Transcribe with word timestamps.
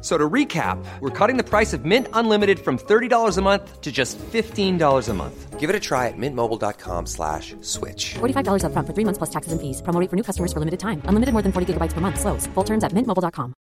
So 0.00 0.16
to 0.16 0.28
recap, 0.28 0.82
we're 1.00 1.10
cutting 1.10 1.36
the 1.36 1.44
price 1.44 1.72
of 1.76 1.84
Mint 1.84 2.06
Unlimited 2.14 2.58
from 2.58 2.78
$30 2.78 3.38
a 3.38 3.42
month 3.42 3.80
to 3.82 3.92
just 3.92 4.18
$15 4.18 5.08
a 5.08 5.14
month. 5.14 5.60
Give 5.60 5.68
it 5.68 5.76
a 5.76 5.80
try 5.80 6.08
at 6.08 6.16
mintmobile.com 6.16 7.06
slash 7.06 7.54
switch. 7.60 8.14
$45 8.14 8.64
upfront 8.64 8.86
for 8.86 8.94
three 8.94 9.04
months 9.04 9.18
plus 9.18 9.30
taxes 9.30 9.52
and 9.52 9.60
fees. 9.60 9.82
Promo 9.82 10.08
for 10.08 10.16
new 10.16 10.24
customers 10.24 10.52
for 10.54 10.60
limited 10.60 10.80
time. 10.80 11.02
Unlimited 11.04 11.34
more 11.34 11.42
than 11.42 11.52
40 11.52 11.66
gigabytes 11.66 11.92
per 11.92 12.00
month. 12.00 12.18
Slows. 12.18 12.48
Full 12.54 12.64
terms 12.64 12.82
at 12.82 12.92
mintmobile.com. 12.92 13.52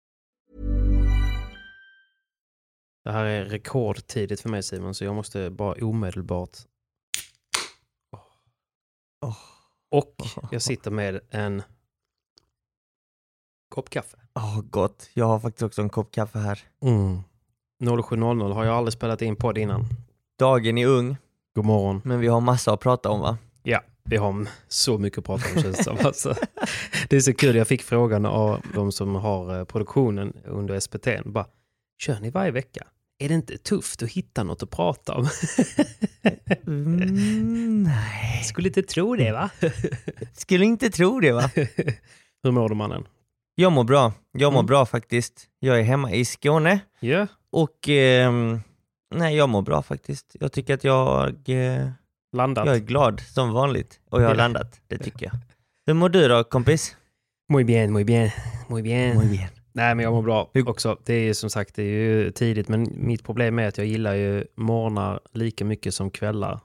Det 3.05 3.13
här 3.13 3.25
är 3.25 3.45
rekordtidigt 3.45 4.41
för 4.41 4.49
mig 4.49 4.63
Simon, 4.63 4.95
så 4.95 5.05
jag 5.05 5.15
måste 5.15 5.51
bara 5.51 5.75
omedelbart... 5.85 6.59
Och 9.91 10.15
jag 10.51 10.63
sitter 10.63 10.91
med 10.91 11.21
en 11.31 11.63
kopp 13.69 13.91
kaffe. 13.91 14.17
Åh, 14.35 14.61
gott. 14.71 15.11
Jag 15.15 15.27
har 15.27 15.41
faktiskt 15.41 15.63
också 15.63 15.83
en 15.83 15.89
kopp 15.89 16.13
kaffe 16.13 16.39
här. 16.39 16.61
Mm. 16.83 17.19
07.00 17.85 18.53
har 18.53 18.65
jag 18.65 18.75
aldrig 18.75 18.93
spelat 18.93 19.23
in 19.23 19.37
podd 19.37 19.59
innan. 19.59 19.85
Dagen 20.39 20.79
är 20.79 20.87
ung, 20.87 21.17
God 21.55 21.65
morgon. 21.65 22.01
men 22.05 22.21
vi 22.21 22.27
har 22.27 22.41
massa 22.41 22.73
att 22.73 22.81
prata 22.81 23.11
om 23.11 23.21
va? 23.21 23.39
Ja, 23.63 23.81
vi 24.05 24.17
har 24.17 24.47
så 24.69 24.99
mycket 24.99 25.19
att 25.19 25.25
prata 25.25 25.45
om 25.57 25.63
känns 25.63 25.77
det 25.77 25.85
som. 25.85 25.97
Alltså, 26.05 26.35
det 27.09 27.17
är 27.17 27.21
så 27.21 27.35
kul, 27.35 27.57
jag 27.57 27.69
fick 27.69 27.83
frågan 27.83 28.27
av 28.27 28.61
de 28.75 28.93
som 28.93 29.15
har 29.15 29.59
eh, 29.59 29.65
produktionen 29.65 30.33
under 30.45 30.81
SPT. 30.81 31.09
Bara, 31.25 31.47
Kör 32.01 32.21
ni 32.21 32.31
varje 32.31 32.51
vecka? 32.51 32.87
Är 33.19 33.29
det 33.29 33.35
inte 33.35 33.59
tufft 33.59 34.03
att 34.03 34.11
hitta 34.11 34.45
något 34.45 34.63
att 34.63 34.71
prata 34.71 35.15
om? 35.15 35.29
Mm, 36.67 37.83
nej. 37.83 38.45
Skulle 38.45 38.69
inte 38.69 38.83
tro 38.83 39.17
det 39.17 39.33
va? 39.33 39.51
Skulle 40.33 40.65
inte 40.65 40.91
tro 40.91 41.21
det 41.21 41.33
va? 41.33 41.51
Hur 42.43 42.51
mår 42.51 42.69
du 42.69 42.75
mannen? 42.75 43.07
Jag 43.61 43.73
mår 43.73 43.85
bra. 43.85 44.13
Jag 44.33 44.53
mår 44.53 44.61
Mm. 44.61 44.67
bra 44.67 44.87
faktiskt. 44.87 45.47
Jag 45.61 45.79
är 45.79 45.83
hemma 45.83 46.13
i 46.13 46.25
Skåne 46.25 46.81
Ja, 47.01 47.27
och 47.51 47.89
ehm, 47.89 48.61
nej, 49.15 49.37
jag 49.37 49.49
mår 49.49 49.63
bra 49.63 49.83
faktiskt. 49.83 50.37
Jag 50.41 50.53
tycker 50.53 50.75
att 50.75 50.85
jag, 50.85 51.29
eh, 51.49 51.89
landat. 52.37 52.67
jag 52.67 52.75
är 52.77 52.81
glad 52.81 53.21
som 53.21 53.53
vanligt 53.53 54.01
och 54.11 54.23
jag 54.23 54.29
har 54.29 54.35
landat. 54.35 54.81
Det 54.87 54.99
tycker 54.99 55.27
jag. 55.27 55.33
Hur 55.87 55.95
mår 55.95 56.09
du 56.09 56.29
då 56.29 56.45
kompis? 56.45 56.97
Muy 57.53 57.65
bien, 57.65 57.93
muy 57.93 58.05
bien, 58.05 58.31
muy 58.69 58.83
bien. 58.83 59.17
Muy 59.17 59.27
bien. 59.29 59.49
Nej, 59.73 59.95
men 59.95 60.03
jag 60.05 60.13
mår 60.13 60.23
bra 60.23 60.51
också. 60.67 60.99
Det 61.05 61.15
är 61.15 61.21
ju 61.25 61.35
som 61.35 61.51
sagt 61.51 61.75
det 61.75 61.83
är 61.83 61.87
ju 61.87 62.31
tidigt, 62.31 62.69
men 62.69 62.89
mitt 62.95 63.25
problem 63.25 63.59
är 63.59 63.69
att 63.69 63.79
jag 63.79 63.87
gillar 63.87 64.15
ju 64.15 64.45
morgnar 64.57 65.21
lika 65.33 65.65
mycket 65.65 65.95
som 65.95 66.11
kvällar. 66.11 66.61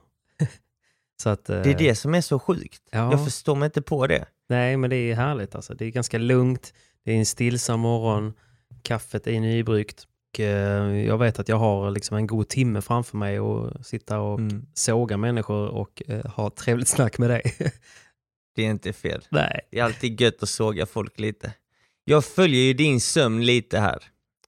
Så 1.22 1.28
att, 1.30 1.50
eh, 1.50 1.62
Det 1.62 1.70
är 1.70 1.78
det 1.78 1.94
som 1.94 2.14
är 2.14 2.20
så 2.20 2.38
sjukt. 2.38 2.82
Ja. 2.90 3.10
Jag 3.10 3.24
förstår 3.24 3.54
mig 3.56 3.66
inte 3.66 3.82
på 3.82 4.06
det. 4.06 4.24
Nej, 4.48 4.76
men 4.76 4.90
det 4.90 4.96
är 4.96 5.14
härligt 5.14 5.54
alltså. 5.54 5.74
Det 5.74 5.84
är 5.84 5.90
ganska 5.90 6.18
lugnt. 6.18 6.74
Det 7.04 7.12
är 7.12 7.16
en 7.16 7.26
stillsam 7.26 7.80
morgon. 7.80 8.32
Kaffet 8.82 9.26
är 9.26 9.40
nybryggt. 9.40 10.06
Eh, 10.38 10.44
jag 11.06 11.18
vet 11.18 11.38
att 11.38 11.48
jag 11.48 11.56
har 11.56 11.90
liksom 11.90 12.16
en 12.16 12.26
god 12.26 12.48
timme 12.48 12.80
framför 12.82 13.16
mig 13.16 13.40
och 13.40 13.86
sitta 13.86 14.20
och 14.20 14.38
Mm. 14.38 14.66
såga 14.74 15.16
människor 15.16 15.68
och 15.68 16.02
eh, 16.08 16.24
ha 16.24 16.50
trevligt 16.50 16.88
snack 16.88 17.18
med 17.18 17.30
dig. 17.30 17.54
Det 18.56 18.62
är 18.66 18.70
inte 18.70 18.92
fel. 18.92 19.22
Nej. 19.30 19.60
Det 19.70 19.78
är 19.78 19.84
alltid 19.84 20.20
gött 20.20 20.42
att 20.42 20.48
såga 20.48 20.86
folk 20.86 21.20
lite. 21.20 21.52
Jag 22.04 22.24
följer 22.24 22.60
ju 22.60 22.72
din 22.74 23.00
sömn 23.00 23.46
lite 23.46 23.78
här. 23.78 24.02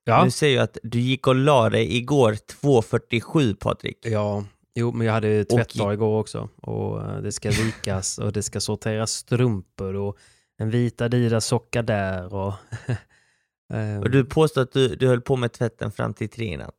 Ja. 0.05 0.25
Nu 0.25 0.31
säger 0.31 0.57
jag 0.57 0.65
att 0.65 0.79
du 0.83 1.01
gick 1.01 1.27
och 1.27 1.35
la 1.35 1.71
dig 1.71 1.97
igår 1.97 2.33
2.47 2.33 3.55
Patrik. 3.55 3.99
Ja, 4.03 4.45
jo, 4.77 4.93
men 4.93 5.07
jag 5.07 5.15
hade 5.15 5.45
tvättdag 5.45 5.93
igår 5.95 6.21
också. 6.21 6.49
Och 6.63 7.03
eh, 7.03 7.21
det 7.23 7.33
ska 7.33 7.51
vikas 7.51 8.19
och 8.19 8.33
det 8.33 8.43
ska 8.43 8.61
sorteras 8.61 9.11
strumpor 9.11 9.95
och 9.95 10.17
en 10.59 10.71
vit 10.71 11.01
Adidas-socka 11.01 11.83
där. 11.83 12.35
Och, 12.35 12.53
eh, 13.75 14.01
Och 14.01 14.11
du 14.11 14.25
påstår 14.25 14.63
att 14.63 14.73
du, 14.73 14.89
du 14.97 15.09
höll 15.09 15.21
på 15.21 15.37
med 15.37 15.53
tvätten 15.53 15.93
fram 15.93 16.15
till 16.15 16.29
tre 16.29 16.53
i 16.53 16.57
natt. 16.57 16.75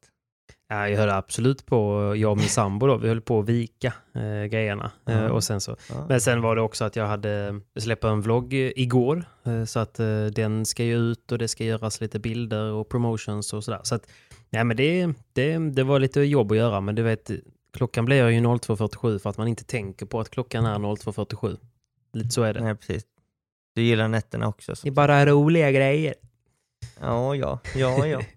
ja, 0.70 0.90
jag 0.90 0.98
höll 0.98 1.10
absolut 1.10 1.66
på, 1.66 2.14
jag 2.18 2.32
och 2.32 2.38
min 2.38 2.50
sambo 2.50 2.88
då, 2.88 2.98
vi 2.98 3.08
höll 3.08 3.22
på 3.22 3.40
att 3.40 3.50
vika 3.50 3.94
eh, 4.16 4.46
grejerna. 4.46 4.92
Eh, 5.10 5.18
Ja. 5.24 5.32
och 5.32 5.44
sen 5.44 5.62
så. 5.62 5.76
Ja. 5.90 6.06
Men 6.10 6.22
sen 6.22 6.42
var 6.42 6.56
det 6.56 6.62
också 6.62 6.86
att 6.86 6.96
jag 6.96 7.08
hade 7.08 7.62
släppt 7.80 8.04
en 8.04 8.22
vlogg 8.22 8.54
eh, 8.54 8.72
igår. 8.76 9.26
Eh, 9.46 9.64
så 9.64 9.80
att 9.80 10.00
eh, 10.00 10.26
den 10.26 10.66
ska 10.66 10.84
ju 10.84 10.98
ut 10.98 11.32
och 11.32 11.38
det 11.38 11.48
ska 11.48 11.64
göras 11.64 12.02
lite 12.02 12.20
bilder 12.20 12.72
och 12.72 12.90
promotions 12.90 13.54
och 13.54 13.64
sådär. 13.64 13.80
Så 13.84 13.96
att, 13.96 14.08
nej 14.50 14.64
men 14.64 14.78
det, 14.78 15.08
det, 15.34 15.58
det 15.58 15.84
var 15.84 16.00
lite 16.00 16.22
jobb 16.22 16.52
att 16.52 16.58
göra, 16.58 16.82
men 16.82 16.96
du 16.96 17.04
vet, 17.04 17.32
klockan 17.74 18.06
blir 18.06 18.30
ju 18.30 18.40
02.47 18.42 19.20
för 19.20 19.30
att 19.30 19.38
man 19.38 19.48
inte 19.48 19.64
tänker 19.64 20.06
på 20.06 20.20
att 20.20 20.30
klockan 20.30 20.66
är 20.66 20.76
02.47. 20.76 21.58
Lite 22.14 22.30
så 22.30 22.44
är 22.44 22.54
det. 22.54 22.64
Nej, 22.64 22.76
precis. 22.76 23.04
Du 23.76 23.82
gillar 23.82 24.08
nätterna 24.08 24.48
också. 24.48 24.76
Så. 24.76 24.84
Det 24.84 24.90
är 24.90 24.92
bara 24.92 25.26
roliga 25.26 25.72
grejer. 25.72 26.14
Ja, 27.02 27.36
ja, 27.36 27.60
ja, 27.76 28.08
ja. 28.08 28.22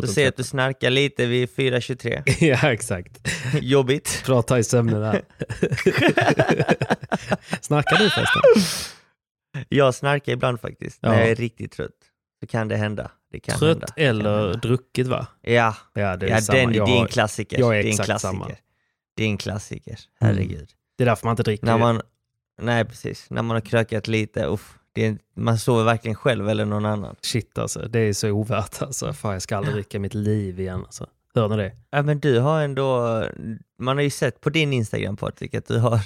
Du 0.00 0.06
ser 0.06 0.28
att 0.28 0.36
du 0.36 0.44
snarkar 0.44 0.90
lite 0.90 1.26
vid 1.26 1.48
4.23. 1.48 2.44
ja, 2.44 2.72
exakt. 2.72 3.28
Jobbigt. 3.60 4.22
Prata 4.26 4.58
i 4.58 4.64
sömnen 4.64 5.00
där. 5.00 5.24
Snackar 7.60 7.98
du 7.98 8.10
förresten? 8.10 8.42
Jag 9.68 9.94
snarkar 9.94 10.32
ibland 10.32 10.60
faktiskt. 10.60 10.98
Ja. 11.02 11.08
När 11.08 11.20
jag 11.20 11.30
är 11.30 11.34
riktigt 11.34 11.72
trött. 11.72 12.03
Så 12.44 12.48
kan 12.48 12.68
det 12.68 12.76
hända. 12.76 13.10
Det 13.32 13.40
kan 13.40 13.58
Trött 13.58 13.70
hända. 13.70 13.86
Eller 13.96 14.42
hända. 14.42 14.58
druckit 14.58 15.06
va? 15.06 15.26
Ja, 15.40 15.74
Ja, 15.94 16.16
det 16.16 16.26
är 16.26 16.30
ja 16.30 16.40
samma. 16.40 16.58
den, 16.58 16.74
är 16.74 16.80
har- 16.80 17.06
klassiker. 17.06 17.58
jag 17.60 17.76
är 17.76 17.80
en 17.80 17.86
exakt 17.86 18.06
klassiker. 18.06 18.32
samma. 18.32 18.50
Det 19.16 19.24
är 19.24 19.28
en 19.28 19.36
klassiker. 19.38 19.98
Herregud. 20.20 20.68
Det 20.98 21.04
är 21.04 21.06
därför 21.06 21.26
man 21.26 21.32
inte 21.32 21.42
dricker. 21.42 21.66
När 21.66 21.78
man, 21.78 22.00
nej 22.62 22.84
precis, 22.84 23.30
när 23.30 23.42
man 23.42 23.54
har 23.54 23.60
krökat 23.60 24.08
lite, 24.08 24.46
uff, 24.46 24.78
är, 24.94 25.18
man 25.36 25.58
sover 25.58 25.84
varken 25.84 26.14
själv 26.14 26.48
eller 26.48 26.64
någon 26.64 26.84
annan. 26.86 27.16
Shit 27.22 27.58
alltså, 27.58 27.88
det 27.88 27.98
är 27.98 28.12
så 28.12 28.30
ovärt 28.30 28.82
alltså. 28.82 29.12
Fan, 29.12 29.32
jag 29.32 29.42
ska 29.42 29.56
aldrig 29.56 29.74
dricka 29.74 29.98
mitt 30.00 30.14
liv 30.14 30.60
igen 30.60 30.80
alltså. 30.84 31.06
Hör 31.34 31.48
ni 31.48 31.56
det? 31.56 31.72
Ja, 31.90 32.02
men 32.02 32.20
du 32.20 32.38
har 32.40 32.62
ändå, 32.62 33.22
man 33.78 33.96
har 33.96 34.02
ju 34.02 34.10
sett 34.10 34.40
på 34.40 34.50
din 34.50 34.72
Instagram 34.72 35.16
Patrik 35.16 35.54
att 35.54 35.66
du 35.66 35.78
har 35.78 36.00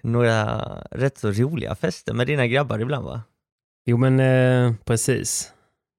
några 0.00 0.62
rätt 0.90 1.18
så 1.18 1.30
roliga 1.30 1.74
fester 1.74 2.12
med 2.14 2.26
dina 2.26 2.46
grabbar 2.46 2.78
ibland 2.78 3.04
va? 3.04 3.22
Jo 3.86 3.96
men 3.96 4.20
eh, 4.20 4.72
precis. 4.84 5.51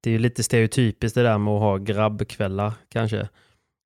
Det 0.04 0.10
är 0.10 0.12
ju 0.12 0.20
lite 0.20 0.44
stereotypiskt 0.44 1.16
det 1.16 1.24
där 1.24 1.38
med 1.38 1.54
att 1.54 1.60
ha 1.60 1.78
grabbkvällar 1.78 2.74
kanske. 2.90 3.30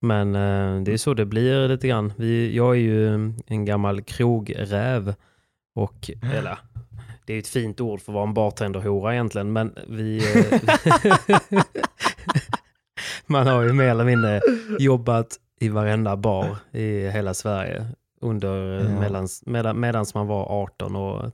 Men 0.01 0.35
eh, 0.35 0.83
det 0.83 0.93
är 0.93 0.97
så 0.97 1.13
det 1.13 1.25
blir 1.25 1.67
lite 1.67 1.87
grann. 1.87 2.13
Vi, 2.17 2.55
jag 2.55 2.75
är 2.75 2.79
ju 2.79 3.13
en 3.45 3.65
gammal 3.65 4.01
krogräv. 4.01 5.13
Och, 5.75 6.11
eller, 6.33 6.57
det 7.25 7.33
är 7.33 7.35
ju 7.35 7.39
ett 7.39 7.47
fint 7.47 7.81
ord 7.81 8.01
för 8.01 8.11
att 8.11 8.13
vara 8.13 8.27
en 8.27 8.33
bartenderhora 8.33 9.13
egentligen, 9.13 9.53
men 9.53 9.75
vi... 9.87 10.17
Eh, 10.17 10.61
man 13.25 13.47
har 13.47 13.63
ju 13.63 13.73
mer 13.73 13.89
eller 13.89 14.05
mindre 14.05 14.41
jobbat 14.79 15.37
i 15.59 15.69
varenda 15.69 16.15
bar 16.17 16.57
i 16.71 17.09
hela 17.09 17.33
Sverige 17.33 17.87
under 18.21 18.83
Ja. 18.83 18.99
medans, 18.99 19.43
medan, 19.45 19.79
medans 19.79 20.13
man 20.13 20.27
var 20.27 20.45
18 20.45 20.95
och 20.95 21.31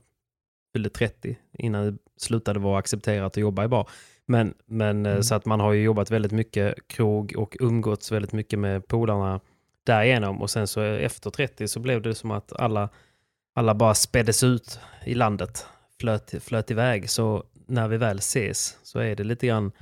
fyllde 0.72 0.90
30 0.90 1.38
innan 1.58 1.84
det 1.84 1.98
slutade 2.16 2.58
vara 2.58 2.78
accepterat 2.78 3.26
att 3.26 3.36
jobba 3.36 3.64
i 3.64 3.68
bar. 3.68 3.88
Men, 4.26 4.54
men 4.66 5.06
eh, 5.06 5.12
Mm. 5.12 5.22
så 5.22 5.34
att 5.34 5.44
man 5.44 5.60
har 5.60 5.72
ju 5.72 5.82
jobbat 5.82 6.10
väldigt 6.10 6.32
mycket 6.32 6.88
krog 6.88 7.34
och 7.36 7.56
umgåtts 7.60 8.12
väldigt 8.12 8.32
mycket 8.32 8.58
med 8.58 8.86
polarna 8.86 9.40
därigenom 9.84 10.42
och 10.42 10.50
sen 10.50 10.66
så 10.66 10.80
efter 10.82 11.30
30 11.30 11.68
så 11.68 11.80
blev 11.80 12.02
det 12.02 12.14
som 12.14 12.30
att 12.30 12.52
alla, 12.52 12.88
alla 13.54 13.74
bara 13.74 13.94
späddes 13.94 14.42
ut 14.42 14.78
i 15.04 15.14
landet, 15.14 15.66
flöt, 16.00 16.34
flöt 16.40 16.70
iväg. 16.70 17.10
Så 17.10 17.44
när 17.66 17.88
vi 17.88 17.96
väl 17.96 18.18
ses 18.18 18.78
så 18.82 18.98
är 18.98 19.16
det 19.16 19.24
lite 19.24 19.46
grann 19.46 19.72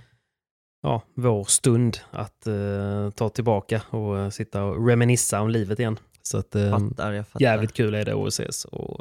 ja, 0.82 1.02
vår 1.14 1.44
stund 1.44 1.98
att 2.10 2.46
eh, 2.46 3.10
ta 3.10 3.28
tillbaka 3.28 3.82
och 3.90 4.18
eh, 4.18 4.28
sitta 4.30 4.64
och 4.64 4.88
reminissa 4.88 5.40
om 5.40 5.50
livet 5.50 5.78
igen. 5.78 5.98
Så 6.22 6.38
att, 6.38 6.54
eh, 6.54 6.70
Fattar, 6.70 7.12
jag 7.12 7.26
fattar. 7.26 7.44
jävligt 7.44 7.72
kul 7.72 7.94
är 7.94 8.04
det 8.04 8.14
att 8.14 8.28
ses. 8.28 8.64
Och 8.64 9.00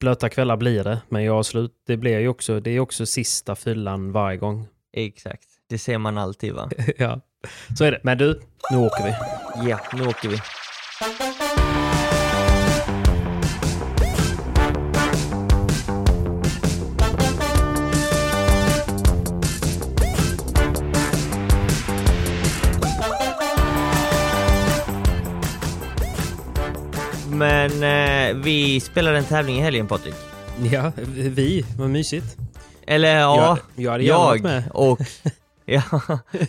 blöta 0.00 0.28
kvällar 0.28 0.56
blir 0.56 0.84
det, 0.84 1.00
men 1.08 1.24
jag 1.24 1.32
har 1.32 1.42
slut, 1.42 1.72
det 1.86 1.96
blir 1.96 2.18
ju 2.18 2.28
också, 2.28 2.60
det 2.60 2.70
är 2.70 2.80
också 2.80 3.06
sista 3.06 3.56
fyllan 3.56 4.12
varje 4.12 4.36
gång. 4.36 4.66
Exakt, 4.92 5.48
det 5.68 5.78
ser 5.78 5.98
man 5.98 6.18
alltid 6.18 6.52
va? 6.52 6.70
ja, 6.98 7.20
så 7.78 7.84
är 7.84 7.92
det. 7.92 8.00
Men 8.02 8.18
du, 8.18 8.40
nu 8.70 8.76
åker 8.76 9.04
vi. 9.04 9.14
Ja, 9.70 9.80
nu 9.92 10.06
åker 10.06 10.28
vi. 10.28 10.36
Vi 28.34 28.80
spelade 28.80 29.18
en 29.18 29.24
tävling 29.24 29.56
i 29.58 29.60
helgen 29.60 29.86
Patrik. 29.86 30.14
Ja, 30.72 30.92
vi, 31.14 31.64
vad 31.78 31.90
mysigt. 31.90 32.36
Eller 32.86 33.18
ja, 33.18 33.58
jag, 33.76 34.02
jag 34.02 34.18
hade 34.18 34.24
varit 34.24 34.42
med. 34.42 34.62
och 34.74 35.00
ja, 35.64 35.82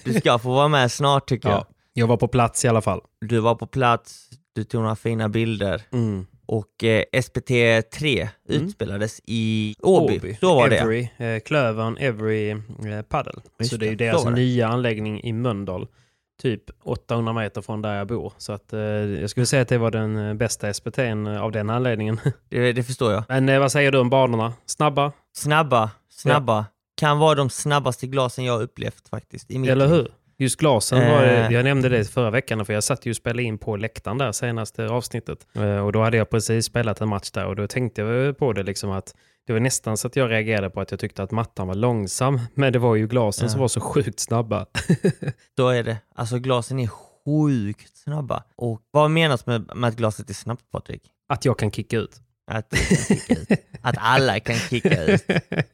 du 0.04 0.14
ska 0.14 0.40
få 0.40 0.50
vara 0.50 0.68
med 0.68 0.92
snart 0.92 1.30
tycker 1.30 1.50
Ja, 1.50 1.56
jag. 1.56 1.66
jag 1.94 2.08
var 2.08 2.18
på 2.18 2.28
plats 2.28 2.66
i 2.66 2.68
alla 2.68 2.82
fall. 2.82 3.02
Du 3.22 3.40
var 3.40 3.56
på 3.56 3.68
plats, 3.68 4.30
du 4.56 4.64
tog 4.64 4.82
några 4.82 4.96
fina 4.96 5.30
bilder 5.30 5.82
Mm. 5.92 6.26
och 6.46 6.84
eh, 6.84 7.04
SPT3 7.14 8.28
utspelades 8.48 9.22
i 9.26 9.76
Åby. 9.80 10.38
Så 10.40 10.56
var 10.56 10.70
det 10.70 10.76
ja. 10.76 10.82
Every, 10.84 11.10
eh, 11.18 11.40
Klövern, 11.40 11.98
Every 11.98 12.50
eh, 12.50 12.58
Paddle. 13.10 13.34
Så 13.70 13.78
det 13.78 13.86
är 13.86 13.90
ju 13.90 13.96
det, 13.96 14.06
deras 14.06 14.24
var 14.24 14.32
det. 14.32 14.38
nya 14.38 14.68
anläggning 14.68 15.24
i 15.24 15.34
Mölndal. 15.34 15.88
Typ 16.42 16.64
800 16.84 17.34
meter 17.34 17.62
från 17.62 17.82
där 17.82 17.96
jag 17.98 18.08
bor. 18.08 18.34
Så 18.38 18.54
att, 18.54 18.74
eh, 18.74 18.80
jag 18.80 19.30
skulle 19.30 19.46
säga 19.46 19.62
att 19.62 19.68
det 19.68 19.78
var 19.78 19.92
den 19.92 20.18
eh, 20.30 20.34
bästa 20.34 20.68
SPT'n 20.72 21.40
av 21.40 21.52
den 21.52 21.70
anledningen. 21.70 22.20
Det, 22.50 22.74
det 22.74 22.84
förstår 22.84 23.12
jag. 23.14 23.24
Men 23.30 23.50
eh, 23.50 23.60
vad 23.60 23.72
säger 23.72 23.92
du 23.92 23.98
om 24.00 24.10
banorna? 24.10 24.54
Snabba, 24.66 25.12
Snabba, 25.36 25.92
snabba. 26.10 26.66
Kan 26.98 27.20
vara 27.20 27.36
de 27.36 27.50
snabbaste 27.50 28.08
glasen 28.08 28.46
jag 28.46 28.62
upplevt 28.62 29.10
faktiskt. 29.10 29.52
Eller 29.52 29.88
hur? 29.88 30.08
Just 30.38 30.60
glasen 30.60 31.00
var 31.12 31.22
det, 31.22 31.38
Eh. 31.46 31.52
jag 31.54 31.64
nämnde 31.64 31.90
det 31.90 32.06
förra 32.12 32.30
veckan 32.30 32.66
för 32.66 32.74
jag 32.74 32.84
satt 32.84 33.06
ju 33.06 33.10
och 33.10 33.16
spelade 33.16 33.44
in 33.44 33.58
på 33.58 33.76
läktaren 33.78 34.18
där 34.18 34.32
senaste 34.32 34.86
avsnittet. 34.88 35.48
Eh, 35.56 35.78
Och 35.86 35.92
då 35.92 36.02
hade 36.04 36.18
jag 36.18 36.30
precis 36.30 36.66
spelat 36.66 37.02
en 37.02 37.10
match 37.10 37.32
där 37.32 37.46
och 37.46 37.56
då 37.56 37.68
tänkte 37.68 38.02
jag 38.02 38.38
på 38.38 38.54
det 38.54 38.64
liksom 38.64 38.92
att 38.92 39.16
det 39.48 39.54
var 39.54 39.60
nästan 39.60 39.98
så 39.98 40.08
att 40.08 40.16
jag 40.16 40.32
reagerade 40.32 40.70
på 40.70 40.82
att 40.82 40.92
jag 40.92 41.00
tyckte 41.00 41.24
att 41.24 41.32
mattan 41.32 41.68
var 41.68 41.76
långsam. 41.76 42.40
Men 42.54 42.74
det 42.74 42.80
var 42.80 42.96
ju 42.96 43.08
glasen 43.08 43.46
Ja. 43.46 43.52
som 43.52 43.62
var 43.62 43.68
så 43.68 43.82
sjukt 43.82 44.20
snabba. 44.20 44.66
Så 45.56 45.70
är 45.70 45.84
det. 45.84 45.98
Alltså 46.16 46.40
glasen 46.40 46.80
är 46.80 46.88
sjukt 46.88 47.98
snabba. 47.98 48.44
Och 48.56 48.82
vad 48.92 49.12
menas 49.12 49.46
med, 49.46 49.72
med 49.76 49.88
att 49.88 49.96
glaset 49.96 50.30
är 50.30 50.34
snabbt 50.34 50.72
Patrik? 50.72 51.02
att 51.30 51.46
jag 51.46 51.60
kan 51.60 51.72
kicka 51.72 51.98
ut. 51.98 52.22
Att, 52.52 52.74
att 53.82 53.96
alla 54.00 54.40
kan 54.40 54.56
kicka 54.56 55.04
ut. 55.04 55.24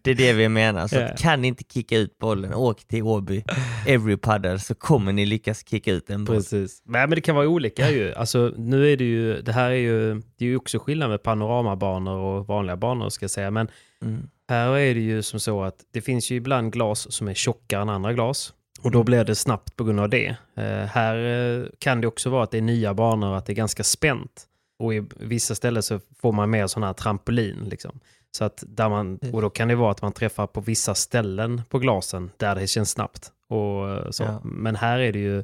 Det 0.02 0.12
är 0.12 0.16
det 0.16 0.34
vi 0.34 0.50
menar. 0.50 0.88
Så 0.88 1.00
att 1.00 1.20
kan 1.20 1.42
ni 1.42 1.48
inte 1.48 1.64
kicka 1.74 1.98
ut 1.98 2.18
bollen, 2.18 2.54
åk 2.54 2.88
till 2.88 3.04
Åby, 3.04 3.44
every 3.88 4.18
paddle, 4.18 4.60
så 4.60 4.76
kommer 4.76 5.14
ni 5.14 5.26
lyckas 5.26 5.68
kicka 5.68 5.92
ut 5.92 6.10
en 6.10 6.26
boll. 6.26 6.36
Precis. 6.36 6.82
Nej, 6.86 7.02
men 7.08 7.16
det 7.16 7.22
kan 7.22 7.36
vara 7.36 7.48
olika 7.48 7.90
ju. 7.90 8.14
Alltså, 8.14 8.54
nu 8.58 8.92
är 8.94 8.98
det 8.98 9.04
ju, 9.04 9.42
det 9.42 9.52
här 9.52 9.70
är 9.72 9.76
ju, 9.76 10.14
det 10.16 10.46
är 10.46 10.50
ju 10.50 10.58
också 10.58 10.80
skillnad 10.80 11.10
med 11.10 11.24
panoramabanor 11.24 12.18
och 12.18 12.48
vanliga 12.48 12.78
banor 12.78 13.10
ska 13.10 13.24
jag 13.24 13.32
säga. 13.32 13.52
Men 13.52 13.68
Mm. 14.02 14.28
här 14.50 14.78
är 14.78 14.94
det 14.96 15.00
ju 15.02 15.22
som 15.22 15.40
så 15.40 15.64
att 15.64 15.76
det 15.94 16.02
finns 16.02 16.32
ju 16.32 16.36
ibland 16.36 16.74
glas 16.74 17.12
som 17.14 17.28
är 17.28 17.34
tjockare 17.34 17.82
än 17.82 17.90
andra 17.90 18.14
glas. 18.14 18.54
Och 18.82 18.92
då 18.92 19.04
blir 19.04 19.24
det 19.24 19.36
snabbt 19.36 19.76
på 19.76 19.84
grund 19.84 20.00
av 20.00 20.10
det. 20.10 20.36
Eh, 20.58 20.64
här 20.86 21.16
eh, 21.60 21.66
kan 21.80 22.02
det 22.02 22.08
också 22.08 22.30
vara 22.30 22.44
att 22.44 22.52
det 22.52 22.58
är 22.58 22.62
nya 22.62 22.94
banor, 22.94 23.36
att 23.36 23.46
det 23.46 23.54
är 23.54 23.56
ganska 23.56 23.84
spänt. 23.84 24.46
Och 24.80 24.94
i 24.94 25.06
vissa 25.16 25.56
ställen 25.56 25.84
så 25.84 26.00
får 26.20 26.32
man 26.32 26.50
mer 26.50 26.68
sån 26.68 26.84
här 26.84 26.94
trampolin. 26.94 27.64
Liksom. 27.70 28.00
Så 28.32 28.44
att 28.44 28.64
där 28.68 28.90
man, 28.90 29.20
och 29.34 29.42
då 29.42 29.50
kan 29.50 29.68
det 29.68 29.76
vara 29.76 29.92
att 29.92 30.02
man 30.02 30.12
träffar 30.12 30.48
på 30.48 30.62
vissa 30.62 30.96
ställen 30.96 31.62
på 31.70 31.80
glasen 31.80 32.32
där 32.38 32.56
det 32.56 32.68
känns 32.68 32.92
snabbt. 32.92 33.32
Och 33.50 33.90
eh, 33.90 34.12
så. 34.12 34.24
Ja. 34.24 34.42
Men 34.44 34.76
här 34.76 35.00
är 35.00 35.14
det 35.14 35.20
ju 35.20 35.44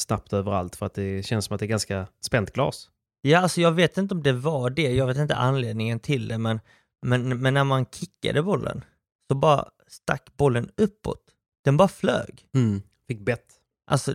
snabbt 0.00 0.32
överallt 0.32 0.76
för 0.76 0.86
att 0.86 0.94
det 0.94 1.26
känns 1.26 1.44
som 1.44 1.54
att 1.54 1.60
det 1.60 1.66
är 1.66 1.68
ganska 1.68 2.06
spänt 2.20 2.52
glas. 2.52 2.90
Ja, 3.20 3.38
alltså 3.38 3.60
jag 3.60 3.72
vet 3.72 3.98
inte 3.98 4.14
om 4.14 4.22
det 4.22 4.32
var 4.32 4.70
det, 4.70 4.92
jag 4.94 5.06
vet 5.06 5.16
inte 5.16 5.34
anledningen 5.34 6.00
till 6.00 6.28
det, 6.28 6.38
men, 6.38 6.60
men, 7.02 7.42
men 7.42 7.54
när 7.54 7.64
man 7.64 7.86
kickade 7.86 8.42
bollen 8.42 8.84
så 9.28 9.34
bara 9.34 9.68
stack 9.86 10.36
bollen 10.36 10.70
uppåt. 10.76 11.22
Den 11.64 11.76
bara 11.76 11.88
flög. 11.88 12.46
Fick 13.08 13.20
bett. 13.20 13.46
Alltså, 13.86 14.14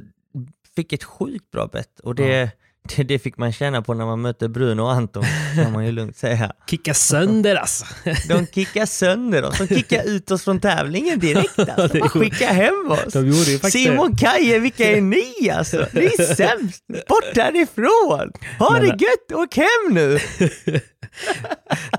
fick 0.76 0.94
ett 0.94 1.04
sjukt 1.04 1.52
bra 1.52 1.68
bett 1.68 2.00
och 2.00 2.16
det, 2.16 2.52
det, 2.96 3.04
det 3.08 3.20
fick 3.20 3.38
man 3.38 3.52
känna 3.52 3.82
på 3.82 3.94
när 3.94 4.06
man 4.06 4.22
mötte 4.22 4.50
Bruno 4.50 4.82
och 4.82 4.92
Anton, 4.92 5.24
kan 5.56 5.72
man 5.72 5.86
ju 5.86 5.92
lugnt 5.92 6.18
säga. 6.18 6.52
Kicka 6.70 6.94
sönder 6.94 7.56
alltså. 7.56 7.86
De 8.30 8.48
kickar 8.48 8.86
sönder 8.86 9.44
oss, 9.46 9.58
de 9.58 9.68
kickar 9.68 10.04
ut 10.08 10.32
oss 10.32 10.44
från 10.44 10.60
tävlingen 10.60 11.20
direkt 11.20 11.60
alltså. 11.78 11.98
De 11.98 12.10
skickar 12.10 12.54
hem 12.54 12.92
oss. 12.92 13.14
De 13.14 13.34
Simon 13.72 14.16
Kaje, 14.18 14.60
vilka 14.60 14.86
är 14.92 15.02
ni 15.02 15.50
alltså? 15.50 15.86
Ni 15.94 16.06
är 16.06 16.36
sämst! 16.36 16.84
Bort 17.08 17.36
härifrån! 17.38 18.32
Ha 18.60 18.80
det 18.80 18.88
gött, 18.88 19.32
åk 19.34 19.56
hem 19.56 19.94
nu! 19.94 20.20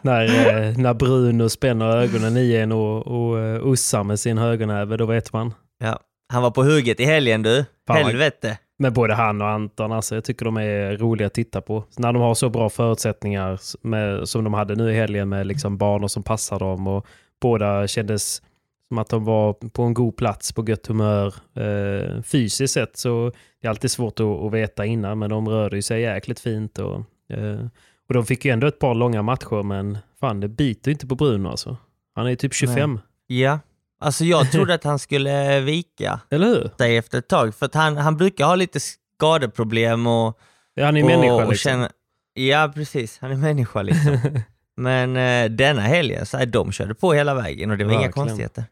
när, 0.02 0.24
eh, 0.68 0.78
när 0.78 0.94
Bruno 0.94 1.48
spänner 1.48 1.96
ögonen 1.96 2.36
i 2.36 2.54
en 2.56 2.72
och, 2.72 3.06
och 3.06 3.38
eh, 3.40 3.60
ussar 3.66 4.04
med 4.04 4.20
sin 4.20 4.38
högernäve, 4.38 4.96
då 4.96 5.06
vet 5.06 5.32
man. 5.32 5.54
Ja, 5.82 6.00
han 6.32 6.42
var 6.42 6.50
på 6.50 6.62
hugget 6.64 7.00
i 7.00 7.04
helgen 7.04 7.42
du. 7.42 7.64
vad- 7.86 7.98
Helvete. 7.98 8.58
Men 8.82 8.92
både 8.92 9.14
han 9.14 9.42
och 9.42 9.48
Anton, 9.48 9.92
alltså, 9.92 10.14
jag 10.14 10.24
tycker 10.24 10.44
de 10.44 10.56
är 10.56 10.96
roliga 10.96 11.26
att 11.26 11.34
titta 11.34 11.60
på. 11.60 11.84
När 11.98 12.12
de 12.12 12.22
har 12.22 12.34
så 12.34 12.48
bra 12.48 12.70
förutsättningar 12.70 13.60
med, 13.86 14.28
som 14.28 14.44
de 14.44 14.54
hade 14.54 14.74
nu 14.74 14.90
i 14.90 14.94
helgen 14.94 15.28
med 15.28 15.46
liksom 15.46 15.78
banor 15.78 16.08
som 16.08 16.22
passar 16.22 16.58
dem 16.58 16.86
och 16.86 17.06
båda 17.40 17.86
kändes 17.86 18.42
som 18.88 18.98
att 18.98 19.08
de 19.08 19.24
var 19.24 19.52
på 19.52 19.82
en 19.82 19.94
god 19.94 20.16
plats, 20.16 20.52
på 20.52 20.68
gött 20.68 20.86
humör. 20.86 21.34
Eh, 21.54 22.22
fysiskt 22.22 22.74
sett 22.74 22.96
så 22.96 23.32
det 23.60 23.66
är 23.66 23.70
alltid 23.70 23.90
svårt 23.90 24.20
att, 24.20 24.26
att 24.26 24.52
veta 24.52 24.86
innan, 24.86 25.18
men 25.18 25.30
de 25.30 25.48
rörde 25.48 25.76
ju 25.76 25.82
sig 25.82 26.02
jäkligt 26.02 26.40
fint. 26.40 26.78
Och, 26.78 26.96
eh, 27.28 27.66
och 28.08 28.14
de 28.14 28.26
fick 28.26 28.44
ju 28.44 28.50
ändå 28.50 28.66
ett 28.66 28.78
par 28.78 28.94
långa 28.94 29.22
matcher, 29.22 29.62
men 29.62 29.98
fan 30.20 30.40
det 30.40 30.48
biter 30.48 30.90
inte 30.90 31.06
på 31.06 31.14
Bruno 31.14 31.48
alltså. 31.48 31.76
Han 32.14 32.26
är 32.26 32.30
ju 32.30 32.36
typ 32.36 32.54
25, 32.54 32.98
Ja, 33.26 33.58
alltså 34.00 34.24
jag 34.24 34.52
trodde 34.52 34.74
att 34.74 34.84
han 34.84 34.98
skulle 34.98 35.60
vika 35.60 36.20
eller 36.30 36.46
hur? 36.46 36.70
sig 36.78 36.96
efter 36.96 37.18
ett 37.18 37.28
tag, 37.28 37.54
för 37.54 37.66
att 37.66 37.74
han, 37.74 37.96
han 37.96 38.16
brukar 38.16 38.44
ha 38.44 38.54
lite 38.54 38.80
skadeproblem 38.80 40.06
och, 40.06 40.38
Ja, 40.74 40.84
han 40.84 40.96
är 40.96 41.02
och, 41.02 41.08
människa 41.10 41.38
liksom. 41.38 41.54
känna, 41.56 41.90
Ja, 42.34 42.72
precis. 42.74 43.18
Han 43.20 43.30
är 43.30 43.36
människa 43.36 43.82
liksom. 43.82 44.18
Men 44.76 45.16
eh, 45.16 45.50
denna 45.50 45.80
helgen, 45.82 46.26
så 46.26 46.36
här, 46.38 46.46
de 46.46 46.72
körde 46.72 46.94
på 46.94 47.12
hela 47.12 47.34
vägen 47.34 47.70
och 47.70 47.78
det 47.78 47.84
var 47.84 47.92
inga 47.92 48.00
Verkligen. 48.00 48.26
konstigheter. 48.26 48.64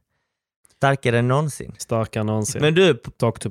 Starkare 0.77 1.19
än 1.19 1.29
någonsin. 1.29 1.75
Starkare 1.79 2.21
än 2.21 2.27
någonsin. 2.27 2.63
Men 2.63 2.75
du, 2.75 3.01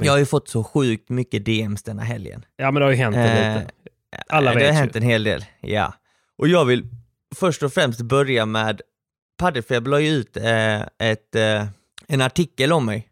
jag 0.01 0.11
har 0.11 0.17
ju 0.19 0.25
fått 0.25 0.49
så 0.49 0.63
sjukt 0.63 1.09
mycket 1.09 1.45
DMs 1.45 1.83
denna 1.83 2.03
helgen. 2.03 2.45
Ja, 2.57 2.71
men 2.71 2.79
det 2.79 2.85
har 2.85 2.91
ju 2.91 2.97
hänt 2.97 3.15
en 3.15 3.21
Eh, 3.21 3.57
lite. 3.59 3.71
Alla 4.29 4.49
det 4.51 4.55
vet 4.57 4.65
har 4.67 4.73
ju. 4.73 4.79
hänt 4.79 4.95
en 4.95 5.03
hel 5.03 5.23
del, 5.23 5.45
ja. 5.61 5.93
Och 6.37 6.47
jag 6.47 6.65
vill 6.65 6.87
först 7.35 7.63
och 7.63 7.73
främst 7.73 8.01
börja 8.01 8.45
med 8.45 8.81
Paddelfeber 9.37 9.91
la 9.91 9.99
ju 9.99 10.09
ut 10.09 10.37
eh, 10.37 10.81
ett, 10.81 11.35
eh, 11.35 11.65
en 12.07 12.21
artikel 12.21 12.73
om 12.73 12.85
mig. 12.85 13.07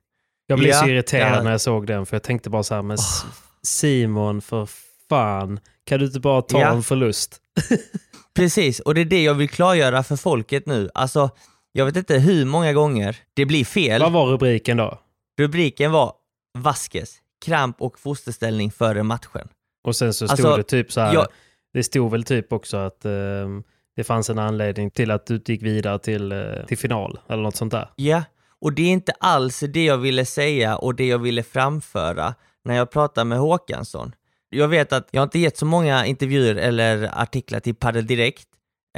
Jag 0.48 0.60
blev 0.60 0.72
Ja, 0.72 0.80
så 0.80 0.88
irriterad 0.88 1.38
ja. 1.38 1.44
när 1.44 1.52
jag 1.52 1.62
såg 1.62 1.88
den, 1.88 2.06
för 2.06 2.16
jag 2.16 2.24
tänkte 2.24 2.50
bara 2.50 2.64
så 2.64 2.76
här, 2.76 2.82
men 2.82 2.96
S- 2.96 3.26
Simon, 3.64 4.42
för 4.42 4.70
fan, 5.10 5.60
kan 5.86 6.00
du 6.00 6.06
inte 6.06 6.20
bara 6.20 6.42
ta 6.42 6.60
Ja. 6.62 6.72
en 6.72 6.84
förlust? 6.84 7.42
Precis, 8.36 8.80
och 8.80 8.94
det 8.96 9.02
är 9.02 9.06
det 9.06 9.24
jag 9.24 9.34
vill 9.34 9.50
klargöra 9.50 10.04
för 10.04 10.16
folket 10.16 10.66
nu. 10.66 10.90
Alltså, 10.94 11.30
jag 11.72 11.86
vet 11.86 11.96
inte 11.96 12.18
hur 12.18 12.46
många 12.46 12.74
gånger 12.74 13.18
det 13.34 13.46
blir 13.46 13.66
fel. 13.66 14.02
Vad 14.02 14.12
var 14.12 14.26
rubriken 14.26 14.78
då? 14.78 15.00
Rubriken 15.40 15.92
var 15.92 16.14
Vaskes, 16.58 17.16
kramp 17.46 17.82
och 17.82 18.00
fosterställning 18.00 18.72
före 18.72 19.04
matchen. 19.04 19.48
Och 19.84 19.96
sen 19.96 20.14
så 20.14 20.28
stod 20.28 20.32
Alltså, 20.46 20.58
det 20.58 20.64
typ 20.64 20.92
så 20.92 21.02
här, 21.02 21.14
jag- 21.14 21.28
det 21.74 21.84
stod 21.84 22.12
väl 22.12 22.24
typ 22.24 22.54
också 22.54 22.78
att 22.78 23.06
ehm, 23.06 23.64
det 23.96 24.04
fanns 24.04 24.30
en 24.30 24.40
anledning 24.40 24.92
till 24.92 25.12
att 25.12 25.26
du 25.26 25.42
gick 25.46 25.62
vidare 25.64 26.00
till, 26.00 26.32
eh, 26.32 26.40
till 26.68 26.78
final, 26.78 27.20
eller 27.28 27.44
något 27.44 27.56
sånt 27.56 27.72
där. 27.72 27.90
Ja, 27.96 28.24
och 28.62 28.74
det 28.74 28.82
är 28.82 28.92
inte 28.92 29.12
alls 29.20 29.60
det 29.60 29.86
jag 29.86 29.98
ville 29.98 30.26
säga 30.26 30.76
och 30.78 30.96
det 30.96 31.08
jag 31.08 31.20
ville 31.20 31.44
framföra 31.44 32.34
när 32.64 32.76
jag 32.76 32.92
pratade 32.92 33.26
med 33.26 33.38
Håkansson. 33.40 34.16
jag 34.50 34.68
vet 34.68 34.94
att 34.94 35.08
jag 35.12 35.22
har 35.22 35.24
inte 35.24 35.40
gett 35.40 35.58
så 35.58 35.66
många 35.66 36.06
intervjuer 36.06 36.56
eller 36.56 37.10
artiklar 37.22 37.60
till 37.60 37.76
Padel 37.76 38.08
Direkt, 38.08 38.48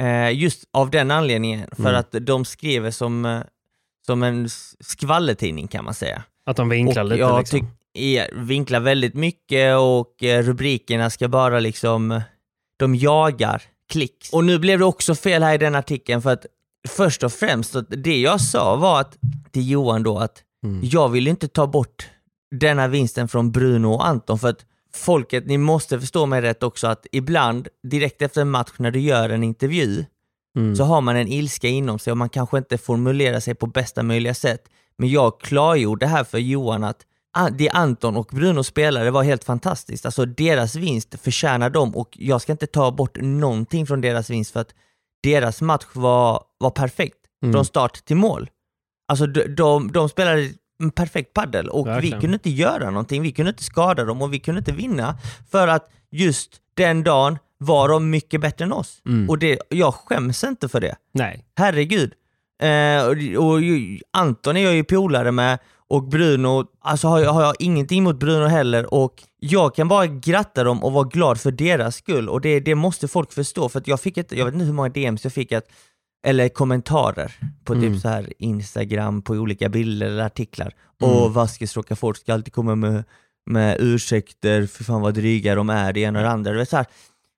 eh, 0.00 0.30
just 0.38 0.64
av 0.72 0.90
den 0.90 1.10
anledningen, 1.10 1.70
för 1.76 1.82
Mm. 1.88 1.94
att 2.00 2.14
de 2.20 2.44
skriver 2.44 2.90
som, 2.90 3.24
eh, 3.24 3.40
som 4.06 4.22
en 4.22 4.48
skvallertidning 4.80 5.68
kan 5.68 5.84
man 5.84 5.94
säga. 5.94 6.22
Att 6.46 6.56
de 6.56 6.68
vinklar 6.68 7.02
och 7.02 7.08
lite 7.08 7.20
jag 7.20 7.38
liksom. 7.38 7.66
vinklar 8.46 8.80
väldigt 8.80 9.14
mycket 9.14 9.76
och 9.76 10.14
rubrikerna 10.22 11.10
ska 11.10 11.28
bara 11.28 11.60
liksom, 11.60 12.20
de 12.78 12.94
jagar 12.94 13.62
klicks. 13.88 14.32
Och 14.32 14.44
nu 14.44 14.58
blev 14.58 14.78
det 14.78 14.84
också 14.84 15.14
fel 15.14 15.42
här 15.42 15.54
i 15.54 15.58
den 15.58 15.74
artikeln 15.74 16.22
för 16.22 16.30
att 16.32 16.46
först 16.88 17.22
och 17.22 17.32
främst, 17.32 17.76
att 17.76 17.86
det 17.88 18.20
jag 18.20 18.40
sa 18.40 18.76
var 18.76 19.00
att, 19.00 19.18
till 19.52 19.70
Johan 19.70 20.02
då 20.02 20.18
att 20.18 20.42
Mm. 20.64 20.80
jag 20.82 21.08
vill 21.08 21.28
inte 21.28 21.48
ta 21.48 21.66
bort 21.66 22.08
denna 22.60 22.88
vinsten 22.88 23.28
från 23.28 23.52
Bruno 23.52 23.86
och 23.86 24.06
Anton 24.06 24.38
för 24.38 24.48
att 24.48 24.64
folket, 24.94 25.46
ni 25.46 25.58
måste 25.58 26.00
förstå 26.00 26.26
mig 26.26 26.40
rätt 26.40 26.62
också 26.62 26.86
att 26.86 27.06
ibland, 27.12 27.68
direkt 27.90 28.22
efter 28.22 28.40
en 28.40 28.50
match 28.50 28.70
när 28.76 28.90
du 28.90 29.00
gör 29.00 29.30
en 29.30 29.44
intervju, 29.44 30.04
Mm. 30.56 30.76
så 30.76 30.84
har 30.84 31.00
man 31.00 31.16
en 31.16 31.28
ilska 31.28 31.68
inom 31.68 31.98
sig 31.98 32.10
och 32.10 32.16
man 32.16 32.28
kanske 32.28 32.58
inte 32.58 32.78
formulerar 32.78 33.40
sig 33.40 33.54
på 33.54 33.66
bästa 33.66 34.02
möjliga 34.02 34.34
sätt. 34.34 34.64
Men 34.98 35.08
jag 35.08 35.40
klargjorde 35.40 36.06
här 36.06 36.24
för 36.24 36.38
Johan 36.38 36.84
att 36.84 36.98
det 37.58 37.70
Anton 37.70 38.16
och 38.16 38.26
Bruno 38.32 38.64
spelade 38.64 39.10
var 39.10 39.22
helt 39.22 39.44
fantastiskt. 39.44 40.06
Alltså 40.06 40.24
deras 40.26 40.74
vinst 40.76 41.14
förtjänar 41.22 41.70
dem 41.70 41.96
och 41.96 42.08
jag 42.12 42.40
ska 42.42 42.52
inte 42.52 42.66
ta 42.66 42.90
bort 42.90 43.16
någonting 43.20 43.86
från 43.86 44.00
deras 44.00 44.30
vinst 44.30 44.52
för 44.52 44.60
att 44.60 44.74
deras 45.22 45.60
match 45.62 45.86
var, 45.92 46.42
var 46.58 46.70
perfekt 46.70 47.14
Mm. 47.42 47.52
från 47.52 47.64
start 47.64 48.04
till 48.04 48.16
mål. 48.16 48.50
Alltså 49.08 49.26
de, 49.26 49.44
de, 49.54 49.92
de 49.92 50.08
spelade 50.08 50.50
en 50.82 50.90
perfekt 50.90 51.32
paddel 51.34 51.68
och 51.68 51.86
Verkligen. 51.86 52.18
vi 52.18 52.20
kunde 52.20 52.34
inte 52.34 52.50
göra 52.50 52.90
någonting, 52.90 53.22
vi 53.22 53.32
kunde 53.32 53.50
inte 53.50 53.64
skada 53.64 54.04
dem 54.04 54.22
och 54.22 54.34
vi 54.34 54.38
kunde 54.40 54.58
inte 54.58 54.72
vinna 54.72 55.18
för 55.50 55.68
att 55.68 55.90
just 56.10 56.50
den 56.74 57.02
dagen 57.04 57.38
var 57.58 57.88
de 57.88 58.10
mycket 58.10 58.40
bättre 58.40 58.64
än 58.64 58.72
oss. 58.72 59.00
Mm. 59.06 59.30
Och 59.30 59.38
det, 59.38 59.58
jag 59.68 59.94
skäms 59.94 60.44
inte 60.44 60.68
för 60.68 60.80
det. 60.80 60.96
Nej. 61.14 61.44
Herregud. 61.56 62.12
Eh, 62.62 63.04
och, 63.06 63.46
och 63.52 63.60
Anton 64.12 64.56
är 64.56 64.60
jag 64.64 64.74
ju 64.74 64.84
polare 64.84 65.32
med 65.32 65.58
och 65.90 66.08
Bruno, 66.08 66.64
alltså 66.80 67.08
har 67.08 67.20
jag, 67.20 67.32
har 67.32 67.42
jag 67.42 67.54
ingenting 67.58 67.98
emot 67.98 68.18
Bruno 68.18 68.46
heller 68.46 68.94
och 68.94 69.22
jag 69.38 69.74
kan 69.74 69.88
bara 69.88 70.06
gratta 70.06 70.64
dem 70.64 70.84
och 70.84 70.92
vara 70.92 71.08
glad 71.08 71.40
för 71.40 71.50
deras 71.50 71.96
skull 71.96 72.28
och 72.28 72.40
det, 72.40 72.60
det 72.60 72.74
måste 72.74 73.08
folk 73.08 73.32
förstå 73.32 73.68
för 73.68 73.78
att 73.78 73.88
jag 73.88 74.00
fick 74.00 74.16
ett, 74.18 74.32
jag 74.32 74.44
vet 74.44 74.54
inte 74.54 74.66
hur 74.66 74.72
många 74.72 74.88
DMs 74.88 75.24
jag 75.24 75.32
fick 75.32 75.52
att, 75.52 75.64
eller 76.26 76.48
kommentarer 76.48 77.32
på 77.64 77.72
Mm. 77.72 77.92
typ 77.92 78.02
så 78.02 78.08
här 78.08 78.32
Instagram 78.38 79.22
på 79.22 79.32
olika 79.32 79.68
bilder 79.68 80.06
eller 80.06 80.24
artiklar. 80.24 80.74
Mm. 81.02 81.14
Och 81.14 81.34
Vasquez 81.34 81.76
Rocafort 81.76 82.16
ska 82.16 82.34
alltid 82.34 82.52
komma 82.52 82.74
med, 82.74 83.04
med 83.46 83.76
ursäkter, 83.80 84.66
för 84.66 84.84
fan 84.84 85.00
vad 85.00 85.14
dryga 85.14 85.54
de 85.54 85.70
är, 85.70 85.92
det 85.92 86.00
ena 86.00 86.18
och 86.18 86.24
det 86.24 86.30
andra. 86.30 86.52
Du 86.52 86.58
vet, 86.58 86.68
så 86.68 86.76
här, 86.76 86.86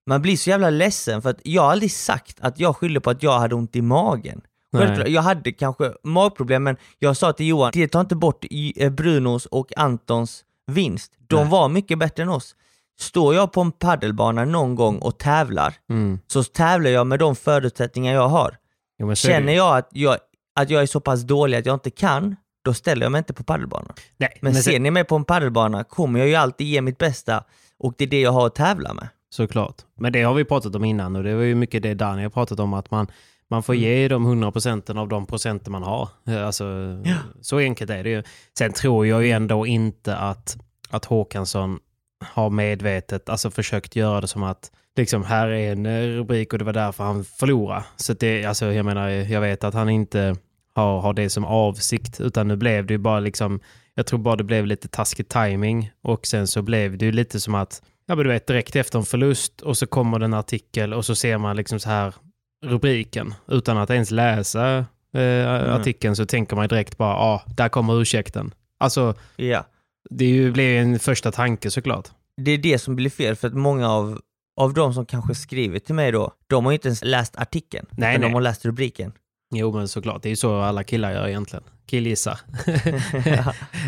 man 0.07 0.23
blir 0.23 0.37
så 0.37 0.50
jävla 0.50 0.71
ledsen 0.71 1.23
för 1.23 1.30
att 1.30 1.40
jag 1.42 1.62
har 1.62 1.71
aldrig 1.71 1.92
sagt 1.92 2.37
att 2.40 2.61
jag 2.61 2.76
skyller 2.76 3.00
på 3.00 3.11
att 3.11 3.23
jag 3.23 3.38
hade 3.38 3.54
ont 3.54 3.76
i 3.76 3.83
magen. 3.83 4.40
Självklart, 4.77 5.09
jag 5.09 5.23
hade 5.23 5.53
kanske 5.53 5.93
magproblem 6.05 6.62
men 6.62 6.77
jag 6.99 7.17
sa 7.17 7.33
till 7.33 7.47
Johan, 7.47 7.71
det 7.75 7.89
tar 7.89 8.00
inte 8.00 8.17
bort 8.17 8.45
eh, 8.77 8.91
Brunos 8.91 9.47
och 9.47 9.73
Antons 9.79 10.45
vinst. 10.67 11.12
De 11.29 11.37
Nej. 11.41 11.50
var 11.50 11.69
mycket 11.69 11.99
bättre 11.99 12.23
än 12.23 12.29
oss. 12.29 12.57
Står 13.00 13.35
jag 13.35 13.53
på 13.53 13.61
en 13.61 13.73
paddelbana 13.73 14.45
någon 14.45 14.75
gång 14.75 14.99
och 14.99 15.19
tävlar, 15.19 15.75
Mm. 15.91 16.19
så 16.27 16.45
tävlar 16.45 16.91
jag 16.91 17.07
med 17.07 17.19
de 17.19 17.37
förutsättningar 17.37 18.15
jag 18.15 18.29
har. 18.29 18.57
Jo, 18.99 19.15
Känner 19.15 19.53
jag 19.53 19.77
att, 19.79 19.89
jag 19.93 20.17
att 20.61 20.71
jag 20.71 20.83
är 20.83 20.87
så 20.87 21.00
pass 21.00 21.21
dålig 21.23 21.59
att 21.59 21.67
jag 21.67 21.75
inte 21.77 21.91
kan, 21.91 22.37
då 22.65 22.75
ställer 22.75 23.03
jag 23.03 23.12
mig 23.12 23.19
inte 23.19 23.33
på 23.33 23.45
paddelbanan. 23.45 23.93
Nej, 24.17 24.39
Men, 24.41 24.53
men 24.53 24.62
ser 24.62 24.81
ni 24.81 24.91
mig 24.91 25.05
på 25.05 25.17
en 25.17 25.25
paddelbana 25.25 25.85
kommer 25.85 26.19
jag 26.19 26.29
ju 26.29 26.35
alltid 26.35 26.67
ge 26.67 26.81
mitt 26.83 26.99
bästa 26.99 27.45
och 27.79 27.95
det 27.99 28.05
är 28.05 28.09
det 28.09 28.21
jag 28.21 28.33
har 28.33 28.47
att 28.47 28.55
tävla 28.55 28.95
med. 28.95 29.09
Såklart. 29.31 29.75
Men 29.99 30.12
det 30.12 30.23
har 30.23 30.35
vi 30.35 30.45
pratat 30.45 30.75
om 30.75 30.85
innan 30.85 31.17
och 31.17 31.23
det 31.25 31.35
var 31.35 31.43
ju 31.43 31.55
mycket 31.55 31.83
det 31.83 31.95
Daniel 31.95 32.31
pratat 32.31 32.61
om 32.61 32.75
att 32.75 32.91
man, 32.91 33.07
man 33.50 33.62
får 33.62 33.75
ge 33.75 34.09
de 34.09 34.26
100 34.26 34.52
procenten 34.52 34.99
av 34.99 35.09
de 35.09 35.26
procenten 35.26 35.73
man 35.73 35.83
har. 35.83 36.09
Eh, 36.28 36.47
Alltså, 36.47 36.64
Så 37.40 37.59
enkelt 37.59 37.90
är 37.90 38.04
det 38.04 38.11
ju. 38.11 38.23
Sen 38.59 38.73
tror 38.73 39.07
jag 39.07 39.25
ju 39.25 39.30
ändå 39.30 39.66
inte 39.66 40.16
att, 40.16 40.57
att 40.90 41.04
Håkansson 41.04 41.78
har 42.25 42.50
medvetet 42.50 43.28
alltså 43.28 43.50
försökt 43.50 43.97
göra 43.97 44.21
det 44.21 44.28
som 44.28 44.42
att 44.42 44.71
liksom 44.97 45.25
här 45.25 45.49
är 45.49 45.73
en 45.73 45.87
eh, 45.87 46.07
rubrik 46.07 46.52
och 46.52 46.59
det 46.59 46.64
var 46.64 46.73
därför 46.73 47.04
han 47.04 47.25
förlorade. 47.25 47.85
Så 47.97 48.12
det, 48.12 48.45
alltså, 48.45 48.73
jag 48.73 48.85
menar, 48.85 49.09
jag 49.09 49.40
vet 49.40 49.64
att 49.64 49.75
han 49.75 49.88
inte 49.88 50.37
har, 50.75 51.00
har 51.00 51.12
det 51.12 51.30
som 51.30 51.45
avsikt 51.45 52.21
utan 52.21 52.49
nu 52.49 52.57
blev 52.57 52.87
det 52.87 52.95
ju 52.95 52.99
bara 52.99 53.21
liksom 53.21 53.61
jag 53.95 54.07
tror 54.07 54.19
bara 54.19 54.37
det 54.37 54.45
blev 54.45 54.66
lite 54.66 54.88
taskig 54.88 55.28
timing 55.28 55.90
och 56.02 56.26
sen 56.26 56.47
så 56.47 56.62
blev 56.62 56.99
det 56.99 57.04
ju 57.04 57.12
lite 57.12 57.40
som 57.40 57.54
att 57.54 57.83
ja 58.07 58.14
men 58.14 58.25
du 58.25 58.30
vet 58.30 58.47
direkt 58.47 58.76
efter 58.76 58.99
en 58.99 59.04
förlust 59.04 59.61
och 59.61 59.76
så 59.76 59.87
kommer 59.87 60.19
det 60.19 60.25
en 60.25 60.35
artikel 60.35 60.95
och 60.95 61.04
så 61.04 61.14
ser 61.14 61.38
man 61.38 61.57
liksom 61.57 61.80
så 61.80 61.88
här 61.88 62.14
rubriken 62.62 63.35
utan 63.49 63.79
att 63.79 63.90
ens 63.90 64.11
läsa 64.11 64.85
eh, 65.14 65.75
artikeln 65.75 66.17
så 66.17 66.26
tänker 66.26 66.57
man 66.57 66.69
direkt 66.69 66.99
bara 66.99 67.12
ja 67.14 67.23
ah, 67.47 67.52
där 67.57 67.69
kommer 67.69 68.00
ursäkten. 68.00 68.55
Alltså 68.79 69.14
Ja. 69.37 69.67
det 70.11 70.50
blir 70.52 70.64
ju 70.64 70.79
en 70.79 70.99
första 70.99 71.33
tanke 71.33 71.71
såklart. 71.71 72.09
Det 72.37 72.50
är 72.50 72.59
det 72.59 72.79
som 72.79 72.97
blir 72.97 73.11
fel 73.11 73.37
för 73.37 73.49
att 73.49 73.55
många 73.55 73.88
av, 73.90 74.21
av 74.57 74.75
de 74.75 74.95
som 74.95 75.07
kanske 75.07 75.35
skriver 75.35 75.79
till 75.79 75.95
mig 75.95 76.12
då, 76.12 76.33
de 76.47 76.64
har 76.64 76.73
ju 76.73 76.75
inte 76.76 76.88
ens 76.88 77.05
läst 77.05 77.37
artikeln, 77.37 77.87
Nej, 77.90 78.11
utan 78.11 78.21
nej. 78.21 78.31
de 78.31 78.35
har 78.35 78.40
läst 78.40 78.64
rubriken. 78.64 79.12
Jo 79.55 79.73
men 79.73 79.88
såklart, 79.88 80.23
det 80.23 80.29
är 80.29 80.31
ju 80.31 80.37
så 80.37 80.61
alla 80.61 80.85
killar 80.85 81.12
gör 81.12 81.29
egentligen. 81.29 81.64
Killgissar. 81.87 82.38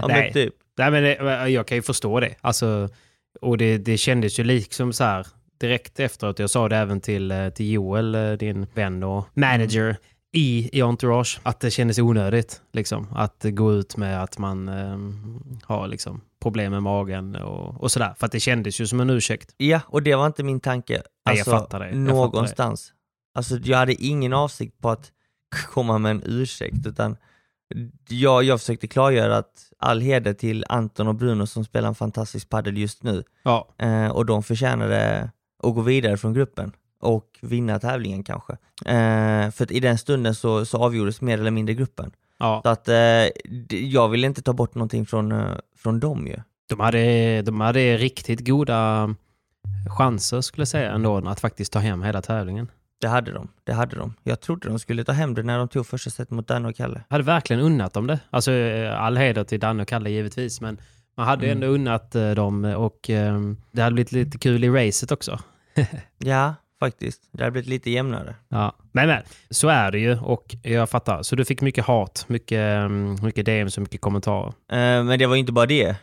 ja, 0.01 0.07
Nej. 0.09 0.33
typ. 0.33 0.55
Nej 0.79 0.91
men 0.91 1.03
det, 1.03 1.49
jag 1.49 1.67
kan 1.67 1.77
ju 1.77 1.83
förstå 1.83 2.21
det. 2.21 2.35
Alltså, 2.41 2.89
och 3.41 3.59
det, 3.59 3.79
det 3.79 3.99
kändes 3.99 4.39
ju 4.39 4.45
liksom 4.45 4.93
så 4.93 5.05
här 5.05 5.27
direkt 5.63 6.01
efteråt. 6.01 6.39
Jag 6.39 6.51
sa 6.51 6.69
det 6.69 6.77
även 6.77 7.01
till, 7.01 7.31
eh, 7.31 7.49
till 7.49 7.73
Joel, 7.73 8.15
eh, 8.15 8.33
din 8.33 8.67
vän 8.75 9.03
och 9.03 9.27
manager 9.35 9.97
i, 10.33 10.79
i 10.79 10.83
Entourage, 10.83 11.41
att 11.43 11.61
det 11.61 11.71
kändes 11.71 11.99
onödigt. 11.99 12.63
Liksom, 12.73 13.07
att 13.15 13.45
gå 13.45 13.73
ut 13.73 13.97
med 13.97 14.23
att 14.23 14.39
man 14.39 14.69
eh, 14.69 14.99
har 15.63 15.89
liksom, 15.89 16.21
problem 16.43 16.73
med 16.73 16.83
magen 16.83 17.37
och, 17.37 17.83
och 17.83 17.93
sådär. 17.93 18.15
För 18.19 18.27
att 18.27 18.33
det 18.33 18.41
kändes 18.41 18.81
ju 18.81 18.87
som 18.87 19.01
en 19.01 19.11
ursäkt. 19.11 19.55
Ja, 19.57 19.81
och 19.87 20.03
det 20.03 20.15
var 20.15 20.27
inte 20.27 20.43
min 20.43 20.61
tanke. 20.61 20.93
jag 20.93 21.03
Alltså, 21.25 21.51
fattar 21.51 21.81
det. 21.81 21.87
Jag 21.87 21.97
någonstans. 21.97 22.93
Alltså 23.35 23.59
jag 23.65 23.79
hade 23.79 23.95
ingen 24.05 24.33
avsikt 24.33 24.81
på 24.81 24.91
att 24.91 25.13
komma 25.75 25.99
med 25.99 26.11
en 26.11 26.23
ursäkt, 26.27 26.87
utan 26.87 27.17
jag, 28.09 28.45
jag 28.45 28.61
försökte 28.61 28.87
klargöra 28.87 29.37
att 29.37 29.73
all 29.79 30.01
heder 30.01 30.33
till 30.33 30.65
Anton 30.69 31.09
och 31.09 31.15
Bruno 31.15 31.47
som 31.47 31.65
spelar 31.65 31.89
en 31.89 31.95
fantastisk 31.95 32.49
padel 32.49 32.79
just 32.79 33.03
nu. 33.03 33.25
Ja, 33.43 33.69
Eh, 33.79 34.09
och 34.09 34.27
de 34.27 34.43
förtjänade 34.43 35.31
att 35.63 35.75
gå 35.75 35.81
vidare 35.81 36.17
från 36.17 36.33
gruppen 36.35 36.73
och 37.01 37.39
vinna 37.41 37.79
tävlingen 37.79 38.23
kanske. 38.25 38.53
Eh, 38.87 39.51
för 39.51 39.73
i 39.73 39.81
den 39.81 39.99
stunden 39.99 40.35
så, 40.35 40.65
så 40.65 40.79
avgjordes 40.85 41.21
mer 41.21 41.39
eller 41.39 41.51
mindre 41.51 41.75
gruppen. 41.75 42.11
ja. 42.39 42.61
Så 42.65 42.69
att 42.71 42.89
eh, 42.89 43.29
jag 43.71 44.09
vill 44.09 44.25
inte 44.25 44.43
ta 44.43 44.53
bort 44.53 44.75
någonting 44.75 45.07
från, 45.07 45.33
eh, 45.33 45.47
från 45.77 46.01
dem 46.01 46.27
ju. 46.27 46.37
De, 46.69 46.81
hade, 46.81 47.43
de 47.43 47.61
hade 47.61 47.97
riktigt 47.97 48.47
goda 48.47 49.15
chanser 49.99 50.41
skulle 50.41 50.61
jag 50.61 50.69
säga 50.69 50.91
ändå 50.93 51.17
att 51.17 51.41
faktiskt 51.41 51.73
ta 51.73 51.79
hem 51.79 52.03
hela 52.03 52.23
tävlingen. 52.23 52.69
Det 53.01 53.09
hade 53.09 53.33
de, 53.33 53.49
det 53.65 53.73
hade 53.73 53.97
de. 53.97 54.15
Jag 54.23 54.41
trodde 54.41 54.69
de 54.69 54.79
skulle 54.79 55.05
ta 55.05 55.13
hem 55.13 55.35
det 55.35 55.43
när 55.43 55.59
de 55.59 55.69
tog 55.69 55.87
första 55.87 56.11
set 56.11 56.31
mot 56.31 56.49
Danne 56.49 56.69
och 56.69 56.77
Kalle. 56.77 57.01
hade 57.09 57.25
verkligen 57.25 57.63
unnat 57.63 57.93
dem 57.95 58.07
det. 58.07 58.21
Alltså 58.31 58.53
eh, 58.53 59.01
all 59.03 59.17
heder 59.17 59.45
till 59.45 59.61
Danne 59.61 59.83
och 59.83 59.89
Kalle 59.89 60.11
givetvis, 60.11 60.61
men 60.61 60.79
man 61.17 61.27
hade 61.27 61.47
Mm. 61.47 61.57
ändå 61.57 61.67
unnat 61.75 62.15
eh, 62.15 62.31
dem 62.31 62.65
och 62.65 63.11
eh, 63.11 63.41
det 63.73 63.83
hade 63.83 63.95
blivit 63.95 64.13
lite 64.13 64.39
kul 64.39 64.65
i 64.65 64.69
racet 64.71 65.13
också. 65.13 65.39
Ja, 66.19 66.55
faktiskt. 66.81 67.23
Det 67.33 67.43
hade 67.43 67.51
blivit 67.53 67.69
lite 67.69 67.91
jämnare. 67.91 68.35
Ja. 68.49 68.77
Men, 68.93 69.07
men 69.09 69.23
så 69.51 69.69
är 69.69 69.91
det 69.93 69.99
ju 69.99 70.19
och 70.19 70.55
jag 70.63 70.91
fattar. 70.91 71.23
Så 71.23 71.37
du 71.37 71.45
fick 71.45 71.61
mycket 71.61 71.85
hat, 71.85 72.25
mycket, 72.29 72.59
mm, 72.59 73.17
mycket 73.23 73.47
DMs 73.47 73.77
och 73.77 73.83
mycket 73.83 74.01
kommentarer. 74.01 74.49
Eh, 74.49 75.05
men 75.05 75.19
det 75.19 75.27
var 75.27 75.35
ju 75.35 75.41
inte 75.41 75.53
bara 75.53 75.67
det. 75.67 75.97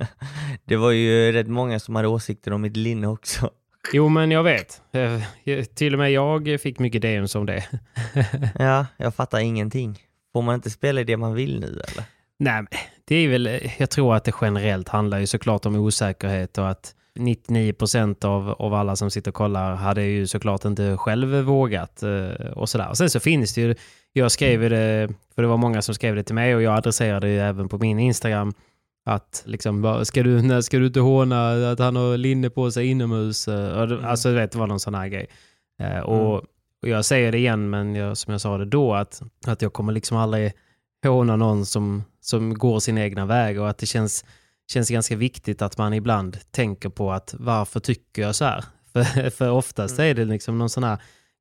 det 0.64 0.76
var 0.76 0.90
ju 0.90 1.32
rätt 1.32 1.48
många 1.48 1.78
som 1.80 1.94
hade 1.96 2.08
åsikter 2.08 2.52
om 2.52 2.62
mitt 2.62 2.76
linne 2.76 3.06
också. 3.06 3.50
Jo, 3.92 4.08
men 4.08 4.30
jag 4.30 4.42
vet. 4.42 4.82
Eh, 4.92 5.64
Till 5.74 5.92
och 5.92 5.98
med 5.98 6.12
jag 6.12 6.60
fick 6.60 6.78
mycket 6.78 7.02
DMs 7.02 7.34
om 7.34 7.46
det. 7.46 7.64
Ja, 8.58 8.86
jag 8.96 9.14
fattar 9.14 9.38
ingenting. 9.38 9.98
Får 10.32 10.42
man 10.42 10.54
inte 10.54 10.70
spela 10.70 11.04
det 11.04 11.16
man 11.16 11.34
vill 11.34 11.60
nu 11.60 11.66
eller? 11.66 12.04
Nej, 12.38 12.64
det 13.04 13.16
är 13.16 13.28
väl, 13.28 13.70
jag 13.78 13.90
tror 13.90 14.14
att 14.16 14.24
det 14.24 14.32
generellt 14.40 14.88
handlar 14.88 15.18
ju 15.18 15.26
såklart 15.26 15.66
om 15.66 15.76
osäkerhet 15.76 16.58
och 16.58 16.70
att 16.70 16.94
99 17.16 17.72
procent 17.72 18.24
av, 18.24 18.50
av 18.50 18.74
alla 18.74 18.96
som 18.96 19.10
sitter 19.10 19.30
och 19.30 19.34
kollar 19.34 19.74
hade 19.74 20.02
ju 20.02 20.26
såklart 20.26 20.64
inte 20.64 20.96
själv 20.96 21.28
vågat 21.44 22.02
eh, 22.02 22.46
och 22.52 22.68
sådär. 22.68 22.88
Och 22.88 22.96
sen 22.96 23.10
så 23.10 23.20
finns 23.20 23.54
det 23.54 23.60
ju, 23.60 23.74
jag 24.12 24.32
skrev 24.32 24.70
det, 24.70 25.08
för 25.34 25.42
det 25.42 25.48
var 25.48 25.56
många 25.56 25.82
som 25.82 25.94
skrev 25.94 26.14
det 26.16 26.22
till 26.22 26.34
mig 26.34 26.54
och 26.56 26.62
jag 26.62 26.74
adresserade 26.76 27.28
ju 27.28 27.38
även 27.40 27.68
på 27.68 27.78
min 27.78 27.98
Instagram 27.98 28.52
att 29.08 29.42
liksom, 29.46 30.00
ska 30.04 30.22
du, 30.22 30.42
när 30.42 30.60
ska 30.60 30.78
du 30.78 30.86
inte 30.86 31.00
håna 31.00 31.70
att 31.70 31.78
han 31.78 31.96
har 31.96 32.16
linne 32.16 32.50
på 32.50 32.70
sig 32.70 32.86
inomhus? 32.86 33.48
Eh, 33.48 33.86
det- 33.86 34.06
Alltså 34.08 34.28
du 34.28 34.34
vet, 34.34 34.52
det 34.52 34.58
var 34.58 34.66
någon 34.66 34.80
sån 34.80 34.94
här 34.94 35.08
grej. 35.08 35.26
Eh, 35.82 35.98
Och, 36.00 36.34
och 36.82 36.88
jag 36.88 37.04
säger 37.04 37.32
det 37.32 37.38
igen, 37.38 37.70
men 37.70 37.94
jag, 37.94 38.16
som 38.16 38.32
jag 38.32 38.40
sa 38.40 38.58
det 38.58 38.64
då, 38.64 38.94
att, 38.94 39.22
att 39.46 39.62
jag 39.62 39.72
kommer 39.72 39.92
liksom 39.92 40.16
aldrig 40.16 40.52
håna 41.06 41.36
någon 41.36 41.66
som, 41.66 42.04
som 42.20 42.54
går 42.54 42.80
sin 42.80 42.98
egna 42.98 43.26
väg 43.26 43.60
och 43.60 43.68
att 43.70 43.78
det 43.78 43.86
känns 43.86 44.24
känns 44.70 44.90
ganska 44.90 45.16
viktigt 45.16 45.62
att 45.62 45.78
man 45.78 45.92
ibland 45.94 46.38
tänker 46.50 46.88
på 46.88 47.12
att 47.12 47.34
varför 47.38 47.80
tycker 47.80 48.22
jag 48.22 48.34
så 48.34 48.44
här? 48.44 48.64
För, 48.92 49.30
för 49.30 49.50
oftast 49.50 49.98
Mm. 49.98 50.10
är 50.10 50.14
det 50.14 50.24
liksom 50.24 50.58
någon 50.58 50.70
sån 50.70 50.84
här 50.84 50.98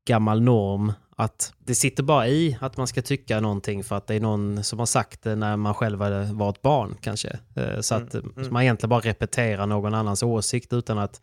gammal 0.08 0.42
norm 0.42 0.94
att 1.18 1.54
det 1.60 1.76
sitter 1.76 2.04
bara 2.04 2.28
i 2.28 2.58
att 2.62 2.78
man 2.78 2.88
ska 2.88 3.02
tycka 3.02 3.40
någonting 3.40 3.84
för 3.84 3.96
att 3.96 4.08
det 4.08 4.16
är 4.16 4.20
någon 4.20 4.64
som 4.64 4.80
har 4.80 4.86
sagt 4.86 5.22
det 5.24 5.36
när 5.36 5.58
man 5.58 5.74
själv 5.74 6.02
hade 6.02 6.24
varit 6.34 6.62
barn 6.62 6.98
kanske. 7.02 7.40
Eh, 7.56 7.80
Så 7.82 7.96
att 7.96 8.14
Mm, 8.14 8.34
mm. 8.38 8.54
man 8.54 8.64
egentligen 8.64 8.90
bara 8.90 9.00
repeterar 9.00 9.66
någon 9.68 9.94
annans 9.94 10.24
åsikt 10.24 10.74
utan 10.74 10.98
att 10.98 11.22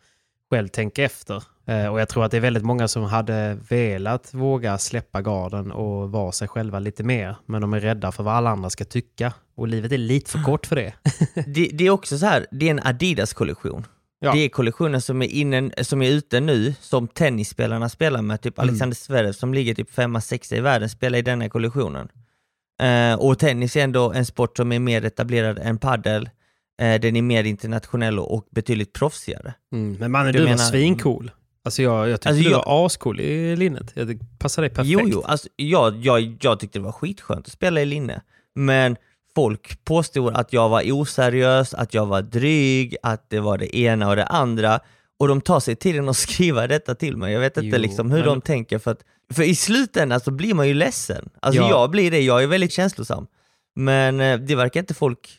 själv 0.49 0.67
tänka 0.67 1.03
efter. 1.03 1.43
Eh, 1.67 1.87
Och 1.87 1.99
jag 2.01 2.09
tror 2.09 2.25
att 2.25 2.31
det 2.31 2.37
är 2.37 2.41
väldigt 2.41 2.63
många 2.63 2.87
som 2.87 3.03
hade 3.03 3.57
velat 3.69 4.33
våga 4.33 4.77
släppa 4.77 5.21
garden 5.21 5.71
och 5.71 6.11
vara 6.11 6.31
sig 6.31 6.47
själva 6.47 6.79
lite 6.79 7.03
mer. 7.03 7.35
Men 7.45 7.61
de 7.61 7.73
är 7.73 7.79
rädda 7.79 8.11
för 8.11 8.23
vad 8.23 8.33
alla 8.33 8.49
andra 8.49 8.69
ska 8.69 8.85
tycka. 8.85 9.33
Och 9.55 9.67
livet 9.67 9.91
är 9.91 9.97
lite 9.97 10.31
för 10.31 10.43
kort 10.43 10.65
för 10.65 10.75
det. 10.75 10.93
Det, 11.47 11.69
det 11.73 11.85
är 11.85 11.89
också 11.89 12.17
så 12.17 12.25
här, 12.25 12.45
det 12.51 12.67
är 12.67 12.71
en 12.71 12.79
Adidas-kollektion. 12.83 13.85
Ja. 14.19 14.31
Det 14.33 14.39
är 14.39 14.49
kollektionen 14.49 15.01
som 15.01 15.21
är, 15.21 15.27
inne, 15.27 15.71
som 15.81 16.01
är 16.01 16.09
ute 16.11 16.39
nu, 16.39 16.73
som 16.81 17.07
tennisspelarna 17.07 17.89
spelar 17.89 18.21
med. 18.21 18.41
Typ 18.41 18.57
Mm. 18.59 18.69
Alexander 18.69 18.95
Zverev 18.95 19.31
som 19.33 19.53
ligger 19.53 19.73
typ 19.73 19.91
femma, 19.91 20.21
sexa 20.21 20.55
i 20.55 20.59
världen 20.59 20.89
spelar 20.89 21.19
i 21.19 21.21
denna 21.21 21.49
kollektionen. 21.49 22.07
Eh, 22.81 23.13
och 23.19 23.39
tennis 23.39 23.75
är 23.75 23.83
ändå 23.83 24.11
en 24.13 24.25
sport 24.25 24.57
som 24.57 24.71
är 24.71 24.79
mer 24.79 25.05
etablerad 25.05 25.59
än 25.59 25.77
padel. 25.77 26.29
Eh, 26.81 26.99
den 27.01 27.15
är 27.15 27.21
mer 27.21 27.43
internationell 27.43 28.19
och, 28.19 28.33
och 28.35 28.47
betydligt 28.51 28.93
proffsigare. 28.93 29.53
Mm. 29.73 29.93
Men 29.99 30.11
mannen, 30.11 30.33
Du 30.33 30.39
du, 30.39 30.45
var 30.45 30.51
menar- 30.51 30.63
svincool. 30.71 31.31
Alltså 31.65 31.81
jag, 31.81 32.09
jag 32.09 32.19
tyckte 32.21 32.29
Alltså 32.29 32.43
du 32.43 32.49
jag- 32.49 32.65
var 32.65 32.85
ascool 32.85 33.19
i 33.19 33.55
linnet. 33.55 33.91
Det 33.95 34.17
passar 34.39 34.61
dig 34.61 34.69
perfekt. 34.69 34.87
Jo, 34.89 35.01
jo, 35.05 35.21
alltså, 35.21 35.47
jag, 35.55 35.95
jag, 36.05 36.37
jag 36.41 36.59
tyckte 36.59 36.79
det 36.79 36.83
var 36.85 36.91
skitskönt 36.91 37.45
att 37.47 37.51
spela 37.53 37.81
i 37.81 37.85
linne. 37.85 38.21
Men 38.55 38.95
folk 39.35 39.83
påstod 39.85 40.35
att 40.37 40.53
jag 40.53 40.69
var 40.69 40.83
oseriös, 40.91 41.73
att 41.73 41.93
jag 41.93 42.05
var 42.05 42.21
dryg, 42.21 42.95
att 43.03 43.29
det 43.29 43.39
var 43.39 43.57
det 43.57 43.77
ena 43.77 44.09
och 44.09 44.15
det 44.15 44.25
andra. 44.25 44.79
Och 45.19 45.27
de 45.27 45.41
tar 45.41 45.59
sig 45.59 45.75
tiden 45.75 46.09
att 46.09 46.17
skriva 46.27 46.67
detta 46.67 46.95
till 46.95 47.17
mig. 47.17 47.33
Jag 47.33 47.39
vet 47.39 47.57
inte 47.57 47.75
Jo, 47.75 47.81
liksom 47.81 48.11
hur 48.11 48.17
men- 48.19 48.27
de 48.27 48.41
tänker. 48.41 48.79
För, 48.79 48.91
att, 48.91 49.03
för 49.33 49.43
i 49.43 49.55
slutändan 49.55 50.19
så 50.19 50.31
blir 50.31 50.53
man 50.53 50.67
ju 50.67 50.73
ledsen. 50.73 51.29
Alltså 51.39 51.61
Ja. 51.61 51.69
jag 51.69 51.91
blir 51.91 52.11
det, 52.11 52.19
jag 52.21 52.43
är 52.43 52.47
väldigt 52.47 52.71
känslosam. 52.71 53.27
Men 53.75 54.19
eh, 54.19 54.37
det 54.39 54.55
verkar 54.55 54.79
inte 54.79 54.93
folk 54.93 55.29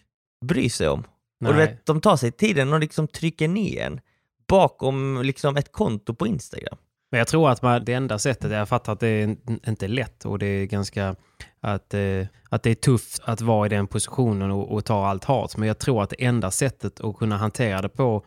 bry 0.46 0.70
sig 0.70 0.88
om. 0.88 1.00
Och 1.44 1.52
du 1.52 1.56
Nej. 1.58 1.66
vet, 1.66 1.86
de 1.86 2.00
tar 2.00 2.16
sig 2.16 2.32
tiden 2.32 2.72
och 2.72 2.80
liksom 2.80 3.08
trycker 3.08 3.48
ner 3.48 3.86
en 3.86 4.00
bakom 4.46 5.22
liksom 5.22 5.56
ett 5.56 5.72
konto 5.72 6.14
på 6.14 6.26
Instagram. 6.26 6.76
Men 7.10 7.18
jag 7.18 7.28
tror 7.28 7.50
att 7.50 7.62
man, 7.62 7.84
det 7.84 7.92
enda 7.92 8.18
sättet, 8.18 8.50
jag 8.52 8.68
fattar 8.68 8.92
att 8.92 9.00
det 9.00 9.08
är 9.08 9.22
in- 9.24 9.60
inte 9.66 9.86
är 9.86 9.88
lätt 9.88 10.24
och 10.24 10.38
det 10.38 10.46
är 10.46 10.64
ganska, 10.66 11.16
att, 11.60 11.94
eh, 11.94 12.26
att 12.48 12.62
det 12.62 12.70
är 12.70 12.74
tufft 12.74 13.22
att 13.24 13.40
vara 13.40 13.66
i 13.66 13.68
den 13.68 13.86
positionen 13.86 14.50
och, 14.50 14.72
och 14.72 14.84
ta 14.84 15.06
allt 15.06 15.24
hat. 15.24 15.56
Men 15.56 15.68
jag 15.68 15.78
tror 15.78 16.02
att 16.02 16.10
det 16.10 16.24
enda 16.24 16.50
sättet 16.50 17.00
att 17.00 17.16
kunna 17.16 17.36
hantera 17.36 17.82
det 17.82 17.88
på 17.88 18.24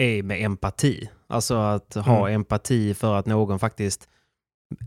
är 0.00 0.22
med 0.22 0.42
empati. 0.44 1.10
Alltså 1.26 1.54
att 1.56 1.94
ha 1.94 2.18
Mm. 2.28 2.34
empati 2.34 2.94
för 2.94 3.14
att 3.14 3.26
någon 3.26 3.58
faktiskt 3.58 4.08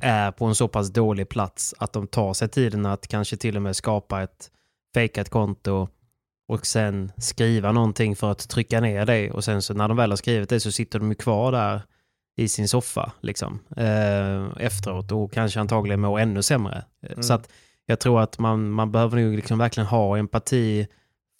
är 0.01 0.31
på 0.31 0.45
en 0.45 0.55
så 0.55 0.67
pass 0.67 0.89
dålig 0.89 1.29
plats 1.29 1.73
att 1.77 1.93
de 1.93 2.07
tar 2.07 2.33
sig 2.33 2.49
tiden 2.49 2.85
att 2.85 3.07
kanske 3.07 3.37
till 3.37 3.55
och 3.55 3.61
med 3.61 3.75
skapa 3.75 4.21
ett 4.23 4.51
fejkat 4.93 5.29
konto 5.29 5.87
och 6.51 6.65
sen 6.65 7.11
skriva 7.17 7.71
någonting 7.71 8.15
för 8.15 8.31
att 8.31 8.49
trycka 8.49 8.79
ner 8.81 9.05
det 9.05 9.31
och 9.31 9.43
sen 9.43 9.61
så 9.61 9.73
när 9.73 9.87
de 9.87 9.97
väl 9.97 10.09
har 10.11 10.17
skrivit 10.17 10.49
det 10.49 10.59
så 10.59 10.71
sitter 10.71 10.99
de 10.99 11.09
ju 11.09 11.15
kvar 11.15 11.51
där 11.51 11.81
i 12.37 12.47
sin 12.47 12.67
soffa 12.67 13.11
liksom, 13.21 13.59
eh, 13.77 14.65
efteråt 14.65 15.11
och 15.11 15.33
kanske 15.33 15.59
antagligen 15.59 16.01
mår 16.01 16.19
ännu 16.19 16.41
sämre. 16.43 16.83
Eh, 17.03 17.11
Mm. 17.11 17.23
Så 17.23 17.33
att 17.33 17.49
jag 17.85 17.99
tror 17.99 18.21
att 18.21 18.39
man, 18.39 18.71
man 18.71 18.91
behöver 18.91 19.17
nog 19.21 19.35
liksom 19.35 19.57
verkligen 19.57 19.87
ha 19.87 20.17
empati 20.17 20.87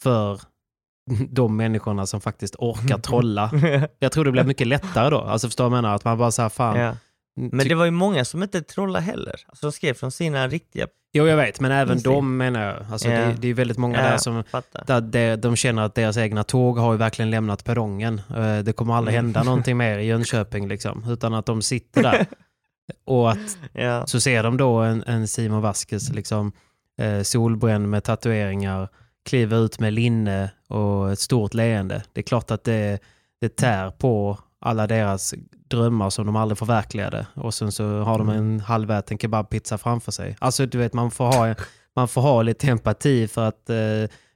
för 0.02 0.40
de 1.30 1.56
människorna 1.56 2.06
som 2.06 2.20
faktiskt 2.20 2.56
orkar 2.58 2.98
trolla. 3.08 3.50
Jag 3.98 4.12
tror 4.12 4.24
det 4.24 4.32
blir 4.32 4.44
mycket 4.44 4.66
lättare 4.66 5.10
då. 5.10 5.20
Alltså 5.20 5.48
förstår 5.48 5.64
du 5.64 5.70
vad 5.70 5.76
jag 5.78 5.82
menar? 5.82 5.94
Att 5.96 6.04
man 6.04 6.18
bara 6.18 6.30
så 6.30 6.42
här, 6.42 6.48
fan. 6.48 6.76
ja. 6.76 6.96
Men 7.36 7.60
ty- 7.60 7.68
det 7.68 7.74
var 7.74 7.84
ju 7.84 7.90
många 7.90 8.24
som 8.24 8.42
inte 8.42 8.62
trollade 8.62 9.04
heller. 9.04 9.40
Alltså 9.46 9.66
de 9.66 9.72
skrev 9.72 9.94
från 9.94 10.12
sina 10.12 10.48
riktiga... 10.48 10.86
Jo, 11.12 11.26
jag 11.26 11.36
vet, 11.36 11.60
men 11.60 11.72
även 11.72 12.02
de 12.02 12.36
menar 12.36 12.62
jag. 12.66 12.76
Alltså 12.92 13.08
Ja. 13.08 13.20
det, 13.26 13.34
det 13.38 13.48
är 13.48 13.54
väldigt 13.54 13.78
många 13.78 13.98
Ja, 13.98 14.10
där 14.10 14.18
som 14.18 14.44
där 14.86 15.00
de, 15.00 15.36
de 15.36 15.56
känner 15.56 15.82
att 15.82 15.94
deras 15.94 16.16
egna 16.16 16.44
tåg 16.44 16.78
har 16.78 16.92
ju 16.92 16.98
verkligen 16.98 17.30
lämnat 17.30 17.64
perrongen. 17.64 18.20
Eh, 18.36 18.58
Det 18.58 18.72
kommer 18.72 18.94
aldrig 18.94 19.14
Mm. 19.14 19.24
hända 19.26 19.42
någonting 19.42 19.76
mer 19.76 19.98
i 19.98 20.04
Jönköping 20.06 20.68
liksom, 20.68 21.04
utan 21.10 21.34
att 21.34 21.46
de 21.46 21.62
sitter 21.62 22.02
där. 22.02 22.26
Och 23.04 23.30
att 23.30 23.58
Ja. 23.72 24.06
så 24.06 24.20
ser 24.20 24.42
de 24.42 24.56
då 24.56 24.76
en, 24.78 25.02
en 25.06 25.28
Simon 25.28 25.62
Vasquez 25.62 26.12
liksom, 26.12 26.52
eh, 27.00 27.22
solbränd 27.22 27.88
med 27.90 28.04
tatueringar, 28.04 28.88
kliver 29.28 29.64
ut 29.64 29.78
med 29.80 29.92
linne 29.92 30.50
och 30.68 31.12
ett 31.12 31.18
stort 31.18 31.54
leende. 31.54 32.02
Det 32.12 32.20
är 32.20 32.22
klart 32.22 32.50
att 32.50 32.64
det, 32.64 32.98
det 33.40 33.56
tär 33.56 33.90
på 33.90 34.38
alla 34.62 34.86
deras 34.86 35.34
drömmar 35.68 36.10
som 36.10 36.26
de 36.26 36.36
aldrig 36.36 36.58
förverkligade. 36.58 37.26
Och 37.34 37.54
sen 37.54 37.72
så 37.72 38.00
har 38.00 38.18
de 38.18 38.28
en 38.28 38.60
halväten 38.60 39.18
kebabpizza 39.18 39.78
framför 39.78 40.12
sig. 40.12 40.36
Alltså 40.38 40.66
du 40.66 40.78
vet, 40.78 40.92
man 40.92 41.10
får 41.10 41.24
ha, 41.24 41.54
man 41.96 42.08
får 42.08 42.20
ha 42.20 42.42
lite 42.42 42.66
empati 42.66 43.28
för 43.28 43.48
att 43.48 43.70
eh, 43.70 43.76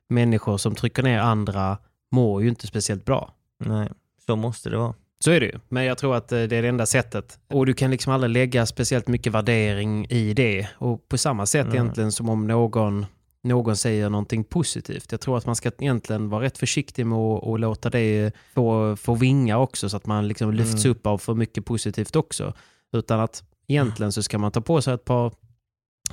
människor 0.09 0.59
som 0.59 0.75
trycker 0.75 1.03
ner 1.03 1.19
andra 1.19 1.79
mår 2.13 2.43
ju 2.43 2.49
inte 2.49 2.67
speciellt 2.67 3.05
bra. 3.05 3.31
Nej, 3.65 3.89
så 4.27 4.37
måste 4.37 4.71
det 4.71 4.77
vara. 4.77 4.95
Så 5.19 5.31
är 5.31 5.41
det 5.41 5.47
ju. 5.47 5.59
Men 5.69 5.85
jag 5.85 5.99
tror 5.99 6.17
att 6.17 6.33
eh, 6.33 6.43
det 6.43 6.57
är 6.57 6.63
det 6.63 6.69
enda 6.69 6.87
sättet. 6.87 7.39
Och 7.49 7.67
du 7.67 7.75
kan 7.75 7.91
liksom 7.91 8.13
aldrig 8.13 8.33
lägga 8.33 8.67
speciellt 8.67 9.09
mycket 9.09 9.33
värdering 9.33 10.07
i 10.07 10.35
det. 10.35 10.69
Och 10.79 11.09
på 11.09 11.19
samma 11.19 11.47
sätt 11.47 11.67
Nej. 11.67 11.77
egentligen 11.77 12.13
som 12.13 12.29
om 12.29 12.47
någon, 12.47 13.07
någon 13.47 13.77
säger 13.77 14.11
någonting 14.11 14.45
positivt. 14.45 15.13
Jag 15.13 15.21
tror 15.21 15.39
att 15.39 15.47
man 15.47 15.57
ska 15.57 15.71
egentligen 15.79 16.29
vara 16.29 16.43
rätt 16.45 16.59
försiktig 16.59 17.07
med 17.07 17.19
att, 17.19 17.45
att 17.47 17.61
låta 17.61 17.91
det 17.91 18.33
få, 18.55 18.97
få 18.97 19.15
vinga 19.15 19.59
också 19.59 19.89
så 19.89 19.97
att 19.97 20.07
man 20.07 20.29
liksom 20.29 20.53
lyfts 20.53 20.85
Mm. 20.85 20.97
upp 20.97 21.07
av 21.07 21.19
för 21.19 21.35
mycket 21.35 21.65
positivt 21.65 22.17
också. 22.17 22.53
Utan 22.93 23.21
att 23.21 23.43
egentligen 23.69 24.13
så 24.13 24.23
ska 24.23 24.39
man 24.39 24.53
ta 24.53 24.61
på 24.61 24.83
sig 24.83 24.95
ett 24.95 25.05
par 25.05 25.33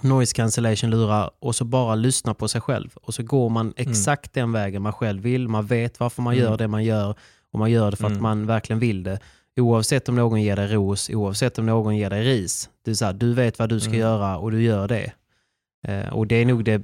noise 0.02 0.36
cancellation-lurar 0.36 1.32
och 1.40 1.56
så 1.56 1.66
bara 1.66 1.96
lyssna 1.96 2.34
på 2.34 2.48
sig 2.48 2.62
själv. 2.62 2.90
Och 2.96 3.14
så 3.14 3.24
går 3.24 3.50
man 3.50 3.74
exakt 3.78 4.34
den 4.34 4.52
vägen 4.52 4.82
man 4.82 4.94
själv 4.94 5.22
vill. 5.24 5.48
Man 5.48 5.66
vet 5.66 6.00
varför 6.00 6.22
man 6.22 6.34
Mm. 6.34 6.46
gör 6.46 6.58
det 6.58 6.68
man 6.68 6.84
gör 6.84 7.16
och 7.52 7.60
man 7.60 7.72
gör 7.72 7.92
det 7.92 7.98
för 7.98 8.06
att 8.06 8.12
Mm. 8.12 8.24
man 8.24 8.46
verkligen 8.46 8.80
vill 8.80 9.04
det. 9.04 9.20
Oavsett 9.60 10.10
om 10.10 10.16
någon 10.16 10.42
ger 10.42 10.56
dig 10.56 10.68
ros, 10.68 11.10
oavsett 11.10 11.60
om 11.60 11.66
någon 11.66 11.98
ger 11.98 12.10
dig 12.10 12.24
ris. 12.24 12.70
Det 12.86 12.92
är 12.92 12.96
så 12.96 13.06
här, 13.06 13.14
du 13.14 13.34
vet 13.34 13.60
vad 13.60 13.70
du 13.70 13.80
ska 13.80 13.90
Mm. 13.90 14.00
göra 14.00 14.38
och 14.38 14.52
du 14.52 14.62
gör 14.64 14.88
det. 14.88 15.12
Eh, 15.88 16.10
och 16.14 16.28
det 16.28 16.36
är 16.36 16.46
nog 16.46 16.64
det, 16.66 16.82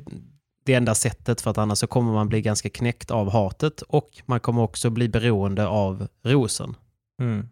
det 0.70 0.76
enda 0.76 0.96
sättet 0.96 1.42
för 1.42 1.52
att 1.52 1.58
annars 1.58 1.78
så 1.78 1.88
kommer 1.88 2.14
man 2.14 2.30
bli 2.30 2.42
ganska 2.42 2.70
knäckt 2.70 3.12
av 3.12 3.32
hatet 3.32 3.82
och 3.82 4.10
man 4.26 4.40
kommer 4.40 4.62
också 4.62 4.90
bli 4.90 5.10
beroende 5.10 5.68
av 5.68 6.08
rosen. 6.24 6.76
Mm. 7.22 7.50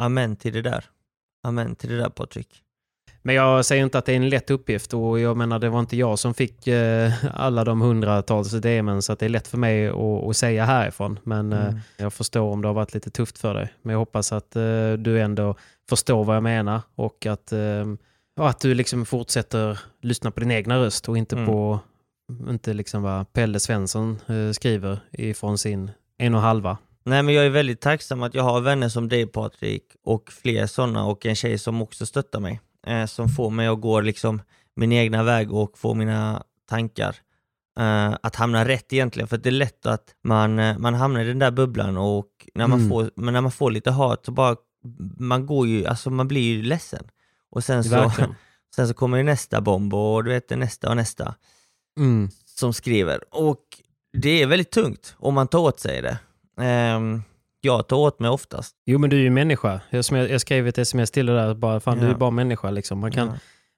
Amen 0.00 0.36
till 0.36 0.52
det 0.52 0.62
där. 0.62 0.84
Amen 1.46 1.74
till 1.76 1.90
det 1.90 1.96
där 1.96 2.08
Patrik. 2.08 2.62
Men 3.22 3.34
jag 3.34 3.64
säger 3.64 3.84
inte 3.84 3.98
att 3.98 4.04
det 4.06 4.12
är 4.12 4.16
en 4.16 4.28
lätt 4.28 4.50
uppgift 4.50 4.94
och 4.94 5.20
jag 5.20 5.36
menar 5.36 5.58
det 5.58 5.68
var 5.68 5.80
inte 5.80 5.96
jag 5.96 6.18
som 6.18 6.34
fick 6.34 6.66
eh, 6.66 7.12
alla 7.34 7.64
de 7.64 7.80
hundratals 7.80 8.50
DMen 8.50 9.02
så 9.02 9.12
att 9.12 9.18
det 9.18 9.24
är 9.24 9.28
lätt 9.28 9.48
för 9.48 9.58
mig 9.58 9.88
att, 9.88 9.94
att 9.96 10.36
säga 10.36 10.64
härifrån. 10.64 11.18
Men 11.22 11.52
eh, 11.52 11.64
Mm. 11.66 11.80
jag 11.96 12.12
förstår 12.12 12.40
om 12.52 12.62
det 12.62 12.68
har 12.68 12.74
varit 12.74 12.94
lite 12.94 13.10
tufft 13.10 13.38
för 13.38 13.54
dig. 13.54 13.72
Men 13.82 13.92
jag 13.92 13.98
hoppas 13.98 14.32
att 14.32 14.56
eh, 14.56 14.92
du 14.92 15.20
ändå 15.20 15.54
förstår 15.88 16.24
vad 16.24 16.36
jag 16.36 16.42
menar 16.42 16.80
och 16.94 17.26
att, 17.26 17.52
eh, 17.52 17.86
att 18.40 18.60
du 18.60 18.74
liksom 18.74 19.06
fortsätter 19.06 19.78
lyssna 20.02 20.30
på 20.30 20.40
din 20.40 20.50
egna 20.50 20.78
röst 20.78 21.08
och 21.08 21.18
inte 21.18 21.36
Mm. 21.36 21.46
på 21.48 21.80
inte 22.48 22.74
liksom 22.74 23.02
vad 23.02 23.32
Pelle 23.32 23.60
Svensson 23.60 24.18
eh, 24.26 24.52
skriver 24.52 25.00
ifrån 25.12 25.58
sin 25.58 25.90
en 26.18 26.34
och 26.34 26.40
halva. 26.40 26.78
Nej 27.04 27.22
men 27.22 27.34
jag 27.34 27.46
är 27.46 27.50
väldigt 27.50 27.80
tacksam 27.80 28.22
att 28.22 28.34
jag 28.34 28.42
har 28.42 28.60
vänner 28.60 28.88
som 28.88 29.08
dig 29.08 29.26
Patrik 29.26 29.82
och 30.04 30.30
fler 30.32 30.66
sådana 30.66 31.04
och 31.04 31.26
en 31.26 31.34
tjej 31.34 31.58
som 31.58 31.82
också 31.82 32.06
stöttar 32.06 32.40
mig. 32.40 32.60
Eh, 32.86 33.06
som 33.06 33.28
får 33.28 33.50
mig 33.50 33.66
att 33.66 33.80
gå 33.80 34.00
liksom 34.00 34.42
min 34.76 34.92
egna 34.92 35.22
väg 35.22 35.52
och 35.52 35.78
få 35.78 35.94
mina 35.94 36.42
tankar 36.68 37.16
eh, 37.78 38.14
att 38.22 38.36
hamna 38.36 38.64
rätt 38.68 38.92
egentligen. 38.92 39.28
För 39.28 39.36
det 39.38 39.48
är 39.48 39.50
lätt 39.50 39.86
att 39.86 40.14
man, 40.24 40.58
eh, 40.58 40.78
man 40.78 40.94
hamnar 40.94 41.20
i 41.20 41.24
den 41.24 41.38
där 41.38 41.50
bubblan 41.50 41.96
och 41.96 42.28
när 42.54 42.66
man, 42.66 42.78
Mm. 42.78 42.90
får, 42.90 43.10
men 43.16 43.34
när 43.34 43.40
man 43.40 43.52
får 43.52 43.70
lite 43.70 43.90
hat 43.90 44.24
så 44.24 44.32
bara, 44.32 44.56
man 45.18 45.46
går 45.46 45.66
ju, 45.66 45.86
alltså 45.86 46.10
man 46.10 46.28
blir 46.28 46.54
ju 46.56 46.62
ledsen. 46.62 47.04
Och 47.50 47.64
sen 47.64 47.84
så, 47.84 48.12
sen 48.76 48.88
så 48.88 48.94
kommer 48.94 49.16
ju 49.16 49.22
nästa 49.22 49.60
bomb 49.60 49.94
och 49.94 50.24
du 50.24 50.30
vet 50.30 50.50
nästa 50.50 50.88
och 50.90 50.96
nästa 50.96 51.34
Mm. 51.96 52.28
som 52.44 52.72
skriver. 52.72 53.20
Och 53.30 53.60
det 54.18 54.42
är 54.42 54.46
väldigt 54.46 54.70
tungt 54.70 55.14
om 55.18 55.34
man 55.34 55.48
tar 55.48 55.58
åt 55.58 55.80
sig 55.80 56.02
det. 56.02 56.18
Ehm, 56.64 57.22
jag 57.60 57.88
tar 57.88 57.96
åt 57.96 58.20
mig 58.20 58.30
oftast. 58.30 58.74
Jo 58.86 58.98
men 58.98 59.10
du 59.10 59.16
är 59.16 59.20
ju 59.22 59.30
människa. 59.30 59.80
Jag, 59.90 60.04
jag, 60.30 60.40
skrev 60.40 60.66
ett 60.68 60.78
sms 60.78 61.10
till 61.10 61.26
dig 61.26 61.34
där, 61.34 61.54
bara, 61.54 61.80
fan 61.80 61.98
du 61.98 62.06
är 62.06 62.10
Ja. 62.10 62.16
bara 62.16 62.30
människa 62.30 62.70
liksom. 62.70 62.98
Man 62.98 63.12
kan, 63.12 63.28
Ja. 63.28 63.34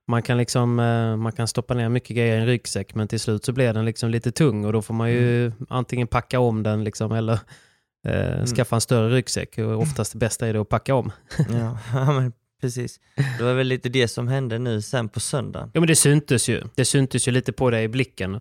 man 0.09 0.23
kan 0.23 0.39
liksom, 0.39 0.79
eh, 0.81 1.17
man 1.17 1.33
kan 1.33 1.49
stoppa 1.49 1.75
ner 1.75 1.89
mycket 1.89 2.17
grejer 2.17 2.37
i 2.37 2.41
en 2.41 2.47
ryggsäck 2.47 2.95
men 2.95 3.09
till 3.09 3.21
slut 3.21 3.45
så 3.45 3.53
blir 3.53 3.73
den 3.75 3.85
liksom 3.85 4.11
lite 4.11 4.33
tung 4.33 4.65
och 4.65 4.73
då 4.73 4.83
får 4.83 4.95
man 4.95 5.11
ju 5.11 5.53
antingen 5.69 6.07
packa 6.07 6.41
om 6.41 6.63
den 6.63 6.85
liksom 6.85 7.13
eller 7.13 7.39
eh, 8.09 8.45
skaffa 8.45 8.75
en 8.77 8.81
större 8.81 9.09
ryggsäck. 9.15 9.59
Och 9.59 9.79
oftast 9.83 10.13
det 10.13 10.19
bästa 10.19 10.47
är 10.47 10.53
det 10.53 10.61
att 10.61 10.69
packa 10.69 10.95
om. 10.95 11.13
Ja, 11.39 11.79
ja, 11.93 12.13
men 12.13 12.33
precis. 12.61 13.01
Det 13.39 13.45
var 13.45 13.55
väl 13.55 13.67
lite 13.67 13.89
det 13.89 14.09
som 14.09 14.29
hände 14.29 14.59
nu 14.59 14.83
sen 14.83 15.09
på 15.09 15.21
söndagen. 15.21 15.71
Ja 15.75 15.81
men 15.81 15.87
det 15.87 15.97
syntes 15.97 16.49
ju. 16.49 16.63
Det 16.75 16.85
syntes 16.85 17.29
ju 17.29 17.33
lite 17.33 17.53
på 17.53 17.71
dig 17.71 17.85
i 17.85 17.89
blicken 17.89 18.41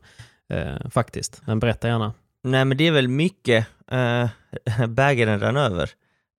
eh, 0.50 0.90
faktiskt. 0.90 1.42
Men 1.46 1.60
berätta 1.60 1.88
gärna. 1.88 2.14
Nej 2.44 2.66
men 2.66 2.78
det 2.78 2.88
är 2.88 2.92
väl 2.92 3.08
mycket 3.08 3.68
äh, 3.92 4.30
bägaren 4.88 5.40
rann 5.40 5.58
över. 5.58 5.90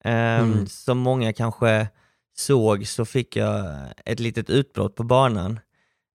Äh, 0.05 0.39
Mm. 0.41 0.67
Som 0.67 0.99
många 0.99 1.33
kanske 1.33 1.89
såg 2.37 2.87
så 2.87 3.05
fick 3.05 3.37
jag 3.37 3.77
ett 4.05 4.21
litet 4.21 4.51
utbrott 4.51 4.95
på 4.95 5.03
banan 5.05 5.61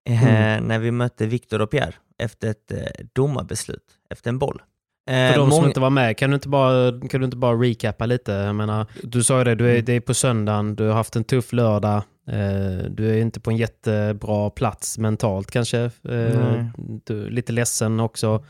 eh, 0.10 0.24
Mm. 0.54 0.64
när 0.68 0.80
vi 0.80 0.92
mötte 0.92 1.26
Viktor 1.26 1.62
och 1.62 1.72
Pierre 1.72 1.94
efter 2.18 2.48
ett 2.50 2.72
eh, 2.72 2.78
domarbeslut, 3.14 3.86
efter 4.10 4.30
en 4.30 4.40
boll. 4.40 4.62
För 5.08 5.14
Eh, 5.14 5.30
de 5.30 5.36
som 5.36 5.50
många- 5.50 5.68
inte 5.68 5.80
var 5.80 5.90
med, 5.90 6.18
kan 6.18 6.30
du 6.30 6.36
inte 6.36 6.48
bara, 6.50 6.92
kan 7.10 7.22
du 7.22 7.26
inte 7.26 7.38
bara 7.38 7.56
recappa 7.56 8.06
lite? 8.06 8.32
Jag 8.32 8.56
menar, 8.56 8.86
du 9.04 9.24
sa 9.24 9.38
ju 9.38 9.44
det, 9.44 9.56
du 9.56 9.64
Mm. 9.66 9.78
är, 9.78 9.82
det 9.82 9.94
är 9.94 10.00
på 10.00 10.14
söndagen, 10.14 10.76
du 10.76 10.84
har 10.88 10.94
haft 10.94 11.16
en 11.16 11.24
tuff 11.24 11.54
lördag, 11.54 11.96
eh, 12.28 12.86
du 12.90 13.10
är 13.10 13.18
inte 13.22 13.40
på 13.40 13.52
en 13.52 13.58
jättebra 13.58 14.50
plats 14.50 14.98
mentalt 14.98 15.52
kanske. 15.52 15.80
Eh, 16.10 16.66
du 17.06 17.30
lite 17.30 17.54
ledsen 17.54 18.00
också. 18.00 18.46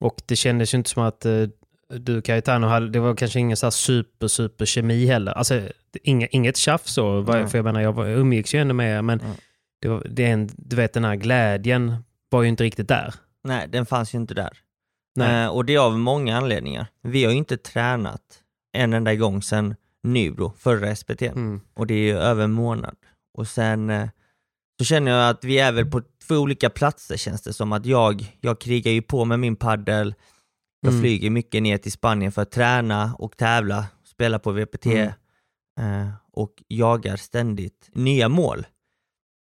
Och 0.00 0.22
det 0.26 0.36
kändes 0.36 0.74
ju 0.74 0.78
inte 0.78 0.90
som 0.90 1.02
att 1.02 1.26
eh, 1.26 1.42
du 1.98 2.22
Cayetano 2.22 2.66
hade, 2.66 2.88
det 2.88 3.00
var 3.00 3.14
kanske 3.14 3.38
ingen 3.40 3.56
så 3.56 3.70
super, 3.70 4.28
super 4.28 4.64
kemi 4.64 5.06
heller. 5.06 5.32
Alltså, 5.32 5.60
inga, 6.02 6.26
inget 6.26 6.56
tjafs 6.56 6.92
så, 6.92 7.24
för 7.24 7.58
jag 7.58 7.64
menar, 7.64 7.80
jag 7.80 7.92
var- 7.92 8.06
jag 8.06 8.18
umgicks 8.18 8.54
ju 8.54 8.58
ändå 8.60 8.74
med 8.74 9.04
men 9.04 9.20
Mm. 9.20 9.32
det 9.82 9.88
var, 9.88 10.06
det 10.10 10.24
är 10.24 10.32
en, 10.32 10.48
du 10.56 10.76
vet 10.76 10.92
den 10.92 11.04
här 11.04 11.16
glädjen 11.16 11.96
var 12.30 12.42
ju 12.42 12.48
inte 12.48 12.64
riktigt 12.64 12.88
där. 12.88 13.14
Nej, 13.44 13.66
den 13.68 13.86
fanns 13.86 14.14
ju 14.14 14.18
inte 14.18 14.34
där. 14.34 14.50
Eh, 15.24 15.48
och 15.48 15.64
det 15.64 15.74
är 15.74 15.78
av 15.78 15.98
många 15.98 16.36
anledningar. 16.36 16.86
Vi 17.02 17.24
har 17.24 17.32
ju 17.32 17.38
inte 17.38 17.56
tränat 17.56 18.22
en 18.72 18.92
enda 18.92 19.14
gång 19.14 19.42
sedan 19.42 19.74
Nybro, 20.02 20.52
förra 20.58 20.96
SPT. 20.96 21.22
Mm. 21.22 21.60
Och 21.74 21.86
det 21.86 21.94
är 21.94 21.98
ju 21.98 22.18
över 22.18 22.44
en 22.44 22.52
månad. 22.52 22.96
Och 23.38 23.48
sen 23.48 23.90
eh, 23.90 24.08
så 24.78 24.84
känner 24.84 25.12
jag 25.12 25.30
att 25.30 25.44
vi 25.44 25.58
är 25.58 25.72
väl 25.72 25.86
på 25.90 26.02
två 26.28 26.34
olika 26.36 26.70
platser 26.70 27.16
känns 27.16 27.42
det 27.42 27.52
som. 27.52 27.72
Att 27.72 27.86
jag, 27.86 28.36
jag 28.40 28.58
krigar 28.60 28.92
ju 28.92 29.02
på 29.02 29.24
med 29.24 29.40
min 29.40 29.56
paddel. 29.56 30.14
Jag 30.80 30.90
Mm. 30.92 31.02
flyger 31.02 31.30
mycket 31.30 31.62
ner 31.62 31.78
till 31.78 31.92
Spanien 31.92 32.32
för 32.32 32.42
att 32.42 32.50
träna 32.50 33.14
och 33.18 33.36
tävla, 33.36 33.86
spela 34.04 34.38
på 34.38 34.52
VPT 34.52 34.86
Mm. 34.86 35.08
eh, 35.80 36.08
och 36.32 36.62
jagar 36.68 37.16
ständigt 37.16 37.90
nya 37.92 38.28
mål. 38.28 38.66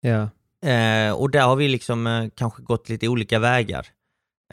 Ja. 0.01 0.29
Eh, 0.69 1.11
och 1.13 1.29
där 1.31 1.41
har 1.41 1.55
vi 1.55 1.67
liksom 1.67 2.07
eh, 2.07 2.29
kanske 2.35 2.61
gått 2.63 2.89
lite 2.89 3.07
olika 3.07 3.39
vägar. 3.39 3.87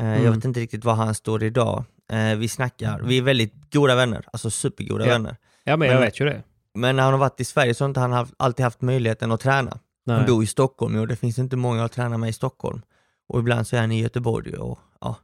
Eh, 0.01 0.07
Jag 0.07 0.17
Mm. 0.21 0.33
vet 0.35 0.45
inte 0.45 0.61
riktigt 0.61 0.85
var 0.85 0.95
han 0.95 1.15
står 1.15 1.43
idag. 1.43 1.85
Eh, 2.13 2.37
vi 2.37 2.49
snackar, 2.49 3.01
vi 3.03 3.19
är 3.19 3.23
väldigt 3.23 3.73
goda 3.73 3.95
vänner, 3.95 4.25
alltså 4.33 4.51
supergoda 4.51 5.05
Ja. 5.07 5.11
vänner. 5.13 5.37
ja, 5.65 5.77
men 5.77 5.89
jag 5.89 5.95
Men- 5.95 6.03
vet 6.03 6.21
ju 6.21 6.25
det. 6.25 6.43
Men 6.75 6.97
när 6.97 7.03
han 7.03 7.13
har 7.13 7.19
varit 7.19 7.41
i 7.41 7.45
Sverige 7.45 7.75
så 7.75 7.85
har 7.85 7.89
inte 7.89 8.01
han 8.01 8.13
haft, 8.13 8.35
alltid 8.37 8.65
haft 8.65 8.81
möjligheten 8.83 9.33
att 9.33 9.41
träna. 9.41 9.79
Nej. 10.07 10.17
Han 10.17 10.27
bor 10.27 10.43
i 10.43 10.47
Stockholm 10.47 10.97
och 10.97 11.09
det 11.09 11.17
finns 11.17 11.39
inte 11.39 11.57
många 11.57 11.85
att 11.85 11.93
träna 11.93 12.19
med 12.19 12.29
i 12.31 12.33
Stockholm. 12.33 12.83
Och 13.29 13.39
ibland 13.41 13.67
så 13.67 13.77
är 13.77 13.81
han 13.81 13.93
i 13.93 14.01
Göteborg 14.03 14.55
och 14.57 14.79
ja, 15.01 15.17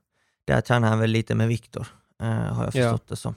där 0.47 0.61
tränar 0.61 0.89
han 0.89 0.99
väl 0.99 1.11
lite 1.11 1.35
med 1.35 1.49
Viktor, 1.49 1.87
eh, 2.23 2.29
har 2.29 2.65
jag 2.65 2.75
Ja. 2.75 2.91
förstått 2.91 3.09
det 3.09 3.17
som. 3.17 3.35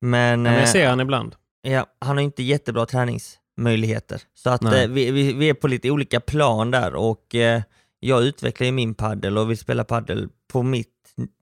Men, 0.00 0.30
Ja, 0.44 0.50
men 0.50 0.54
jag 0.60 0.68
ser 0.68 0.88
han 0.88 1.00
ibland. 1.00 1.34
Ja, 1.62 1.86
han 2.00 2.16
har 2.16 2.22
inte 2.24 2.42
jättebra 2.42 2.86
träningsmöjligheter. 2.86 4.22
Så 4.34 4.50
att 4.50 4.64
eh, 4.64 4.70
vi, 4.88 5.10
vi, 5.10 5.32
vi 5.32 5.48
är 5.48 5.54
på 5.54 5.68
lite 5.68 5.90
olika 5.90 6.20
plan 6.20 6.70
där 6.70 6.94
och 6.94 7.34
eh, 7.34 7.62
jag 8.00 8.22
utvecklar 8.22 8.64
ju 8.66 8.72
min 8.72 8.94
paddel 8.94 9.38
och 9.38 9.50
vill 9.50 9.58
spela 9.58 9.84
paddel 9.84 10.28
på 10.54 10.62
mitt, 10.62 10.88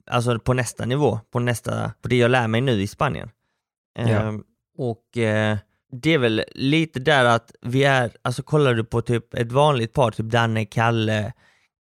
alltså 0.07 0.39
på 0.39 0.53
nästa 0.55 0.85
nivå, 0.87 1.21
på 1.31 1.39
nästa, 1.39 1.93
på 2.03 2.09
det 2.09 2.17
jag 2.17 2.31
lär 2.31 2.49
mig 2.49 2.61
nu 2.61 2.83
i 2.83 2.87
Spanien. 2.87 3.31
Ja. 3.95 4.09
Eh, 4.09 4.33
och 4.79 5.19
eh, 5.19 5.59
det 5.93 6.15
är 6.15 6.19
väl 6.19 6.45
lite 6.55 7.01
där 7.01 7.25
att 7.25 7.53
vi 7.63 7.85
är, 7.85 8.11
alltså 8.23 8.43
kollar 8.43 8.75
du 8.75 8.85
på 8.85 9.03
typ 9.03 9.35
ett 9.35 9.53
vanligt 9.53 9.93
par, 9.93 10.11
typ 10.11 10.27
Danne, 10.27 10.65
Kalle, 10.65 11.33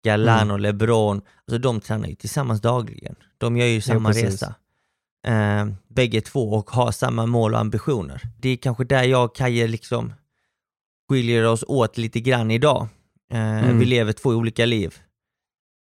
Galan 0.03 0.37
Mm. 0.41 0.51
och 0.51 0.59
LeBron, 0.59 1.21
alltså 1.47 1.57
de 1.57 1.79
tränar 1.81 2.07
ju 2.07 2.15
tillsammans 2.15 2.61
dagligen. 2.61 3.15
De 3.37 3.57
gör 3.57 3.65
ju 3.67 3.81
samma 3.81 4.09
precis. 4.09 4.23
resa. 4.25 4.55
Eh, 5.27 5.67
bägge 5.87 6.21
två 6.21 6.51
och 6.53 6.69
har 6.71 6.91
samma 6.91 7.25
mål 7.25 7.53
och 7.53 7.59
ambitioner. 7.59 8.21
Det 8.39 8.49
är 8.49 8.57
kanske 8.57 8.83
där 8.83 9.03
jag 9.03 9.25
och 9.25 9.35
Kaje 9.35 9.67
liksom 9.67 10.13
skiljer 11.09 11.45
oss 11.45 11.63
åt 11.67 11.97
lite 11.97 12.19
grann 12.19 12.51
idag. 12.51 12.87
Eh, 13.33 13.63
Mm. 13.63 13.79
Vi 13.79 13.85
lever 13.85 14.13
två 14.13 14.29
olika 14.29 14.65
liv. 14.65 14.95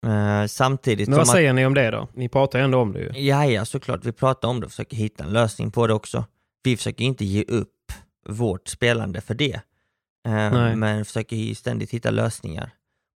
Eh, 0.06 0.46
samtidigt 0.46 1.08
Men 1.08 1.18
vad 1.18 1.28
säger 1.28 1.52
ni 1.52 1.66
om 1.66 1.74
det 1.74 1.90
då? 1.90 2.08
Ni 2.14 2.28
pratar 2.28 2.58
ju 2.58 2.64
ändå 2.64 2.78
om 2.80 2.92
det 2.92 2.98
ju. 3.00 3.10
att, 3.10 3.16
ja, 3.20 3.46
ja 3.46 3.64
såklart, 3.64 4.04
vi 4.04 4.12
pratar 4.12 4.48
om 4.48 4.60
det 4.60 4.66
och 4.66 4.72
försöker 4.72 4.96
hitta 4.96 5.24
en 5.24 5.32
lösning 5.32 5.70
på 5.70 5.86
det 5.86 5.94
också. 5.94 6.24
Vi 6.62 6.76
försöker 6.76 7.04
inte 7.04 7.24
ge 7.24 7.44
upp 7.44 7.92
vårt 8.28 8.68
spelande 8.68 9.20
för 9.20 9.34
det. 9.34 9.60
Nej. 10.24 10.76
men 10.76 11.04
försöker 11.04 11.36
ju 11.36 11.54
ständigt 11.54 11.90
hitta 11.90 12.10
lösningar 12.10 12.70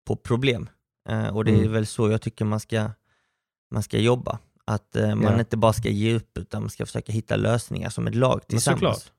på 0.06 0.16
problem. 0.16 0.68
Eh, 1.08 1.36
och 1.36 1.44
det 1.44 1.50
är 1.50 1.58
Mm. 1.58 1.72
väl 1.72 1.86
så 1.86 2.10
jag 2.10 2.22
tycker 2.22 2.44
man 2.44 2.60
ska, 2.60 2.90
man 3.70 3.82
ska 3.82 3.98
jobba. 3.98 4.38
Att 4.64 4.94
man 4.94 5.22
Ja. 5.22 5.38
inte 5.38 5.56
bara 5.56 5.72
ska 5.72 5.88
ge 5.88 6.14
upp 6.14 6.38
utan 6.38 6.62
man 6.62 6.70
ska 6.70 6.86
försöka 6.86 7.12
hitta 7.12 7.36
lösningar 7.36 7.90
som 7.90 8.06
ett 8.06 8.14
lag 8.14 8.40
Men 8.48 8.60
såklart. 8.60 8.78
tillsammans. 8.80 9.12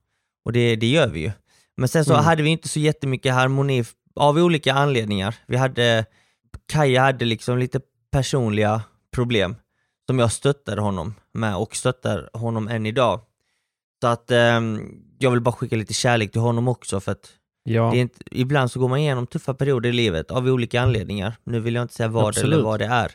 Och 0.46 0.54
det, 0.54 0.76
det 0.76 0.88
gör 0.88 1.08
vi 1.08 1.20
ju. 1.20 1.32
Men 1.78 1.88
sen 1.90 2.06
så 2.06 2.14
Mm. 2.14 2.26
hade 2.26 2.44
vi 2.44 2.50
inte 2.50 2.68
så 2.68 2.80
jättemycket 2.80 3.34
harmoni 3.34 3.84
av 4.16 4.38
olika 4.38 4.74
anledningar. 4.74 5.36
Vi 5.48 5.58
hade, 5.58 6.06
Kaja 6.66 7.02
hade 7.02 7.26
liksom 7.26 7.58
lite 7.58 7.80
personliga 8.12 8.82
problem 9.12 9.56
som 10.08 10.20
jag 10.20 10.32
stöttade 10.32 10.82
honom 10.82 11.16
med 11.32 11.56
och 11.56 11.76
stöttar 11.76 12.30
honom 12.34 12.68
än 12.68 12.86
idag. 12.86 13.22
Så 14.02 14.08
att 14.08 14.32
ehm, 14.32 14.82
jag 15.20 15.32
vill 15.32 15.42
bara 15.42 15.52
skicka 15.56 15.76
lite 15.76 15.94
kärlek 15.94 16.32
till 16.32 16.42
honom 16.42 16.68
också 16.68 17.00
för 17.00 17.12
att 17.12 17.34
Ja, 17.70 17.96
inte, 17.96 18.20
ibland 18.32 18.72
så 18.72 18.80
går 18.80 18.88
man 18.88 19.00
igenom 19.00 19.28
tuffa 19.28 19.54
perioder 19.54 19.90
i 19.90 19.94
livet 19.94 20.32
av 20.32 20.48
olika 20.48 20.82
anledningar. 20.82 21.38
Nu 21.44 21.60
vill 21.60 21.76
jag 21.76 21.82
inte 21.82 21.94
säga 21.94 22.10
vad 22.10 22.28
Absolut. 22.28 22.54
eller 22.54 22.64
vad 22.64 22.80
det 22.80 22.86
är. 22.86 23.12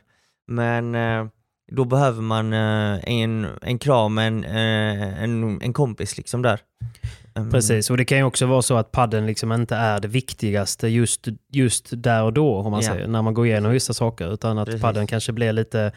Men 0.46 0.94
eh, 0.94 1.26
då 1.72 1.84
behöver 1.84 2.22
man 2.22 2.52
eh, 2.52 3.00
en, 3.04 3.46
en 3.62 3.78
kram, 3.78 4.18
en, 4.18 4.44
eh, 4.44 5.22
en, 5.22 5.62
en 5.62 5.72
kompis 5.72 6.16
liksom 6.16 6.42
där. 6.42 6.60
Mm. 7.34 7.50
precis. 7.50 7.90
Och 7.90 7.96
det 7.96 8.04
kan 8.04 8.18
ju 8.18 8.24
också 8.24 8.46
vara 8.46 8.62
så 8.62 8.76
att 8.76 8.92
padden 8.92 9.26
liksom 9.26 9.52
inte 9.52 9.76
är 9.76 10.00
det 10.00 10.08
viktigaste 10.08 10.88
just, 10.88 11.28
just 11.52 11.88
där 11.92 12.22
och 12.22 12.32
då, 12.32 12.56
om 12.56 12.70
man 12.70 12.82
Ja. 12.82 12.92
säger, 12.92 13.06
när 13.06 13.22
man 13.22 13.34
går 13.34 13.46
igenom 13.46 13.72
vissa 13.72 13.94
saker. 13.94 14.32
Utan 14.34 14.58
att 14.58 14.66
Precis. 14.66 14.82
padden 14.82 15.06
kanske 15.06 15.32
blir 15.32 15.52
lite 15.52 15.92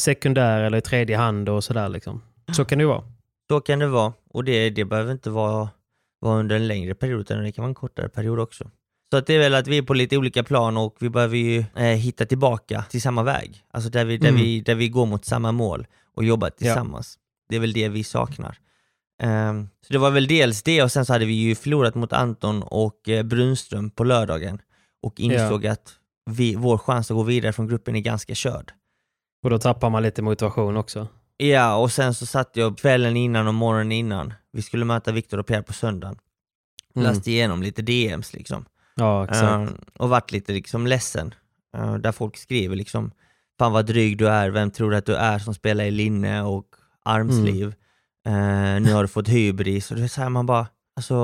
sekundär 0.00 0.60
eller 0.62 0.78
i 0.78 0.80
tredje 0.80 1.16
hand 1.16 1.48
och 1.48 1.64
sådär. 1.64 1.88
Liksom. 1.88 2.22
Så 2.52 2.64
kan 2.64 2.78
det 2.78 2.82
ju 2.82 2.88
vara. 2.88 3.02
Så 3.50 3.60
kan 3.60 3.78
det 3.78 3.86
vara. 3.86 4.12
Och 4.30 4.44
det, 4.44 4.70
det 4.70 4.84
behöver 4.84 5.12
inte 5.12 5.30
vara, 5.30 5.68
vara 6.20 6.38
under 6.38 6.56
en 6.56 6.68
längre 6.68 6.94
period, 6.94 7.20
utan 7.20 7.42
det 7.42 7.52
kan 7.52 7.62
vara 7.62 7.68
en 7.68 7.74
kortare 7.74 8.08
period 8.08 8.38
också. 8.40 8.70
Så 9.12 9.16
att 9.16 9.26
det 9.26 9.34
är 9.34 9.38
väl 9.38 9.54
att 9.54 9.66
vi 9.66 9.78
är 9.78 9.82
på 9.82 9.94
lite 9.94 10.16
olika 10.16 10.42
plan 10.44 10.76
och 10.76 10.96
vi 11.00 11.08
behöver 11.10 11.36
ju 11.36 11.64
eh, 11.76 11.82
hitta 11.84 12.26
tillbaka 12.26 12.84
till 12.90 13.02
samma 13.02 13.22
väg. 13.22 13.62
Alltså 13.70 13.90
där 13.90 14.04
vi, 14.04 14.16
där, 14.16 14.28
Mm. 14.28 14.40
vi, 14.40 14.60
där 14.60 14.74
vi 14.74 14.88
går 14.88 15.06
mot 15.06 15.24
samma 15.24 15.52
mål 15.52 15.86
och 16.16 16.24
jobbar 16.24 16.50
tillsammans. 16.50 17.18
Det 17.48 17.56
är 17.56 17.60
väl 17.60 17.72
det 17.72 17.88
vi 17.88 18.04
saknar. 18.04 18.58
Ehm, 19.20 19.68
så 19.86 19.92
det 19.92 19.98
var 19.98 20.10
väl 20.10 20.26
dels 20.26 20.62
det 20.62 20.82
och 20.82 20.92
sen 20.92 21.06
så 21.06 21.12
hade 21.12 21.24
vi 21.24 21.32
ju 21.32 21.54
förlorat 21.54 21.94
mot 21.94 22.12
Anton 22.12 22.62
och 22.62 23.08
eh, 23.08 23.22
Brunström 23.22 23.90
på 23.90 24.04
lördagen 24.04 24.58
och 25.02 25.20
insåg 25.20 25.66
att 25.66 25.92
vi, 26.30 26.54
vår 26.54 26.78
chans 26.78 27.10
att 27.10 27.14
gå 27.14 27.22
vidare 27.22 27.52
från 27.52 27.68
gruppen 27.68 27.96
är 27.96 28.00
ganska 28.00 28.34
körd. 28.34 28.72
Och 29.44 29.50
då 29.50 29.58
tappar 29.58 29.90
man 29.90 30.02
lite 30.02 30.22
motivation 30.22 30.76
också. 30.76 31.08
Ja, 31.36 31.76
och 31.76 31.92
sen 31.92 32.14
så 32.14 32.26
satt 32.26 32.50
jag 32.56 32.78
kvällen 32.78 33.16
innan 33.16 33.48
och 33.48 33.54
morgonen 33.54 33.92
innan. 33.92 34.34
Vi 34.52 34.62
skulle 34.62 34.84
möta 34.84 35.12
Viktor 35.12 35.38
och 35.38 35.46
Pierre 35.46 35.62
på 35.62 35.72
söndagen. 35.72 36.18
Mm. 36.96 37.08
Läste 37.08 37.30
igenom 37.30 37.62
lite 37.62 37.82
DMs 37.82 38.32
liksom. 38.32 38.64
Ja, 38.94 39.24
exakt. 39.24 39.70
Eh, 39.70 39.76
och 39.98 40.08
vart 40.08 40.32
lite 40.32 40.52
liksom 40.52 40.86
ledsen. 40.86 41.34
Eh, 41.76 41.94
där 41.94 42.12
folk 42.12 42.36
skriver 42.36 42.76
liksom, 42.76 43.12
fan 43.58 43.72
vad 43.72 43.86
dryg 43.86 44.18
du 44.18 44.28
är, 44.28 44.50
vem 44.50 44.70
tror 44.70 44.90
du 44.90 44.96
att 44.96 45.06
du 45.06 45.14
är 45.14 45.38
som 45.38 45.54
spelar 45.54 45.84
i 45.84 45.90
linne 45.90 46.42
och 46.42 46.66
armsliv? 47.04 47.62
Mm. 47.62 47.74
Eh, 48.26 48.80
nu 48.82 48.92
har 48.92 49.02
du 49.02 49.08
fått 49.08 49.28
hybris. 49.28 49.90
Och 49.90 49.96
det 49.96 50.02
är 50.04 50.08
så 50.08 50.20
här 50.20 50.28
man 50.28 50.46
bara, 50.46 50.66
alltså 50.96 51.14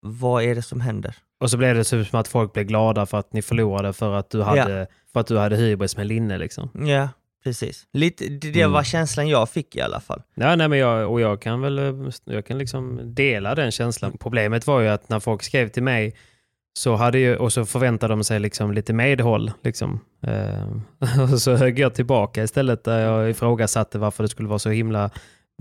vad 0.00 0.42
är 0.42 0.54
det 0.54 0.62
som 0.62 0.80
händer? 0.80 1.16
Och 1.40 1.50
så 1.50 1.56
blev 1.56 1.74
det 1.74 1.84
typ 1.84 2.06
som 2.06 2.20
att 2.20 2.28
folk 2.28 2.52
blev 2.52 2.64
glada 2.64 3.06
för 3.06 3.18
att 3.18 3.32
ni 3.32 3.42
förlorade 3.42 3.92
för 3.92 4.12
att 4.14 4.30
du 4.30 4.42
hade, 4.42 4.86
för 5.12 5.20
att 5.20 5.26
du 5.26 5.38
hade 5.38 5.56
hybris 5.56 5.96
med 5.96 6.06
linne. 6.06 6.38
Liksom. 6.38 6.68
Ja, 6.86 7.08
precis. 7.44 7.86
Lite, 7.92 8.24
det, 8.28 8.50
det 8.50 8.60
Mm. 8.60 8.72
var 8.72 8.82
känslan 8.82 9.28
jag 9.28 9.48
fick 9.50 9.76
i 9.76 9.80
alla 9.80 10.00
fall. 10.00 10.22
Ja, 10.34 10.56
nej, 10.56 10.68
men 10.68 10.78
jag, 10.78 11.12
och 11.12 11.20
jag 11.20 11.40
kan 11.42 11.60
väl 11.60 11.78
eh, 11.78 11.94
jag 12.24 12.46
kan 12.46 12.58
liksom 12.58 13.00
dela 13.14 13.54
den 13.54 13.70
känslan. 13.70 14.16
Problemet 14.20 14.66
var 14.66 14.80
ju 14.80 14.88
att 14.88 15.08
när 15.08 15.20
folk 15.20 15.42
skrev 15.42 15.68
till 15.68 15.82
mig 15.82 16.14
så 16.78 16.94
hade 16.96 17.18
ju, 17.18 17.36
och 17.36 17.52
så 17.52 17.64
förväntade 17.64 18.12
de 18.12 18.24
sig 18.24 18.40
liksom 18.40 18.72
lite 18.72 18.92
medhåll. 18.92 19.52
Liksom. 19.62 20.00
Eh, 20.22 21.20
och 21.32 21.42
så 21.42 21.54
högg 21.56 21.78
jag 21.78 21.94
tillbaka 21.94 22.42
istället 22.42 22.84
där 22.84 22.98
jag 23.00 23.30
ifrågasatte 23.30 23.98
varför 23.98 24.22
det 24.22 24.28
skulle 24.28 24.48
vara 24.48 24.58
så 24.58 24.70
himla 24.70 25.10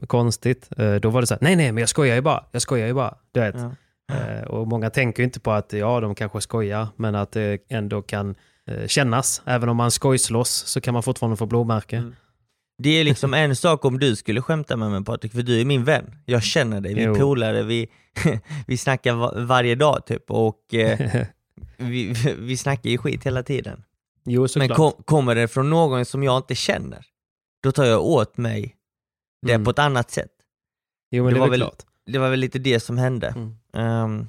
konstigt. 0.08 0.70
Eh, 0.78 0.96
då 0.96 1.10
var 1.10 1.22
det 1.22 1.28
så 1.28 1.34
här, 1.34 1.42
nej 1.42 1.56
nej 1.56 1.72
men 1.72 1.82
jag 1.82 1.90
skojar 1.90 2.16
ju 2.16 2.22
bara, 2.22 2.46
jag 2.52 2.62
skojar 2.62 2.88
ju 2.88 2.94
bara. 2.94 3.16
Du 3.32 3.40
vet. 3.40 3.56
Ja. 3.56 3.72
Eh, 4.16 4.44
och 4.44 4.68
många 4.68 4.90
tänker 4.90 5.20
ju 5.20 5.26
inte 5.26 5.40
på 5.40 5.52
att 5.52 5.74
ja, 5.74 6.00
de 6.00 6.16
kanske 6.16 6.42
skojar, 6.42 6.88
men 6.96 7.16
att 7.16 7.32
det 7.32 7.58
ändå 7.70 8.02
kan 8.02 8.36
eh, 8.68 8.88
kännas. 8.88 9.42
Även 9.46 9.70
om 9.70 9.78
man 9.78 9.92
skojslåss 9.92 10.50
så 10.68 10.82
kan 10.82 10.94
man 10.94 11.04
fortfarande 11.04 11.38
få 11.38 11.46
blåmärke. 11.46 11.98
Mm. 11.98 12.16
Det 12.78 12.90
är 12.90 13.04
liksom 13.04 13.34
en 13.34 13.56
sak 13.56 13.86
om 13.86 14.00
du 14.00 14.16
skulle 14.16 14.42
skämta 14.42 14.78
med 14.78 14.92
mig 14.92 15.04
Patrik, 15.04 15.32
för 15.34 15.42
du 15.42 15.62
är 15.62 15.66
min 15.66 15.84
vän. 15.84 16.16
Jag 16.26 16.44
känner 16.44 16.82
dig, 16.82 16.94
vi 16.94 17.04
är 17.04 17.14
polare, 17.14 17.64
vi, 17.64 17.88
vi 18.68 18.78
snackar 18.78 19.14
va- 19.14 19.34
varje 19.36 19.76
dag 19.76 20.06
typ 20.06 20.32
och 20.32 20.74
eh, 20.74 21.26
vi, 21.78 22.14
vi 22.40 22.58
snackar 22.58 22.90
ju 22.90 22.98
skit 22.98 23.26
hela 23.26 23.44
tiden. 23.44 23.84
jo, 24.26 24.48
Men 24.56 24.70
kom, 24.70 24.92
kommer 25.06 25.36
det 25.36 25.48
från 25.48 25.70
någon 25.70 26.06
som 26.06 26.24
jag 26.24 26.38
inte 26.38 26.56
känner, 26.56 27.06
då 27.64 27.72
tar 27.72 27.86
jag 27.86 28.02
åt 28.06 28.38
mig 28.38 28.76
det 29.44 29.54
Mm. 29.54 29.66
på 29.66 29.72
ett 29.72 29.80
annat 29.80 30.12
sätt. 30.12 30.30
Jo, 31.12 31.24
men 31.24 31.34
det 31.34 31.38
det, 31.38 31.42
var 31.42 31.50
väl 31.50 31.60
klart. 31.60 31.78
Det 32.06 32.18
var 32.20 32.30
väl 32.30 32.40
lite 32.40 32.60
det 32.60 32.80
som 32.80 32.98
hände. 32.98 33.34
Ehm, 33.78 34.28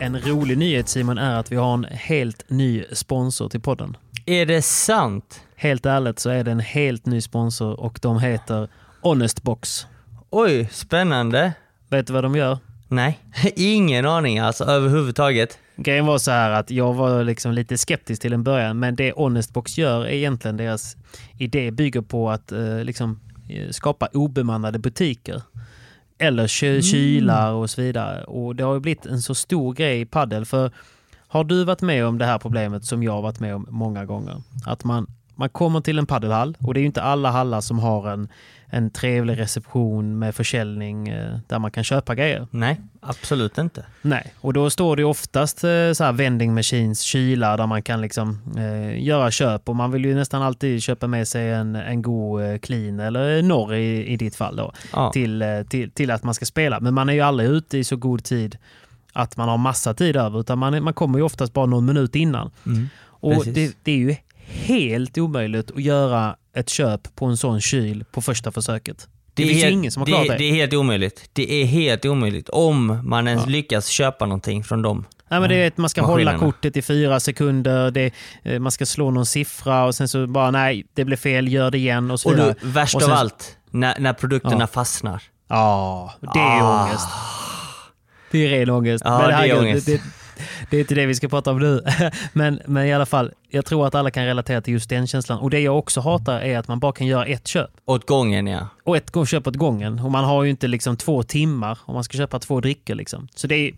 En 0.00 0.20
rolig 0.20 0.58
nyhet 0.58 0.88
Simon 0.88 1.18
är 1.18 1.38
att 1.38 1.52
vi 1.52 1.56
har 1.56 1.74
en 1.74 1.84
helt 1.90 2.50
ny 2.50 2.84
sponsor 2.92 3.48
till 3.48 3.60
podden. 3.60 3.96
är 4.26 4.46
det 4.46 4.62
sant? 4.62 5.40
Helt 5.56 5.86
ärligt 5.86 6.18
så 6.18 6.30
är 6.30 6.44
det 6.44 6.50
en 6.50 6.60
helt 6.60 7.06
ny 7.06 7.20
sponsor 7.20 7.80
och 7.80 7.98
de 8.02 8.20
heter 8.20 8.68
Honestbox. 9.02 9.86
Oj, 10.30 10.68
spännande. 10.72 11.52
Vet 11.90 12.06
du 12.06 12.12
vad 12.12 12.24
de 12.24 12.34
gör? 12.36 12.58
Nej, 12.88 13.18
ingen 13.56 14.06
aning 14.06 14.38
alltså 14.38 14.64
överhuvudtaget. 14.64 15.58
Grejen 15.80 16.06
var 16.06 16.18
så 16.18 16.30
här 16.30 16.50
att 16.50 16.70
jag 16.70 16.94
var 16.94 17.24
liksom 17.24 17.52
lite 17.52 17.78
skeptisk 17.78 18.22
till 18.22 18.32
en 18.32 18.42
början, 18.44 18.78
men 18.78 18.96
det 18.96 19.12
Honestbox 19.16 19.78
gör 19.78 20.04
är 20.04 20.10
egentligen 20.12 20.56
deras 20.56 20.96
idé 21.38 21.70
bygger 21.70 22.00
på 22.00 22.30
att 22.30 22.52
eh, 22.52 22.84
liksom, 22.84 23.20
eh, 23.48 23.70
skapa 23.70 24.06
obemannade 24.12 24.78
butiker. 24.78 25.42
Eller 26.18 26.46
ky- 26.48 26.82
kylar 26.82 27.52
och 27.52 27.70
så 27.70 27.82
vidare. 27.82 28.24
Och 28.24 28.56
det 28.56 28.64
har 28.64 28.74
ju 28.74 28.80
blivit 28.80 29.06
en 29.06 29.22
så 29.22 29.34
stor 29.34 29.74
grej 29.74 30.00
i 30.00 30.04
paddel 30.06 30.44
för 30.44 30.70
har 31.28 31.44
du 31.44 31.64
varit 31.64 31.82
med 31.82 32.06
om 32.06 32.18
det 32.18 32.24
här 32.24 32.38
problemet 32.38 32.84
som 32.84 33.02
jag 33.02 33.12
har 33.12 33.22
varit 33.22 33.40
med 33.40 33.54
om 33.54 33.66
många 33.70 34.04
gånger? 34.04 34.42
Att 34.66 34.84
man, 34.84 35.06
man 35.34 35.48
kommer 35.48 35.80
till 35.80 35.98
en 35.98 36.06
paddelhall 36.06 36.56
och 36.60 36.74
det 36.74 36.80
är 36.80 36.82
ju 36.82 36.86
inte 36.86 37.02
alla 37.02 37.30
hallar 37.30 37.60
som 37.60 37.78
har 37.78 38.10
en, 38.10 38.28
en 38.70 38.90
trevlig 38.90 39.38
reception 39.38 40.18
med 40.18 40.34
försäljning 40.34 41.08
eh, 41.08 41.38
där 41.46 41.58
man 41.58 41.70
kan 41.70 41.84
köpa 41.84 42.14
grejer. 42.14 42.46
Nej, 42.50 42.80
absolut 43.00 43.58
inte. 43.58 43.84
Nej, 44.02 44.32
och 44.40 44.52
då 44.52 44.70
står 44.70 44.96
det 44.96 45.04
oftast 45.04 45.64
eh, 45.64 45.92
så 45.92 46.04
här 46.04 46.12
vending 46.12 46.54
machines, 46.54 47.00
kylar 47.00 47.56
där 47.56 47.66
man 47.66 47.82
kan 47.82 48.00
liksom 48.00 48.38
eh, 48.56 49.02
göra 49.02 49.30
köp 49.30 49.68
och 49.68 49.76
man 49.76 49.90
vill 49.92 50.04
ju 50.04 50.14
nästan 50.14 50.42
alltid 50.42 50.82
köpa 50.82 51.06
med 51.06 51.28
sig 51.28 51.50
en, 51.50 51.76
en 51.76 52.02
god 52.02 52.42
eh, 52.42 52.58
clean 52.58 53.00
eller 53.00 53.42
norr 53.42 53.74
i, 53.74 54.06
i 54.06 54.16
ditt 54.16 54.36
fall 54.36 54.56
då 54.56 54.72
Ja. 54.92 55.10
till, 55.12 55.44
till, 55.68 55.90
till 55.90 56.10
att 56.10 56.24
man 56.24 56.34
ska 56.34 56.44
spela. 56.44 56.80
Men 56.80 56.94
man 56.94 57.08
är 57.08 57.12
ju 57.12 57.20
aldrig 57.20 57.50
ute 57.50 57.78
i 57.78 57.84
så 57.84 57.96
god 57.96 58.24
tid 58.24 58.56
att 59.12 59.36
man 59.36 59.48
har 59.48 59.58
massa 59.58 59.94
tid 59.94 60.16
över 60.16 60.40
utan 60.40 60.58
man, 60.58 60.82
man 60.84 60.94
kommer 60.94 61.18
ju 61.18 61.24
oftast 61.24 61.52
bara 61.52 61.66
någon 61.66 61.86
minut 61.86 62.14
innan. 62.14 62.50
Mm. 62.66 62.88
Och 63.20 63.44
det, 63.46 63.76
det 63.82 63.92
är 63.92 63.96
ju 63.96 64.16
helt 64.46 65.18
omöjligt 65.18 65.70
att 65.70 65.82
göra 65.82 66.36
ett 66.58 66.68
köp 66.68 67.14
på 67.16 67.26
en 67.26 67.36
sån 67.36 67.60
kyl 67.60 68.04
på 68.12 68.22
första 68.22 68.52
försöket. 68.52 69.08
Det, 69.34 69.42
finns 69.42 69.56
ju 69.56 69.62
helt- 69.62 69.72
ingen 69.72 69.92
som 69.92 70.00
har 70.00 70.06
det, 70.06 70.12
klarat 70.12 70.28
det. 70.28 70.36
det 70.36 70.44
är 70.50 70.54
helt 70.54 70.72
omöjligt. 70.74 71.30
Det 71.32 71.52
är 71.62 71.64
helt 71.66 72.04
omöjligt 72.04 72.48
om 72.48 73.00
man 73.08 73.28
ens 73.28 73.42
Ja. 73.42 73.48
lyckas 73.50 73.86
köpa 73.86 74.26
någonting 74.26 74.64
från 74.64 74.82
dem. 74.82 75.04
Nej, 75.30 75.40
men 75.40 75.48
det 75.48 75.56
är 75.56 75.66
att 75.68 75.76
man 75.76 75.88
ska 75.90 76.02
Maskinerna. 76.02 76.30
hålla 76.38 76.52
kortet 76.52 76.76
i 76.76 76.82
fyra 76.82 77.20
sekunder, 77.20 77.90
det, 77.90 78.10
eh, 78.42 78.58
man 78.60 78.72
ska 78.72 78.86
slå 78.86 79.10
någon 79.10 79.26
siffra 79.26 79.84
och 79.84 79.94
sen 79.94 80.08
så 80.08 80.26
bara 80.26 80.50
nej, 80.50 80.86
det 80.94 81.04
blev 81.04 81.16
fel, 81.16 81.48
gör 81.52 81.70
det 81.70 81.78
igen 81.78 82.10
och 82.10 82.20
så 82.20 82.28
Och 82.28 82.34
vidare. 82.34 82.54
du, 82.60 82.68
värst 82.68 82.94
Och 82.94 83.02
av 83.02 83.06
sen- 83.06 83.16
allt, 83.16 83.56
när, 83.70 83.98
när 83.98 84.12
produkterna 84.12 84.56
Ja. 84.60 84.66
fastnar. 84.66 85.22
Ja, 85.48 86.14
det 86.20 86.38
är 86.40 86.60
Ah. 86.62 86.84
ångest. 86.84 87.08
Det 88.30 88.46
är 88.46 88.48
ren 88.48 88.70
ångest. 88.70 89.02
Ja, 89.06 89.18
men 89.18 89.26
det 89.28 89.32
är 89.32 89.36
herregud, 89.36 89.58
ångest. 89.58 89.86
Det, 89.86 90.00
det 90.70 90.76
är 90.76 90.80
inte 90.80 90.94
det 90.94 91.06
vi 91.06 91.14
ska 91.14 91.28
prata 91.28 91.50
om 91.50 91.58
nu. 91.58 91.82
men, 92.32 92.60
men 92.66 92.86
i 92.86 92.92
alla 92.92 93.06
fall, 93.06 93.32
jag 93.48 93.64
tror 93.64 93.86
att 93.86 93.94
alla 93.94 94.10
kan 94.10 94.24
relatera 94.24 94.60
till 94.60 94.72
just 94.72 94.90
den 94.90 95.06
känslan. 95.06 95.38
Och 95.38 95.50
det 95.50 95.60
jag 95.60 95.78
också 95.78 96.00
hatar 96.00 96.40
är 96.40 96.58
att 96.58 96.68
man 96.68 96.78
bara 96.78 96.92
kan 96.92 97.06
göra 97.06 97.26
ett 97.26 97.46
köp. 97.46 97.70
Åt 97.84 98.06
gången 98.06 98.46
ja. 98.46 98.68
Och 98.84 98.96
ett 98.96 99.12
köp 99.28 99.46
åt 99.46 99.56
gången. 99.56 99.98
Och 99.98 100.10
man 100.10 100.24
har 100.24 100.44
ju 100.44 100.50
inte 100.50 100.68
liksom 100.68 100.96
två 100.96 101.22
timmar 101.22 101.78
om 101.84 101.94
man 101.94 102.04
ska 102.04 102.18
köpa 102.18 102.38
två 102.38 102.60
drycker. 102.60 102.94
Liksom. 102.94 103.28
Så 103.34 103.46
det 103.46 103.54
är, 103.54 103.72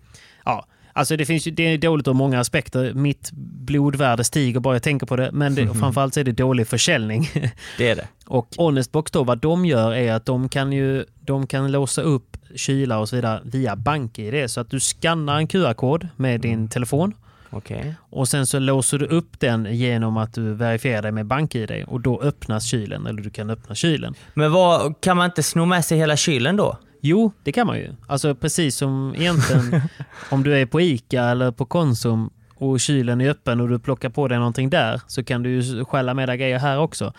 alltså 0.93 1.17
det, 1.17 1.27
finns 1.27 1.47
ju, 1.47 1.51
det 1.51 1.63
är 1.63 1.79
dåligt 1.79 2.09
ur 2.09 2.13
många 2.13 2.41
aspekter. 2.41 2.93
Mitt 2.95 3.31
blodvärde 3.33 4.25
stiger 4.25 4.61
bara 4.61 4.75
jag 4.75 4.83
tänker 4.83 5.07
på 5.07 5.17
det. 5.17 5.31
Men 5.33 5.55
det, 5.55 5.69
och 5.69 5.77
framförallt 5.77 6.15
så 6.15 6.21
är 6.21 6.25
det 6.25 6.33
dålig 6.33 6.67
försäljning. 6.67 7.31
Det 7.79 7.89
är 7.89 7.97
det. 7.97 8.09
Och 8.27 8.49
Honestbox 8.57 9.11
då, 9.11 9.25
vad 9.25 9.39
de 9.39 9.65
gör 9.65 9.95
är 9.95 10.13
att 10.13 10.27
de 10.27 10.49
kan 10.49 10.73
ju 10.73 11.05
de 11.21 11.47
kan 11.47 11.73
låsa 11.73 12.03
upp 12.03 12.37
kylar 12.55 12.99
och 12.99 13.09
så 13.09 13.17
vidare 13.17 13.41
via 13.45 13.77
BankID. 13.77 14.51
Så 14.51 14.61
att 14.61 14.71
du 14.71 14.81
skannar 14.81 15.37
en 15.37 15.47
QR-kod 15.47 16.09
med 16.17 16.41
din 16.41 16.69
telefon 16.69 17.15
Okej. 17.51 17.95
och 18.11 18.29
sen 18.29 18.47
så 18.47 18.59
låser 18.59 18.99
du 18.99 19.07
upp 19.07 19.41
den 19.41 19.75
genom 19.77 20.17
att 20.17 20.35
du 20.35 20.55
verifierar 20.55 21.03
dig 21.03 21.13
med 21.13 21.27
BankID 21.27 21.85
och 21.87 22.01
då 22.01 22.21
öppnas 22.21 22.65
kylen, 22.65 23.07
eller 23.07 23.23
du 23.23 23.31
kan 23.31 23.51
öppna 23.51 23.75
kylen. 23.75 24.15
Men 24.35 24.53
vad, 24.53 25.01
kan 25.01 25.17
man 25.17 25.27
inte 25.27 25.43
sno 25.43 25.65
med 25.65 25.85
sig 25.85 25.99
hela 25.99 26.17
kylen 26.17 26.57
då? 26.57 26.77
Jo, 27.01 27.33
det 27.43 27.53
kan 27.53 27.67
man 27.67 27.79
ju. 27.79 27.95
Alltså 28.07 28.35
precis 28.35 28.77
som 28.77 29.15
egentligen 29.19 29.81
om 30.31 30.43
du 30.43 30.55
är 30.59 30.67
på 30.67 30.81
ICA 30.81 31.25
eller 31.25 31.51
på 31.51 31.65
Konsum 31.65 32.31
och 32.55 32.81
kylen 32.81 33.21
är 33.21 33.31
öppen 33.31 33.61
och 33.61 33.69
du 33.69 33.79
plockar 33.79 34.09
på 34.09 34.29
dig 34.29 34.39
någonting 34.39 34.71
där 34.71 35.01
så 35.07 35.25
kan 35.25 35.43
du 35.43 35.51
ju 35.51 35.85
stjäla 35.85 36.15
med 36.15 36.29
dig 36.29 36.37
grejer 36.39 36.59
här 36.59 36.79
också. 36.79 37.13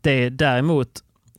Det 0.00 0.30
däremot, 0.30 0.88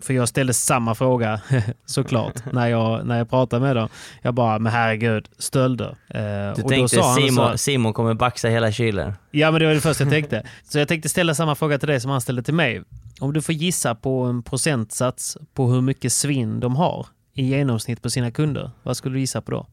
för 0.02 0.14
jag 0.14 0.30
ställde 0.30 0.54
samma 0.54 0.96
fråga 0.96 1.42
såklart 1.86 2.34
när 2.54 2.68
jag, 2.68 3.06
när 3.06 3.18
jag 3.18 3.30
pratade 3.30 3.62
med 3.66 3.76
dem. 3.76 3.90
Jag 4.22 4.34
bara, 4.34 4.60
men 4.60 4.72
herregud, 4.72 5.30
stölder. 5.38 5.96
Eh, 6.08 6.56
Du 6.56 6.62
och 6.64 6.70
tänkte 6.70 6.96
så 6.96 7.14
Simon, 7.14 7.48
här- 7.48 7.56
Simon 7.58 7.94
kommer 7.94 8.14
baxa 8.14 8.48
hela 8.48 8.72
kylen. 8.72 9.14
Ja, 9.32 9.52
men 9.52 9.60
det 9.60 9.66
var 9.68 9.74
det 9.74 9.82
första 9.82 10.04
jag 10.04 10.12
tänkte. 10.12 10.44
Så 10.64 10.80
jag 10.80 10.88
tänkte 10.88 11.10
ställa 11.10 11.36
samma 11.36 11.56
fråga 11.56 11.78
till 11.80 11.88
dig 11.88 12.00
som 12.00 12.12
han 12.12 12.22
ställde 12.22 12.44
till 12.44 12.54
mig. 12.54 12.82
Om 13.20 13.34
du 13.34 13.42
får 13.42 13.56
gissa 13.56 13.96
på 13.96 14.22
en 14.24 14.44
procentsats 14.44 15.38
på 15.54 15.68
hur 15.68 15.82
mycket 15.82 16.14
svinn 16.14 16.60
de 16.60 16.76
har 16.76 17.06
i 17.36 17.44
genomsnitt 17.44 18.02
på 18.02 18.10
sina 18.10 18.32
kunder, 18.32 18.72
vad 18.84 18.98
skulle 18.98 19.16
du 19.16 19.20
gissa 19.20 19.42
på 19.42 19.52
då? 19.52 19.68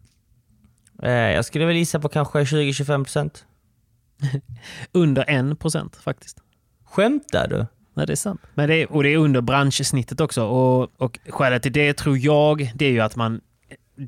Eh, 1.03 1.11
jag 1.11 1.45
skulle 1.45 1.65
väl 1.65 1.77
gissa 1.77 2.01
på 2.01 2.09
kanske 2.09 2.45
20-25%. 2.45 3.45
Under 4.93 5.31
en 5.31 5.57
procent 5.57 5.97
faktiskt. 5.97 6.39
Skämtar 6.85 7.49
du? 7.49 7.67
Nej, 7.95 8.07
det 8.07 8.13
är 8.13 8.17
sant. 8.17 8.41
Men 8.55 8.69
det 8.69 8.75
är, 8.75 8.93
och 8.93 9.03
det 9.03 9.09
är 9.09 9.17
under 9.17 9.41
branschsnittet 9.41 10.21
också. 10.21 10.45
Och, 10.45 10.91
och 10.97 11.19
skälet 11.29 11.63
till 11.63 11.73
det 11.73 11.95
tror 11.95 12.19
jag, 12.19 12.73
det 12.75 12.87
är 12.87 12.91
ju 12.91 13.01
att 13.01 13.17
man 13.17 13.41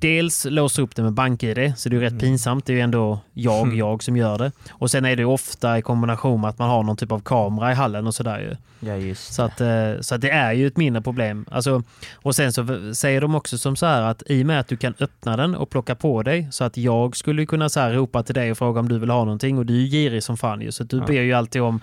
dels 0.00 0.44
låser 0.44 0.82
upp 0.82 0.96
det 0.96 1.02
med 1.02 1.12
BankID, 1.12 1.72
så 1.76 1.88
det 1.88 1.96
är 1.96 2.00
rätt 2.00 2.20
pinsamt. 2.20 2.66
Det 2.66 2.72
är 2.72 2.74
ju 2.74 2.80
ändå 2.80 3.18
jag, 3.32 3.74
jag 3.76 4.02
som 4.02 4.16
gör 4.16 4.38
det. 4.38 4.52
Och 4.70 4.90
sen 4.90 5.04
är 5.04 5.16
det 5.16 5.24
ofta 5.24 5.78
i 5.78 5.82
kombination 5.82 6.40
med 6.40 6.50
att 6.50 6.58
man 6.58 6.70
har 6.70 6.82
någon 6.82 6.96
typ 6.96 7.12
av 7.12 7.20
kamera 7.20 7.72
i 7.72 7.74
hallen 7.74 8.06
och 8.06 8.14
sådär 8.14 8.38
ju. 8.38 8.56
Ja, 8.88 8.96
just 8.96 9.34
Så 9.34 9.42
att, 9.42 9.60
eh, 9.60 10.00
så 10.00 10.14
att 10.14 10.20
det 10.20 10.30
är 10.30 10.52
ju 10.52 10.66
ett 10.66 10.76
mindre 10.76 11.02
problem. 11.02 11.44
Alltså, 11.50 11.82
och 12.14 12.34
sen 12.34 12.52
så 12.52 12.94
säger 12.94 13.20
de 13.20 13.34
också 13.34 13.58
som 13.58 13.76
så 13.76 13.86
här 13.86 14.02
att 14.02 14.22
i 14.26 14.42
och 14.42 14.46
med 14.46 14.60
att 14.60 14.68
du 14.68 14.76
kan 14.76 14.94
öppna 15.00 15.36
den 15.36 15.54
och 15.54 15.70
plocka 15.70 15.94
på 15.94 16.22
dig 16.22 16.48
så 16.50 16.64
att 16.64 16.76
jag 16.76 17.16
skulle 17.16 17.46
kunna 17.46 17.68
så 17.68 17.80
här 17.80 17.92
ropa 17.92 18.22
till 18.22 18.34
dig 18.34 18.50
och 18.50 18.58
fråga 18.58 18.80
om 18.80 18.88
du 18.88 18.98
vill 18.98 19.10
ha 19.10 19.24
någonting 19.24 19.58
och 19.58 19.66
du 19.66 19.74
är 19.74 19.78
ju 19.78 19.86
girig 19.86 20.22
som 20.22 20.36
fan 20.36 20.60
ju. 20.60 20.72
Så 20.72 20.84
du 20.84 21.00
ber 21.00 21.22
ju 21.22 21.32
alltid 21.32 21.62
om 21.62 21.80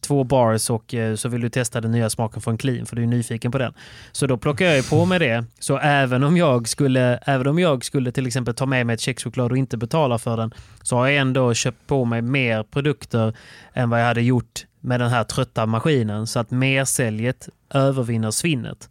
två 0.00 0.24
bars 0.24 0.70
och 0.70 0.94
eh, 0.94 1.14
så 1.14 1.28
vill 1.28 1.40
du 1.40 1.48
testa 1.48 1.80
den 1.80 1.92
nya 1.92 2.10
smaken 2.10 2.42
från 2.42 2.58
clean 2.58 2.86
för 2.86 2.96
du 2.96 3.02
är 3.02 3.06
nyfiken 3.06 3.52
på 3.52 3.58
den. 3.58 3.72
Så 4.12 4.26
då 4.26 4.36
plockar 4.36 4.64
jag 4.64 4.76
ju 4.76 4.82
på 4.82 5.04
med 5.04 5.20
det. 5.20 5.44
Så 5.58 5.78
även 5.78 6.24
om 6.24 6.36
jag 6.36 6.68
skulle, 6.68 7.16
även 7.16 7.46
om 7.50 7.58
jag 7.58 7.84
skulle 7.84 8.12
till 8.12 8.26
exempel 8.26 8.54
ta 8.54 8.66
med 8.66 8.86
mig 8.86 8.94
ett 8.94 9.00
kexchoklad 9.00 9.52
och 9.52 9.58
inte 9.58 9.76
betala 9.76 10.18
för 10.18 10.36
den 10.36 10.54
så 10.82 10.96
har 10.96 11.06
jag 11.06 11.16
ändå 11.16 11.54
köpt 11.54 11.86
på 11.86 12.04
mig 12.04 12.22
mer 12.22 12.62
produkter 12.62 13.36
än 13.72 13.90
vad 13.90 14.00
jag 14.00 14.06
hade 14.06 14.22
gjort 14.22 14.66
med 14.80 15.00
den 15.00 15.10
här 15.10 15.24
trötta 15.24 15.66
maskinen 15.66 16.26
så 16.26 16.38
att 16.38 16.50
mersäljet 16.50 17.48
övervinner 17.74 18.30
svinnet. 18.30 18.88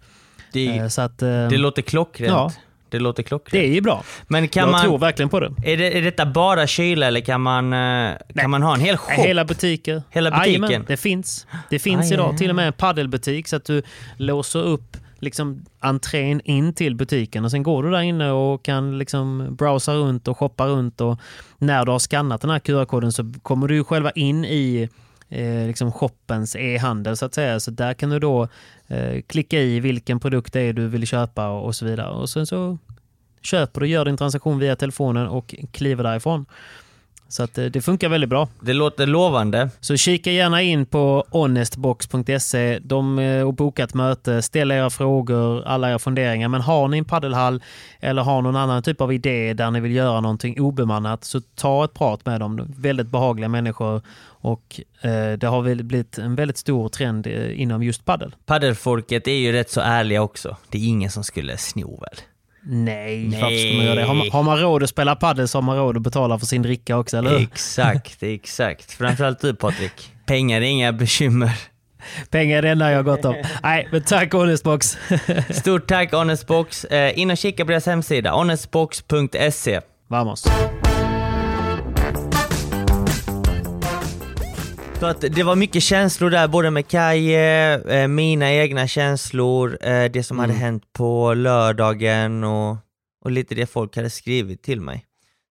Det, 0.53 0.67
Eh, 0.77 0.87
Så 0.87 1.01
att, 1.01 1.21
eh, 1.21 1.47
det 1.47 1.57
låter 1.57 1.81
klockrent. 1.81 2.31
Ja. 2.31 2.51
Det 2.89 2.99
låter 2.99 3.23
klockrent. 3.23 3.51
det 3.71 3.77
är 3.77 3.81
bra. 3.81 4.03
Men 4.27 4.47
kan 4.47 4.61
jag 4.61 4.71
man, 4.71 4.81
tror 4.81 4.97
verkligen 4.97 5.29
på 5.29 5.39
det. 5.39 5.53
är, 5.63 5.77
det, 5.77 5.97
är 5.97 6.01
detta 6.01 6.25
bara 6.25 6.67
kyla 6.67 7.07
eller 7.07 7.21
kan 7.21 7.41
man, 7.41 7.73
eh, 7.73 8.11
kan 8.35 8.49
man 8.49 8.63
ha 8.63 8.73
en 8.73 8.79
hel 8.79 8.97
shop? 8.97 9.11
Hela 9.21 9.45
butiker. 9.45 10.03
Hela 10.09 10.31
butiken? 10.31 10.61
Jajamän, 10.63 10.85
det 10.87 10.97
finns. 10.97 11.47
Det 11.69 11.79
finns 11.79 12.05
Aj, 12.07 12.13
idag 12.13 12.31
aj, 12.31 12.37
till 12.37 12.49
och 12.49 12.55
med 12.55 12.67
en 12.67 12.73
paddelbutik 12.73 13.47
så 13.47 13.55
att 13.55 13.65
du 13.65 13.81
låser 14.17 14.59
upp 14.63 14.97
liksom 15.19 15.65
entrén 15.79 16.41
in 16.43 16.73
till 16.73 16.95
butiken 16.95 17.45
och 17.45 17.51
sen 17.51 17.63
går 17.63 17.83
du 17.83 17.91
där 17.91 18.01
inne 18.01 18.31
och 18.31 18.63
kan 18.63 18.97
liksom 18.97 19.55
browsa 19.55 19.93
runt 19.93 20.27
och 20.27 20.37
shoppa 20.37 20.67
runt 20.67 21.01
och 21.01 21.19
när 21.57 21.85
du 21.85 21.91
har 21.91 21.99
skannat 21.99 22.41
den 22.41 22.49
här 22.49 22.59
QR-koden 22.59 23.11
så 23.11 23.33
kommer 23.41 23.67
du 23.67 23.83
själva 23.83 24.11
in 24.11 24.45
i 24.45 24.89
eh, 25.29 25.67
liksom 25.67 25.91
shoppens 25.91 26.55
e-handel 26.55 27.17
så 27.17 27.25
att 27.25 27.33
säga. 27.33 27.59
Så 27.59 27.71
där 27.71 27.93
kan 27.93 28.09
du 28.09 28.19
då 28.19 28.47
eh, 28.87 29.21
klicka 29.27 29.59
i 29.59 29.79
vilken 29.79 30.19
produkt 30.19 30.53
det 30.53 30.61
är 30.61 30.73
du 30.73 30.87
vill 30.87 31.07
köpa 31.07 31.49
och, 31.49 31.65
och 31.65 31.75
så 31.75 31.85
vidare. 31.85 32.09
Och 32.09 32.29
sen 32.29 32.45
så 32.45 32.77
köper 33.41 33.81
du, 33.81 33.87
gör 33.87 34.05
din 34.05 34.17
transaktion 34.17 34.59
via 34.59 34.75
telefonen 34.75 35.27
och 35.27 35.55
kliver 35.71 36.03
därifrån. 36.03 36.45
Så 37.29 37.43
att 37.43 37.57
eh, 37.57 37.65
det 37.65 37.81
funkar 37.81 38.09
väldigt 38.09 38.29
bra. 38.29 38.47
Det 38.59 38.73
låter 38.73 39.07
lovande. 39.07 39.69
Så 39.79 39.97
kika 39.97 40.31
gärna 40.31 40.61
in 40.61 40.85
på 40.85 41.25
honestbox.se 41.29 42.79
de, 42.79 43.19
eh, 43.19 43.47
och 43.47 43.53
boka 43.53 43.83
ett 43.83 43.93
möte. 43.93 44.41
Ställ 44.41 44.71
era 44.71 44.89
frågor, 44.89 45.63
alla 45.63 45.89
era 45.89 45.99
funderingar. 45.99 46.47
Men 46.47 46.61
har 46.61 46.87
ni 46.87 46.97
en 46.97 47.05
paddelhall 47.05 47.63
eller 47.99 48.21
har 48.21 48.41
någon 48.41 48.55
annan 48.55 48.83
typ 48.83 49.01
av 49.01 49.13
idé 49.13 49.53
där 49.53 49.71
ni 49.71 49.79
vill 49.79 49.91
göra 49.91 50.21
någonting 50.21 50.61
obemannat 50.61 51.23
så 51.23 51.41
ta 51.55 51.85
ett 51.85 51.93
prat 51.93 52.25
med 52.25 52.39
dem. 52.39 52.57
De 52.57 52.73
Väldigt 52.77 53.07
behagliga 53.07 53.49
människor 53.49 54.01
och 54.41 54.81
eh, 55.01 55.31
det 55.37 55.47
har 55.47 55.61
väl 55.61 55.83
blivit 55.83 56.17
en 56.17 56.35
väldigt 56.35 56.57
stor 56.57 56.89
trend 56.89 57.27
inom 57.27 57.83
just 57.83 58.05
paddel. 58.05 58.35
Paddelfolket 58.45 59.27
är 59.27 59.31
ju 59.31 59.51
rätt 59.51 59.69
så 59.69 59.81
ärliga 59.81 60.21
också. 60.21 60.57
Det 60.69 60.77
är 60.77 60.87
ingen 60.87 61.11
som 61.11 61.23
skulle 61.23 61.57
sno 61.57 61.99
väl? 62.01 62.19
Nej, 62.71 63.27
Nej. 63.27 63.41
varför 63.41 63.57
ska 63.57 63.75
man 63.75 63.85
göra 63.85 63.95
det? 63.95 64.03
Har 64.03 64.13
man, 64.13 64.29
har 64.31 64.43
man 64.43 64.59
råd 64.59 64.83
att 64.83 64.89
spela 64.89 65.15
padel 65.15 65.47
så 65.47 65.57
har 65.57 65.63
man 65.63 65.77
råd 65.77 65.97
att 65.97 66.03
betala 66.03 66.39
för 66.39 66.45
sin 66.45 66.61
dricka 66.61 66.97
också, 66.97 67.17
eller 67.17 67.29
hur? 67.29 67.39
Exakt, 67.39 68.23
exakt. 68.23 68.91
Framförallt 68.91 69.41
du 69.41 69.55
Patrik. 69.55 70.13
Pengar 70.25 70.61
är 70.61 70.65
inga 70.65 70.93
bekymmer. 70.93 71.51
Pengar 72.29 72.57
är 72.57 72.61
det 72.61 72.69
enda 72.69 72.91
jag 72.91 72.97
har 72.97 73.03
gott 73.03 73.25
om. 73.25 73.35
Nej, 73.63 73.87
men 73.91 74.03
tack 74.03 74.33
Honestbox. 74.33 74.97
Stort 75.49 75.87
tack 75.87 76.11
Honestbox. 76.11 76.85
Eh, 76.85 77.19
in 77.19 77.31
och 77.31 77.37
kika 77.37 77.65
på 77.65 77.71
deras 77.71 77.85
hemsida, 77.85 78.31
honestbox.se. 78.31 79.81
Vamos. 80.07 80.45
Så 84.99 85.05
att 85.05 85.21
det 85.21 85.43
var 85.43 85.55
mycket 85.55 85.83
känslor 85.83 86.29
där, 86.29 86.47
både 86.47 86.71
med 86.71 86.87
Kaje, 86.87 87.79
eh, 87.79 88.07
mina 88.07 88.51
egna 88.53 88.87
känslor, 88.87 89.77
eh, 89.81 90.11
det 90.11 90.23
som 90.23 90.39
hade 90.39 90.53
hänt 90.53 90.93
på 90.93 91.33
lördagen 91.33 92.43
och, 92.43 92.77
och 93.25 93.31
lite 93.31 93.55
det 93.55 93.65
folk 93.65 93.95
hade 93.95 94.09
skrivit 94.09 94.63
till 94.63 94.81
mig. 94.81 95.05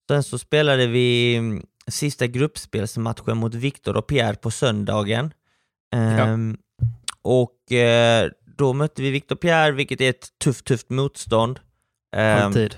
Sen 0.10 0.24
så 0.24 0.40
spelade 0.40 0.88
vi 0.88 1.36
mm, 1.36 1.66
sista 1.88 2.28
gruppspelsmatchen 2.28 3.38
mot 3.38 3.54
Viktor 3.56 3.98
och 3.98 4.08
Pierre 4.08 4.36
på 4.36 4.52
söndagen. 4.52 5.34
Ehm, 5.96 6.58
Och 7.22 7.72
eh, 7.72 8.30
då 8.58 8.74
mötte 8.74 9.02
vi 9.02 9.12
Viktor 9.12 9.36
Pierre, 9.36 9.72
vilket 9.72 10.02
är 10.02 10.10
ett 10.10 10.28
tufft, 10.44 10.66
tufft 10.66 10.90
motstånd. 10.90 11.60
Ehm, 12.16 12.44
Alltid. 12.44 12.76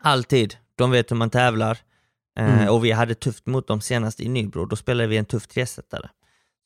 Alltid. 0.00 0.56
De 0.78 0.90
vet 0.90 1.10
hur 1.10 1.16
man 1.16 1.30
tävlar. 1.30 1.78
Eh, 2.38 2.54
Mm. 2.62 2.68
Och 2.74 2.84
vi 2.84 2.90
hade 2.90 3.14
tufft 3.14 3.46
mot 3.46 3.66
dem 3.66 3.80
senast 3.80 4.20
i 4.20 4.28
Nybro, 4.28 4.64
då 4.64 4.76
spelade 4.76 5.08
vi 5.08 5.16
en 5.16 5.24
tuff 5.24 5.46
tresetare. 5.46 6.10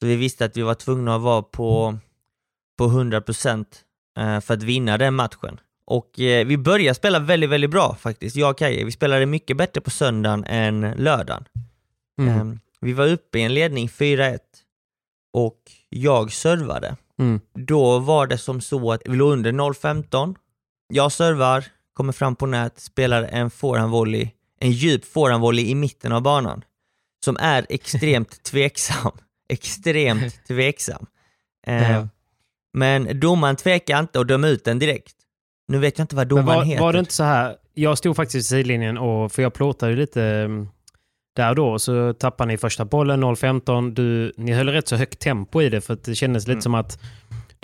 Så 0.00 0.07
vi 0.07 0.16
visste 0.16 0.44
att 0.44 0.57
vi 0.57 0.62
var 0.62 0.74
tvungna 0.74 1.14
att 1.16 1.22
vara 1.22 1.42
på, 1.42 1.98
på 2.79 2.85
100% 2.85 3.64
eh, 4.18 4.40
för 4.40 4.55
att 4.55 4.62
vinna 4.62 4.98
den 4.98 5.14
matchen. 5.14 5.61
Och 5.87 6.20
eh, 6.20 6.46
vi 6.46 6.59
började 6.59 6.94
spela 6.94 7.18
väldigt, 7.18 7.50
väldigt 7.50 7.70
bra 7.70 7.94
faktiskt, 8.00 8.37
jag 8.37 8.50
och 8.50 8.59
Kaje. 8.59 8.85
Vi 8.85 8.92
spelade 8.92 9.26
mycket 9.26 9.57
bättre 9.57 9.81
på 9.81 9.90
söndagen 9.90 10.44
än 10.44 10.81
lördagen. 10.96 11.44
Mm. 12.20 12.50
Eh, 12.50 12.57
vi 12.81 12.92
var 12.92 13.07
uppe 13.09 13.38
i 13.38 13.42
en 13.42 13.55
ledning 13.55 13.88
4-1 13.88 14.38
och 15.33 15.59
jag 15.88 16.33
servade. 16.33 16.96
Mm. 17.18 17.40
Då 17.55 17.98
var 17.98 18.26
det 18.26 18.38
som 18.38 18.61
så 18.61 18.92
att 18.92 19.02
vi 19.05 19.16
låg 19.16 19.33
under 19.33 19.52
0-15. 19.52 20.35
Jag 20.88 21.12
servar, 21.12 21.64
kommer 21.94 22.12
fram 22.12 22.37
på 22.37 22.46
nät, 22.46 22.81
spelar 22.81 23.22
en 23.22 23.50
forehandvolley, 23.50 24.31
en 24.61 24.71
djup 24.71 25.05
forehandvolley 25.05 25.64
i 25.71 25.75
mitten 25.75 26.12
av 26.12 26.23
banan. 26.23 26.62
Som 27.25 27.37
är 27.40 27.66
extremt 27.69 28.42
tveksam. 28.51 29.12
Extremt 29.49 30.47
tveksam. 30.49 31.07
Eh, 31.66 31.92
Ja. 31.92 32.09
Men 32.73 33.21
domaren 33.21 33.57
tvekar 33.57 34.01
inte 34.01 34.19
och 34.19 34.27
dömer 34.27 34.49
ut 34.49 34.64
den 34.64 34.79
direkt. 34.79 35.14
Nu 35.69 35.79
vet 35.79 35.99
jag 35.99 36.05
inte 36.05 36.16
vad 36.16 36.29
domaren 36.29 36.47
var, 36.59 36.64
heter. 36.64 36.81
var 36.83 36.92
det 36.92 36.99
inte 36.99 37.12
så 37.14 37.25
här, 37.25 37.57
jag 37.75 37.99
stod 37.99 38.16
faktiskt 38.16 38.37
i 38.37 38.42
sidlinjen 38.42 38.99
och, 38.99 39.33
för 39.33 39.42
jag 39.42 39.55
plåtade 39.55 39.92
ju 39.92 39.99
lite 39.99 40.23
mm, 40.25 40.69
där 41.37 41.49
och 41.51 41.57
då, 41.57 41.79
så 41.79 42.12
tappade 42.12 42.49
ni 42.49 42.57
första 42.59 42.85
bollen 42.85 43.25
0-15. 43.25 43.90
Du, 43.95 44.33
ni 44.37 44.53
höll 44.53 44.69
rätt 44.69 44.88
så 44.88 44.97
högt 44.97 45.19
tempo 45.19 45.62
i 45.62 45.69
det 45.69 45.81
för 45.81 45.95
att 45.95 46.05
det 46.05 46.14
kändes 46.14 46.42
lite 46.47 46.53
Mm. 46.53 46.62
som 46.62 46.75
att 46.75 47.01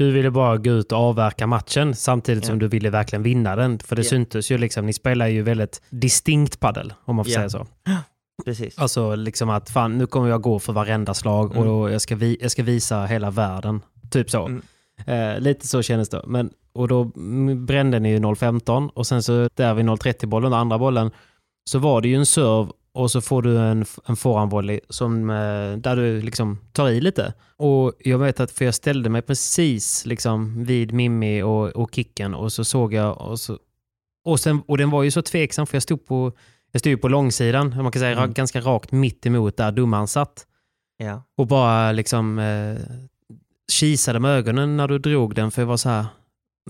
du 0.06 0.10
ville 0.12 0.30
bara 0.30 0.56
gå 0.56 0.70
ut 0.70 0.92
och 0.92 0.98
avverka 0.98 1.46
matchen 1.46 1.94
samtidigt 1.94 2.44
Ja. 2.44 2.48
som 2.48 2.58
du 2.58 2.68
ville 2.68 2.90
verkligen 2.90 3.22
vinna 3.22 3.56
den. 3.56 3.78
För 3.78 3.96
det 3.96 4.02
Ja. 4.02 4.08
syntes 4.10 4.50
ju 4.50 4.58
liksom, 4.58 4.86
ni 4.86 4.92
spelar 4.92 5.26
ju 5.26 5.42
väldigt 5.42 5.82
distinkt 5.90 6.60
paddel 6.60 6.92
om 7.04 7.16
man 7.16 7.24
får 7.24 7.32
Ja. 7.32 7.38
säga 7.38 7.50
så. 7.50 7.66
Precis. 8.44 8.78
Alltså 8.78 9.14
liksom 9.14 9.50
att 9.50 9.70
fan 9.70 9.98
nu 9.98 10.06
kommer 10.06 10.28
jag 10.28 10.42
gå 10.42 10.58
för 10.58 10.72
varenda 10.72 11.14
slag 11.14 11.56
Mm. 11.56 11.68
och 11.68 11.90
jag 11.92 12.00
ska, 12.00 12.16
vi, 12.16 12.38
jag 12.40 12.50
ska 12.50 12.62
visa 12.62 13.04
hela 13.06 13.30
världen. 13.30 13.80
Typ 14.10 14.30
så. 14.30 14.46
Mm. 14.46 14.62
Eh, 15.06 15.40
lite 15.40 15.68
så 15.68 15.82
kändes 15.82 16.08
det. 16.08 16.22
Men, 16.26 16.50
och 16.74 16.88
då 16.88 17.04
brände 17.56 17.98
ni 18.00 18.08
ju 18.10 18.18
0-15 18.18 18.88
och 18.94 19.06
sen 19.06 19.22
så 19.22 19.48
där 19.54 19.74
vid 19.74 19.84
0-30 19.84 20.26
bollen, 20.26 20.52
andra 20.52 20.78
bollen, 20.78 21.10
så 21.70 21.78
var 21.78 22.00
det 22.00 22.08
ju 22.08 22.14
en 22.16 22.26
serve 22.26 22.70
och 22.94 23.10
så 23.10 23.20
får 23.20 23.42
du 23.42 23.58
en, 23.58 23.84
en 24.06 24.16
forehandvolley 24.16 24.80
som, 24.88 25.30
eh, 25.30 25.76
där 25.76 25.96
du 25.96 26.22
liksom 26.22 26.58
tar 26.72 26.88
i 26.88 27.00
lite. 27.00 27.34
Och 27.56 27.92
jag 27.98 28.18
vet 28.18 28.40
att, 28.40 28.50
för 28.50 28.64
jag 28.64 28.74
ställde 28.74 29.10
mig 29.10 29.22
precis 29.22 30.06
liksom 30.06 30.64
vid 30.64 30.92
Mimmi 30.92 31.42
och, 31.42 31.68
och 31.68 31.94
kicken 31.94 32.34
och 32.34 32.52
så 32.52 32.64
såg 32.64 32.94
jag 32.94 33.20
och 33.20 33.40
så 33.40 33.58
och, 34.24 34.40
sen, 34.40 34.62
och 34.66 34.78
den 34.78 34.90
var 34.90 35.02
ju 35.02 35.10
så 35.10 35.22
tveksam 35.22 35.66
för 35.66 35.76
jag 35.76 35.82
stod 35.82 36.06
på, 36.06 36.32
jag 36.72 36.80
stod 36.80 37.00
på 37.00 37.08
långsidan, 37.08 37.82
man 37.82 37.92
kan 37.92 38.00
säga 38.00 38.18
Mm. 38.18 38.32
ganska 38.32 38.60
rakt 38.60 38.92
mitt 38.92 39.26
emot 39.26 39.56
där 39.56 39.72
domaren 39.72 40.08
satt. 40.08 40.46
Ja. 40.96 41.22
Och 41.36 41.46
bara 41.46 41.92
liksom 41.92 42.38
eh, 42.38 42.76
kisade 43.72 44.18
med 44.18 44.30
ögonen 44.30 44.76
när 44.76 44.88
du 44.88 44.98
drog 44.98 45.34
den 45.34 45.50
för 45.50 45.62
jag 45.62 45.66
var 45.66 45.76
så 45.76 45.88
här, 45.88 46.06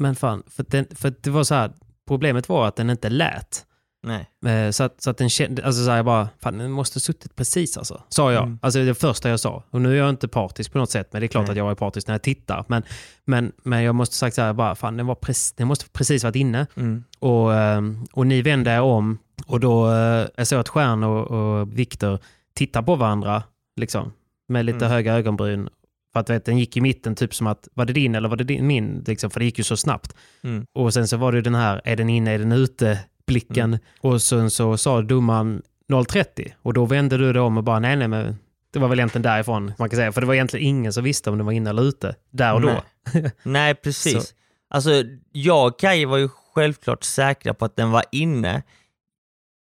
men 0.01 0.17
fan, 0.17 0.43
för, 0.47 0.65
den, 0.69 0.87
för 0.95 1.15
det 1.21 1.31
var 1.31 1.45
så 1.45 1.55
här, 1.55 1.73
problemet 2.09 2.49
var 2.49 2.69
att 2.69 2.77
den 2.77 2.91
inte 2.91 3.11
lät. 3.11 3.67
Nej. 4.03 4.55
Eh, 4.55 4.71
så, 4.71 4.85
att, 4.85 5.03
så 5.03 5.11
att 5.11 5.17
den 5.19 5.31
kände, 5.31 5.65
alltså 5.67 5.85
så 5.85 5.91
jag 5.91 6.05
bara, 6.05 6.29
fan 6.41 6.59
den 6.59 6.71
måste 6.71 7.01
suttit 7.01 7.37
precis 7.37 7.77
alltså. 7.79 8.03
Sa 8.09 8.33
jag. 8.33 8.43
Mm. 8.43 8.59
Alltså 8.63 8.85
det 8.85 8.95
första 8.95 9.29
jag 9.29 9.41
sa. 9.41 9.63
Och 9.71 9.81
nu 9.81 9.93
är 9.93 9.97
jag 9.97 10.11
inte 10.11 10.29
partisk 10.29 10.73
på 10.73 10.79
något 10.79 10.91
sätt, 10.91 11.09
men 11.13 11.21
det 11.21 11.27
är 11.27 11.29
klart 11.29 11.43
Nej. 11.47 11.51
att 11.51 11.57
jag 11.57 11.71
är 11.71 11.75
partisk 11.75 12.07
när 12.07 12.15
jag 12.15 12.23
tittar. 12.23 12.65
Men, 12.69 12.83
men, 13.25 13.53
men 13.63 13.83
jag 13.83 13.95
måste 13.95 14.17
sagt 14.17 14.37
så 14.37 14.43
här, 14.43 14.53
bara, 14.53 14.75
fan 14.75 14.97
den, 14.97 15.07
var 15.07 15.15
precis, 15.15 15.53
den 15.53 15.69
måste 15.69 15.89
precis 15.89 16.25
varit 16.25 16.37
inne. 16.37 16.67
Mm. 16.77 17.05
Och, 17.19 17.55
ehm, 17.55 18.05
och 18.13 18.27
ni 18.27 18.43
vände 18.43 18.71
er 18.71 18.81
om 18.81 19.19
och 19.47 19.61
då 19.61 19.91
eh, 19.93 20.27
jag 20.37 20.47
såg 20.47 20.61
att 20.61 20.69
Stjärn 20.69 21.05
och, 21.05 21.31
och 21.31 21.79
Viktor 21.79 22.19
tittar 22.55 22.83
på 22.83 22.97
varandra 22.97 23.43
liksom, 23.77 24.13
med 24.49 24.65
lite 24.65 24.77
Mm. 24.85 24.91
höga 24.91 25.15
ögonbryn. 25.15 25.69
För 26.13 26.21
att 26.21 26.31
vet, 26.31 26.45
den 26.45 26.59
gick 26.59 26.77
i 26.77 26.81
mitten 26.81 27.15
typ 27.15 27.35
som 27.35 27.47
att, 27.47 27.69
var 27.75 27.85
det 27.85 27.93
din 27.93 28.15
eller 28.15 28.29
var 28.29 28.37
det 28.37 28.45
din, 28.45 28.67
min? 28.67 29.05
Liksom, 29.07 29.31
för 29.31 29.41
det 29.41 29.45
gick 29.47 29.59
ju 29.59 29.65
så 29.65 29.77
snabbt. 29.77 30.15
Mm. 30.45 30.67
Och 30.75 30.95
sen 30.95 31.09
så 31.09 31.17
var 31.17 31.33
det 31.33 31.37
ju 31.37 31.43
den 31.43 31.55
här, 31.55 31.81
är 31.85 31.97
den 31.97 32.09
inne, 32.09 32.31
är 32.33 32.39
den 32.39 32.53
ute? 32.53 32.99
Blicken. 33.33 33.65
Mm. 33.75 33.79
Och 34.01 34.23
sen 34.23 34.51
så 34.51 34.77
sa 34.77 35.03
domaren 35.03 35.63
0.30 35.93 36.53
och 36.63 36.73
då 36.75 36.85
vände 36.87 37.17
du 37.17 37.33
det 37.33 37.41
om 37.41 37.57
och 37.59 37.65
bara 37.65 37.79
nej, 37.79 37.97
nej, 37.97 38.09
men 38.09 38.37
det 38.73 38.79
var 38.79 38.89
väl 38.89 38.99
egentligen 38.99 39.23
därifrån 39.23 39.73
man 39.79 39.89
kan 39.91 39.97
säga. 39.97 40.13
För 40.13 40.21
det 40.21 40.27
var 40.27 40.35
egentligen 40.35 40.67
ingen 40.67 40.93
som 40.93 41.05
visste 41.05 41.31
om 41.31 41.37
den 41.39 41.47
var 41.47 41.53
inne 41.53 41.71
eller 41.71 41.83
ute 41.83 42.15
där 42.31 42.55
och 42.55 42.61
då. 42.61 42.83
Nej. 43.15 43.31
Nej, 43.43 43.75
precis. 43.85 44.29
Så- 44.29 44.35
Alltså, 44.75 44.91
jag 45.33 45.67
och 45.67 45.79
Kaj 45.81 46.05
var 46.05 46.17
ju 46.19 46.29
självklart 46.55 47.05
säkra 47.05 47.55
på 47.55 47.65
att 47.65 47.77
den 47.77 47.91
var 47.91 48.05
inne. 48.13 48.63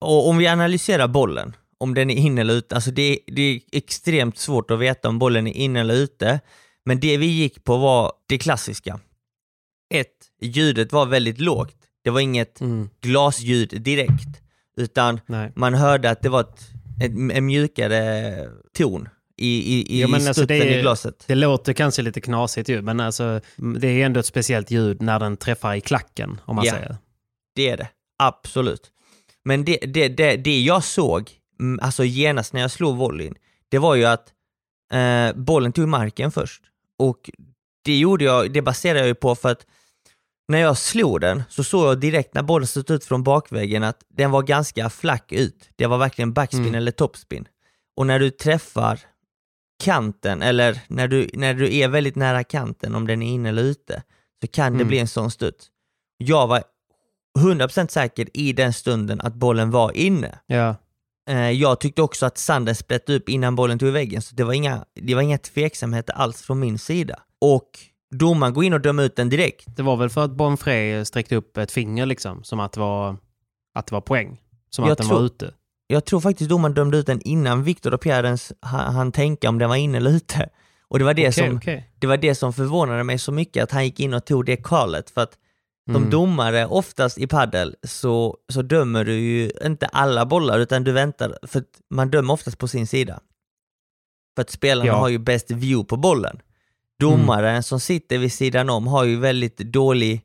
Och 0.02 0.30
om 0.30 0.38
vi 0.38 0.48
analyserar 0.48 1.08
bollen, 1.08 1.56
om 1.78 1.94
den 1.94 2.10
är 2.10 2.16
inne 2.16 2.42
eller 2.42 2.54
ute, 2.54 2.76
alltså 2.76 2.92
det, 2.92 3.20
det 3.28 3.42
är 3.42 3.60
extremt 3.72 4.38
svårt 4.38 4.72
att 4.72 4.80
veta 4.80 5.10
om 5.10 5.20
bollen 5.20 5.48
är 5.48 5.54
inne 5.54 5.80
eller 5.80 5.94
ute. 5.94 6.40
Men 6.86 7.00
det 7.00 7.18
vi 7.18 7.26
gick 7.26 7.64
på 7.64 7.78
var 7.78 8.12
det 8.28 8.38
klassiska. 8.38 9.00
Ett, 9.94 10.14
ljudet 10.42 10.92
var 10.92 11.06
väldigt 11.06 11.40
lågt. 11.40 11.77
Det 12.08 12.12
var 12.12 12.20
inget 12.20 12.62
Mm, 12.62 12.90
glasljud 13.02 13.82
direkt, 13.82 14.42
utan 14.78 15.20
nej. 15.26 15.52
man 15.56 15.74
hörde 15.74 16.10
att 16.10 16.22
det 16.22 16.30
var 16.30 16.42
ett, 16.42 16.60
en 17.34 17.46
mjukare 17.46 18.50
ton 18.78 19.10
i, 19.38 19.48
i, 19.76 19.96
i 19.98 20.02
Ja, 20.02 20.08
men 20.08 20.28
alltså 20.28 20.46
det 20.46 20.56
är- 20.56 20.78
i 20.78 20.82
glaset. 20.82 21.24
Det 21.28 21.36
låter 21.36 21.74
kanske 21.74 22.02
lite 22.02 22.22
knasigt 22.22 22.70
ju, 22.70 22.82
men 22.82 23.00
alltså, 23.00 23.42
det 23.80 23.88
är 23.88 24.06
ändå 24.06 24.20
ett 24.20 24.26
speciellt 24.26 24.72
ljud 24.72 25.02
när 25.02 25.20
den 25.20 25.38
träffar 25.38 25.76
i 25.76 25.82
klacken, 25.82 26.42
om 26.46 26.56
man 26.56 26.66
Ja. 26.66 26.72
säger. 26.74 26.98
Det 27.56 27.70
är 27.70 27.78
det, 27.78 27.88
absolut. 28.20 28.92
Men 29.46 29.66
det, 29.66 29.78
det, 29.78 30.08
det, 30.08 30.36
det 30.38 30.60
jag 30.62 30.84
såg, 30.84 31.32
mm, 31.60 31.80
alltså 31.84 32.04
genast 32.04 32.54
när 32.54 32.62
jag 32.62 32.72
slog 32.72 32.98
volleyn, 32.98 33.36
det 33.70 33.78
var 33.80 33.96
ju 33.96 34.06
att 34.06 34.34
eh, 34.94 35.36
bollen 35.36 35.72
tog 35.74 35.88
marken 35.88 36.32
först. 36.32 36.62
Och 37.00 37.30
det 37.86 37.98
gjorde 37.98 38.24
jag, 38.26 38.52
det 38.54 38.62
baserade 38.62 39.00
jag 39.00 39.08
ju 39.08 39.16
på 39.16 39.36
för 39.36 39.50
att 39.52 39.66
när 40.48 40.58
jag 40.60 40.78
slog 40.78 41.22
den 41.22 41.44
så 41.50 41.64
såg 41.64 41.88
jag 41.88 42.00
direkt 42.00 42.34
när 42.34 42.44
bollen 42.44 42.68
stod 42.68 42.92
ut 42.92 43.06
från 43.06 43.24
bakväggen 43.24 43.84
att 43.84 44.00
den 44.10 44.32
var 44.32 44.44
ganska 44.44 44.90
flack 44.90 45.32
ut. 45.32 45.70
Det 45.76 45.86
var 45.86 45.98
verkligen 45.98 46.34
backspin 46.34 46.62
Mm. 46.62 46.76
eller 46.76 46.92
topspin. 46.92 47.48
Och 47.98 48.08
när 48.08 48.20
du 48.20 48.30
träffar 48.30 49.00
kanten, 49.84 50.42
eller 50.42 50.80
när 50.88 51.08
du, 51.08 51.30
när 51.34 51.54
du 51.54 51.76
är 51.78 51.88
väldigt 51.88 52.16
nära 52.16 52.44
kanten, 52.44 52.96
om 52.96 53.08
den 53.08 53.22
är 53.22 53.28
inne 53.34 53.50
eller 53.50 53.64
ute, 53.64 54.04
så 54.42 54.48
kan 54.48 54.72
det 54.74 54.78
Mm. 54.78 54.88
bli 54.88 55.00
en 55.00 55.08
sån 55.08 55.32
studs. 55.32 55.68
Jag 56.18 56.48
var 56.48 56.64
100% 57.40 57.92
säker 57.92 58.28
i 58.38 58.54
den 58.54 58.74
stunden 58.74 59.22
att 59.22 59.34
bollen 59.34 59.72
var 59.72 59.92
inne. 59.98 60.40
Ja. 60.46 60.76
Eh, 61.30 61.50
jag 61.52 61.80
tyckte 61.80 62.02
också 62.02 62.26
att 62.26 62.38
sanden 62.38 62.76
sprätte 62.76 63.14
upp 63.14 63.30
innan 63.30 63.56
bollen 63.56 63.80
tog 63.80 63.90
i 63.90 63.92
väggen, 63.92 64.22
så 64.22 64.36
det 64.36 64.44
var 64.44 64.54
inga, 64.54 64.86
det 64.96 65.16
var 65.16 65.22
inga 65.22 65.38
tveksamheter 65.38 66.14
alls 66.14 66.42
från 66.42 66.60
min 66.60 66.80
sida. 66.80 67.20
Och 67.42 67.70
domaren 68.16 68.54
går 68.54 68.64
in 68.64 68.74
och 68.74 68.82
dömer 68.82 69.04
ut 69.04 69.16
den 69.16 69.30
direkt. 69.30 69.66
Det 69.76 69.84
var 69.84 69.98
väl 69.98 70.10
för 70.10 70.24
att 70.24 70.32
Bonfré 70.32 71.06
sträckte 71.06 71.36
upp 71.36 71.58
ett 71.58 71.72
finger 71.72 72.06
liksom, 72.06 72.44
som 72.44 72.60
att 72.60 72.72
det 72.74 72.80
var, 72.80 73.18
att 73.76 73.86
det 73.88 73.94
var 73.94 74.02
poäng. 74.02 74.42
Som 74.70 74.86
Jag 74.86 74.92
att 74.92 74.98
den 74.98 75.08
var 75.08 75.22
ute. 75.26 75.54
Jag 75.88 76.06
tror 76.06 76.20
faktiskt 76.20 76.50
domaren 76.50 76.74
dömde 76.74 76.98
ut 76.98 77.06
den 77.06 77.22
innan 77.22 77.64
Viktor 77.64 77.94
och 77.94 78.02
Pierre 78.02 78.28
ens 78.28 78.54
han, 78.62 78.94
han 78.96 79.12
tänka 79.12 79.50
om 79.50 79.58
den 79.58 79.70
var 79.70 79.76
inne 79.76 79.98
eller 79.98 80.12
ute. 80.12 80.50
Och 80.90 81.00
det 81.00 81.06
var 81.06 81.14
det, 81.14 81.22
Okej, 81.30 81.48
som, 81.48 81.58
okej. 81.58 81.90
det 82.00 82.08
var 82.08 82.18
det 82.18 82.36
som 82.36 82.54
förvånade 82.54 83.04
mig 83.04 83.20
så 83.20 83.32
mycket, 83.32 83.64
att 83.64 83.72
han 83.72 83.86
gick 83.86 84.00
in 84.00 84.14
och 84.14 84.26
tog 84.26 84.46
det 84.46 84.58
callet. 84.58 85.10
För 85.10 85.22
att 85.22 85.38
som 85.88 85.96
Mm. 85.96 86.10
domare, 86.10 86.66
oftast 86.66 87.18
i 87.18 87.28
paddel 87.28 87.76
så, 87.84 88.38
så 88.50 88.62
dömer 88.62 89.06
du 89.06 89.14
ju 89.20 89.52
inte 89.66 89.86
alla 89.86 90.26
bollar, 90.26 90.60
utan 90.60 90.84
du 90.84 90.92
väntar, 90.92 91.38
för 91.44 91.64
man 91.90 92.10
dömer 92.12 92.34
oftast 92.34 92.58
på 92.58 92.68
sin 92.68 92.88
sida. 92.88 93.20
För 94.36 94.42
att 94.42 94.50
spelarna 94.50 94.88
Ja. 94.88 94.96
har 94.96 95.10
ju 95.10 95.18
bäst 95.18 95.52
view 95.52 95.88
på 95.88 95.98
bollen. 95.98 96.40
Domaren 97.00 97.64
som 97.64 97.80
sitter 97.80 98.18
vid 98.18 98.34
sidan 98.34 98.70
om 98.70 98.88
har 98.88 99.04
ju 99.04 99.20
väldigt 99.20 99.58
dålig 99.58 100.22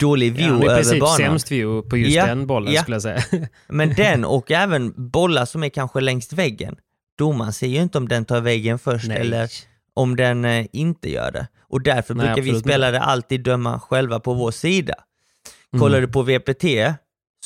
dålig 0.00 0.28
Ja, 0.30 0.34
view 0.34 0.64
i 0.66 0.68
över 0.68 0.76
princip 0.76 1.00
banan. 1.00 1.16
sämst 1.16 1.50
view 1.52 1.88
på 1.90 1.96
just 1.96 2.16
Ja, 2.16 2.26
den 2.26 2.46
bollen 2.46 2.72
ja. 2.72 2.82
skulle 2.82 2.94
jag 2.94 3.02
säga. 3.02 3.22
Men 3.68 3.94
den 3.94 4.24
och 4.24 4.50
även 4.50 5.10
bollar 5.10 5.44
som 5.44 5.64
är 5.64 5.68
kanske 5.68 6.00
längst 6.00 6.32
väggen. 6.32 6.76
Domaren 7.18 7.52
ser 7.52 7.66
ju 7.66 7.82
inte 7.82 7.98
om 7.98 8.08
den 8.08 8.24
tar 8.24 8.40
väggen 8.40 8.78
först 8.78 9.08
Nej. 9.08 9.16
eller 9.18 9.50
om 9.94 10.16
den 10.16 10.44
eh, 10.44 10.66
inte 10.72 11.10
gör 11.10 11.30
det. 11.32 11.46
Och 11.62 11.82
därför 11.82 12.14
Nej, 12.14 12.26
brukar 12.26 12.42
vi 12.42 12.60
spelare 12.60 13.00
alltid 13.00 13.42
döma 13.42 13.80
själva 13.80 14.20
på 14.20 14.34
vår 14.34 14.50
sida. 14.50 14.94
Kollar 15.78 15.98
Mm. 15.98 16.06
du 16.06 16.12
på 16.12 16.22
VPT 16.22 16.64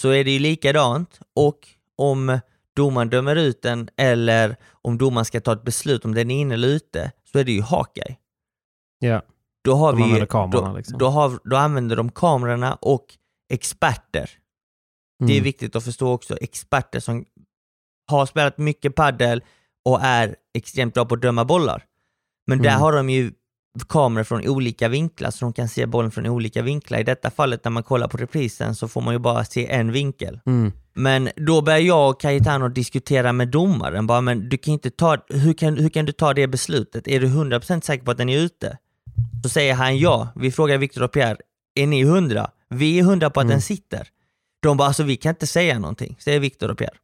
så 0.01 0.09
är 0.11 0.25
det 0.25 0.31
ju 0.31 0.39
likadant 0.39 1.21
och 1.37 1.59
om 1.99 2.39
domaren 2.77 3.11
dömer 3.11 3.37
ut 3.37 3.63
den 3.63 3.89
eller 3.97 4.57
om 4.83 4.99
domaren 4.99 5.25
ska 5.25 5.41
ta 5.41 5.53
ett 5.53 5.65
beslut 5.65 6.05
om 6.05 6.15
den 6.15 6.31
är 6.31 6.41
inne 6.41 6.55
eller 6.55 6.69
ute 6.69 7.13
så 7.33 7.39
är 7.39 7.45
det 7.45 7.53
ju 7.53 7.63
Hawkeye. 7.63 8.17
Ja. 9.03 9.23
Då, 9.65 9.75
har 9.75 9.93
De 9.93 9.97
vi, 9.97 10.03
använder 10.03 10.27
kamerorna, 10.27 10.71
då, 10.71 10.77
liksom. 10.77 10.99
då, 10.99 11.09
har, 11.09 11.39
då 11.45 11.57
använder 11.57 11.97
de 11.97 12.11
kamerorna 12.13 12.75
och 12.81 13.07
experter. 13.53 14.31
Det 15.19 15.33
är 15.33 15.37
Mm. 15.37 15.45
viktigt 15.45 15.77
att 15.77 15.85
förstå 15.85 16.13
också, 16.13 16.37
experter 16.41 17.01
som 17.01 17.25
har 18.11 18.27
spelat 18.27 18.59
mycket 18.59 18.95
paddel 18.95 19.43
och 19.85 19.99
är 20.03 20.37
extremt 20.59 20.95
bra 20.95 21.05
på 21.05 21.15
att 21.15 21.23
döma 21.23 21.45
bollar. 21.45 21.85
Men 22.47 22.59
där 22.63 22.69
Mm. 22.71 22.81
har 22.81 22.93
de 22.93 23.11
ju 23.11 23.33
kameror 23.89 24.25
från 24.25 24.49
olika 24.49 24.89
vinklar 24.89 25.31
så 25.31 25.45
de 25.45 25.53
kan 25.53 25.69
se 25.69 25.87
bollen 25.87 26.11
från 26.11 26.27
olika 26.27 26.63
vinklar. 26.63 26.99
I 26.99 27.03
detta 27.03 27.31
fallet 27.31 27.65
när 27.65 27.71
man 27.71 27.83
kollar 27.83 28.09
på 28.09 28.17
reprisen 28.17 28.75
så 28.75 28.89
får 28.89 29.01
man 29.01 29.15
ju 29.15 29.19
bara 29.19 29.45
se 29.45 29.71
en 29.71 29.93
vinkel. 29.93 30.41
Mm. 30.47 30.73
Men 30.95 31.29
då 31.37 31.63
börjar 31.63 31.79
jag 31.79 32.11
och 32.11 32.21
Cayetano 32.21 32.69
diskutera 32.69 33.33
med 33.33 33.49
domaren, 33.49 34.07
bara 34.07 34.21
men 34.21 34.49
du 34.49 34.59
kan 34.59 34.73
inte 34.75 34.91
ta, 34.91 35.17
hur 35.29 35.55
kan, 35.55 35.77
hur 35.77 35.89
kan 35.89 36.05
du 36.05 36.13
ta 36.13 36.35
det 36.35 36.47
beslutet? 36.47 37.09
Är 37.09 37.21
du 37.21 37.27
100% 37.27 37.81
säker 37.85 38.05
på 38.05 38.11
att 38.11 38.19
den 38.19 38.29
är 38.29 38.39
ute? 38.39 38.79
Så 39.43 39.49
säger 39.49 39.75
han 39.75 39.99
ja. 39.99 40.29
Vi 40.37 40.51
frågar 40.53 40.79
Victor 40.79 41.03
och 41.03 41.13
Pierre, 41.13 41.37
är 41.75 41.87
ni 41.87 42.01
100? 42.01 42.51
Vi 42.71 42.99
är 42.99 43.03
100 43.03 43.31
på 43.31 43.41
att 43.41 43.45
Mm. 43.45 43.51
den 43.55 43.63
sitter. 43.63 44.09
De 44.63 44.77
bara, 44.77 44.89
alltså 44.89 45.03
vi 45.03 45.17
kan 45.17 45.31
inte 45.31 45.47
säga 45.47 45.79
någonting, 45.79 46.17
säger 46.19 46.41
Victor 46.41 46.71
och 46.71 46.79
Pierre. 46.79 46.95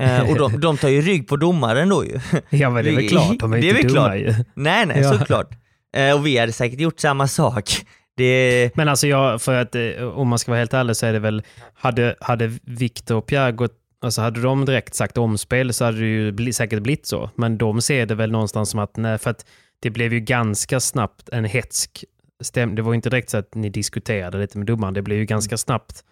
Eh, 0.00 0.30
och 0.30 0.38
de, 0.38 0.60
de 0.60 0.76
tar 0.76 0.88
ju 0.88 1.00
rygg 1.02 1.28
på 1.28 1.36
domaren 1.36 1.88
då 1.88 2.04
ju. 2.04 2.20
Ja 2.50 2.70
men 2.70 2.84
det 2.84 2.90
är 2.90 2.96
väl 2.96 3.08
klart, 3.08 3.38
de 3.38 3.52
är 3.52 3.58
det 3.60 3.70
är 3.70 3.74
inte 3.76 3.88
dumma 3.88 4.04
klart. 4.04 4.16
ju. 4.16 4.34
nej, 4.54 4.86
nej, 4.86 5.00
Ja. 5.00 5.18
såklart. 5.18 5.50
Eh, 5.96 6.14
och 6.14 6.26
vi 6.26 6.38
hade 6.38 6.52
säkert 6.52 6.80
gjort 6.80 7.00
samma 7.00 7.28
sak. 7.28 7.70
Det, 8.16 8.70
Men 8.76 8.88
alltså 8.88 9.06
jag, 9.06 9.42
för 9.42 9.54
att 9.54 9.74
eh, 9.74 10.02
om 10.02 10.28
man 10.28 10.38
ska 10.38 10.50
vara 10.50 10.58
helt 10.58 10.74
ärlig 10.74 10.96
så 10.96 11.06
är 11.06 11.12
det 11.12 11.18
väl, 11.18 11.42
hade, 11.74 12.14
hade 12.20 12.58
Victor 12.62 13.14
och 13.16 13.26
Pierre 13.26 13.52
gått, 13.52 13.72
alltså 14.02 14.20
hade 14.22 14.40
de 14.42 14.64
direkt 14.64 14.94
sagt 14.94 15.18
omspel 15.18 15.72
så 15.72 15.84
hade 15.84 15.98
det 15.98 16.06
ju 16.06 16.32
bli, 16.32 16.52
säkert 16.52 16.82
blivit 16.82 17.06
så. 17.06 17.30
Men 17.36 17.58
de 17.58 17.80
ser 17.80 18.06
det 18.06 18.14
väl 18.14 18.30
någonstans 18.30 18.70
som 18.70 18.80
att, 18.80 18.96
nej, 18.96 19.18
för 19.18 19.30
att 19.30 19.46
det 19.82 19.90
blev 19.90 20.12
ju 20.12 20.20
ganska 20.20 20.80
snabbt 20.80 21.28
en 21.28 21.44
hetsk 21.44 22.04
stäm. 22.42 22.74
Det 22.74 22.82
var 22.82 22.94
inte 22.94 23.10
direkt 23.10 23.30
så 23.30 23.36
att 23.38 23.54
ni 23.54 23.68
diskuterade 23.70 24.38
lite 24.38 24.58
med 24.58 24.66
domaren, 24.66 24.94
det 24.94 25.02
blev 25.02 25.18
ju 25.18 25.24
ganska 25.24 25.56
snabbt 25.56 26.04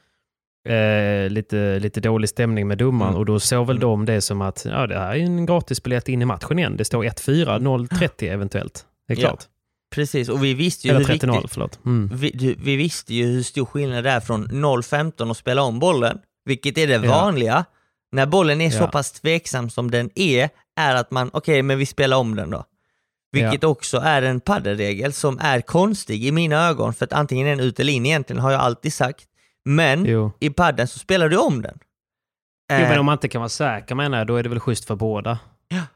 eh, 0.69 1.31
lite, 1.31 1.79
lite 1.79 2.01
dålig 2.01 2.29
stämning 2.29 2.69
med 2.69 2.79
domaren 2.79 3.09
Mm. 3.11 3.19
och 3.19 3.27
då 3.27 3.41
såg 3.41 3.67
väl 3.67 3.77
Mm. 3.77 3.89
de 3.89 4.05
det 4.05 4.21
som 4.21 4.41
att 4.43 4.65
ja, 4.65 4.87
det 4.87 4.99
här 4.99 5.11
är 5.11 5.19
en 5.21 5.47
gratisbiljett 5.47 6.09
in 6.09 6.23
i 6.23 6.25
matchen 6.25 6.59
igen. 6.59 6.77
Det 6.77 6.85
står 6.85 7.05
1-4, 7.05 7.59
0-30 7.59 8.33
eventuellt. 8.33 8.87
Det 9.09 9.15
är 9.15 9.19
Ja, 9.21 9.29
klart. 9.29 9.45
precis, 9.95 10.29
och 10.29 10.45
vi 10.45 10.55
visste 10.55 10.87
ju 10.89 10.95
Eller 10.95 11.07
hur 11.07 11.15
30-0, 11.15 11.33
riktigt, 11.35 11.53
förlåt. 11.53 11.79
Mm. 11.87 12.11
vi, 12.15 12.57
vi 12.59 12.77
visste 12.77 13.15
ju 13.15 13.25
hur 13.27 13.43
stor 13.43 13.65
skillnad 13.65 14.05
det 14.05 14.11
är 14.11 14.21
från 14.21 14.47
0-15 14.49 15.31
och 15.31 15.37
spela 15.37 15.63
om 15.63 15.79
bollen, 15.79 16.19
vilket 16.45 16.79
är 16.79 16.87
det 16.87 16.95
Ja. 16.95 17.01
vanliga. 17.11 17.65
När 18.13 18.27
bollen 18.27 18.61
är 18.61 18.71
så 18.71 18.83
Ja. 18.83 18.87
pass 18.87 19.13
tveksam 19.13 19.71
som 19.71 19.91
den 19.91 20.11
är, 20.15 20.49
är 20.77 20.95
att 20.95 21.11
man, 21.11 21.31
okej, 21.33 21.63
men 21.63 21.79
vi 21.79 21.87
spelar 21.87 22.17
om 22.17 22.35
den 22.37 22.51
då. 22.51 22.65
Vilket 23.33 23.65
också 23.65 23.99
är 23.99 24.23
en 24.23 24.41
paddelregel 24.41 25.13
som 25.13 25.39
är 25.39 25.61
konstig 25.61 26.25
i 26.25 26.33
mina 26.33 26.69
ögon, 26.69 26.95
för 26.95 27.05
att 27.05 27.13
antingen 27.13 27.47
är 27.47 27.51
den 27.51 27.61
ut 27.61 27.81
eller 27.81 27.93
in 27.93 28.07
egentligen, 28.07 28.43
har 28.43 28.51
jag 28.51 28.61
alltid 28.61 28.93
sagt. 28.93 29.25
Men 29.65 30.05
Jo. 30.05 30.33
i 30.41 30.51
padden 30.51 30.89
så 30.89 30.99
spelar 30.99 31.29
du 31.29 31.37
om 31.37 31.63
den. 31.63 31.79
Jo, 32.73 32.77
Eh, 32.77 32.89
men 32.89 32.99
om 32.99 33.07
man 33.07 33.13
inte 33.13 33.29
kan 33.29 33.41
vara 33.41 33.49
säker 33.49 33.95
menar 33.95 34.19
jag, 34.19 34.27
då 34.27 34.37
är 34.37 34.43
det 34.43 34.49
väl 34.49 34.61
schysst 34.61 34.85
för 34.85 34.97
båda. 34.97 35.39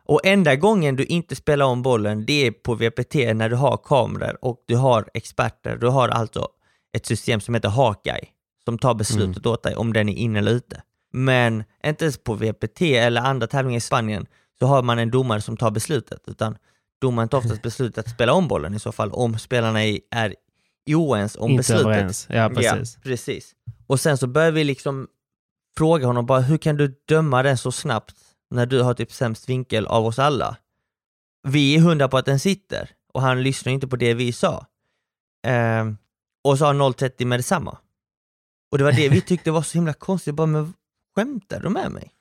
Och 0.05 0.21
enda 0.25 0.57
gången 0.57 0.97
du 0.97 1.05
inte 1.05 1.37
spelar 1.37 1.67
om 1.67 1.83
bollen, 1.83 2.27
det 2.27 2.47
är 2.47 2.51
på 2.51 2.75
VPT 2.75 3.15
när 3.35 3.49
du 3.49 3.57
har 3.57 3.77
kameror 3.77 4.39
och 4.45 4.65
du 4.67 4.77
har 4.77 5.09
experter. 5.15 5.77
Du 5.77 5.87
har 5.87 6.09
alltså 6.09 6.49
ett 6.97 7.07
system 7.07 7.41
som 7.41 7.55
heter 7.55 7.69
Hawkeye 7.69 8.25
som 8.65 8.79
tar 8.79 8.95
beslutet 8.95 9.47
åt 9.47 9.63
dig 9.63 9.77
om 9.77 9.93
den 9.93 10.09
är 10.09 10.15
inne 10.15 10.39
eller 10.39 10.53
ute. 10.53 10.83
Men 11.13 11.65
inte 11.87 12.05
ens 12.05 12.19
på 12.19 12.35
VPT 12.35 12.83
eller 12.83 13.21
andra 13.21 13.47
tävlingar 13.47 13.77
i 13.79 13.81
Spanien 13.81 14.27
så 14.59 14.67
har 14.67 14.83
man 14.83 14.99
en 14.99 15.11
domare 15.11 15.41
som 15.41 15.57
tar 15.57 15.71
beslutet, 15.71 16.21
utan 16.27 16.57
domaren 17.01 17.29
tar 17.29 17.39
oftast 17.39 17.63
beslutet 17.63 18.07
att 18.07 18.11
spela 18.15 18.33
om 18.33 18.49
bollen 18.49 18.75
i 18.75 18.79
så 18.81 18.93
fall 18.93 19.13
om 19.13 19.39
spelarna 19.39 19.85
är, 19.85 20.35
oense 20.91 21.39
om 21.39 21.51
inte 21.51 21.59
beslutet. 21.59 21.87
överens. 21.87 22.27
Ja, 22.31 22.49
precis. 22.49 22.95
Ja, 22.97 23.01
precis. 23.03 23.55
Och 23.87 24.01
sen 24.01 24.19
så 24.19 24.27
börjar 24.27 24.51
vi 24.53 24.65
liksom 24.65 25.09
fråga 25.79 26.07
honom 26.07 26.27
bara, 26.27 26.41
hur 26.41 26.59
kan 26.59 26.77
du 26.77 27.01
döma 27.09 27.43
den 27.43 27.59
så 27.59 27.73
snabbt 27.73 28.17
när 28.51 28.67
du 28.67 28.83
har 28.83 28.95
typ 28.95 29.13
sämst 29.13 29.49
vinkel 29.49 29.87
av 29.87 30.07
oss 30.07 30.19
alla? 30.19 30.57
Vi 31.49 31.75
är 31.77 31.81
hundra 31.81 32.09
på 32.09 32.19
att 32.19 32.27
den 32.27 32.41
sitter 32.41 32.91
och 33.15 33.23
han 33.23 33.43
lyssnar 33.43 33.73
inte 33.73 33.89
på 33.89 33.97
det 33.97 34.15
vi 34.15 34.33
sa. 34.33 34.67
Ehm, 35.47 35.97
och 36.45 36.59
så 36.59 36.65
har 36.65 36.93
030 36.93 37.27
med 37.27 37.39
detsamma. 37.39 37.79
Och 38.73 38.79
det 38.79 38.85
var 38.85 38.93
det 38.93 39.09
vi 39.09 39.21
tyckte 39.27 39.51
var 39.51 39.63
så 39.63 39.79
himla 39.79 39.93
konstigt, 39.93 40.35
bara 40.35 40.47
men 40.47 40.75
skämtar 41.17 41.61
du 41.61 41.69
med 41.69 41.91
mig? 41.93 42.11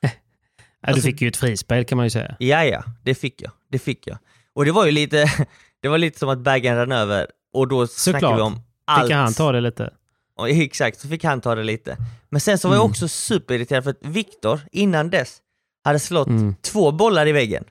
Ja, 0.82 0.86
du 0.86 0.92
Alltså- 0.92 1.06
fick 1.06 1.20
ju 1.20 1.28
ett 1.28 1.36
frispel 1.36 1.84
kan 1.84 1.96
man 1.96 2.06
ju 2.06 2.10
säga. 2.10 2.36
Ja, 2.38 2.64
ja, 2.64 2.84
det 3.04 3.14
fick 3.14 3.42
jag. 3.42 3.52
Det 3.68 3.78
fick 3.78 4.06
jag. 4.06 4.18
Och 4.54 4.64
det 4.64 4.72
var 4.72 4.86
ju 4.86 4.92
lite, 4.92 5.24
det 5.82 5.88
var 5.88 5.98
lite 5.98 6.18
som 6.18 6.28
att 6.28 6.38
bägaren 6.38 6.78
rann 6.78 6.92
över 6.92 7.26
och 7.52 7.68
då 7.68 7.86
snackade 7.86 8.26
vi 8.26 8.38
Såklart. 8.38 8.46
om 8.46 8.60
allt. 8.84 9.06
Fick 9.06 9.14
han 9.14 9.34
ta 9.34 9.52
det 9.52 9.60
lite? 9.60 9.90
Och 10.36 10.50
exakt, 10.50 11.00
så 11.00 11.08
fick 11.08 11.24
han 11.24 11.40
ta 11.40 11.54
det 11.54 11.62
lite. 11.62 11.96
Men 12.28 12.40
sen 12.40 12.58
så 12.58 12.68
var 12.68 12.74
jag 12.74 12.80
Mm. 12.84 12.90
också 12.90 13.08
superirriterad 13.08 13.84
för 13.84 13.90
att 13.90 13.98
Viktor 14.06 14.60
innan 14.72 15.10
dess 15.10 15.38
hade 15.84 15.98
slått 15.98 16.28
Mm. 16.28 16.54
två 16.62 16.92
bollar 16.92 17.26
i 17.26 17.32
väggen. 17.32 17.64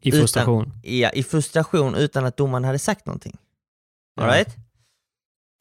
I 0.00 0.08
Utan- 0.08 0.20
frustration. 0.20 0.72
Ja, 0.82 1.10
i 1.10 1.22
frustration 1.22 1.94
utan 1.94 2.24
att 2.26 2.36
domaren 2.36 2.64
hade 2.64 2.78
sagt 2.78 3.06
någonting. 3.06 3.38
Ja. 4.16 4.22
All 4.22 4.28
right? 4.30 4.48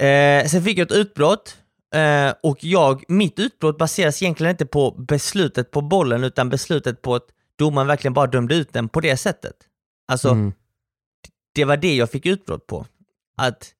eh, 0.02 0.50
sen 0.50 0.64
fick 0.64 0.78
jag 0.78 0.86
ett 0.86 0.98
utbrott 0.98 1.58
eh, 1.96 2.34
och 2.44 2.64
jag, 2.64 3.04
mitt 3.08 3.40
utbrott 3.40 3.78
baseras 3.78 4.22
egentligen 4.22 4.52
inte 4.52 4.66
på 4.66 4.92
beslutet 4.92 5.72
på 5.72 5.82
bollen 5.82 6.24
utan 6.24 6.50
beslutet 6.50 7.02
på 7.02 7.16
att 7.16 7.26
domaren 7.56 7.88
verkligen 7.88 8.14
bara 8.14 8.28
dömde 8.28 8.56
ut 8.56 8.74
den 8.74 8.90
på 8.90 9.00
det 9.02 9.18
sättet. 9.18 9.56
Alltså, 10.10 10.30
Mm. 10.30 10.53
det 11.55 11.66
var 11.66 11.78
det 11.78 11.95
jag 11.95 12.12
fick 12.12 12.26
utbrott 12.26 12.68
på. 12.68 12.86
Att 13.38 13.72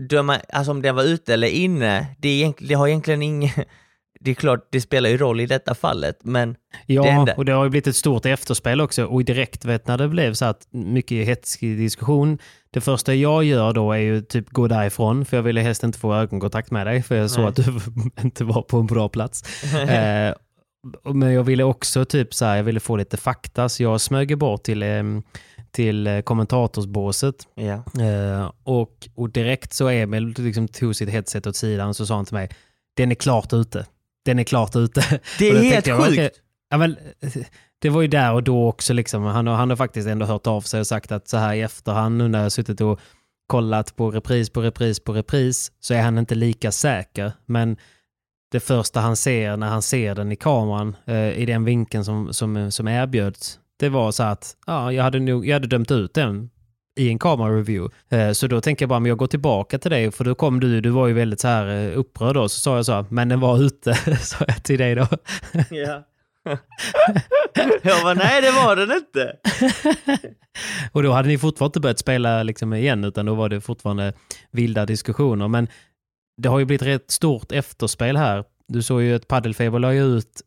döma, 0.00 0.40
alltså 0.48 0.70
om 0.70 0.82
den 0.82 0.94
var 0.96 1.02
ute 1.04 1.34
eller 1.34 1.48
inne, 1.48 2.06
det, 2.18 2.44
är 2.44 2.54
det 2.68 2.74
har 2.74 2.88
egentligen 2.88 3.22
inget, 3.22 3.54
det 4.20 4.30
är 4.30 4.34
klart 4.34 4.68
det 4.70 4.80
spelar 4.80 5.10
ju 5.10 5.16
roll 5.16 5.40
i 5.40 5.46
detta 5.46 5.74
fallet, 5.74 6.18
men 6.22 6.56
Ja, 6.86 7.02
det 7.02 7.10
hände. 7.10 7.34
och 7.36 7.44
det 7.44 7.52
har 7.52 7.64
ju 7.64 7.70
blivit 7.70 7.86
ett 7.86 7.96
stort 7.96 8.26
efterspel 8.26 8.80
också. 8.80 9.04
Och 9.04 9.24
direkt 9.24 9.64
vet 9.64 9.86
när 9.86 9.98
det 9.98 10.08
blev 10.08 10.34
så 10.34 10.44
att 10.44 10.66
mycket 10.70 11.26
hetsig 11.26 11.78
diskussion. 11.78 12.38
Det 12.70 12.80
första 12.80 13.14
jag 13.14 13.44
gör 13.44 13.72
då 13.72 13.92
är 13.92 13.98
ju 13.98 14.20
typ 14.20 14.50
gå 14.50 14.68
därifrån, 14.68 15.24
för 15.24 15.36
jag 15.36 15.42
ville 15.42 15.60
helst 15.60 15.82
inte 15.82 15.98
få 15.98 16.14
ögonkontakt 16.14 16.70
med 16.70 16.86
dig, 16.86 17.02
för 17.02 17.16
jag 17.16 17.30
såg 17.30 17.40
Nej. 17.40 17.48
att 17.48 17.56
du 17.56 17.80
inte 18.22 18.44
var 18.44 18.62
på 18.62 18.78
en 18.78 18.86
bra 18.86 19.08
plats. 19.08 19.64
eh, 19.74 20.34
men 21.04 21.32
jag 21.32 21.44
ville 21.44 21.64
också 21.64 22.04
typ 22.04 22.34
så 22.34 22.44
här, 22.44 22.56
jag 22.56 22.64
ville 22.64 22.80
få 22.80 22.96
lite 22.96 23.16
fakta, 23.16 23.68
så 23.68 23.82
jag 23.82 24.00
smög 24.00 24.38
bort 24.38 24.62
till, 24.62 24.82
eh, 24.82 25.02
till 25.72 26.06
eh, 26.06 26.20
kommentatorsbåset. 26.20 27.34
ja. 27.54 28.02
Eh, 28.02 28.52
och, 28.64 29.08
och 29.14 29.30
direkt 29.30 29.72
så 29.72 29.88
Emil 29.88 30.34
liksom 30.38 30.68
tog 30.68 30.96
sitt 30.96 31.10
headset 31.10 31.46
åt 31.46 31.56
sidan 31.56 31.94
så 31.94 32.06
sa 32.06 32.16
han 32.16 32.24
till 32.24 32.34
mig, 32.34 32.48
den 32.96 33.10
är 33.10 33.14
klart 33.14 33.52
ute. 33.52 33.86
Den 34.24 34.38
är 34.38 34.44
klart 34.44 34.76
ute. 34.76 35.20
Det 35.38 35.48
är 35.48 35.62
helt 35.62 35.86
jag, 35.86 36.04
sjukt! 36.04 36.40
Ja, 36.70 36.78
men, 36.78 36.96
det 37.78 37.88
var 37.88 38.02
ju 38.02 38.08
där 38.08 38.32
och 38.32 38.42
då 38.42 38.68
också. 38.68 38.92
Liksom. 38.92 39.22
Han, 39.22 39.46
har, 39.46 39.54
han 39.54 39.70
har 39.70 39.76
faktiskt 39.76 40.08
ändå 40.08 40.26
hört 40.26 40.46
av 40.46 40.60
sig 40.60 40.80
och 40.80 40.86
sagt 40.86 41.12
att 41.12 41.28
så 41.28 41.36
här 41.36 41.54
i 41.54 41.60
efterhand 41.60 42.18
nu 42.18 42.28
när 42.28 42.38
jag 42.38 42.44
har 42.44 42.50
suttit 42.50 42.80
och 42.80 43.00
kollat 43.46 43.96
på 43.96 44.10
repris 44.10 44.50
på 44.50 44.62
repris 44.62 45.00
på 45.00 45.12
repris 45.12 45.72
så 45.80 45.94
är 45.94 46.02
han 46.02 46.18
inte 46.18 46.34
lika 46.34 46.72
säker. 46.72 47.32
Men 47.46 47.76
det 48.52 48.60
första 48.60 49.00
han 49.00 49.16
ser 49.16 49.56
när 49.56 49.68
han 49.68 49.82
ser 49.82 50.14
den 50.14 50.32
i 50.32 50.36
kameran 50.36 50.96
eh, 51.06 51.38
i 51.38 51.46
den 51.46 51.64
vinkeln 51.64 52.04
som, 52.04 52.32
som, 52.32 52.72
som 52.72 52.88
erbjöds 52.88 53.58
det 53.82 53.88
var 53.88 54.12
så 54.12 54.22
att 54.22 54.56
ja, 54.66 54.92
jag, 54.92 55.02
hade 55.02 55.20
nog, 55.20 55.46
jag 55.46 55.54
hade 55.54 55.66
dömt 55.66 55.90
ut 55.90 56.14
den 56.14 56.50
i 56.96 57.08
en 57.08 57.18
kamerareview. 57.18 57.94
Eh, 58.10 58.32
så 58.32 58.46
då 58.46 58.60
tänker 58.60 58.82
jag 58.82 58.88
bara, 58.88 59.00
men 59.00 59.08
jag 59.08 59.18
går 59.18 59.26
tillbaka 59.26 59.78
till 59.78 59.90
dig, 59.90 60.10
för 60.10 60.24
då 60.24 60.34
kom 60.34 60.60
du, 60.60 60.80
du 60.80 60.90
var 60.90 61.06
ju 61.06 61.12
väldigt 61.12 61.40
så 61.40 61.48
här 61.48 61.66
eh, 61.66 61.98
upprörd 61.98 62.34
då, 62.34 62.48
så 62.48 62.60
sa 62.60 62.76
jag 62.76 62.86
så, 62.86 63.06
men 63.10 63.28
den 63.28 63.40
var 63.40 63.62
ute, 63.62 63.94
sa 64.20 64.44
jag 64.48 64.62
till 64.62 64.78
dig 64.78 64.94
då. 64.94 65.06
Ja. 65.70 66.02
jag 67.82 68.02
bara, 68.02 68.14
nej 68.14 68.42
det 68.42 68.50
var 68.50 68.76
den 68.76 68.92
inte! 68.92 69.36
Och 70.92 71.02
då 71.02 71.12
hade 71.12 71.28
ni 71.28 71.38
fortfarande 71.38 71.70
inte 71.70 71.80
börjat 71.80 71.98
spela 71.98 72.42
liksom 72.42 72.72
igen, 72.72 73.04
utan 73.04 73.26
då 73.26 73.34
var 73.34 73.48
det 73.48 73.60
fortfarande 73.60 74.12
vilda 74.50 74.86
diskussioner. 74.86 75.48
Men 75.48 75.68
det 76.36 76.48
har 76.48 76.58
ju 76.58 76.64
blivit 76.64 76.86
rätt 76.86 77.10
stort 77.10 77.52
efterspel 77.52 78.16
här. 78.16 78.44
Du 78.68 78.82
såg 78.82 79.02
ju 79.02 79.14
att 79.14 79.28
Paddelfeber 79.28 79.78
la 79.78 79.92
ut 79.92 80.42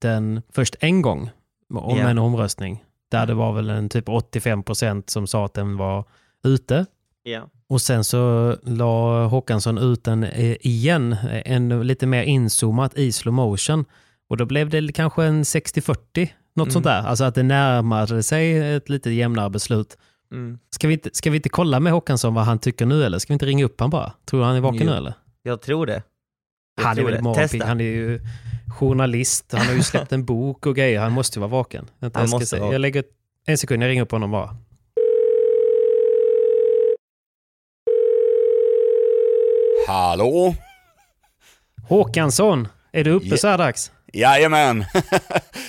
den 0.00 0.42
först 0.52 0.76
en 0.80 1.02
gång 1.02 1.30
om 1.74 1.98
Ja. 1.98 2.08
en 2.08 2.18
omröstning. 2.18 2.84
Där 3.10 3.26
det 3.26 3.34
var 3.34 3.52
väl 3.52 3.70
en 3.70 3.88
typ 3.88 4.08
85 4.08 4.62
procent 4.62 5.10
som 5.10 5.26
sa 5.26 5.44
att 5.44 5.54
den 5.54 5.76
var 5.76 6.04
ute. 6.44 6.86
Ja. 7.22 7.48
Och 7.68 7.82
sen 7.82 8.04
så 8.04 8.54
la 8.62 9.24
Håkansson 9.26 9.78
ut 9.78 10.04
den 10.04 10.24
eh, 10.24 10.56
igen, 10.60 11.16
en 11.44 11.86
lite 11.86 12.06
mer 12.06 12.22
inzoomat 12.22 12.98
i 12.98 13.12
slow 13.12 13.34
motion. 13.34 13.84
Och 14.28 14.36
då 14.36 14.44
blev 14.44 14.70
det 14.70 14.92
kanske 14.92 15.24
en 15.24 15.42
60-40, 15.42 16.28
något 16.54 16.72
sånt 16.72 16.84
där. 16.84 17.02
Alltså 17.02 17.24
att 17.24 17.34
det 17.34 17.42
närmade 17.42 18.22
sig 18.22 18.74
ett 18.74 18.88
lite 18.88 19.10
jämnare 19.10 19.50
beslut. 19.50 19.96
Mm. 20.32 20.58
Ska 20.70 20.88
vi, 20.88 20.94
inte, 20.94 21.10
ska 21.12 21.30
vi 21.30 21.36
inte 21.36 21.48
kolla 21.48 21.80
med 21.80 21.92
Håkansson 21.92 22.34
vad 22.34 22.44
han 22.44 22.58
tycker 22.58 22.86
nu 22.86 23.04
eller? 23.04 23.18
Ska 23.18 23.30
vi 23.30 23.34
inte 23.34 23.46
ringa 23.46 23.64
upp 23.64 23.80
han 23.80 23.90
bara? 23.90 24.12
Tror 24.24 24.40
du 24.40 24.46
han 24.46 24.56
är 24.56 24.60
vaken 24.60 24.80
Jo. 24.82 24.86
nu 24.90 24.96
eller? 24.96 25.14
Jag 25.42 25.60
tror 25.62 25.86
det. 25.86 26.02
Jag 26.76 26.84
Han 26.84 26.92
är 26.92 26.96
tror 27.02 27.10
väl 27.10 27.24
det. 27.24 27.34
Testa. 27.34 27.66
Han 27.66 27.80
är 27.80 27.84
ju 27.84 28.20
journalist. 28.76 29.52
Han 29.52 29.66
har 29.66 29.74
ju 29.74 29.82
släppt 29.82 30.12
en 30.12 30.24
bok 30.32 30.66
och 30.66 30.76
grejer. 30.76 31.00
Han 31.00 31.12
måste 31.12 31.38
ju 31.38 31.40
vara 31.40 31.50
vaken. 31.50 31.90
Vänta, 31.98 32.18
Han 32.18 32.22
jag, 32.22 32.28
ska 32.28 32.36
måste 32.36 32.46
se. 32.56 32.72
jag 32.72 32.80
lägger 32.80 33.04
en 33.46 33.58
sekund, 33.58 33.82
jag 33.82 33.88
ringer 33.88 34.02
upp 34.02 34.10
honom 34.12 34.30
bara. 34.30 34.56
Hallå? 39.88 40.54
Håkansson, 41.88 42.68
är 42.92 43.04
du 43.04 43.10
uppe 43.10 43.26
Ja. 43.26 43.36
så 43.36 43.48
här 43.48 43.58
dags? 43.58 43.92
Jajamän. 44.12 44.84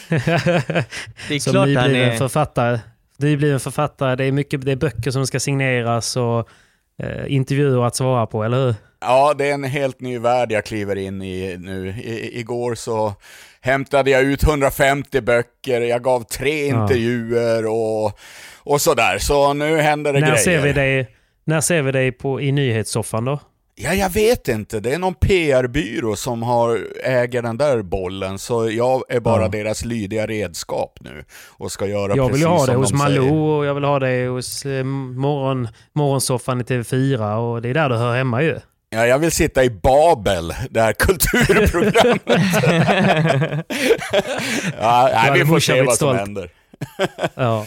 Det 0.09 1.35
är 1.35 1.39
Som 1.39 1.53
klart 1.53 1.67
han 1.75 1.95
är... 1.95 2.17
författare. 2.17 2.79
Nybliven 3.17 3.59
författare. 3.59 4.15
Det 4.15 4.25
är 4.25 4.31
mycket 4.31 4.61
det 4.65 4.71
är 4.71 4.75
böcker 4.75 5.11
som 5.11 5.27
ska 5.27 5.39
signeras 5.39 6.17
och 6.17 6.49
eh, 7.03 7.33
intervjuer 7.33 7.85
att 7.87 7.95
svara 7.95 8.25
på, 8.27 8.43
eller 8.43 8.65
hur? 8.65 8.75
Ja, 8.99 9.33
det 9.37 9.49
är 9.49 9.53
en 9.53 9.63
helt 9.63 10.01
ny 10.01 10.19
värld 10.19 10.51
jag 10.51 10.65
kliver 10.65 10.95
in 10.95 11.21
i 11.21 11.57
nu. 11.59 11.89
I, 11.89 12.39
igår 12.39 12.75
så 12.75 13.13
hämtade 13.61 14.11
jag 14.11 14.23
ut 14.23 14.43
150 14.43 15.21
böcker, 15.21 15.81
jag 15.81 16.03
gav 16.03 16.23
tre 16.23 16.67
Ja. 16.67 16.81
intervjuer 16.81 17.65
och, 17.65 18.19
och 18.57 18.81
sådär. 18.81 19.17
Så 19.17 19.53
nu 19.53 19.77
händer 19.77 20.13
det 20.13 20.19
När 20.19 20.27
grejer. 20.27 20.41
ser 20.43 20.61
vi 20.61 20.73
dig, 20.73 21.07
när 21.45 21.61
ser 21.61 21.81
vi 21.81 21.91
dig 21.91 22.11
på, 22.11 22.41
i 22.41 22.51
nyhetssoffan 22.51 23.25
då? 23.25 23.39
Ja, 23.79 23.93
jag 23.93 24.09
vet 24.09 24.47
inte. 24.47 24.79
Det 24.79 24.93
är 24.93 24.99
någon 24.99 25.13
PR-byrå 25.13 26.15
som 26.15 26.43
har, 26.43 26.79
äger 27.03 27.41
den 27.41 27.57
där 27.57 27.81
bollen, 27.81 28.39
så 28.39 28.69
jag 28.71 29.03
är 29.09 29.19
bara 29.19 29.41
Ja. 29.41 29.47
deras 29.47 29.85
lydiga 29.85 30.27
redskap 30.27 30.97
nu 31.01 31.23
och 31.57 31.71
ska 31.71 31.87
göra 31.87 32.15
Jag 32.15 32.23
vill 32.23 32.31
precis 32.31 32.43
ju 32.45 32.49
ha 32.49 32.59
det 32.65 32.71
som 32.71 32.75
hos 32.75 32.91
de 32.91 32.97
säger. 32.99 33.21
Malou 33.21 33.57
och 33.57 33.65
jag 33.65 33.73
vill 33.73 33.83
ha 33.83 33.99
det 33.99 34.27
hos 34.27 34.65
eh, 34.65 34.83
morgon, 34.83 35.67
morgonsoffan 35.93 36.61
i 36.61 36.63
TV4 36.63 37.35
och 37.35 37.61
det 37.61 37.69
är 37.69 37.73
där 37.73 37.89
du 37.89 37.95
hör 37.95 38.15
hemma 38.17 38.43
ju. 38.43 38.59
Ja, 38.89 39.05
jag 39.07 39.19
vill 39.19 39.31
sitta 39.31 39.63
i 39.63 39.69
Babel, 39.69 40.53
det 40.69 40.81
här 40.81 40.93
kulturprogrammet. 40.93 42.21
ja, 44.79 45.09
nej, 45.13 45.31
vi 45.39 45.45
får 45.45 45.59
se 45.59 45.81
vad 45.81 45.95
som 45.97 46.15
händer. 46.17 46.49
Ja. 47.35 47.65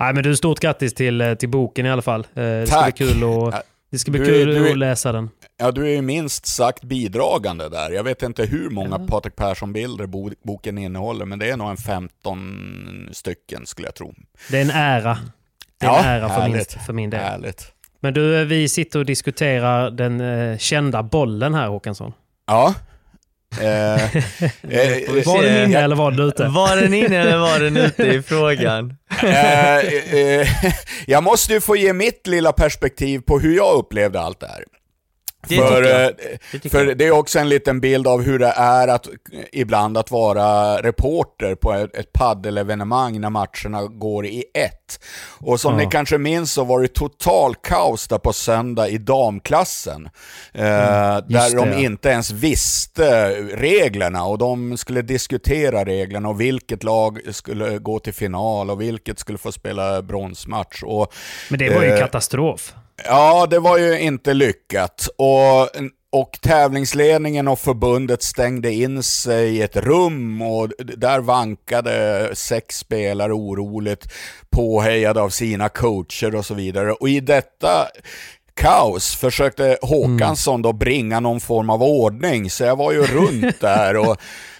Nej, 0.00 0.14
men 0.14 0.22
du, 0.22 0.36
stort 0.36 0.60
grattis 0.60 0.94
till, 0.94 1.20
eh, 1.20 1.34
till 1.34 1.48
boken 1.48 1.86
i 1.86 1.90
alla 1.90 2.02
fall. 2.02 2.20
Eh, 2.34 2.42
Det 2.42 2.66
ska 2.66 2.76
Tack. 2.80 2.96
bli 2.98 3.06
kul, 3.08 3.20
Ja, 3.20 3.62
det 3.90 3.98
ska 3.98 4.10
bli 4.10 4.20
du- 4.20 4.26
kul 4.26 4.54
du- 4.54 4.70
att 4.70 4.78
läsa 4.78 5.12
den. 5.12 5.30
Ja, 5.58 5.70
du 5.70 5.84
är 5.86 5.90
ju 5.90 6.02
minst 6.02 6.46
sagt 6.46 6.84
bidragande 6.84 7.68
där. 7.68 7.90
Jag 7.90 8.04
vet 8.04 8.22
inte 8.22 8.44
hur 8.44 8.70
många 8.70 8.98
Patrik 8.98 9.36
Persson-bilder 9.36 10.06
bo 10.06 10.30
boken 10.44 10.78
innehåller, 10.78 11.24
men 11.24 11.38
det 11.38 11.50
är 11.50 11.56
nog 11.56 11.70
en 11.70 11.76
15 11.76 13.08
stycken 13.12 13.66
skulle 13.66 13.86
jag 13.88 13.94
tro. 13.94 14.14
Det 14.50 14.56
är 14.58 14.62
en 14.62 14.70
ära. 14.70 15.18
Det 15.78 15.86
är 15.86 15.90
Ja, 15.90 15.98
en 15.98 16.04
ära 16.08 16.28
för 16.28 16.42
min, 16.42 16.52
härligt. 16.52 16.72
för 16.86 16.92
min 16.92 17.10
del. 17.10 17.20
Härligt. 17.20 17.72
Men 18.00 18.14
du, 18.14 18.40
eh, 18.40 18.44
vi 18.46 18.68
sitter 18.68 18.98
och 18.98 19.06
diskuterar 19.06 19.90
den 19.90 20.20
eh, 20.20 20.58
kända 20.58 21.02
bollen 21.02 21.54
här 21.54 21.68
Håkansson. 21.68 22.12
Ja. 22.46 22.74
Eh, 23.60 23.66
eh, 24.04 25.24
Var 25.26 25.42
den 25.42 25.64
inne 25.70 25.78
eller 25.78 25.96
var 25.96 26.10
den 26.10 26.20
ute? 26.28 26.46
Var 26.48 26.76
den 26.76 26.94
inne 26.94 27.16
eller 27.20 27.38
var 27.38 27.58
den 27.60 27.76
ute 27.86 28.02
i 28.02 28.22
frågan? 28.22 28.96
eh, 29.22 29.76
eh, 29.78 30.48
jag 31.06 31.22
måste 31.22 31.52
ju 31.52 31.60
få 31.60 31.76
ge 31.76 31.92
mitt 31.92 32.26
lilla 32.26 32.52
perspektiv 32.52 33.18
på 33.20 33.38
hur 33.38 33.56
jag 33.56 33.74
upplevde 33.74 34.20
allt 34.20 34.40
det 34.40 34.46
här. 34.46 34.64
Det 35.48 35.56
för 35.56 35.82
eh, 35.82 36.08
Det 36.62 36.68
för 36.70 36.94
det 36.94 37.06
är 37.06 37.10
också 37.10 37.38
en 37.38 37.48
liten 37.48 37.80
bild 37.80 38.06
av 38.06 38.22
hur 38.22 38.38
det 38.38 38.52
är 38.56 38.88
att 38.88 39.08
ibland 39.52 39.98
att 39.98 40.10
vara 40.10 40.76
reporter 40.82 41.54
på 41.54 41.72
ett, 41.72 41.96
ett 41.96 42.12
paddelevenemang 42.12 43.20
när 43.20 43.30
matcherna 43.30 43.86
går 43.86 44.26
i 44.26 44.44
ett. 44.54 45.00
Och 45.38 45.60
som 45.60 45.72
Ja. 45.72 45.78
ni 45.84 45.90
kanske 45.90 46.18
minns 46.18 46.52
så 46.52 46.64
var 46.64 46.80
det 46.80 46.88
total 46.88 47.54
kaos 47.54 48.08
där 48.08 48.18
på 48.18 48.32
söndag 48.32 48.88
i 48.88 48.98
damklassen. 48.98 50.08
Eh, 50.54 50.62
där 50.62 51.24
just 51.28 51.56
de 51.56 51.70
det, 51.70 51.82
inte 51.82 52.08
ens 52.08 52.30
visste 52.30 53.30
reglerna 53.54 54.24
och 54.24 54.38
de 54.38 54.76
skulle 54.76 55.02
diskutera 55.02 55.84
reglerna 55.84 56.28
och 56.28 56.40
vilket 56.40 56.84
lag 56.84 57.20
skulle 57.30 57.78
gå 57.78 57.98
till 57.98 58.14
final 58.14 58.70
och 58.70 58.80
vilket 58.80 59.18
skulle 59.18 59.38
få 59.38 59.52
spela 59.52 60.02
bronsmatch. 60.02 60.82
Och, 60.82 61.12
Men 61.50 61.58
det 61.58 61.74
var 61.74 61.82
ju 61.82 61.90
eh, 61.90 61.98
katastrof. 61.98 62.74
Ja, 63.04 63.46
det 63.50 63.58
var 63.58 63.78
ju 63.78 64.00
inte 64.00 64.34
lyckat. 64.34 65.08
Och, 65.16 65.68
och 66.12 66.38
tävlingsledningen 66.42 67.48
och 67.48 67.58
förbundet 67.58 68.22
stängde 68.22 68.72
in 68.72 69.02
sig 69.02 69.56
i 69.56 69.62
ett 69.62 69.76
rum 69.76 70.42
och 70.42 70.68
där 70.78 71.20
vankade 71.20 72.30
sex 72.34 72.78
spelare 72.78 73.32
oroligt 73.32 74.12
påhejade 74.50 75.20
av 75.20 75.28
sina 75.28 75.68
coacher 75.68 76.34
och 76.34 76.46
så 76.46 76.54
vidare. 76.54 76.92
Och 76.92 77.08
i 77.08 77.20
detta 77.20 77.86
kaos 78.54 79.16
försökte 79.16 79.78
Håkansson 79.82 80.62
då 80.62 80.72
bringa 80.72 81.20
någon 81.20 81.40
form 81.40 81.70
av 81.70 81.82
ordning, 81.82 82.50
så 82.50 82.64
jag 82.64 82.76
var 82.76 82.92
ju 82.92 83.02
runt 83.02 83.60
där 83.60 83.96
och 83.96 84.16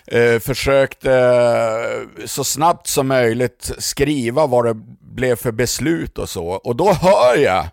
eh, 0.06 0.40
försökte 0.40 1.12
eh, 1.12 2.26
så 2.26 2.44
snabbt 2.44 2.86
som 2.86 3.08
möjligt 3.08 3.72
skriva 3.78 4.46
vad 4.46 4.64
det 4.64 4.74
blev 5.00 5.36
för 5.36 5.52
beslut 5.52 6.18
och 6.18 6.28
så. 6.28 6.46
Och 6.46 6.76
då 6.76 6.92
hör 6.92 7.36
jag 7.36 7.64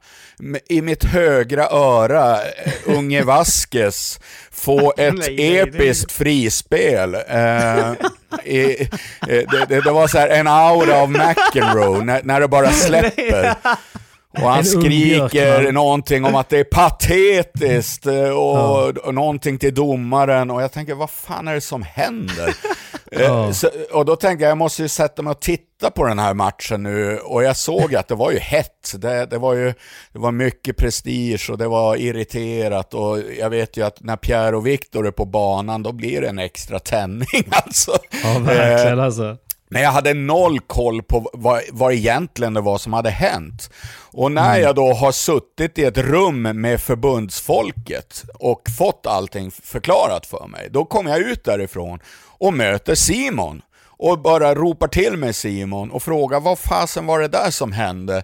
i 0.70 0.82
mitt 0.82 1.04
högra 1.04 1.68
öra 1.70 2.36
eh, 2.42 2.74
unge 2.86 3.24
Vasquez 3.24 4.20
få 4.52 4.94
ett 4.98 5.14
Nej, 5.14 5.36
nej, 5.36 5.36
nej. 5.38 5.58
episkt 5.58 6.12
frispel. 6.12 7.16
Eh, 7.16 7.94
i, 8.44 8.82
eh, 8.82 8.88
det, 9.28 9.66
det, 9.70 9.82
det 9.82 9.92
var 9.92 10.08
så 10.08 10.18
här 10.18 10.30
en 10.30 10.48
aura 10.48 11.02
av 11.02 11.12
McEnroe 11.12 12.04
när, 12.04 12.24
när 12.24 12.40
det 12.40 12.48
bara 12.48 12.72
släpper. 12.72 13.56
Och 14.32 14.50
han 14.50 14.66
skriker 14.66 15.72
någonting 15.72 16.26
om 16.26 16.36
att 16.36 16.50
det 16.50 16.60
är 16.60 16.64
patetiskt 16.64 18.06
eh, 18.06 18.30
och, 18.30 18.98
och 18.98 19.14
någonting 19.14 19.58
till 19.58 19.74
domaren 19.74 20.52
och 20.52 20.62
jag 20.62 20.72
tänker 20.72 20.96
vad 20.96 21.10
fan 21.10 21.48
är 21.48 21.54
det 21.54 21.62
som 21.62 21.84
händer? 21.84 22.56
Eh, 23.12 23.22
Ja. 23.22 23.53
så, 23.53 23.70
och 23.91 24.05
då 24.05 24.16
tänkte 24.16 24.43
jag 24.43 24.49
jag 24.51 24.58
måste 24.58 24.82
ju 24.82 24.88
sätta 24.88 25.22
mig 25.22 25.32
och 25.32 25.39
titta 25.39 25.91
på 25.91 26.05
den 26.05 26.20
här 26.20 26.34
matchen 26.34 26.84
nu 26.84 27.20
och 27.20 27.43
jag 27.43 27.58
såg 27.58 27.95
att 27.95 28.08
det 28.08 28.16
var 28.16 28.32
ju 28.32 28.39
hett. 28.39 28.93
Det, 28.95 29.26
det, 29.26 29.38
var 29.38 29.53
ju 29.53 29.74
det 30.14 30.20
var 30.20 30.32
mycket 30.32 30.78
prestige 30.78 31.49
och 31.51 31.58
det 31.58 31.68
var 31.68 31.95
irriterat 31.95 32.93
och 32.93 33.20
jag 33.39 33.49
vet 33.49 33.78
ju 33.78 33.86
att 33.86 34.01
när 34.03 34.16
Pierre 34.18 34.55
och 34.58 34.68
Viktor 34.68 35.08
är 35.08 35.12
på 35.12 35.26
banan 35.26 35.84
då 35.84 35.91
blir 35.91 36.22
det 36.22 36.28
en 36.28 36.39
extra 36.39 36.80
tändning 36.80 37.43
alltså. 37.51 37.97
Ja, 38.24 38.39
verkligen 38.39 38.99
alltså. 38.99 39.38
Men 39.70 39.82
jag 39.82 39.91
hade 39.91 40.14
noll 40.14 40.60
koll 40.60 41.03
på 41.03 41.30
vad, 41.34 41.62
vad 41.72 41.93
egentligen 41.93 42.53
det 42.53 42.62
var 42.62 42.78
som 42.78 42.93
hade 42.93 43.10
hänt. 43.10 43.70
Och 44.12 44.32
när 44.32 44.58
jag 44.58 44.76
då 44.76 44.93
har 44.93 45.12
suttit 45.12 45.78
i 45.80 45.84
ett 45.84 45.97
rum 45.97 46.41
med 46.41 46.82
förbundsfolket 46.82 48.24
och 48.34 48.62
fått 48.78 49.05
allting 49.08 49.51
förklarat 49.51 50.26
för 50.26 50.47
mig, 50.47 50.68
då 50.72 50.86
kommer 50.86 51.12
jag 51.12 51.20
ut 51.20 51.43
därifrån 51.43 51.99
och 52.38 52.54
möter 52.54 52.96
Simon. 52.96 53.62
Och 54.00 54.20
bara 54.20 54.56
ropar 54.56 54.88
till 54.88 55.18
mig 55.18 55.34
Simon 55.34 55.92
och 55.92 56.04
frågar 56.04 56.40
vad 56.40 56.60
fasen 56.60 57.06
var 57.06 57.20
det 57.20 57.28
där 57.28 57.52
som 57.52 57.72
hände? 57.72 58.24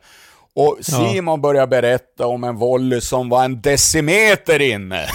Och 0.55 0.77
Simon 0.81 1.41
börjar 1.41 1.67
berätta 1.67 2.27
om 2.27 2.43
en 2.43 2.55
volley 2.55 3.01
som 3.01 3.29
var 3.29 3.45
en 3.45 3.61
decimeter 3.61 4.61
inne. 4.61 5.01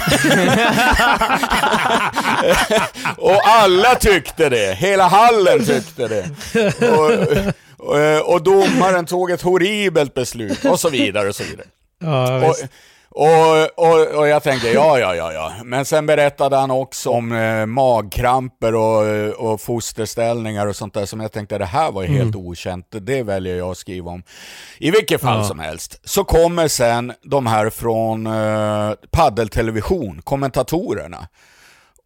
och 3.17 3.47
alla 3.47 3.95
tyckte 3.95 4.49
det, 4.49 4.77
hela 4.77 5.07
hallen 5.07 5.65
tyckte 5.65 6.07
det. 6.07 6.25
Och, 7.77 8.33
och, 8.33 8.43
domaren 8.43 9.05
tog 9.05 9.31
ett 9.31 9.41
horribelt 9.41 10.13
beslut 10.13 10.65
och 10.65 10.79
så 10.79 10.89
vidare 10.89 11.27
och 11.27 11.35
så 11.35 11.43
vidare. 11.43 11.67
Ja, 11.99 12.49
Och. 12.49 12.55
Och, 13.11 13.79
och, 13.87 14.07
och 14.19 14.27
jag 14.27 14.43
tänkte, 14.43 14.69
ja, 14.69 14.99
ja, 14.99 15.15
ja, 15.15 15.33
ja. 15.33 15.53
Men 15.63 15.85
sen 15.85 16.05
berättade 16.05 16.55
han 16.55 16.71
också 16.71 17.09
om 17.09 17.31
eh, 17.31 17.65
magkramper 17.65 18.75
och, 18.75 19.51
och 19.51 19.61
fosterställningar 19.61 20.67
och 20.67 20.75
sånt 20.75 20.93
där 20.93 21.05
som 21.05 21.19
jag 21.19 21.31
tänkte, 21.31 21.57
det 21.57 21.65
här 21.65 21.91
var 21.91 22.01
ju 22.03 22.07
helt 22.07 22.35
okänt. 22.35 22.85
Det 22.89 23.23
väljer 23.23 23.57
jag 23.57 23.71
att 23.71 23.77
skriva 23.77 24.11
om. 24.11 24.23
I 24.77 24.91
vilket 24.91 25.21
fall 25.21 25.37
Ja. 25.37 25.43
som 25.43 25.59
helst. 25.59 25.99
Så 26.03 26.23
kommer 26.23 26.67
sen 26.67 27.13
de 27.23 27.45
här 27.47 27.69
från 27.69 28.27
eh, 28.27 28.91
paddeltelevision, 29.11 30.21
kommentatorerna 30.23 31.27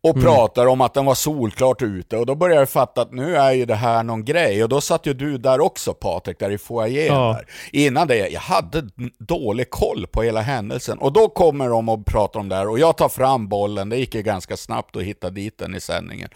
och 0.03 0.21
pratar 0.21 0.65
om 0.65 0.81
att 0.81 0.93
den 0.93 1.05
var 1.05 1.15
solklart 1.15 1.81
ute 1.81 2.17
och 2.17 2.25
då 2.25 2.35
börjar 2.35 2.59
jag 2.59 2.69
fatta 2.69 3.01
att 3.01 3.11
nu 3.11 3.35
är 3.35 3.51
ju 3.51 3.65
det 3.65 3.75
här 3.75 4.03
någon 4.03 4.25
grej 4.25 4.63
och 4.63 4.69
då 4.69 4.81
satt 4.81 5.05
ju 5.05 5.13
du 5.13 5.37
där 5.37 5.61
också 5.61 5.93
Patrik, 5.93 6.39
där 6.39 6.49
i 6.49 6.57
foajén 6.57 7.13
Ja. 7.15 7.33
där. 7.33 7.45
Innan 7.71 8.07
det, 8.07 8.29
jag 8.29 8.41
hade 8.41 8.89
dålig 9.19 9.69
koll 9.69 10.07
på 10.11 10.21
hela 10.21 10.41
händelsen 10.41 10.97
och 10.97 11.13
då 11.13 11.29
kommer 11.29 11.69
de 11.69 11.89
och 11.89 12.05
pratar 12.05 12.39
om 12.39 12.49
det 12.49 12.55
här 12.55 12.69
och 12.69 12.79
jag 12.79 12.97
tar 12.97 13.09
fram 13.09 13.47
bollen, 13.47 13.89
det 13.89 13.97
gick 13.97 14.15
ju 14.15 14.21
ganska 14.21 14.57
snabbt 14.57 14.95
att 14.95 15.03
hitta 15.03 15.29
dit 15.29 15.57
den 15.57 15.75
i 15.75 15.79
sändningen. 15.81 16.29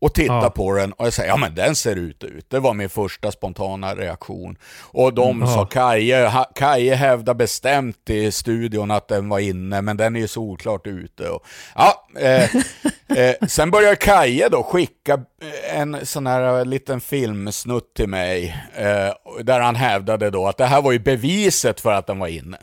Och 0.00 0.14
tittar 0.14 0.42
Ja. 0.42 0.50
på 0.50 0.74
den 0.74 0.92
och 0.92 1.06
jag 1.06 1.12
säger 1.12 1.28
ja 1.28 1.36
men 1.36 1.54
den 1.54 1.76
ser 1.76 1.96
ut 1.96 2.24
ut. 2.24 2.50
Det 2.50 2.58
var 2.60 2.74
min 2.74 2.88
första 2.88 3.32
spontana 3.32 3.94
reaktion. 3.94 4.56
Och 4.92 5.14
de 5.14 5.36
Mm, 5.36 5.48
sa. 5.48 5.66
Kaje, 5.66 6.32
Kaje 6.54 6.94
hävdar 6.94 7.34
bestämt 7.34 8.10
i 8.10 8.32
studion 8.32 8.90
att 8.90 9.08
den 9.08 9.28
var 9.28 9.38
inne, 9.38 9.82
men 9.82 9.96
den 9.96 10.16
är 10.16 10.20
ju 10.20 10.28
solklart 10.28 10.86
ute. 10.86 11.28
Och, 11.28 11.44
ja, 11.74 12.06
eh, 12.20 12.44
eh, 13.18 13.34
sen 13.48 13.70
börjar 13.70 13.94
Kaje 13.94 14.48
då 14.48 14.62
skicka 14.62 15.12
eh, 15.14 15.80
en 15.80 16.06
sån 16.06 16.26
här 16.26 16.58
eh, 16.58 16.64
liten 16.64 17.00
filmsnutt 17.00 17.94
till 17.94 18.08
mig, 18.08 18.56
eh, 18.76 19.42
där 19.44 19.60
han 19.60 19.76
hävdade 19.76 20.30
då 20.30 20.46
att 20.48 20.56
det 20.58 20.66
här 20.66 20.82
var 20.82 20.92
ju 20.92 20.98
beviset 20.98 21.80
för 21.80 21.92
att 21.92 22.06
den 22.06 22.18
var 22.18 22.28
inne. 22.28 22.58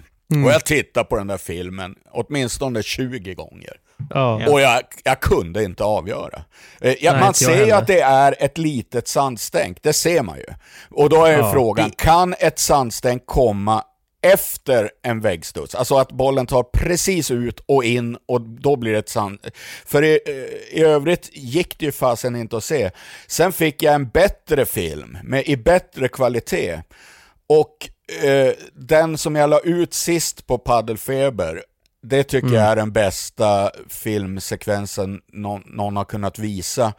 Och 0.46 0.52
jag 0.52 0.66
tittade 0.66 1.06
på 1.06 1.18
den 1.18 1.28
där 1.28 1.38
filmen 1.38 1.96
åtminstone 2.12 2.84
20 2.84 3.34
gånger. 3.34 3.74
Ja. 4.10 4.50
Och 4.50 4.62
jag, 4.62 4.82
jag 5.04 5.20
kunde 5.20 5.64
inte 5.64 5.84
avgöra. 5.84 6.42
Eh, 6.82 6.96
ja, 7.00 7.12
Nej, 7.12 7.20
man 7.22 7.28
inte 7.28 7.44
jag 7.44 7.54
ser 7.58 7.66
ju 7.66 7.72
att 7.72 7.88
det 7.88 8.02
är 8.02 8.36
ett 8.40 8.58
litet 8.58 9.08
sandstänk, 9.08 9.78
det 9.84 9.94
ser 9.94 10.24
man 10.24 10.38
ju. 10.38 10.46
Och 10.90 11.10
då 11.10 11.26
är 11.26 11.38
Ja. 11.38 11.52
frågan, 11.52 11.92
kan 11.92 12.36
ett 12.40 12.60
sandstänk 12.60 13.26
komma 13.26 13.84
efter 14.22 14.90
en 15.04 15.22
väggstuds? 15.22 15.76
Alltså 15.76 15.96
att 15.98 16.12
bollen 16.12 16.46
tar 16.48 16.64
precis 16.64 17.32
ut 17.32 17.60
och 17.66 17.84
in 17.84 18.18
och 18.28 18.42
då 18.42 18.76
blir 18.76 18.92
det 18.92 19.00
ett 19.00 19.10
sand... 19.10 19.40
För 19.86 20.04
i, 20.04 20.20
eh, 20.26 20.80
i 20.80 20.84
övrigt 20.84 21.30
gick 21.34 21.80
det 21.80 21.86
ju 21.86 21.92
fasen 21.92 22.36
inte 22.36 22.58
att 22.58 22.64
se. 22.64 22.92
Sen 23.28 23.52
fick 23.54 23.84
jag 23.84 23.94
en 23.96 24.10
bättre 24.10 24.66
film, 24.66 25.18
med, 25.24 25.46
i 25.48 25.58
bättre 25.58 26.08
kvalitet. 26.08 26.82
Och 27.50 27.90
eh, 28.24 28.54
den 28.74 29.18
som 29.18 29.36
jag 29.36 29.50
la 29.50 29.60
ut 29.60 29.94
sist 29.94 30.48
på 30.48 30.58
Paddelfeber, 30.58 31.64
det 32.08 32.24
tycker 32.24 32.48
jag 32.48 32.64
är 32.64 32.76
den 32.76 32.92
bästa 32.92 33.72
filmsekvensen 33.90 35.22
någon, 35.34 35.64
någon 35.66 35.98
har 35.98 36.06
kunnat 36.06 36.40
visa. 36.40 36.94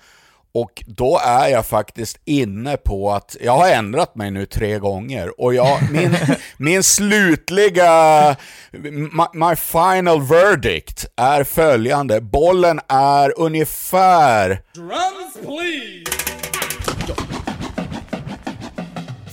Och 0.53 0.85
då 0.87 1.21
är 1.25 1.49
jag 1.49 1.67
faktiskt 1.67 2.19
inne 2.25 2.77
på 2.77 3.13
att, 3.13 3.37
jag 3.41 3.53
har 3.53 3.69
ändrat 3.69 4.15
mig 4.15 4.31
nu 4.31 4.47
tre 4.47 4.79
gånger, 4.79 5.41
och 5.41 5.55
jag, 5.55 5.79
min, 5.93 6.17
min 6.57 6.83
slutliga, 6.83 8.37
my, 8.73 9.25
my 9.33 9.57
final 9.57 10.23
verdict 10.23 11.07
är 11.17 11.45
följande. 11.45 12.21
Bollen 12.21 12.81
är 12.89 13.41
ungefär... 13.41 14.63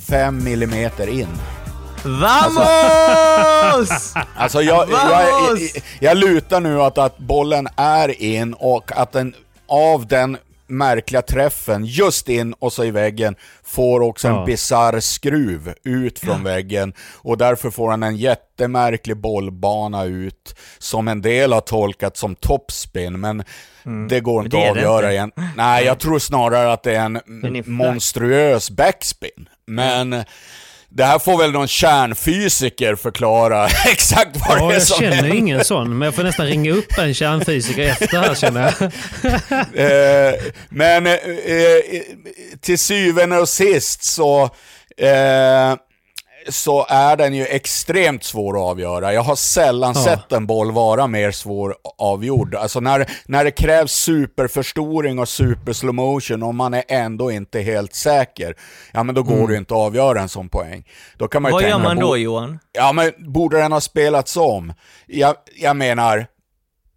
Fem 0.09 0.43
millimeter 0.43 1.07
in. 1.07 1.54
Vamos! 2.05 4.13
Alltså 4.37 4.61
jag, 4.61 4.89
jag, 4.89 5.11
jag, 5.11 5.41
Vamos! 5.41 5.73
jag 5.99 6.17
lutar 6.17 6.59
nu 6.59 6.81
att, 6.81 6.97
att 6.97 7.17
bollen 7.17 7.67
är 7.77 8.21
in 8.21 8.53
och 8.53 8.91
att 8.95 9.11
den 9.11 9.35
av 9.67 10.07
den 10.07 10.37
märkliga 10.67 11.21
träffen 11.21 11.85
just 11.85 12.29
in 12.29 12.53
och 12.53 12.73
så 12.73 12.83
i 12.83 12.91
väggen 12.91 13.35
får 13.63 14.01
också 14.01 14.27
en 14.27 14.33
Ja. 14.35 14.45
bizarr 14.45 14.99
skruv 14.99 15.73
ut 15.83 16.19
från 16.19 16.43
väggen 16.43 16.93
och 17.13 17.37
därför 17.37 17.69
får 17.69 17.89
han 17.91 18.03
en 18.03 18.17
jättemärklig 18.17 19.17
bollbana 19.17 20.03
ut 20.03 20.55
som 20.77 21.07
en 21.07 21.21
del 21.21 21.53
har 21.53 21.61
tolkat 21.61 22.17
som 22.17 22.35
topspin 22.35 23.19
men 23.19 23.43
det 24.09 24.19
går 24.19 24.45
inte 24.45 24.57
Mm. 24.57 24.73
det 24.75 24.81
att 24.81 24.87
avgöra 24.87 25.11
igen. 25.11 25.31
Nej, 25.55 25.85
jag 25.85 25.99
tror 25.99 26.19
snarare 26.19 26.73
att 26.73 26.83
det 26.83 26.95
är 26.95 27.05
en 27.05 27.21
monstruös 27.65 28.69
backspin. 28.71 29.49
Men 29.67 30.23
det 30.95 31.03
här 31.05 31.19
får 31.19 31.37
väl 31.37 31.51
någon 31.51 31.67
kärnfysiker 31.67 32.95
förklara 32.95 33.67
exakt 33.85 34.37
vad 34.47 34.57
Ja, 34.59 34.67
det 34.67 34.73
är 34.73 34.73
jag 34.73 34.81
som 34.87 34.99
känner 34.99 35.15
händer. 35.15 35.35
ingen 35.35 35.63
sån, 35.65 35.97
men 35.97 36.05
jag 36.05 36.15
får 36.15 36.23
nästan 36.23 36.45
ringa 36.45 36.71
upp 36.71 36.97
en 36.97 37.13
kärnfysiker 37.13 37.83
efter 37.89 38.17
här 38.17 38.35
känner 38.35 38.61
jag. 38.79 38.91
Eh, 39.75 40.33
men 40.69 41.07
eh, 41.07 41.13
eh, 41.13 41.79
till 42.61 42.79
syvende 42.79 43.37
och 43.37 43.49
sist 43.49 44.03
så, 44.03 44.43
eh, 44.97 45.75
så 46.49 46.85
är 46.89 47.17
den 47.17 47.33
ju 47.33 47.45
extremt 47.45 48.23
svår 48.23 48.57
att 48.57 48.63
avgöra. 48.71 49.13
Jag 49.13 49.21
har 49.21 49.35
sällan 49.35 49.93
Ja. 49.95 50.03
sett 50.03 50.31
en 50.31 50.47
boll 50.47 50.71
vara 50.71 51.07
mer 51.07 51.31
svår 51.31 51.75
avgjord. 51.97 52.55
Alltså 52.55 52.79
när, 52.79 53.11
när 53.25 53.43
det 53.43 53.51
krävs 53.51 53.91
superförstoring 53.91 55.19
och 55.19 55.29
super 55.29 55.73
slow 55.73 55.93
motion 55.95 56.43
och 56.43 56.55
man 56.55 56.73
är 56.73 56.83
ändå 56.87 57.31
inte 57.31 57.59
helt 57.61 57.93
säker, 57.95 58.55
ja 58.91 59.03
men 59.03 59.15
då 59.15 59.23
går 59.23 59.47
det 59.47 59.53
ju 59.53 59.59
inte 59.59 59.73
att 59.73 59.79
avgöra 59.79 60.21
en 60.21 60.29
sån 60.29 60.49
poäng. 60.49 60.83
Då 61.17 61.27
kan 61.27 61.41
man 61.41 61.49
ju 61.51 61.53
Vad 61.53 61.63
gör 61.63 61.79
man 61.79 61.97
då 61.99 62.17
Johan? 62.17 62.59
Ja, 62.73 62.93
men 62.93 63.11
borde 63.33 63.57
den 63.57 63.71
ha 63.71 63.81
spelats 63.81 64.37
om? 64.37 64.73
Jag, 65.07 65.35
jag 65.55 65.75
menar, 65.75 66.27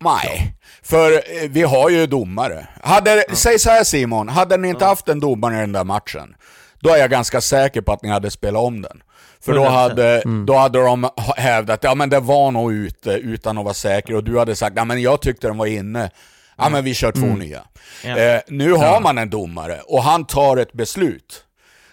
nej. 0.00 0.54
För 0.82 1.12
eh, 1.12 1.48
vi 1.50 1.62
har 1.62 1.90
ju 1.90 2.06
domare. 2.06 2.66
Hade, 2.82 3.24
Säg 3.32 3.58
så 3.58 3.70
här 3.70 3.84
Simon, 3.84 4.28
hade 4.28 4.56
ni 4.56 4.68
inte 4.68 4.84
haft 4.84 5.08
en 5.08 5.20
domare 5.20 5.56
i 5.56 5.60
den 5.60 5.72
där 5.72 5.84
matchen, 5.84 6.34
då 6.80 6.90
är 6.90 6.96
jag 6.96 7.10
ganska 7.10 7.40
säker 7.40 7.80
på 7.80 7.92
att 7.92 8.02
ni 8.02 8.08
hade 8.08 8.30
spelat 8.30 8.62
om 8.62 8.82
den. 8.82 9.02
För 9.44 9.52
då 9.54 9.64
100%. 9.64 9.68
hade, 9.68 10.22
då 10.46 10.54
hade 10.56 10.78
de 10.78 11.08
hävdat, 11.36 11.80
ja 11.84 11.94
men 11.94 12.10
det 12.10 12.20
var 12.20 12.50
nog 12.50 12.72
ute 12.72 13.10
utan 13.10 13.58
att 13.58 13.64
vara 13.64 13.74
säker, 13.74 14.14
och 14.14 14.24
du 14.24 14.38
hade 14.38 14.56
sagt, 14.56 14.76
ja 14.76 14.84
men 14.84 15.02
jag 15.02 15.20
tyckte 15.22 15.46
den 15.46 15.56
var 15.58 15.66
inne. 15.66 16.10
Ja 16.58 16.68
men 16.68 16.84
vi 16.84 16.94
kör 16.94 17.12
två 17.12 17.26
nya. 17.26 17.62
Ja. 18.04 18.18
Eh, 18.18 18.40
nu 18.48 18.72
har 18.72 19.00
man 19.00 19.18
en 19.18 19.30
domare, 19.30 19.80
och 19.86 20.02
han 20.02 20.24
tar 20.24 20.56
ett 20.56 20.72
beslut 20.72 21.44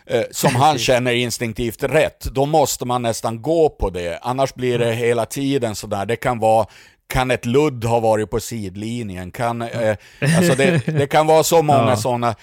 eh, 0.06 0.22
som 0.32 0.56
han 0.56 0.78
känner 0.78 1.12
instinktivt 1.14 1.84
rätt, 1.84 2.24
då 2.24 2.46
måste 2.46 2.86
man 2.86 3.02
nästan 3.02 3.42
gå 3.42 3.70
på 3.70 3.90
det. 3.90 4.20
Annars 4.22 4.54
blir 4.54 4.80
det 4.80 4.94
hela 4.94 5.26
tiden 5.26 5.76
sådär. 5.76 6.06
Det 6.06 6.16
kan 6.16 6.40
vara, 6.40 6.66
kan 7.08 7.32
ett 7.32 7.46
ludd 7.46 7.86
ha 7.86 8.00
varit 8.00 8.30
på 8.30 8.40
sidlinjen? 8.40 9.32
Kan, 9.32 9.62
eh, 9.62 9.96
alltså 10.38 10.56
det, 10.56 10.86
det 10.86 11.08
kan 11.08 11.28
vara 11.28 11.44
så 11.44 11.62
många 11.62 11.90
Ja. 11.90 11.96
sådana 11.98 12.36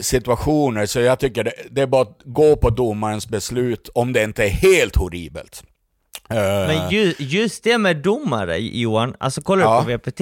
situationer, 0.00 0.86
så 0.86 1.00
jag 1.00 1.18
tycker 1.18 1.44
det, 1.44 1.52
det 1.70 1.80
är 1.82 1.86
bara 1.86 2.02
att 2.02 2.20
gå 2.24 2.56
på 2.56 2.70
domarens 2.70 3.28
beslut 3.28 3.88
om 3.94 4.12
det 4.12 4.24
inte 4.24 4.44
är 4.44 4.48
helt 4.48 4.96
horribelt. 4.96 5.62
Eh, 6.30 6.36
Men 6.36 6.90
ju, 6.90 7.14
just 7.18 7.64
det 7.64 7.78
med 7.78 7.96
domare 7.96 8.58
Johan, 8.58 9.14
alltså 9.20 9.42
kollar 9.42 9.62
du 9.64 9.70
Ja. 9.92 9.98
på 9.98 10.08
VPT, 10.10 10.20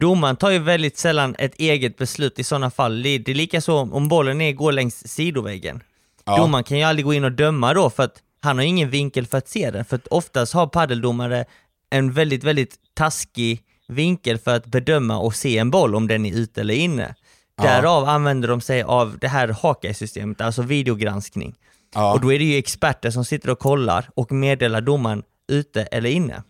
domaren 0.00 0.36
tar 0.36 0.50
ju 0.50 0.58
väldigt 0.58 0.98
sällan 0.98 1.34
ett 1.38 1.54
eget 1.58 1.96
beslut 1.96 2.38
i 2.38 2.44
sådana 2.44 2.70
fall. 2.70 3.02
Det, 3.02 3.18
det 3.18 3.30
är 3.32 3.34
lika 3.36 3.60
så 3.60 3.78
om 3.78 4.08
bollen 4.08 4.40
är, 4.40 4.52
går 4.52 4.72
längs 4.72 5.08
sidoväggen. 5.08 5.82
Ja. 6.24 6.36
Domaren 6.36 6.64
kan 6.64 6.78
ju 6.78 6.84
aldrig 6.84 7.04
gå 7.04 7.14
in 7.14 7.24
och 7.24 7.32
döma 7.32 7.74
då 7.74 7.90
för 7.90 8.02
att 8.02 8.16
han 8.40 8.58
har 8.58 8.64
ingen 8.64 8.90
vinkel 8.90 9.26
för 9.26 9.38
att 9.38 9.48
se 9.48 9.70
den, 9.70 9.84
för 9.84 9.96
att 9.96 10.06
oftast 10.06 10.52
har 10.54 10.66
paddeldomare 10.66 11.44
en 11.90 12.12
väldigt, 12.12 12.44
väldigt 12.44 12.74
taskig 12.94 13.60
vinkel 13.88 14.38
för 14.38 14.56
att 14.56 14.66
bedöma 14.66 15.18
och 15.18 15.34
se 15.34 15.58
en 15.58 15.70
boll 15.70 15.94
om 15.94 16.08
den 16.08 16.26
är 16.26 16.32
ute 16.34 16.60
eller 16.60 16.74
inne. 16.74 17.14
Därav 17.62 18.04
använder 18.08 18.48
de 18.48 18.60
sig 18.60 18.82
av 18.82 19.18
det 19.20 19.28
här 19.28 19.48
Hawkeye-systemet, 19.48 20.40
alltså 20.40 20.62
videogranskning. 20.62 21.54
ja, 21.94 22.12
Och 22.12 22.20
då 22.20 22.32
är 22.32 22.38
det 22.38 22.44
ju 22.44 22.58
experter 22.58 23.10
som 23.10 23.24
sitter 23.24 23.50
och 23.50 23.58
kollar 23.58 24.10
och 24.14 24.32
meddelar 24.32 24.80
domaren 24.80 25.22
ute 25.48 25.82
eller 25.82 26.10
inne. 26.10 26.42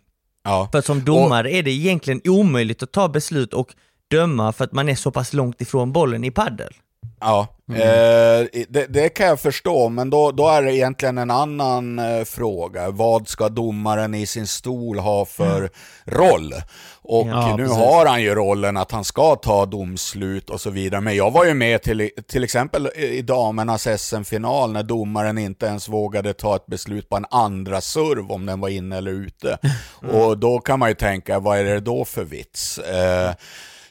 ja. 0.44 0.68
För 0.72 0.80
som 0.80 1.05
domare 1.05 1.50
är 1.52 1.62
det 1.62 1.70
egentligen 1.70 2.20
omöjligt 2.24 2.82
att 2.82 2.92
ta 2.92 3.09
beslut 3.09 3.55
och 3.55 3.74
döma 4.11 4.52
för 4.52 4.64
att 4.64 4.72
man 4.72 4.88
är 4.88 4.94
så 4.94 5.11
pass 5.11 5.32
långt 5.32 5.61
ifrån 5.61 5.92
bollen 5.92 6.24
i 6.24 6.30
paddel. 6.30 6.72
Ja, 7.20 7.46
eh, 7.70 8.64
det, 8.68 8.86
det 8.88 9.09
kan 9.09 9.26
jag 9.26 9.40
förstå, 9.40 9.88
men 9.88 10.11
då, 10.11 10.30
då 10.30 10.48
är 10.48 10.62
det 10.62 10.76
egentligen 10.76 11.18
en 11.18 11.30
annan 11.30 11.98
eh, 11.98 12.24
fråga. 12.24 12.90
Vad 12.90 13.28
ska 13.28 13.48
domaren 13.48 14.14
i 14.14 14.26
sin 14.26 14.46
stol 14.46 14.98
ha 14.98 15.24
för 15.24 15.70
roll? 16.05 16.55
Och 17.02 17.26
Ja, 17.28 17.57
nu 17.57 17.62
precis. 17.62 17.78
har 17.78 18.07
han 18.07 18.22
ju 18.22 18.34
rollen 18.34 18.76
att 18.76 18.92
han 18.92 19.05
ska 19.05 19.36
ta 19.36 19.66
domslut 19.66 20.50
och 20.50 20.61
så 20.61 20.70
vidare. 20.70 21.00
Men 21.00 21.16
jag 21.16 21.30
var 21.30 21.44
ju 21.44 21.55
med 21.55 21.82
till, 21.82 22.11
till 22.28 22.44
exempel 22.44 22.88
i 22.96 23.22
damernas 23.22 23.88
SM-final 24.02 24.72
när 24.72 24.82
domaren 24.82 25.38
inte 25.38 25.66
ens 25.66 25.88
vågade 25.88 26.32
ta 26.32 26.57
ett 26.57 26.66
beslut 26.66 27.09
på 27.09 27.16
en 27.16 27.26
andra 27.30 27.80
serv 27.80 28.32
om 28.32 28.46
den 28.46 28.61
var 28.61 28.68
inne 28.68 28.96
eller 28.96 29.11
ute. 29.11 29.59
Och 30.12 30.38
då 30.38 30.59
kan 30.59 30.78
man 30.78 30.88
ju 30.88 30.94
tänka, 30.94 31.38
vad 31.38 31.59
är 31.59 31.64
det 31.64 31.80
då 31.80 32.05
för 32.05 32.24
vits? 32.24 32.78
Eh, 32.78 33.32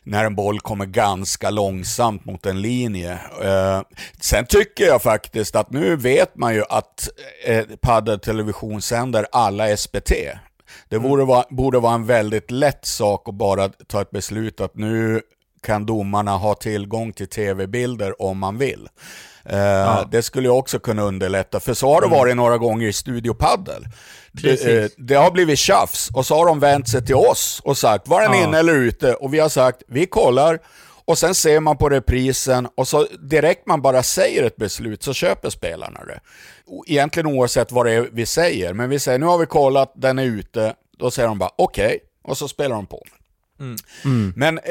när 0.04 0.26
en 0.26 0.36
boll 0.36 0.60
kommer 0.60 0.86
ganska 0.86 1.50
långsamt 1.50 2.26
mot 2.26 2.46
en 2.46 2.62
linje. 2.62 3.12
Eh, 3.44 3.82
sen 4.20 4.46
tycker 4.46 4.86
jag 4.86 5.02
faktiskt 5.02 5.56
att 5.56 5.72
nu 5.72 5.96
vet 5.96 6.38
man 6.38 6.54
ju 6.56 6.64
att 6.70 7.10
eh, 7.46 7.66
Padel 7.82 8.20
Television 8.20 8.82
sänder 8.82 9.28
alla 9.32 9.78
SPT. 9.78 10.12
Det 10.90 11.00
borde 11.00 11.26
vara, 11.26 11.46
borde 11.50 11.80
vara 11.80 11.94
en 11.94 12.06
väldigt 12.06 12.52
lätt 12.52 12.86
sak 12.86 13.30
att 13.30 13.36
bara 13.36 13.70
ta 13.70 14.02
ett 14.02 14.12
beslut 14.12 14.62
att 14.62 14.76
nu 14.76 15.22
kan 15.64 15.86
domarna 15.86 16.32
ha 16.38 16.56
tillgång 16.56 17.14
till 17.14 17.28
tv-bilder 17.28 18.22
om 18.22 18.38
man 18.40 18.58
vill. 18.58 18.90
Eh, 19.46 20.06
Det 20.12 20.22
skulle 20.24 20.48
ju 20.48 20.54
också 20.54 20.80
kunna 20.80 21.02
underlätta, 21.02 21.60
för 21.60 21.74
så 21.74 21.94
har 21.94 22.02
det 22.02 22.08
varit 22.08 22.36
några 22.36 22.58
gånger 22.58 22.88
i 22.88 22.94
Studio 22.94 23.34
Padel. 23.34 23.84
Det, 24.32 24.66
eh, 24.84 24.90
det 24.98 25.16
har 25.16 25.32
blivit 25.32 25.60
tjafs 25.60 26.10
och 26.14 26.26
så 26.26 26.36
har 26.36 26.46
de 26.46 26.60
vänt 26.60 26.90
sig 26.90 27.06
till 27.06 27.16
oss 27.16 27.62
och 27.64 27.78
sagt, 27.78 28.08
var 28.08 28.22
den 28.22 28.32
Ja. 28.34 28.44
inne 28.44 28.60
eller 28.60 28.74
ute? 28.74 29.14
Och 29.14 29.34
vi 29.34 29.40
har 29.40 29.50
sagt, 29.50 29.84
vi 29.88 30.06
kollar. 30.06 30.60
Och 31.06 31.18
sen 31.18 31.36
ser 31.36 31.60
man 31.60 31.78
på 31.78 31.90
reprisen 31.90 32.68
och 32.78 32.88
så 32.88 33.08
direkt 33.20 33.68
man 33.68 33.82
bara 33.82 34.04
säger 34.04 34.44
ett 34.44 34.56
beslut 34.56 35.04
så 35.04 35.14
köper 35.14 35.50
spelarna 35.50 36.00
det. 36.06 36.20
Egentligen 36.88 37.28
oavsett 37.28 37.72
vad 37.72 37.86
det 37.86 37.92
är 37.92 38.10
vi 38.12 38.26
säger. 38.26 38.74
Men 38.74 38.90
vi 38.90 39.00
säger, 39.00 39.20
nu 39.20 39.26
har 39.26 39.38
vi 39.38 39.46
kollat, 39.46 39.94
den 39.96 40.20
är 40.20 40.24
ute. 40.24 40.74
Då 41.00 41.12
säger 41.12 41.28
de 41.30 41.38
bara, 41.40 41.50
okej. 41.56 42.00
Och 42.24 42.38
så 42.38 42.48
spelar 42.48 42.76
de 42.76 42.86
på. 42.86 43.04
Mm. 44.06 44.34
Men 44.36 44.58
eh, 44.58 44.64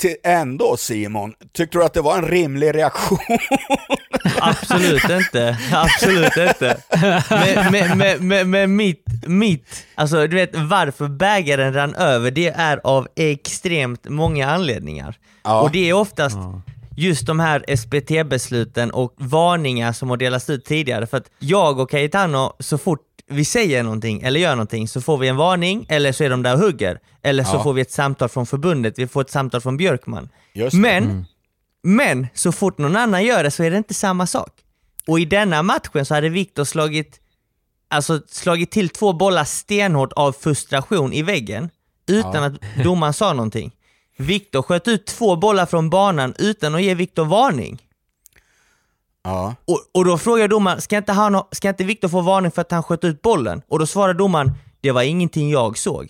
till 0.00 0.16
ändå 0.24 0.76
Simon, 0.76 1.34
tyckte 1.52 1.78
du 1.78 1.84
att 1.84 1.94
det 1.94 2.00
var 2.00 2.18
en 2.18 2.28
rimlig 2.28 2.74
reaktion? 2.74 3.18
Absolut 4.40 5.10
inte. 5.10 5.58
Absolut 5.72 6.36
inte. 6.36 6.76
Men, 7.30 7.72
men, 7.72 7.98
men, 7.98 8.28
men, 8.28 8.50
men 8.50 8.76
mitt, 8.76 9.04
mitt, 9.26 9.86
alltså 9.94 10.26
du 10.26 10.36
vet 10.36 10.56
varför 10.56 11.08
bägaren 11.08 11.74
rann 11.74 11.94
över, 11.94 12.30
det 12.30 12.48
är 12.48 12.80
av 12.84 13.08
extremt 13.16 14.08
många 14.08 14.50
anledningar. 14.50 15.18
Ja. 15.42 15.60
Och 15.60 15.70
det 15.70 15.88
är 15.88 15.92
oftast 15.92 16.38
just 16.96 17.26
de 17.26 17.40
här 17.40 17.76
SPT-besluten 17.76 18.90
och 18.90 19.14
varningar 19.16 19.92
som 19.92 20.10
har 20.10 20.16
delats 20.16 20.50
ut 20.50 20.64
tidigare. 20.64 21.06
För 21.06 21.16
att 21.16 21.30
jag 21.38 21.78
och 21.78 21.90
Cayetano, 21.90 22.52
så 22.58 22.78
fort 22.78 23.00
vi 23.30 23.44
säger 23.44 23.82
någonting 23.82 24.22
eller 24.22 24.40
gör 24.40 24.50
någonting 24.50 24.88
så 24.88 25.00
får 25.00 25.18
vi 25.18 25.28
en 25.28 25.36
varning, 25.36 25.86
eller 25.88 26.12
så 26.12 26.24
är 26.24 26.30
de 26.30 26.42
där 26.42 26.54
och 26.54 26.60
hugger. 26.60 27.00
Eller 27.22 27.44
så 27.44 27.56
Ja. 27.56 27.62
får 27.62 27.72
vi 27.72 27.80
ett 27.82 27.90
samtal 27.92 28.28
från 28.28 28.46
förbundet, 28.46 28.98
vi 28.98 29.06
får 29.06 29.20
ett 29.20 29.30
samtal 29.30 29.60
från 29.60 29.76
Björkman. 29.76 30.28
Just 30.52 30.72
det. 30.76 30.78
Men, 30.80 31.24
men 31.82 32.26
så 32.34 32.52
fort 32.52 32.78
någon 32.78 32.96
annan 32.96 33.24
gör 33.24 33.44
det 33.44 33.50
så 33.50 33.62
är 33.62 33.70
det 33.70 33.76
inte 33.76 33.94
samma 33.94 34.26
sak. 34.26 34.52
Och 35.06 35.20
i 35.20 35.24
denna 35.24 35.62
matchen 35.62 36.06
så 36.06 36.14
hade 36.14 36.28
Viktor 36.28 36.64
slagit, 36.64 37.20
alltså 37.90 38.20
slagit 38.28 38.70
till 38.70 38.88
två 38.88 39.12
bollar 39.12 39.44
stenhårt 39.44 40.12
av 40.12 40.32
frustration 40.32 41.12
i 41.12 41.22
väggen, 41.22 41.70
utan 42.08 42.42
att 42.44 42.52
domaren 42.84 43.12
sa 43.14 43.32
någonting. 43.32 43.72
Viktor 44.16 44.62
sköt 44.62 44.88
ut 44.88 45.06
två 45.06 45.36
bollar 45.36 45.66
från 45.66 45.90
banan 45.90 46.34
utan 46.38 46.74
att 46.74 46.82
ge 46.82 46.94
Viktor 46.94 47.24
varning. 47.24 47.82
Ja. 49.28 49.54
Och, 49.64 49.80
och 49.94 50.04
då 50.04 50.18
frågar 50.18 50.48
domaren, 50.48 50.80
ska 50.80 50.96
inte, 50.96 51.12
han, 51.12 51.34
ha- 51.34 51.48
ska 51.52 51.68
inte 51.68 51.84
Viktor 51.84 52.08
få 52.08 52.20
varning 52.20 52.50
för 52.50 52.62
att 52.62 52.70
han 52.72 52.82
sköt 52.82 53.04
ut 53.04 53.22
bollen? 53.22 53.62
Och 53.68 53.78
då 53.78 53.86
svarar 53.86 54.14
domaren, 54.14 54.52
det 54.80 54.90
var 54.90 55.02
ingenting 55.02 55.50
jag 55.50 55.78
såg. 55.78 56.08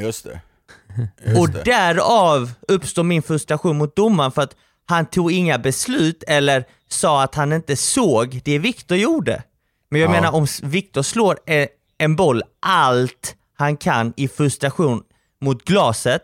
Just 0.00 0.24
det. 0.24 0.40
och 1.40 1.48
därav 1.50 2.50
uppstår 2.68 3.02
min 3.02 3.22
frustration 3.22 3.78
mot 3.78 3.96
domaren 3.96 4.32
för 4.32 4.42
att 4.42 4.56
han 4.86 5.06
tog 5.06 5.32
inga 5.32 5.58
beslut 5.58 6.22
eller 6.28 6.64
sa 6.88 7.22
att 7.22 7.34
han 7.34 7.52
inte 7.52 7.76
såg 7.76 8.40
det 8.44 8.58
Viktor 8.58 8.96
gjorde. 8.98 9.42
Men 9.90 10.00
jag 10.00 10.08
Ja. 10.08 10.12
menar 10.12 10.34
om 10.34 10.46
Viktor 10.62 11.02
slår 11.02 11.38
e- 11.46 11.68
en 11.98 12.16
boll 12.16 12.42
allt 12.60 13.36
han 13.58 13.76
kan 13.76 14.12
i 14.16 14.28
frustration 14.28 15.02
mot 15.40 15.64
glaset, 15.64 16.22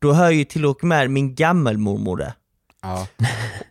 då 0.00 0.12
hör 0.12 0.30
ju 0.30 0.44
till 0.44 0.66
och 0.66 0.84
med 0.84 1.10
min 1.10 1.34
gammelmormor 1.34 2.16
det. 2.16 2.34
Ja. 2.82 3.06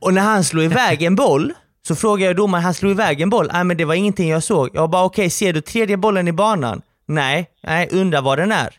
Och 0.01 0.13
när 0.13 0.21
han 0.21 0.43
slår 0.43 0.63
iväg 0.63 1.01
en 1.03 1.15
boll, 1.15 1.53
så 1.87 1.95
frågar 1.95 2.27
jag 2.27 2.35
domaren, 2.35 2.63
han 2.63 2.73
slog 2.73 2.91
iväg 2.91 3.21
en 3.21 3.29
boll? 3.29 3.49
Nej 3.53 3.63
men 3.63 3.77
det 3.77 3.85
var 3.85 3.93
ingenting 3.93 4.29
jag 4.29 4.43
såg. 4.43 4.69
Jag 4.73 4.89
bara 4.89 5.03
okej, 5.03 5.29
ser 5.29 5.53
du 5.53 5.61
tredje 5.61 5.97
bollen 5.97 6.27
i 6.27 6.31
banan? 6.31 6.81
Nej, 7.07 7.47
nej, 7.63 7.89
undrar 7.91 8.21
var 8.21 8.37
den 8.37 8.51
är. 8.51 8.77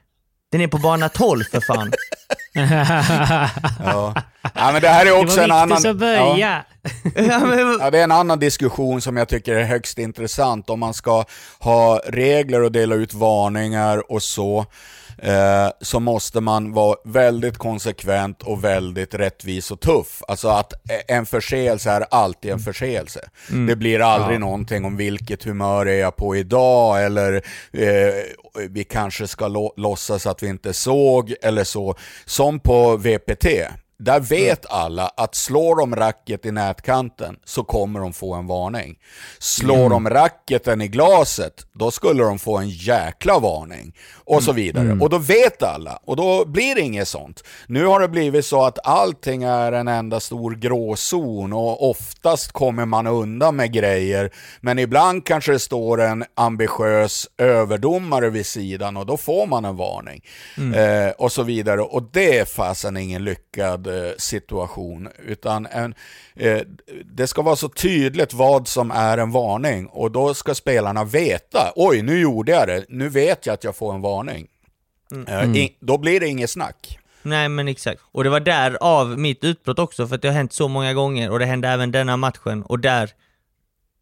Den 0.53 0.61
är 0.61 0.69
på 0.69 0.79
bana 0.79 1.09
12 1.09 1.45
för 1.45 1.61
fan. 1.61 1.93
Ja. 3.85 4.15
ja, 4.55 4.73
men 4.73 4.83
det 4.83 4.89
här 4.89 5.07
är 5.07 5.23
också 5.23 5.41
en 5.41 5.51
annan... 5.51 5.69
viktigt 5.69 5.91
att 5.91 5.97
börja. 5.97 6.65
ja, 7.15 7.39
men, 7.39 7.79
Ja, 7.81 7.91
det 7.91 7.99
är 7.99 8.05
en 8.05 8.13
annan 8.13 8.39
diskussion 8.39 9.01
som 9.01 9.17
jag 9.17 9.29
tycker 9.29 9.55
är 9.55 9.65
högst 9.65 9.99
intressant. 9.99 10.71
Om 10.71 10.81
man 10.81 10.95
ska 10.95 11.25
ha 11.59 12.01
regler 12.07 12.63
och 12.63 12.73
dela 12.73 12.95
ut 12.95 13.15
varningar 13.15 14.13
och 14.13 14.23
så, 14.23 14.67
eh, 15.23 15.69
så 15.81 16.01
måste 16.01 16.41
man 16.41 16.73
vara 16.73 16.97
väldigt 17.05 17.59
konsekvent 17.59 18.43
och 18.43 18.65
väldigt 18.65 19.15
rättvis 19.15 19.71
och 19.71 19.81
tuff. 19.81 20.23
Alltså 20.29 20.49
att 20.49 20.73
en 21.09 21.27
förseelse 21.27 21.91
är 21.91 22.07
alltid 22.11 22.51
en 22.51 22.59
förseelse. 22.59 23.29
Det 23.69 23.77
blir 23.77 24.01
aldrig 24.01 24.41
någonting 24.41 24.85
om 24.85 24.97
vilket 24.97 25.45
humör 25.45 25.87
är 25.87 26.01
jag 26.01 26.17
på 26.17 26.37
idag, 26.37 27.05
eller 27.05 27.33
eh, 27.73 28.15
vi 28.69 28.85
kanske 28.85 29.27
ska 29.27 29.49
lo- 29.49 29.75
låtsas 29.77 30.27
att 30.27 30.43
vi 30.43 30.47
inte 30.49 30.73
såg, 30.73 31.35
eller 31.43 31.65
så. 31.65 31.95
Som 32.25 32.61
på 32.61 32.97
VPT. 32.97 33.47
Där 34.05 34.21
vet 34.21 34.67
alla 34.71 35.09
att 35.17 35.35
slår 35.35 35.77
de 35.77 35.97
racket 35.97 36.47
i 36.47 36.51
nätkanten 36.51 37.37
så 37.45 37.65
kommer 37.65 38.01
de 38.01 38.13
få 38.13 38.35
en 38.35 38.47
varning. 38.47 38.99
Slår 39.39 39.91
de 39.91 40.11
racketen 40.11 40.81
i 40.81 40.89
glaset, 40.89 41.67
då 41.73 41.91
skulle 41.91 42.23
de 42.23 42.39
få 42.39 42.59
en 42.59 42.69
jäkla 42.69 43.39
varning. 43.39 43.95
Och 44.25 44.43
så 44.43 44.53
vidare. 44.53 44.99
Och 45.01 45.11
då 45.11 45.19
vet 45.19 45.63
alla, 45.63 45.99
och 46.05 46.17
då 46.17 46.45
blir 46.45 46.75
det 46.75 46.81
inget 46.81 47.09
sånt. 47.09 47.45
Nu 47.67 47.85
har 47.85 48.01
det 48.01 48.09
blivit 48.09 48.47
så 48.47 48.65
att 48.65 48.87
allting 48.87 49.43
är 49.43 49.73
en 49.73 49.89
enda 49.89 50.21
stor 50.21 50.55
gråzon 50.55 51.53
och 51.53 51.91
oftast 51.91 52.53
kommer 52.53 52.85
man 52.85 53.07
undan 53.07 53.57
med 53.57 53.73
grejer. 53.73 54.31
Men 54.61 54.79
ibland 54.79 55.27
kanske 55.27 55.53
det 55.53 55.59
står 55.59 56.01
en 56.01 56.25
ambitiös 56.35 57.29
överdomare 57.39 58.31
vid 58.31 58.47
sidan 58.47 58.97
och 58.97 59.07
då 59.07 59.17
får 59.17 59.47
man 59.47 59.65
en 59.65 59.77
varning. 59.77 60.25
Eh, 60.75 61.11
och 61.11 61.33
så 61.33 61.43
vidare. 61.43 61.81
Och 61.81 62.03
det 62.13 62.39
är 62.39 62.45
fasen 62.45 62.97
ingen 62.97 63.25
lyckad 63.25 63.92
situation. 64.17 65.09
Utan 65.27 65.67
en, 65.67 65.95
eh, 66.35 66.61
det 67.05 67.27
ska 67.27 67.43
vara 67.43 67.57
så 67.57 67.69
tydligt 67.69 68.35
vad 68.35 68.69
som 68.69 68.91
är 68.91 69.19
en 69.19 69.31
varning. 69.33 69.87
Och 69.87 70.11
då 70.11 70.35
ska 70.35 70.55
spelarna 70.55 71.05
veta, 71.05 71.73
oj 71.77 72.03
nu 72.03 72.21
gjorde 72.21 72.53
jag 72.53 72.69
det, 72.69 72.85
nu 72.89 73.09
vet 73.09 73.47
jag 73.47 73.55
att 73.55 73.65
jag 73.65 73.77
får 73.77 73.95
en 73.95 74.01
varning. 74.01 74.49
Eh, 75.29 75.57
i, 75.57 75.77
då 75.81 75.99
blir 75.99 76.21
det 76.21 76.29
inget 76.29 76.51
snack. 76.51 76.99
nej 77.23 77.49
men 77.49 77.69
exakt. 77.69 78.03
Och 78.13 78.25
det 78.25 78.31
var 78.31 78.41
där 78.41 78.79
av 78.81 79.19
mitt 79.19 79.45
utbrott 79.45 79.79
också, 79.79 80.09
för 80.09 80.15
att 80.15 80.23
det 80.23 80.29
har 80.29 80.35
hänt 80.35 80.53
så 80.53 80.69
många 80.69 80.95
gånger 80.95 81.31
och 81.31 81.39
det 81.39 81.47
hände 81.47 81.69
även 81.69 81.93
denna 81.93 82.17
matchen 82.17 82.63
och 82.63 82.79
där 82.79 83.11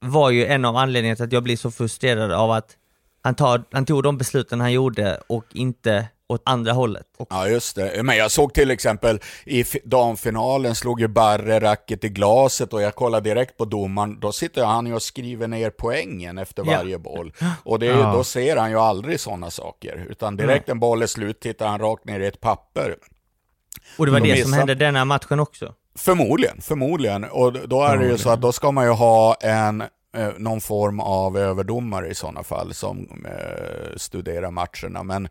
var 0.01 0.30
ju 0.30 0.47
en 0.47 0.64
av 0.64 0.76
anledningarna 0.76 1.16
till 1.16 1.24
att 1.24 1.32
jag 1.32 1.43
blir 1.43 1.57
så 1.57 1.70
frustrerad 1.70 2.32
av 2.32 2.51
att 2.51 2.76
han, 3.22 3.34
tar, 3.34 3.64
han 3.72 3.86
tog 3.86 4.03
de 4.03 4.18
besluten 4.18 4.61
han 4.61 4.72
gjorde 4.72 5.20
och 5.26 5.45
inte 5.53 6.09
åt 6.31 6.43
andra 6.45 6.72
hållet. 6.72 7.07
Ja, 7.31 7.49
just 7.49 7.76
det. 7.76 8.03
Men 8.03 8.16
jag 8.16 8.31
såg 8.31 8.55
till 8.55 8.70
exempel 8.70 9.20
i 9.45 9.64
fi- 9.64 9.81
damfinalen 9.85 10.74
slog 10.74 11.01
ju 11.01 11.09
Barre 11.09 11.61
racket 11.61 12.05
i 12.05 12.09
glaset 12.09 12.72
och 12.72 12.83
jag 12.83 12.95
kollade 12.95 13.31
direkt 13.31 13.57
på 13.57 13.64
domaren. 13.64 14.20
Då 14.20 14.33
sitter 14.33 14.64
han 14.64 14.87
ju 14.87 14.95
och 14.95 15.03
skriver 15.03 15.49
ner 15.49 15.70
poängen 15.70 16.39
efter 16.39 16.64
Ja. 16.66 16.76
varje 16.76 16.99
boll. 16.99 17.33
Och 17.64 17.78
det 17.78 17.87
är, 17.89 17.97
ju- 17.97 18.03
då 18.03 18.24
ser 18.24 18.57
han 18.57 18.70
ju 18.70 18.76
aldrig 18.78 19.20
sådana 19.20 19.51
saker. 19.51 20.07
Utan 20.11 20.37
direkt 20.37 20.68
en 20.68 20.81
boll 20.81 21.03
är 21.03 21.07
slut 21.07 21.41
tittar 21.41 21.66
han 21.68 21.78
rakt 21.81 22.05
ner 22.05 22.20
i 22.20 22.26
ett 22.26 22.41
papper. 22.41 22.97
och 23.99 24.07
det 24.07 24.12
var 24.12 24.20
De 24.20 24.28
det 24.28 24.43
som 24.43 24.51
missar. 24.51 24.59
hände 24.59 24.74
denna 24.74 25.05
matchen 25.05 25.41
också. 25.41 25.74
Förmodligen, 25.99 26.61
förmodligen. 26.62 27.24
Och 27.24 27.53
då 27.68 27.83
är 27.83 27.97
det 27.97 28.07
ju 28.07 28.18
så 28.18 28.31
att 28.31 28.41
då 28.41 28.53
ska 28.53 28.70
man 28.70 28.85
ju 28.85 28.91
ha 28.91 29.35
en 29.35 29.81
eh, 30.16 30.28
någon 30.39 30.61
form 30.61 31.01
av 31.01 31.39
överdomare 31.39 32.09
i 32.09 32.14
sådana 32.14 32.43
fall 32.43 32.74
som 32.74 33.24
eh, 33.28 33.97
studerar 33.97 34.51
matcherna. 34.51 35.03
Men 35.03 35.28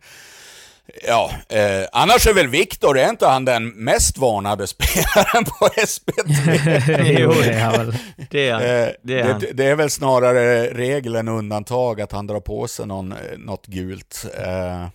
ja, 1.06 1.30
eh, 1.48 1.88
annars 1.92 2.26
är 2.26 2.34
väl 2.34 2.48
Viktor, 2.48 2.98
är 2.98 3.08
inte 3.08 3.26
han 3.26 3.44
den 3.44 3.68
mest 3.68 4.18
varnade 4.18 4.66
spelaren 4.66 5.44
på 5.44 5.68
SPT? 5.86 6.12
jo, 7.18 7.32
det 7.32 7.52
är 7.54 7.60
han 7.60 7.72
väl. 7.72 7.94
Det 8.30 8.48
är 8.48 8.52
han. 8.52 8.62
Eh, 8.62 8.88
Det 9.02 9.20
är 9.20 9.24
han. 9.24 9.40
det, 9.40 9.52
det 9.52 9.64
är 9.64 9.74
väl 9.76 9.90
snarare 9.90 10.66
regel 10.66 11.16
än 11.16 11.28
undantag 11.28 12.00
att 12.00 12.12
han 12.12 12.26
drar 12.26 12.40
på 12.40 12.68
sig 12.68 12.86
någon, 12.86 13.12
eh, 13.12 13.18
något 13.38 13.66
gult. 13.66 14.26
Eh, 14.38 14.86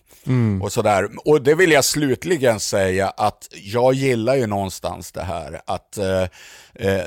Och 0.62 0.72
sådär. 0.74 1.08
Och 1.26 1.42
det 1.42 1.56
vill 1.56 1.72
jag 1.72 1.86
slutligen 1.86 2.60
säga 2.60 3.08
att 3.10 3.48
jag 3.52 3.94
gillar 3.94 4.36
ju 4.36 4.48
någonstans 4.48 5.12
det 5.12 5.24
här 5.24 5.62
att 5.66 5.98
eh, 6.80 7.04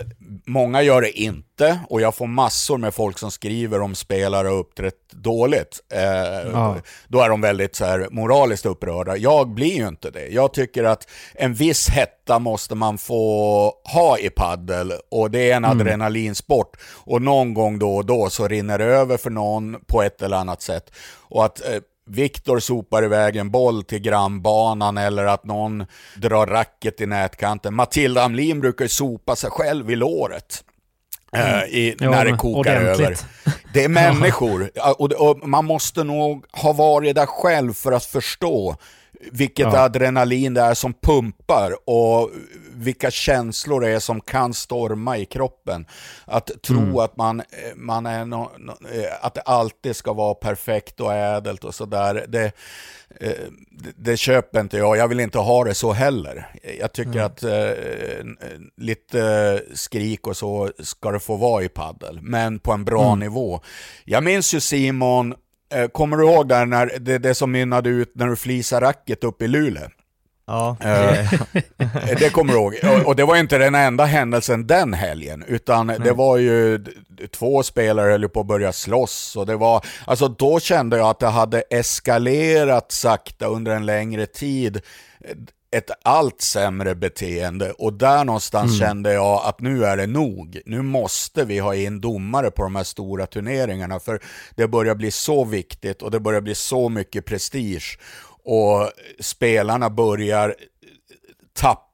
många 0.46 0.82
gör 0.82 1.00
det 1.02 1.20
inte 1.20 1.78
och 1.88 2.00
jag 2.00 2.14
får 2.14 2.26
massor 2.26 2.78
med 2.78 2.94
folk 2.94 3.18
som 3.18 3.30
skriver 3.30 3.80
om 3.80 3.94
spelare 3.94 4.48
har 4.48 4.54
uppträtt 4.54 5.12
dåligt. 5.12 5.80
Eh, 5.92 6.50
Ja. 6.52 6.76
Då 7.08 7.20
är 7.20 7.28
de 7.28 7.40
väldigt 7.40 7.76
så 7.76 7.84
här, 7.84 8.08
moraliskt 8.10 8.66
upprörda. 8.66 9.16
Jag 9.16 9.48
blir 9.48 9.76
ju 9.76 9.88
inte 9.88 10.10
det. 10.10 10.26
Jag 10.26 10.52
tycker 10.52 10.84
att 10.84 11.08
en 11.34 11.54
viss 11.54 11.88
hetta 11.88 12.38
måste 12.38 12.74
man 12.74 12.98
få 12.98 13.72
ha 13.84 14.18
i 14.18 14.30
paddel 14.30 14.92
och 15.10 15.30
det 15.30 15.50
är 15.50 15.56
en 15.56 15.64
adrenalinsport. 15.64 16.76
Och 17.04 17.22
någon 17.22 17.54
gång 17.54 17.78
då 17.78 17.96
och 17.96 18.06
då 18.06 18.30
så 18.30 18.48
rinner 18.48 18.78
det 18.78 18.84
över 18.84 19.16
för 19.16 19.30
någon 19.30 19.76
på 19.86 20.02
ett 20.02 20.22
eller 20.22 20.36
annat 20.36 20.62
sätt. 20.62 20.90
Och 21.18 21.44
att 21.44 21.60
eh, 21.68 21.78
Viktor 22.08 22.58
sopar 22.60 23.04
iväg 23.04 23.36
en 23.36 23.50
boll 23.50 23.84
till 23.84 23.98
grannbanan 23.98 24.98
eller 24.98 25.24
att 25.24 25.44
någon 25.44 25.86
drar 26.16 26.46
racket 26.46 27.00
i 27.00 27.06
nätkanten. 27.06 27.74
Matilda 27.74 28.22
Amlin 28.22 28.60
brukar 28.60 28.86
sopa 28.86 29.36
sig 29.36 29.50
själv 29.50 29.90
i 29.90 29.96
låret. 29.96 30.64
eh, 31.32 31.62
I, 31.64 31.96
Jo, 32.00 32.10
när 32.10 32.24
det 32.24 32.36
kokar 32.36 32.80
ordentligt. 32.82 33.06
över. 33.08 33.18
Det 33.72 33.84
är 33.84 33.88
människor 33.88 34.70
och, 34.98 35.12
och 35.12 35.48
man 35.48 35.64
måste 35.64 36.04
nog 36.04 36.44
ha 36.52 36.72
varit 36.72 37.14
där 37.14 37.26
själv 37.26 37.72
för 37.72 37.92
att 37.92 38.04
förstå 38.04 38.76
vilket 39.32 39.72
Ja. 39.72 39.78
adrenalin 39.80 40.54
det 40.54 40.60
är 40.60 40.74
som 40.74 40.94
pumpar 40.94 41.72
och 41.90 42.30
vilka 42.72 43.10
känslor 43.10 43.80
det 43.80 43.88
är 43.88 43.98
som 43.98 44.20
kan 44.20 44.54
storma 44.54 45.18
i 45.18 45.24
kroppen. 45.24 45.86
Att 46.24 46.50
tro 46.62 46.78
Mm. 46.78 46.96
att, 46.98 47.16
man, 47.16 47.40
eh, 47.40 47.46
man 47.76 48.06
är 48.06 48.24
no, 48.24 48.50
no, 48.58 48.70
eh, 48.70 49.12
att 49.26 49.34
det 49.34 49.40
alltid 49.40 49.96
ska 49.96 50.12
vara 50.12 50.34
perfekt 50.34 51.00
och 51.00 51.14
ädelt 51.14 51.64
och 51.64 51.74
sådär, 51.74 52.24
det, 52.28 52.44
eh, 53.20 53.32
det, 53.70 53.92
det 53.96 54.16
köper 54.16 54.60
inte 54.60 54.76
jag. 54.76 54.96
Jag 54.96 55.08
vill 55.08 55.20
inte 55.20 55.38
ha 55.38 55.64
det 55.64 55.74
så 55.74 55.92
heller. 55.92 56.50
Jag 56.80 56.92
tycker 56.92 57.20
att 57.20 57.42
eh, 57.42 57.70
lite 58.76 59.62
skrik 59.74 60.26
och 60.26 60.36
så 60.36 60.70
ska 60.82 61.10
det 61.10 61.20
få 61.20 61.36
vara 61.36 61.64
i 61.64 61.68
paddel, 61.68 62.18
men 62.22 62.58
på 62.58 62.72
en 62.72 62.84
bra 62.84 63.14
nivå. 63.14 63.60
Jag 64.04 64.24
minns 64.24 64.54
ju 64.54 64.60
Simon, 64.60 65.32
eh, 65.32 65.38
kommer 65.92 66.16
du 66.16 66.24
ihåg 66.24 66.48
där 66.48 66.66
när 66.66 66.98
det, 67.00 67.18
det 67.18 67.34
som 67.34 67.52
mynnade 67.52 67.88
ut 67.88 68.12
när 68.14 68.26
du 68.26 68.36
flisade 68.36 68.86
racket 68.86 69.24
upp 69.24 69.42
i 69.42 69.48
Luleå? 69.48 69.88
Ja, 70.46 70.76
Eh, 70.80 72.18
det 72.18 72.32
kommer 72.32 72.52
du 72.52 72.58
ihåg. 72.58 72.74
Och, 73.06 73.16
det 73.16 73.24
var 73.24 73.36
inte 73.36 73.58
den 73.58 73.74
enda 73.74 74.04
händelsen 74.04 74.66
den 74.66 74.94
helgen, 74.94 75.44
utan 75.48 75.86
det 75.86 76.12
var 76.12 76.36
ju 76.36 76.84
två 77.32 77.62
spelare 77.62 78.10
höll 78.10 78.28
på 78.28 78.40
att 78.40 78.46
börja 78.46 78.72
slåss. 78.72 79.36
Och 79.36 79.46
det 79.46 79.56
var, 79.56 79.84
alltså 80.04 80.28
då 80.28 80.60
kände 80.60 80.96
jag 80.96 81.08
att 81.08 81.18
det 81.18 81.26
hade 81.26 81.60
eskalerat 81.60 82.92
sakta 82.92 83.46
under 83.46 83.72
en 83.72 83.86
längre 83.86 84.26
tid 84.26 84.80
ett 85.70 85.90
allt 86.02 86.40
sämre 86.40 86.94
beteende. 86.94 87.72
Och 87.72 87.92
där 87.92 88.24
någonstans 88.24 88.78
kände 88.78 89.12
jag 89.12 89.42
att 89.44 89.60
nu 89.60 89.84
är 89.84 89.96
det 89.96 90.06
nog. 90.06 90.60
Nu 90.66 90.82
måste 90.82 91.44
vi 91.44 91.58
ha 91.58 91.74
in 91.74 92.00
domare 92.00 92.50
på 92.50 92.62
de 92.62 92.76
här 92.76 92.84
stora 92.84 93.26
turneringarna 93.26 94.00
för 94.00 94.22
det 94.54 94.68
börjar 94.68 94.94
bli 94.94 95.10
så 95.10 95.44
viktigt 95.44 96.02
och 96.02 96.10
det 96.10 96.20
börjar 96.20 96.40
bli 96.40 96.54
så 96.54 96.88
mycket 96.88 97.24
prestige. 97.24 97.98
Och 98.44 98.90
spelarna 99.20 99.90
börjar 99.90 100.54
tappa 101.52 101.87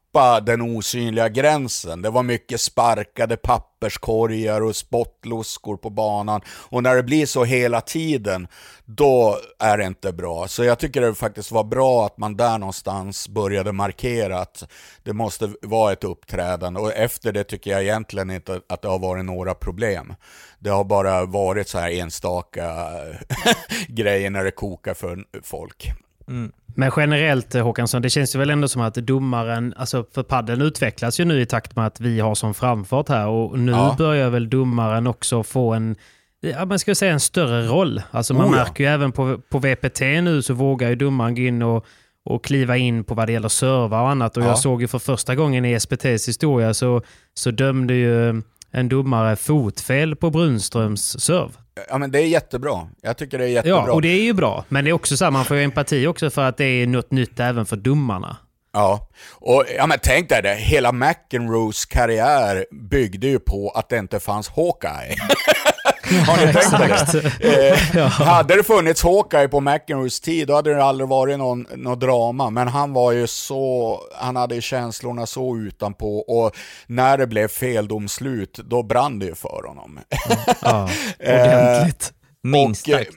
den 0.47 0.62
osynliga 0.62 1.29
gränsen. 1.29 2.03
Det 2.03 2.11
var 2.11 2.23
mycket 2.23 2.61
sparkade 2.61 3.37
papperskorgar 3.37 4.61
och 4.61 4.77
spottloskor 4.77 5.77
på 5.77 5.91
banan. 5.91 6.41
Och 6.49 6.83
när 6.83 6.97
det 6.97 7.03
blir 7.03 7.27
så 7.27 7.45
hela 7.45 7.81
tiden, 7.81 8.49
då 8.85 9.39
är 9.59 9.79
det 9.79 9.85
inte 9.85 10.12
bra. 10.12 10.49
Så 10.49 10.65
jag 10.65 10.79
tycker 10.79 11.01
det 11.01 11.15
faktiskt 11.15 11.53
var 11.53 11.65
bra 11.65 12.07
att 12.07 12.19
man 12.19 12.37
där 12.37 12.59
någonstans 12.59 13.29
började 13.29 13.73
markera 13.73 14.41
att 14.41 14.65
det 15.03 15.12
måste 15.12 15.55
vara 15.62 15.93
ett 15.93 16.05
uppträdande. 16.05 16.81
Och 16.81 16.93
efter 16.93 17.33
det 17.33 17.45
tycker 17.45 17.71
jag 17.71 17.83
egentligen 17.83 18.31
inte 18.31 18.61
att 18.69 18.83
det 18.83 18.89
har 18.89 18.99
varit 18.99 19.25
några 19.25 19.55
problem. 19.55 20.15
Det 20.59 20.71
har 20.71 20.85
bara 20.85 21.25
varit 21.25 21.69
så 21.69 21.79
här 21.79 21.91
enstaka 21.91 22.91
grejer 23.89 24.31
när 24.31 24.45
det 24.45 24.51
kokar 24.51 24.95
för 24.95 25.25
folk. 25.43 25.93
Men 26.77 26.91
generellt 26.97 27.55
eh, 27.55 27.62
Håkansson, 27.62 28.03
det 28.03 28.11
känns 28.11 28.35
ju 28.35 28.39
väl 28.39 28.51
ändå 28.51 28.68
som 28.68 28.83
att 28.83 28.95
domaren, 28.95 29.75
alltså 29.77 30.07
för 30.14 30.22
padden 30.22 30.62
utvecklas 30.62 31.20
ju 31.20 31.25
nu 31.25 31.41
i 31.41 31.47
takt 31.47 31.77
med 31.77 31.87
att 31.87 32.01
vi 32.01 32.20
har 32.20 32.35
som 32.35 32.55
framfart 32.55 33.09
här 33.09 33.27
och 33.29 33.59
nu 33.59 33.72
Ja. 33.72 33.95
börjar 33.99 34.31
väl 34.31 34.51
domaren 34.51 35.07
också 35.07 35.43
få 35.43 35.72
en, 35.72 35.97
ja 36.41 36.64
man 36.64 36.79
ska 36.79 36.95
säga 36.95 37.12
en 37.12 37.20
större 37.20 37.66
roll. 37.66 38.03
Alltså 38.11 38.35
man 38.35 38.47
Oh 38.47 38.51
märker 38.51 38.85
ju 38.85 38.91
även 38.91 39.12
på, 39.12 39.39
på 39.51 39.59
VPT 39.59 40.01
nu 40.01 40.43
så 40.43 40.55
vågar 40.55 40.89
ju 40.89 40.95
domaren 40.95 41.35
gå 41.35 41.41
in 41.43 41.62
och, 41.62 41.87
och 42.25 42.45
kliva 42.45 42.77
in 42.77 43.05
på 43.05 43.14
vad 43.14 43.27
det 43.29 43.33
gäller 43.33 43.49
serva 43.49 44.01
och 44.03 44.09
annat. 44.11 44.37
Och 44.37 44.43
Ja. 44.43 44.47
jag 44.49 44.59
såg 44.59 44.81
ju 44.83 44.89
för 44.89 44.99
första 44.99 45.35
gången 45.35 45.64
i 45.64 45.81
SPTs 45.81 46.29
historia 46.29 46.75
så, 46.75 47.03
så 47.35 47.51
dömde 47.51 47.95
ju 47.95 48.43
en 48.75 48.89
domare 48.89 49.37
fotfel 49.37 50.16
på 50.16 50.31
Brunströms 50.31 51.20
serv. 51.20 51.57
Ja 51.89 51.99
men 51.99 52.11
det 52.11 52.18
är 52.18 52.27
jättebra. 52.27 52.89
Jag 53.03 53.16
tycker 53.16 53.39
det 53.39 53.45
är 53.45 53.49
jättebra. 53.49 53.85
Ja, 53.87 53.93
och 53.93 54.03
det 54.03 54.09
är 54.09 54.22
ju 54.22 54.33
bra. 54.33 54.64
Men 54.68 54.85
det 54.85 54.91
är 54.91 54.93
också 54.93 55.16
så 55.16 55.25
här, 55.25 55.31
man 55.31 55.45
får 55.45 55.57
ju 55.57 55.62
empati 55.62 56.07
också 56.07 56.31
för 56.31 56.43
att 56.43 56.57
det 56.57 56.64
är 56.64 56.87
något 56.87 57.11
nytt 57.11 57.41
även 57.41 57.66
för 57.66 57.77
domarna. 57.77 58.37
Ja, 58.72 59.09
och 59.33 59.64
ja, 59.77 59.87
men 59.87 59.99
tänk 60.03 60.29
dig 60.29 60.43
det, 60.43 60.55
hela 60.55 60.93
McEnroes 60.93 61.85
karriär 61.85 62.66
byggde 62.91 63.27
ju 63.27 63.39
på 63.39 63.70
att 63.70 63.89
det 63.89 63.99
inte 63.99 64.20
fanns 64.20 64.49
Hawkeye. 64.49 65.16
Har 66.27 66.47
ni 66.47 66.53
tänkt? 66.53 67.15
Eh, 67.95 68.07
Hade 68.09 68.57
det 68.57 68.63
funnits 68.65 69.03
Hawkeye 69.03 69.49
på 69.49 69.61
McEnroes 69.61 70.21
tid, 70.21 70.49
då 70.49 70.55
hade 70.55 70.75
det 70.75 70.85
aldrig 70.85 71.09
varit 71.09 71.39
någon, 71.39 71.67
någon 71.77 71.99
drama. 71.99 72.51
Men 72.51 72.69
han 72.69 72.93
var 72.93 73.13
ju 73.13 73.27
så, 73.27 74.01
han 74.15 74.37
hade 74.37 74.61
känslorna 74.61 75.27
så 75.27 75.57
utanpå 75.57 76.19
och 76.19 76.57
när 76.87 77.19
det 77.19 77.27
blev 77.27 77.49
feldomslut, 77.49 78.59
då 78.65 78.83
brann 78.83 79.19
det 79.19 79.27
ju 79.27 79.35
för 79.35 79.63
honom. 79.67 80.01
Ja, 80.63 80.89
Eh, 81.19 81.41
ordentligt. 81.43 82.13
minst 82.43 82.87
sagt. 82.91 83.09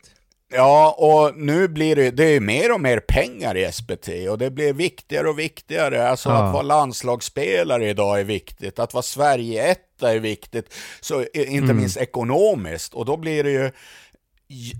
Ja, 0.54 0.96
och 0.98 1.38
nu 1.38 1.68
blir 1.68 1.96
det, 1.96 2.12
det 2.12 2.24
är 2.24 2.40
mer 2.40 2.72
och 2.74 2.82
mer 2.82 3.00
pengar 3.00 3.58
i 3.58 3.72
SPT 3.72 4.10
och 4.30 4.38
det 4.38 4.52
blir 4.52 4.74
viktigare 4.74 5.30
och 5.30 5.40
viktigare. 5.40 6.10
Alltså 6.10 6.30
Ja. 6.30 6.36
att 6.44 6.54
vara 6.54 6.62
landslagsspelare 6.64 7.90
idag 7.90 8.20
är 8.20 8.24
viktigt, 8.24 8.80
att 8.80 8.94
vara 8.94 9.02
Sverige-etta 9.04 10.12
är 10.14 10.20
viktigt, 10.20 10.74
så 11.02 11.26
inte 11.34 11.74
minst 11.74 11.98
ekonomiskt. 11.98 12.94
Och 12.94 13.06
då 13.06 13.18
blir 13.18 13.44
det 13.44 13.52
ju 13.52 13.72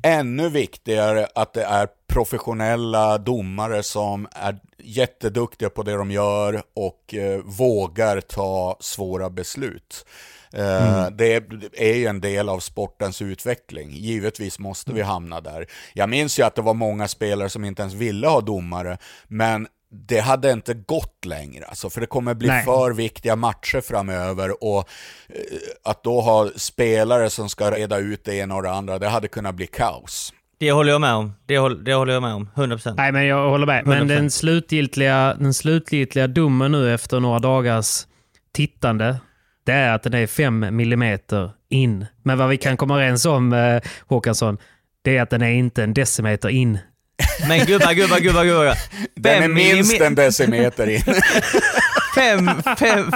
ännu 0.04 0.50
viktigare 0.50 1.28
att 1.36 1.54
det 1.54 1.64
är 1.64 1.88
professionella 2.08 3.18
domare 3.18 3.84
som 3.84 4.28
är 4.32 4.60
jätteduktiga 4.78 5.70
på 5.70 5.84
det 5.84 5.94
de 5.94 6.12
gör 6.12 6.62
och 6.76 7.14
eh, 7.14 7.40
vågar 7.46 8.22
ta 8.22 8.78
svåra 8.80 9.30
beslut. 9.30 10.06
Eh, 10.54 11.08
Det 11.12 11.44
är 11.74 11.96
ju 11.96 12.06
en 12.06 12.22
del 12.22 12.50
av 12.50 12.60
sportens 12.60 13.22
utveckling. 13.22 13.92
Givetvis 13.92 14.60
måste 14.60 14.94
vi 14.94 15.02
hamna 15.02 15.42
där. 15.42 15.66
Jag 15.94 16.10
minns 16.10 16.40
ju 16.40 16.44
att 16.44 16.56
det 16.56 16.62
var 16.62 16.74
många 16.74 17.08
spelare 17.08 17.50
som 17.50 17.66
inte 17.66 17.82
ens 17.82 17.94
ville 17.94 18.28
ha 18.28 18.42
domare, 18.42 18.98
men 19.28 19.68
det 19.92 20.20
hade 20.20 20.52
inte 20.52 20.74
gått 20.74 21.26
längre, 21.26 21.66
alltså, 21.66 21.90
för 21.90 22.02
det 22.02 22.08
kommer 22.08 22.34
bli 22.34 22.48
Nej. 22.48 22.66
för 22.66 22.94
viktiga 22.94 23.36
matcher 23.36 23.82
framöver 23.82 24.64
och 24.64 24.78
eh, 25.30 25.36
att 25.84 26.04
då 26.04 26.22
ha 26.22 26.50
spelare 26.56 27.30
som 27.30 27.50
ska 27.50 27.72
reda 27.72 27.98
ut 27.98 28.24
det 28.26 28.36
ena 28.36 28.56
och 28.56 28.64
det 28.64 28.72
andra, 28.72 29.00
det 29.00 29.08
hade 29.08 29.28
kunnat 29.28 29.56
bli 29.56 29.68
kaos. 29.68 30.34
Det 30.60 30.72
håller 30.72 30.92
jag 30.92 31.02
med 31.02 31.14
om. 31.14 31.34
Det 31.46 31.58
håller, 31.58 31.76
det 31.76 31.94
håller 31.94 32.14
jag 32.14 32.22
med 32.22 32.34
om. 32.34 32.50
100%. 32.56 32.94
Nej, 32.98 33.12
men 33.12 33.26
jag 33.26 33.50
håller 33.50 33.66
med. 33.66 33.86
Men 33.88 34.04
100%. 34.04 34.08
den 34.08 34.32
slutgiltiga, 34.32 35.36
den 35.40 35.54
slutgiltiga 35.54 36.28
domen 36.28 36.72
nu 36.72 36.94
efter 36.94 37.20
några 37.20 37.40
dagars 37.40 38.08
tittande, 38.54 39.18
det 39.68 39.74
är 39.74 39.94
att 39.94 40.04
den 40.04 40.14
är 40.14 40.28
fem 40.28 40.66
millimeter 40.72 41.52
in. 41.70 42.06
Men 42.24 42.38
vad 42.38 42.50
vi 42.50 42.58
kan 42.58 42.78
komma 42.78 42.96
överens 42.96 43.26
om, 43.26 43.54
eh, 43.54 43.82
Håkansson, 44.08 44.58
det 45.02 45.18
är 45.18 45.22
att 45.22 45.30
den 45.30 45.42
är 45.42 45.52
inte 45.52 45.84
en 45.84 45.94
decimeter 45.94 46.50
in. 46.50 46.80
Men 47.48 47.66
gubbar, 47.66 47.94
gubbar, 47.94 48.20
gubbar, 48.20 48.46
gubbar. 48.46 48.78
Den 49.16 49.44
är 49.44 49.48
minst 49.48 50.02
en 50.02 50.16
decimeter 50.16 50.90
in. 50.90 51.02
fem, 52.16 52.52
fem, 52.80 53.12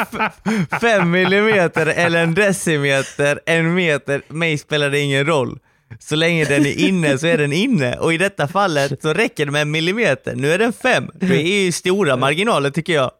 fem 0.81 1.11
millimeter 1.11 1.85
eller 1.85 2.23
en 2.23 2.33
decimeter, 2.33 3.39
en 3.45 3.73
meter, 3.73 4.21
mig 4.27 4.57
spelar 4.57 4.89
det 4.89 4.99
ingen 4.99 5.25
roll. 5.25 5.59
Så 5.99 6.15
länge 6.15 6.45
den 6.45 6.65
är 6.65 6.79
inne 6.79 7.17
så 7.17 7.27
är 7.27 7.37
den 7.37 7.53
inne 7.53 7.97
och 7.97 8.13
i 8.13 8.17
detta 8.17 8.47
fallet 8.47 9.01
så 9.01 9.13
räcker 9.13 9.45
det 9.45 9.51
med 9.51 9.61
en 9.61 9.71
millimeter. 9.71 10.35
Nu 10.35 10.51
är 10.51 10.57
den 10.57 10.73
fem. 10.73 11.09
Det 11.13 11.35
är 11.35 11.63
ju 11.63 11.71
stora 11.71 12.17
marginaler 12.17 12.69
tycker 12.69 12.93
jag. 12.93 13.11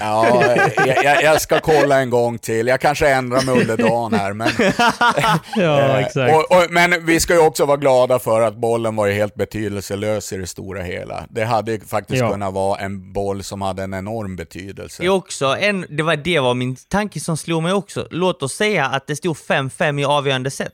Ja, 0.00 0.42
jag, 0.86 1.04
jag, 1.04 1.22
jag 1.22 1.40
ska 1.40 1.60
kolla 1.60 2.00
en 2.00 2.10
gång 2.10 2.38
till. 2.38 2.66
Jag 2.66 2.80
kanske 2.80 3.08
ändrar 3.08 3.42
mig 3.42 3.60
under 3.60 3.76
dagen 3.76 4.14
här. 4.14 4.32
Men, 4.32 4.48
Ja, 5.56 6.00
eh, 6.00 6.34
och, 6.36 6.50
och, 6.52 6.66
men 6.70 7.06
vi 7.06 7.20
ska 7.20 7.32
ju 7.34 7.40
också 7.40 7.64
vara 7.66 7.76
glada 7.76 8.18
för 8.18 8.40
att 8.40 8.56
bollen 8.56 8.96
var 8.96 9.06
ju 9.06 9.12
helt 9.12 9.34
betydelselös 9.34 10.32
i 10.32 10.36
det 10.36 10.46
stora 10.46 10.82
hela. 10.82 11.24
Det 11.30 11.44
hade 11.44 11.72
ju 11.72 11.80
faktiskt 11.80 12.20
Ja. 12.20 12.30
kunnat 12.30 12.54
vara 12.54 12.78
en 12.80 13.12
boll 13.12 13.42
som 13.44 13.62
hade 13.62 13.82
en 13.82 13.94
enorm 13.94 14.36
betydelse. 14.36 15.02
Det, 15.02 15.06
är 15.06 15.10
också 15.10 15.46
en, 15.46 15.86
det, 15.88 16.02
var, 16.02 16.16
det 16.16 16.40
var 16.40 16.54
min 16.54 16.76
tanke 16.76 17.20
som 17.20 17.36
slog 17.36 17.62
mig 17.62 17.72
också. 17.72 18.08
Låt 18.10 18.42
oss 18.42 18.52
säga 18.52 18.86
att 18.86 19.06
det 19.06 19.16
stod 19.16 19.36
5-5 19.36 20.00
i 20.00 20.04
avgörande 20.04 20.50
set 20.50 20.72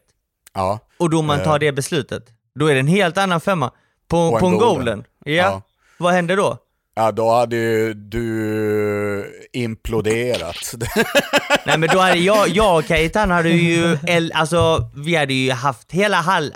Ja. 0.54 0.78
och 0.98 1.10
domaren 1.10 1.44
tar 1.44 1.58
det 1.58 1.72
beslutet. 1.72 2.24
Då 2.58 2.66
är 2.66 2.74
det 2.74 2.80
en 2.80 2.86
helt 2.86 3.18
annan 3.18 3.40
femma 3.40 3.70
på, 4.08 4.30
På 4.30 4.36
en 4.36 4.40
på 4.40 4.46
en 4.46 4.52
golden. 4.52 4.68
golden. 4.76 5.04
Ja. 5.24 5.32
Ja. 5.34 5.62
Vad 5.98 6.12
händer 6.12 6.36
då? 6.36 6.58
Ja, 6.94 7.12
då 7.12 7.30
hade 7.30 7.56
ju 7.56 7.94
du 7.94 9.48
imploderat. 9.52 10.74
Nej 11.66 11.78
men 11.78 11.88
då 11.88 11.98
hade 11.98 12.18
jag, 12.18 12.48
jag 12.48 12.78
och 12.78 12.84
Kajetan 12.84 13.30
hade 13.30 13.48
ju, 13.48 13.98
alltså 14.34 14.90
vi 14.96 15.16
hade 15.16 15.34
ju 15.34 15.50
haft 15.50 15.92
hela 15.92 16.20
hall, 16.20 16.54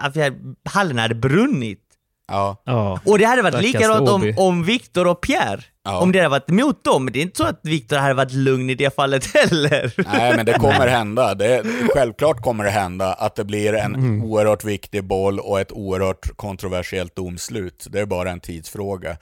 hallen 0.64 0.98
hade 0.98 1.14
brunnit. 1.14 1.87
Ja. 2.28 2.62
Ja. 2.64 3.00
Och 3.06 3.18
det 3.18 3.24
hade 3.24 3.42
varit 3.42 3.54
Stackars 3.54 3.72
likadant 3.72 4.08
om, 4.08 4.34
om 4.36 4.64
Viktor 4.64 5.06
och 5.06 5.20
Pierre. 5.20 5.62
Ja. 5.84 5.98
Om 5.98 6.12
det 6.12 6.18
hade 6.18 6.28
varit 6.28 6.50
emot 6.50 6.84
dem. 6.84 7.12
Det 7.12 7.18
är 7.18 7.22
inte 7.22 7.36
så 7.36 7.44
att 7.44 7.60
Viktor 7.62 7.96
hade 7.96 8.14
varit 8.14 8.32
lugn 8.32 8.70
i 8.70 8.74
det 8.74 8.94
fallet 8.94 9.34
heller. 9.34 9.92
Nej, 10.12 10.36
men 10.36 10.46
det 10.46 10.52
kommer 10.52 10.86
hända. 10.98 11.34
Det, 11.34 11.62
självklart 11.94 12.42
kommer 12.42 12.64
det 12.64 12.70
hända 12.70 13.12
att 13.12 13.36
det 13.36 13.44
blir 13.44 13.74
en 13.74 13.94
Mm. 13.94 14.24
oerhört 14.24 14.64
viktig 14.64 15.04
boll 15.04 15.40
och 15.40 15.60
ett 15.60 15.72
oerhört 15.72 16.36
kontroversiellt 16.36 17.16
domslut. 17.16 17.86
Det 17.90 18.00
är 18.00 18.06
bara 18.06 18.30
en 18.30 18.40
tidsfråga. 18.40 19.16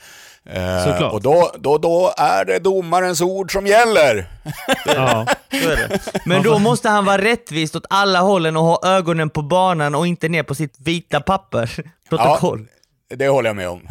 Eh, 0.51 0.85
Såklart. 0.85 1.13
och 1.13 1.23
då, 1.23 1.51
då, 1.59 1.79
då 1.79 2.13
är 2.17 2.45
det 2.45 2.59
domarens 2.59 3.21
ord 3.21 3.53
som 3.53 3.67
gäller. 3.67 4.27
Ja. 4.87 5.27
Så 5.51 5.69
är 5.71 5.77
det. 5.89 6.01
Men 6.25 6.43
då 6.43 6.59
måste 6.59 6.89
han 6.89 7.05
vara 7.05 7.23
rättvist 7.23 7.77
åt 7.77 7.87
alla 7.91 8.21
hållen 8.21 8.57
och 8.57 8.63
ha 8.65 8.81
ögonen 8.85 9.31
på 9.31 9.43
banan 9.43 9.95
och 9.95 10.07
inte 10.07 10.29
ner 10.29 10.43
på 10.43 10.55
sitt 10.55 10.75
vita 10.79 11.21
papper. 11.21 11.71
Protokoll. 12.09 12.67
Det 13.09 13.29
håller 13.29 13.49
jag 13.49 13.57
med 13.57 13.69
om. 13.69 13.81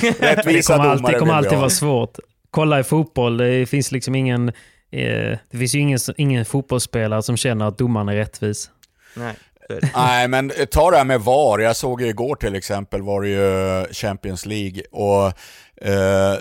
Det 0.00 0.10
Rättvisa 0.20 0.72
kommer 0.72 0.84
domare 0.84 0.92
alltid, 0.92 1.06
vill 1.06 1.18
kommer 1.18 1.34
alltid 1.34 1.58
vara 1.58 1.70
svårt. 1.70 2.18
Kolla 2.50 2.80
i 2.80 2.84
fotboll, 2.84 3.36
det 3.36 3.66
finns 3.66 3.92
liksom 3.92 4.14
ingen... 4.14 4.48
Eh, 4.90 5.38
det 5.50 5.58
finns 5.58 5.74
ju 5.74 5.78
ingen, 5.78 5.98
ingen 6.16 6.44
fotbollsspelare 6.44 7.22
som 7.22 7.36
känner 7.36 7.68
att 7.68 7.78
domaren 7.78 8.08
är 8.08 8.14
rättvis. 8.14 8.70
Nej, 9.14 9.34
det. 9.68 9.90
Nej, 9.94 10.28
men 10.28 10.52
ta 10.70 10.90
det 10.90 10.96
här 10.96 11.04
med 11.04 11.20
VAR. 11.20 11.58
Jag 11.58 11.76
såg 11.76 12.02
ju 12.02 12.08
igår 12.08 12.34
till 12.34 12.54
exempel 12.54 13.02
var 13.02 13.22
det 13.22 13.28
ju 13.28 13.86
Champions 13.92 14.46
League 14.46 14.82
och 14.90 15.26
Eh, 15.26 15.32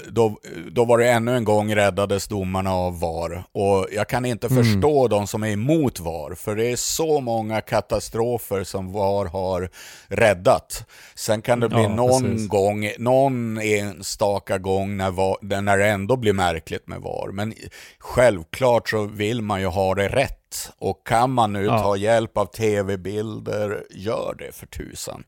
då, 0.10 0.38
då 0.72 0.86
var 0.86 0.98
det 0.98 1.10
ännu 1.10 1.36
en 1.38 1.44
gång 1.44 1.76
räddades 1.76 2.28
domarna 2.28 2.74
av 2.74 3.00
VAR. 3.00 3.44
Och 3.52 3.88
jag 3.92 4.10
kan 4.10 4.26
inte 4.26 4.48
Mm. 4.48 4.64
förstå 4.64 5.08
de 5.08 5.28
som 5.28 5.44
är 5.44 5.48
emot 5.50 6.00
VAR, 6.00 6.36
för 6.36 6.56
det 6.56 6.72
är 6.72 6.76
så 6.76 7.20
många 7.20 7.62
katastrofer 7.62 8.64
som 8.64 8.92
VAR 8.94 9.26
har 9.26 9.70
räddat. 10.08 10.86
Sen 11.16 11.42
kan 11.42 11.60
det 11.60 11.70
bli 11.70 11.82
Ja, 11.84 11.90
någon 11.96 12.22
precis. 12.24 12.48
gång, 12.50 12.90
någon 12.98 13.58
enstaka 13.62 14.58
gång 14.58 14.98
när, 14.98 15.12
VAR, 15.12 15.62
när 15.62 15.78
det 15.78 15.88
ändå 15.88 16.16
blir 16.16 16.34
märkligt 16.34 16.88
med 16.88 17.02
VAR. 17.02 17.32
Men 17.32 17.54
självklart 18.00 18.90
så 18.90 19.04
vill 19.06 19.42
man 19.42 19.62
ju 19.62 19.68
ha 19.68 19.96
det 19.96 20.08
rätt. 20.08 20.40
Och 20.78 21.08
kan 21.08 21.32
man 21.32 21.54
nu 21.54 21.66
Ja. 21.66 21.80
ta 21.80 21.98
hjälp 21.98 22.38
av 22.38 22.46
tv-bilder, 22.46 23.84
gör 23.90 24.36
det 24.40 24.56
för 24.56 24.68
tusan. 24.68 25.24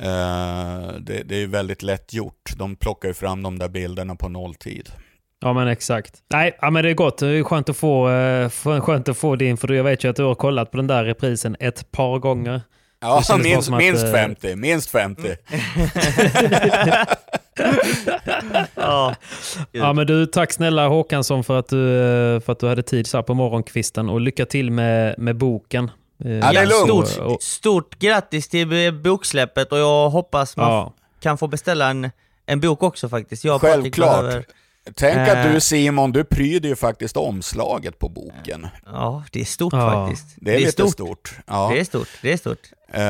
Eh, 0.00 0.88
det, 1.00 1.22
det 1.24 1.42
är 1.42 1.46
väldigt 1.46 1.82
lätt 1.82 2.14
gjort. 2.14 2.50
De 2.56 2.76
plockar 2.76 3.08
ju 3.08 3.14
fram 3.14 3.42
de 3.42 3.58
där 3.58 3.68
bilderna 3.68 4.16
på 4.16 4.28
nolltid. 4.28 4.88
Ja 5.40 5.52
men 5.52 5.68
exakt. 5.68 6.14
Nej, 6.32 6.58
ja, 6.60 6.70
men 6.70 6.84
det 6.84 6.90
är 6.90 6.94
gott. 6.94 7.18
Det 7.18 7.28
är 7.28 7.42
skönt 7.42 7.68
att 7.68 7.76
få, 7.76 8.10
eh, 8.10 8.50
skönt 8.80 9.08
att 9.08 9.18
få 9.18 9.36
din, 9.36 9.56
för 9.56 9.72
jag 9.72 9.84
vet 9.84 10.04
ju 10.04 10.10
att 10.10 10.16
du 10.16 10.24
har 10.24 10.34
kollat 10.34 10.70
på 10.70 10.76
den 10.76 10.86
där 10.86 11.04
reprisen 11.04 11.56
ett 11.60 11.90
par 11.90 12.18
gånger. 12.18 12.62
Ja, 13.00 13.22
minst, 13.42 13.70
att, 13.70 13.78
minst 13.78 14.04
eh, 14.04 14.12
50. 14.12 14.56
Minst 14.56 14.90
50. 14.90 15.22
Ja. 18.74 19.14
Ja 19.72 19.92
men 19.92 20.06
du, 20.06 20.26
tack 20.26 20.52
snälla 20.52 20.88
Håkansson 20.88 21.44
för 21.44 21.58
att 21.58 21.68
du, 21.68 21.96
eh, 22.34 22.40
för 22.40 22.52
att 22.52 22.58
du 22.58 22.68
hade 22.68 22.82
tid 22.82 23.06
så 23.06 23.16
här 23.18 23.22
på 23.22 23.34
morgonkvisten 23.34 24.08
och 24.08 24.20
lycka 24.20 24.46
till 24.46 24.70
med, 24.70 25.14
med 25.18 25.36
boken. 25.36 25.90
Eh, 26.24 26.30
Ja, 26.38 26.52
det 26.52 26.58
är 26.58 26.66
lugnt. 26.86 27.08
Stort, 27.08 27.42
stort 27.42 27.98
grattis 27.98 28.48
till 28.48 28.92
boksläppet 29.02 29.72
och 29.72 29.78
jag 29.78 30.10
hoppas 30.10 30.56
man 30.56 30.70
Ja. 30.72 30.92
kan 31.20 31.38
få 31.38 31.46
beställa 31.46 31.88
en, 31.90 32.10
en 32.46 32.60
bok 32.60 32.82
också 32.82 33.08
faktiskt. 33.08 33.44
Jag 33.44 33.60
Självklart. 33.60 34.20
behöver- 34.20 34.44
Tänk 34.96 35.18
att 35.28 35.46
Eh. 35.46 35.52
du 35.52 35.60
Simon, 35.60 36.12
du 36.12 36.24
pryder 36.24 36.68
ju 36.68 36.76
faktiskt 36.76 37.16
omslaget 37.16 37.98
på 37.98 38.08
boken. 38.08 38.66
Ja, 38.86 39.24
det 39.32 39.40
är 39.40 39.44
stort 39.44 39.72
Ja. 39.72 39.90
faktiskt. 40.06 40.26
Det 40.36 40.54
är, 40.54 40.58
lite 40.58 40.88
stort. 40.88 41.32
Ja. 41.46 41.70
Det 41.74 41.80
är 41.80 41.84
stort, 41.84 42.08
det 42.22 42.32
är 42.32 42.36
stort. 42.36 42.58
Eh, 42.92 43.02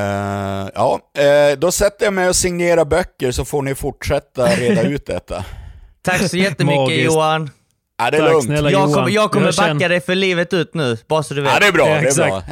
ja, 0.75 0.99
eh, 1.17 1.57
då 1.59 1.71
sätter 1.71 2.05
jag 2.05 2.13
mig 2.13 2.29
och 2.29 2.35
signerar 2.35 2.85
böcker 2.85 3.31
så 3.31 3.45
får 3.45 3.61
ni 3.61 3.75
fortsätta 3.75 4.45
reda 4.55 4.81
ut 4.81 5.05
detta. 5.05 5.45
Tack 6.01 6.29
så 6.29 6.37
jättemycket 6.37 6.79
Magiskt. 6.81 7.05
Johan. 7.13 7.49
Ja, 7.97 8.11
det 8.11 8.17
är 8.17 8.21
Tack 8.21 8.29
lugnt. 8.31 8.45
snälla 8.45 8.71
Jag 8.71 8.93
kommer, 8.93 9.09
jag 9.09 9.31
kommer 9.31 9.45
Jag 9.45 9.55
backa 9.55 9.67
känner- 9.67 9.89
dig 9.89 10.01
för 10.01 10.15
livet 10.15 10.53
ut 10.53 10.73
nu, 10.73 10.97
bara 11.07 11.23
så 11.23 11.33
du 11.33 11.41
vet. 11.41 11.51
Ja, 11.53 11.59
det 11.59 11.67
är 11.67 11.71
bra. 11.71 11.89
Ja, 11.89 12.01
det 12.01 12.07
är 12.07 12.27
bra. 12.27 12.43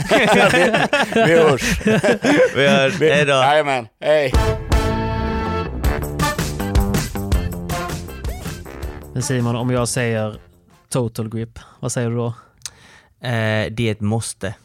vi, 1.15 1.21
vi 1.25 1.37
hörs. 1.37 1.79
Vi 2.55 2.91
Vi- 2.99 3.11
hej 4.01 4.33
Men 9.17 9.23
Simon, 9.23 9.55
om 9.55 9.69
jag 9.69 9.87
säger 9.87 10.35
total 10.89 11.29
grip, 11.29 11.59
vad 11.79 11.91
säger 11.91 12.09
du 12.09 12.15
då? 12.15 12.27
Eh, 13.27 13.71
det 13.71 13.79
är 13.79 13.91
ett 13.91 14.01
måste. 14.01 14.55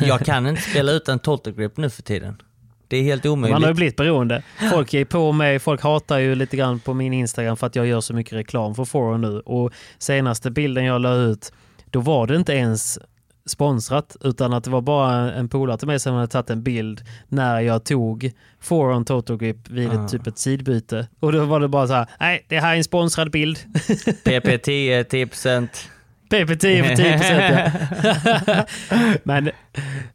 Jag 0.00 0.20
kan 0.20 0.46
inte 0.46 0.62
spela 0.62 0.92
utan 0.92 1.18
total 1.18 1.52
grip 1.52 1.76
nu 1.76 1.90
för 1.90 2.02
tiden. 2.02 2.42
Det 2.88 2.96
är 2.96 3.02
helt 3.02 3.26
omöjligt. 3.26 3.54
Man 3.54 3.62
har 3.62 3.70
ju 3.70 3.74
blivit 3.74 3.96
beroende. 3.96 4.42
Folk 4.72 4.94
är 4.94 5.04
på 5.04 5.32
mig, 5.32 5.58
folk 5.58 5.82
hatar 5.82 6.18
ju 6.18 6.34
lite 6.34 6.56
grann 6.56 6.80
på 6.80 6.94
min 6.94 7.12
Instagram 7.12 7.56
för 7.56 7.66
att 7.66 7.76
jag 7.76 7.86
gör 7.86 8.00
så 8.00 8.14
mycket 8.14 8.32
reklam 8.32 8.74
för 8.74 8.84
Forum 8.84 9.20
nu. 9.20 9.40
Och 9.40 9.72
senaste 9.98 10.50
bilden 10.50 10.84
jag 10.84 11.00
la 11.00 11.14
ut, 11.14 11.52
då 11.90 12.00
var 12.00 12.26
det 12.26 12.36
inte 12.36 12.52
ens 12.52 12.98
sponsrat 13.46 14.16
utan 14.20 14.52
att 14.52 14.64
det 14.64 14.70
var 14.70 14.80
bara 14.80 15.32
en 15.32 15.48
polare 15.48 15.78
till 15.78 15.86
mig 15.86 16.00
som 16.00 16.14
hade 16.14 16.26
tagit 16.26 16.50
en 16.50 16.62
bild 16.62 17.02
när 17.28 17.60
jag 17.60 17.84
tog 17.84 18.30
Forum 18.60 19.04
Total 19.04 19.36
Grip 19.36 19.68
vid 19.68 19.90
Ah. 19.90 20.04
ett 20.04 20.10
typ 20.10 20.26
ett 20.26 20.38
sidbyte. 20.38 21.08
Och 21.20 21.32
då 21.32 21.44
var 21.44 21.60
det 21.60 21.68
bara 21.68 21.86
så 21.86 21.94
här, 21.94 22.06
nej 22.20 22.44
det 22.48 22.58
här 22.60 22.72
är 22.72 22.76
en 22.76 22.84
sponsrad 22.84 23.30
bild. 23.30 23.58
PP10, 24.24 25.04
10%. 25.04 25.68
PP10 26.30 26.46
för 26.46 26.96
10 26.96 27.72
ja. 28.46 28.64
men, 29.24 29.50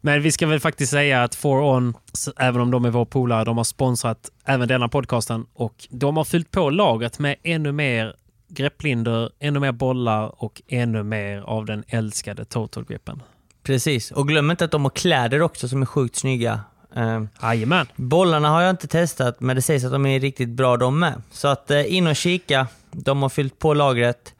men 0.00 0.22
vi 0.22 0.32
ska 0.32 0.46
väl 0.46 0.60
faktiskt 0.60 0.92
säga 0.92 1.22
att 1.22 1.34
For 1.34 1.62
On, 1.62 1.94
s- 2.14 2.28
även 2.38 2.60
om 2.62 2.70
de 2.70 2.84
är 2.84 2.90
vår 2.90 3.04
polare, 3.04 3.44
de 3.44 3.56
har 3.56 3.64
sponsrat 3.64 4.18
även 4.44 4.68
denna 4.68 4.88
podcasten 4.88 5.46
och 5.54 5.74
de 5.90 6.16
har 6.16 6.24
fyllt 6.24 6.50
på 6.50 6.70
lagret 6.70 7.18
med 7.18 7.36
ännu 7.42 7.72
mer 7.72 8.14
grepplinder, 8.48 9.30
ännu 9.38 9.60
mer 9.60 9.72
bollar 9.72 10.44
och 10.44 10.62
ännu 10.68 11.02
mer 11.02 11.40
av 11.40 11.64
den 11.66 11.84
älskade 11.88 12.44
Total 12.44 12.84
Gripen. 12.84 13.22
Precis, 13.62 14.10
och 14.10 14.28
glöm 14.28 14.50
inte 14.50 14.64
att 14.64 14.70
de 14.70 14.82
har 14.84 14.90
kläder 14.90 15.42
också 15.42 15.68
som 15.68 15.82
är 15.82 15.86
sjukt 15.86 16.16
snygga. 16.16 16.60
Eh, 16.96 17.22
Jajamän. 17.42 17.86
bollarna 17.96 18.48
har 18.48 18.62
jag 18.62 18.70
inte 18.70 18.88
testat, 18.88 19.40
men 19.40 19.56
det 19.56 19.62
sägs 19.62 19.84
att 19.84 19.92
de 19.92 20.06
är 20.06 20.20
riktigt 20.20 20.48
bra 20.48 20.76
de 20.76 20.98
med. 20.98 21.22
Så 21.30 21.48
att 21.48 21.70
eh, 21.70 21.94
in 21.94 22.06
och 22.06 22.16
kika. 22.16 22.66
De 22.90 23.22
har 23.22 23.28
fyllt 23.28 23.58
på 23.58 23.74
lagret 23.74 24.34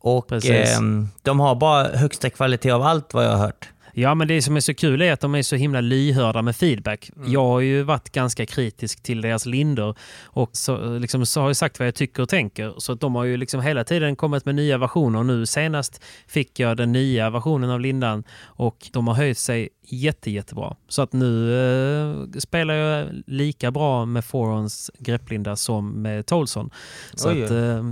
och 0.00 0.32
eh, 0.32 0.80
de 1.22 1.40
har 1.40 1.54
bara 1.54 1.88
högsta 1.96 2.30
kvalitet 2.30 2.70
av 2.70 2.82
allt 2.82 3.14
vad 3.14 3.24
jag 3.24 3.30
har 3.30 3.38
hört. 3.38 3.68
Ja, 3.98 4.14
men 4.14 4.28
det 4.28 4.42
som 4.42 4.56
är 4.56 4.60
så 4.60 4.74
kul 4.74 5.02
är 5.02 5.12
att 5.12 5.20
de 5.20 5.34
är 5.34 5.42
så 5.42 5.56
himla 5.56 5.80
lyhörda 5.80 6.42
med 6.42 6.56
feedback. 6.56 7.10
Jag 7.26 7.44
har 7.44 7.60
ju 7.60 7.82
varit 7.82 8.10
ganska 8.10 8.46
kritisk 8.46 9.02
till 9.02 9.20
deras 9.20 9.46
linder 9.46 9.94
och 10.24 10.50
så, 10.52 10.98
liksom, 10.98 11.26
så 11.26 11.40
har 11.40 11.48
jag 11.48 11.56
sagt 11.56 11.78
vad 11.78 11.88
jag 11.88 11.94
tycker 11.94 12.22
och 12.22 12.28
tänker. 12.28 12.74
Så 12.78 12.92
att 12.92 13.00
de 13.00 13.14
har 13.14 13.24
ju 13.24 13.36
liksom 13.36 13.60
hela 13.60 13.84
tiden 13.84 14.16
kommit 14.16 14.44
med 14.44 14.54
nya 14.54 14.78
versioner. 14.78 15.22
Nu 15.22 15.46
senast 15.46 16.02
fick 16.26 16.60
jag 16.60 16.76
den 16.76 16.92
nya 16.92 17.30
versionen 17.30 17.70
av 17.70 17.80
lindan 17.80 18.24
och 18.42 18.88
de 18.92 19.08
har 19.08 19.14
höjt 19.14 19.38
sig 19.38 19.68
jätte, 19.82 20.30
jättebra. 20.30 20.76
Så 20.88 21.02
att 21.02 21.12
nu 21.12 21.60
eh, 21.60 22.38
spelar 22.38 22.74
jag 22.74 23.08
lika 23.26 23.70
bra 23.70 24.04
med 24.04 24.24
Forons 24.24 24.90
grepplinda 24.98 25.56
som 25.56 26.02
med 26.02 26.26
Tolson. 26.26 26.70
Så 27.14 27.30
Oj, 27.30 27.44
att, 27.44 27.50
eh, 27.50 27.84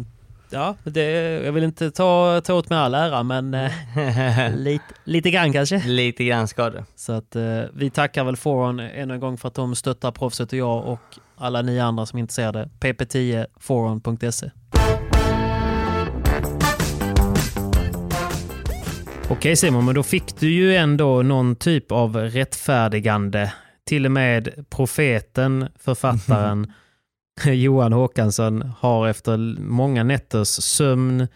ja, 0.54 0.76
det, 0.84 1.02
jag 1.44 1.52
vill 1.52 1.64
inte 1.64 1.90
ta, 1.90 2.40
ta 2.40 2.54
åt 2.54 2.70
mig 2.70 2.78
all 2.78 2.94
ära, 2.94 3.22
men 3.22 3.54
eh, 3.54 3.70
lite, 4.56 4.84
lite 5.04 5.30
grann 5.30 5.52
kanske. 5.52 5.82
Lite 5.86 6.24
grann 6.24 6.48
ska 6.48 6.70
det. 6.70 6.84
Så 6.96 7.12
att 7.12 7.36
eh, 7.36 7.60
vi 7.74 7.90
tackar 7.90 8.24
väl 8.24 8.36
Foron 8.36 8.80
ännu 8.80 9.14
en 9.14 9.20
gång 9.20 9.38
för 9.38 9.48
att 9.48 9.54
de 9.54 9.74
stöttar 9.74 10.12
proffset 10.12 10.52
och 10.52 10.58
jag 10.58 10.86
och 10.86 11.00
alla 11.36 11.62
ni 11.62 11.80
andra 11.80 12.06
som 12.06 12.16
är 12.16 12.20
intresserade. 12.20 12.70
pp10 12.80 13.46
foron.se. 13.60 14.50
Okej 19.28 19.56
Simon, 19.56 19.84
men 19.84 19.94
då 19.94 20.02
fick 20.02 20.40
du 20.40 20.52
ju 20.52 20.76
ändå 20.76 21.22
någon 21.22 21.56
typ 21.56 21.92
av 21.92 22.16
rättfärdigande. 22.16 23.52
Till 23.86 24.06
och 24.06 24.12
med 24.12 24.64
profeten, 24.70 25.68
författaren 25.78 26.72
Johan 27.46 27.92
Håkansson 27.92 28.72
har 28.78 29.08
efter 29.08 29.36
många 29.60 30.04
nätters 30.04 30.48
sömn, 30.48 31.28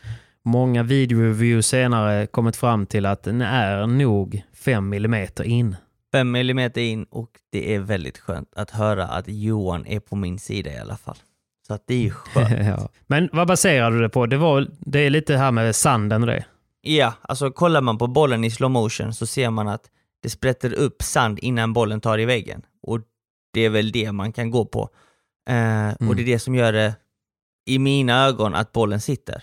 många 0.44 0.82
videoreviews 0.82 1.66
senare 1.66 2.26
kommit 2.26 2.57
fram 2.57 2.86
till 2.86 3.07
att 3.07 3.22
den 3.22 3.40
är 3.40 3.86
nog 3.86 4.42
5 4.55 4.88
millimeter 4.88 5.44
in. 5.44 5.76
5 6.12 6.34
mm 6.34 6.70
in 6.74 7.05
och 7.05 7.30
det 7.53 7.74
är 7.74 7.78
väldigt 7.78 8.18
skönt 8.18 8.55
att 8.57 8.70
höra 8.70 9.07
att 9.07 9.28
Johan 9.28 9.86
är 9.86 10.01
på 10.01 10.16
min 10.16 10.38
sida 10.38 10.72
i 10.72 10.78
alla 10.78 10.96
fall. 10.96 11.16
Så 11.66 11.74
att 11.74 11.82
det 11.86 11.94
är 11.94 11.99
ju 11.99 12.11
skönt. 12.11 12.66
ja. 12.66 12.88
Men 13.07 13.28
vad 13.32 13.49
baserar 13.49 13.90
du 13.90 14.01
det 14.01 14.09
på? 14.09 14.26
Det, 14.26 14.36
var, 14.36 14.66
det 14.78 14.99
är 14.99 15.11
lite 15.11 15.36
här 15.36 15.51
med 15.51 15.76
sanden 15.76 16.22
och 16.22 16.26
det. 16.26 16.44
Ja, 16.80 17.14
alltså 17.22 17.51
kollar 17.51 17.80
man 17.80 17.99
på 17.99 18.07
bollen 18.07 18.44
i 18.44 18.51
slow 18.51 18.70
motion 18.70 19.14
så 19.14 19.26
ser 19.26 19.51
man 19.51 19.68
att 19.68 19.90
det 20.22 20.30
sprätter 20.30 20.72
upp 20.72 21.03
sand 21.03 21.38
innan 21.38 21.72
bollen 21.72 22.01
tar 22.01 22.18
i 22.18 22.24
väggen. 22.24 22.62
Och 22.82 23.01
det 23.53 23.61
är 23.61 23.70
väl 23.70 23.92
det 23.92 24.12
man 24.12 24.32
kan 24.32 24.51
gå 24.51 24.64
på. 24.64 24.90
Eh, 25.49 26.09
Och 26.09 26.16
det 26.16 26.22
är 26.22 26.26
det 26.26 26.38
som 26.38 26.55
gör 26.55 26.72
det, 26.72 26.94
i 27.66 27.78
mina 27.78 28.26
ögon, 28.26 28.55
att 28.55 28.72
bollen 28.72 29.01
sitter. 29.01 29.42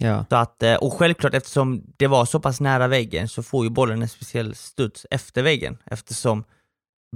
Ja. 0.00 0.24
Så 0.30 0.36
att, 0.36 0.62
eh, 0.62 0.74
och 0.74 0.92
självklart 0.92 1.34
eftersom 1.34 1.82
det 1.96 2.06
var 2.06 2.24
så 2.24 2.40
pass 2.40 2.60
nära 2.60 2.86
väggen 2.88 3.28
så 3.28 3.42
får 3.42 3.64
ju 3.64 3.70
bollen 3.70 4.02
en 4.02 4.08
speciell 4.08 4.54
studs 4.54 5.06
efter 5.10 5.42
väggen 5.42 5.78
eftersom 5.84 6.44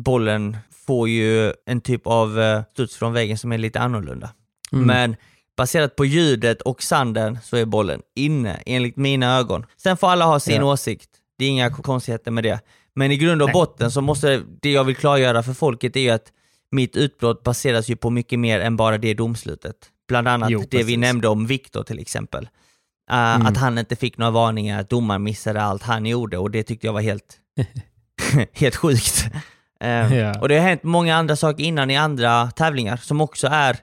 bollen 0.00 0.56
får 0.86 1.08
ju 1.08 1.52
en 1.66 1.80
typ 1.80 2.06
av 2.06 2.40
eh, 2.40 2.62
studs 2.72 2.96
från 2.96 3.12
väggen 3.12 3.38
som 3.38 3.52
är 3.52 3.58
lite 3.58 3.80
annorlunda. 3.80 4.30
Mm. 4.72 4.86
Men 4.86 5.16
baserat 5.56 5.96
på 5.96 6.04
ljudet 6.04 6.62
och 6.62 6.82
sanden 6.82 7.38
så 7.44 7.56
är 7.56 7.64
bollen 7.64 8.02
inne, 8.14 8.62
enligt 8.66 8.96
mina 8.96 9.38
ögon. 9.38 9.66
Sen 9.76 9.96
får 9.96 10.08
alla 10.08 10.24
ha 10.24 10.40
sin 10.40 10.56
Ja. 10.56 10.64
åsikt. 10.72 11.10
Det 11.38 11.44
är 11.44 11.48
inga 11.48 11.70
konstigheter 11.70 12.30
med 12.30 12.44
det. 12.44 12.60
Men 12.94 13.10
i 13.12 13.16
grund 13.16 13.42
och 13.42 13.48
Nej. 13.48 13.52
botten 13.54 13.90
så 13.90 14.00
måste 14.00 14.42
det 14.62 14.70
jag 14.72 14.84
vill 14.84 14.96
klargöra 14.96 15.42
för 15.42 15.52
folket 15.52 15.96
är 15.96 16.00
ju 16.00 16.10
att 16.10 16.32
mitt 16.70 16.96
utbrott 16.96 17.42
baseras 17.42 17.88
ju 17.88 17.96
på 17.96 18.10
mycket 18.10 18.38
mer 18.38 18.60
än 18.60 18.76
bara 18.76 18.98
det 18.98 19.14
domslutet. 19.14 19.76
Bland 20.08 20.28
annat 20.28 20.50
Jo, 20.50 20.64
det 20.70 20.82
vi 20.82 20.96
nämnde 20.96 21.28
om 21.28 21.46
Viktor 21.46 21.82
till 21.82 21.98
exempel. 21.98 22.44
Uh, 22.44 22.50
Mm. 23.10 23.46
Att 23.46 23.56
han 23.56 23.78
inte 23.78 23.96
fick 23.96 24.18
några 24.18 24.30
varningar, 24.30 24.80
att 24.80 24.90
domaren 24.90 25.22
missade 25.22 25.62
allt 25.62 25.82
han 25.82 26.06
gjorde 26.06 26.38
och 26.38 26.50
det 26.50 26.62
tyckte 26.62 26.86
jag 26.86 26.92
var 26.92 27.00
helt, 27.00 27.38
helt 28.52 28.76
sjukt. 28.76 29.24
Eh, 29.80 30.14
Ja. 30.14 30.40
Och 30.40 30.48
det 30.48 30.58
har 30.58 30.62
hänt 30.68 30.82
många 30.82 31.16
andra 31.16 31.36
saker 31.36 31.64
innan 31.64 31.90
i 31.90 31.96
andra 31.96 32.50
tävlingar 32.50 32.96
som 32.96 33.20
också 33.20 33.46
är 33.46 33.76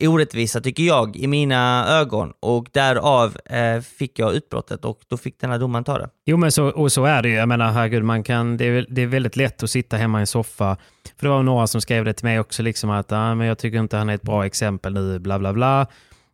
orättvisa 0.00 0.60
tycker 0.60 0.82
jag 0.82 1.16
i 1.16 1.26
mina 1.26 1.86
ögon 1.88 2.32
och 2.40 2.68
därav 2.72 3.36
eh, 3.44 3.80
fick 3.80 4.18
jag 4.18 4.34
utbrottet 4.34 4.84
och 4.84 5.00
då 5.08 5.16
fick 5.16 5.40
den 5.40 5.50
här 5.50 5.58
domaren 5.58 5.84
ta 5.84 5.98
det. 5.98 6.08
Jo, 6.26 6.36
men 6.36 6.52
så, 6.52 6.66
och 6.66 6.92
så 6.92 7.04
är 7.04 7.22
det 7.22 7.28
ju. 7.28 7.34
Jag 7.34 7.48
menar, 7.48 7.72
herregud, 7.72 8.04
man 8.04 8.22
kan, 8.22 8.56
det, 8.56 8.64
är, 8.64 8.86
det 8.88 9.02
är 9.02 9.06
väldigt 9.06 9.36
lätt 9.36 9.62
att 9.62 9.70
sitta 9.70 9.96
hemma 9.96 10.18
i 10.18 10.20
en 10.20 10.26
soffa. 10.26 10.76
För 11.16 11.26
det 11.26 11.28
var 11.28 11.42
några 11.42 11.66
som 11.66 11.80
skrev 11.80 12.04
det 12.04 12.12
till 12.12 12.24
mig 12.24 12.40
också, 12.40 12.62
liksom 12.62 12.90
att 12.90 13.12
ah, 13.12 13.34
men 13.34 13.46
jag 13.46 13.58
tycker 13.58 13.78
inte 13.78 13.96
han 13.96 14.08
är 14.08 14.14
ett 14.14 14.22
bra 14.22 14.46
exempel 14.46 14.92
nu, 14.94 15.18
bla 15.18 15.38
bla 15.38 15.52
bla. 15.52 15.86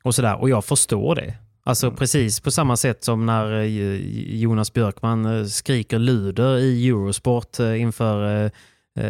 Och 0.04 0.14
sådär. 0.14 0.40
Och 0.40 0.50
jag 0.50 0.64
förstår 0.64 1.14
det. 1.14 1.34
Alltså 1.64 1.86
Mm. 1.86 1.96
precis 1.96 2.40
på 2.40 2.50
samma 2.50 2.76
sätt 2.76 3.04
som 3.04 3.26
när 3.26 3.52
eh, 3.60 3.64
Jonas 4.36 4.72
Björkman 4.72 5.24
eh, 5.24 5.44
skriker 5.44 5.98
luder 5.98 6.58
i 6.58 6.88
Eurosport 6.88 7.60
eh, 7.60 7.80
inför 7.80 8.50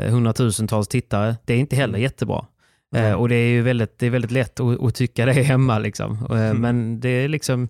hundratusentals 0.08 0.88
tittare. 0.88 1.36
Det 1.44 1.54
är 1.54 1.58
inte 1.58 1.76
heller 1.76 1.98
jättebra. 1.98 2.46
Eh, 2.92 3.12
och 3.12 3.28
det 3.28 3.34
är 3.34 3.48
ju 3.48 3.62
väldigt, 3.62 3.98
det 3.98 4.06
är 4.06 4.10
väldigt 4.10 4.30
lätt 4.30 4.60
att, 4.60 4.82
att 4.82 4.94
tycka 4.94 5.26
det 5.26 5.32
hemma. 5.42 5.78
Liksom. 5.78 6.26
Eh, 6.30 6.54
Men 6.54 7.00
det 7.00 7.08
är 7.08 7.28
liksom 7.28 7.68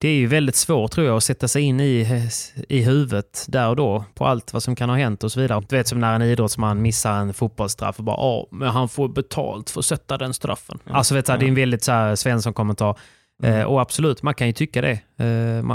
det 0.00 0.08
är 0.08 0.14
ju 0.14 0.26
väldigt 0.26 0.56
svårt 0.56 0.90
tror 0.90 1.06
jag 1.06 1.16
att 1.16 1.24
sätta 1.24 1.48
sig 1.48 1.62
in 1.62 1.80
i, 1.80 2.28
i 2.68 2.82
huvudet 2.82 3.44
där 3.48 3.68
och 3.68 3.76
då 3.76 4.04
på 4.14 4.26
allt 4.26 4.52
vad 4.52 4.62
som 4.62 4.76
kan 4.76 4.88
ha 4.88 4.96
hänt 4.96 5.24
och 5.24 5.32
så 5.32 5.40
vidare. 5.40 5.62
Du 5.68 5.76
vet 5.76 5.88
som 5.88 6.00
när 6.00 6.14
en 6.14 6.22
idrottsman 6.22 6.82
missar 6.82 7.12
en 7.12 7.34
fotbollsstraff 7.34 7.98
och 7.98 8.04
bara 8.04 8.16
ja, 8.16 8.48
men 8.50 8.68
han 8.68 8.88
får 8.88 9.08
betalt 9.08 9.70
för 9.70 9.80
att 9.80 9.84
sätta 9.84 10.18
den 10.18 10.34
straffen. 10.34 10.78
Alltså 10.90 11.14
vet 11.14 11.26
du, 11.26 11.36
det 11.36 11.44
är 11.44 11.48
en 11.48 11.54
väldigt 11.54 11.82
så 11.82 11.92
här 11.92 12.16
Svensson-kommentar. 12.16 12.98
Eh, 13.42 13.62
och 13.62 13.80
absolut, 13.80 14.22
man 14.22 14.34
kan 14.34 14.46
ju 14.46 14.52
tycka 14.52 14.80
det. 14.80 15.00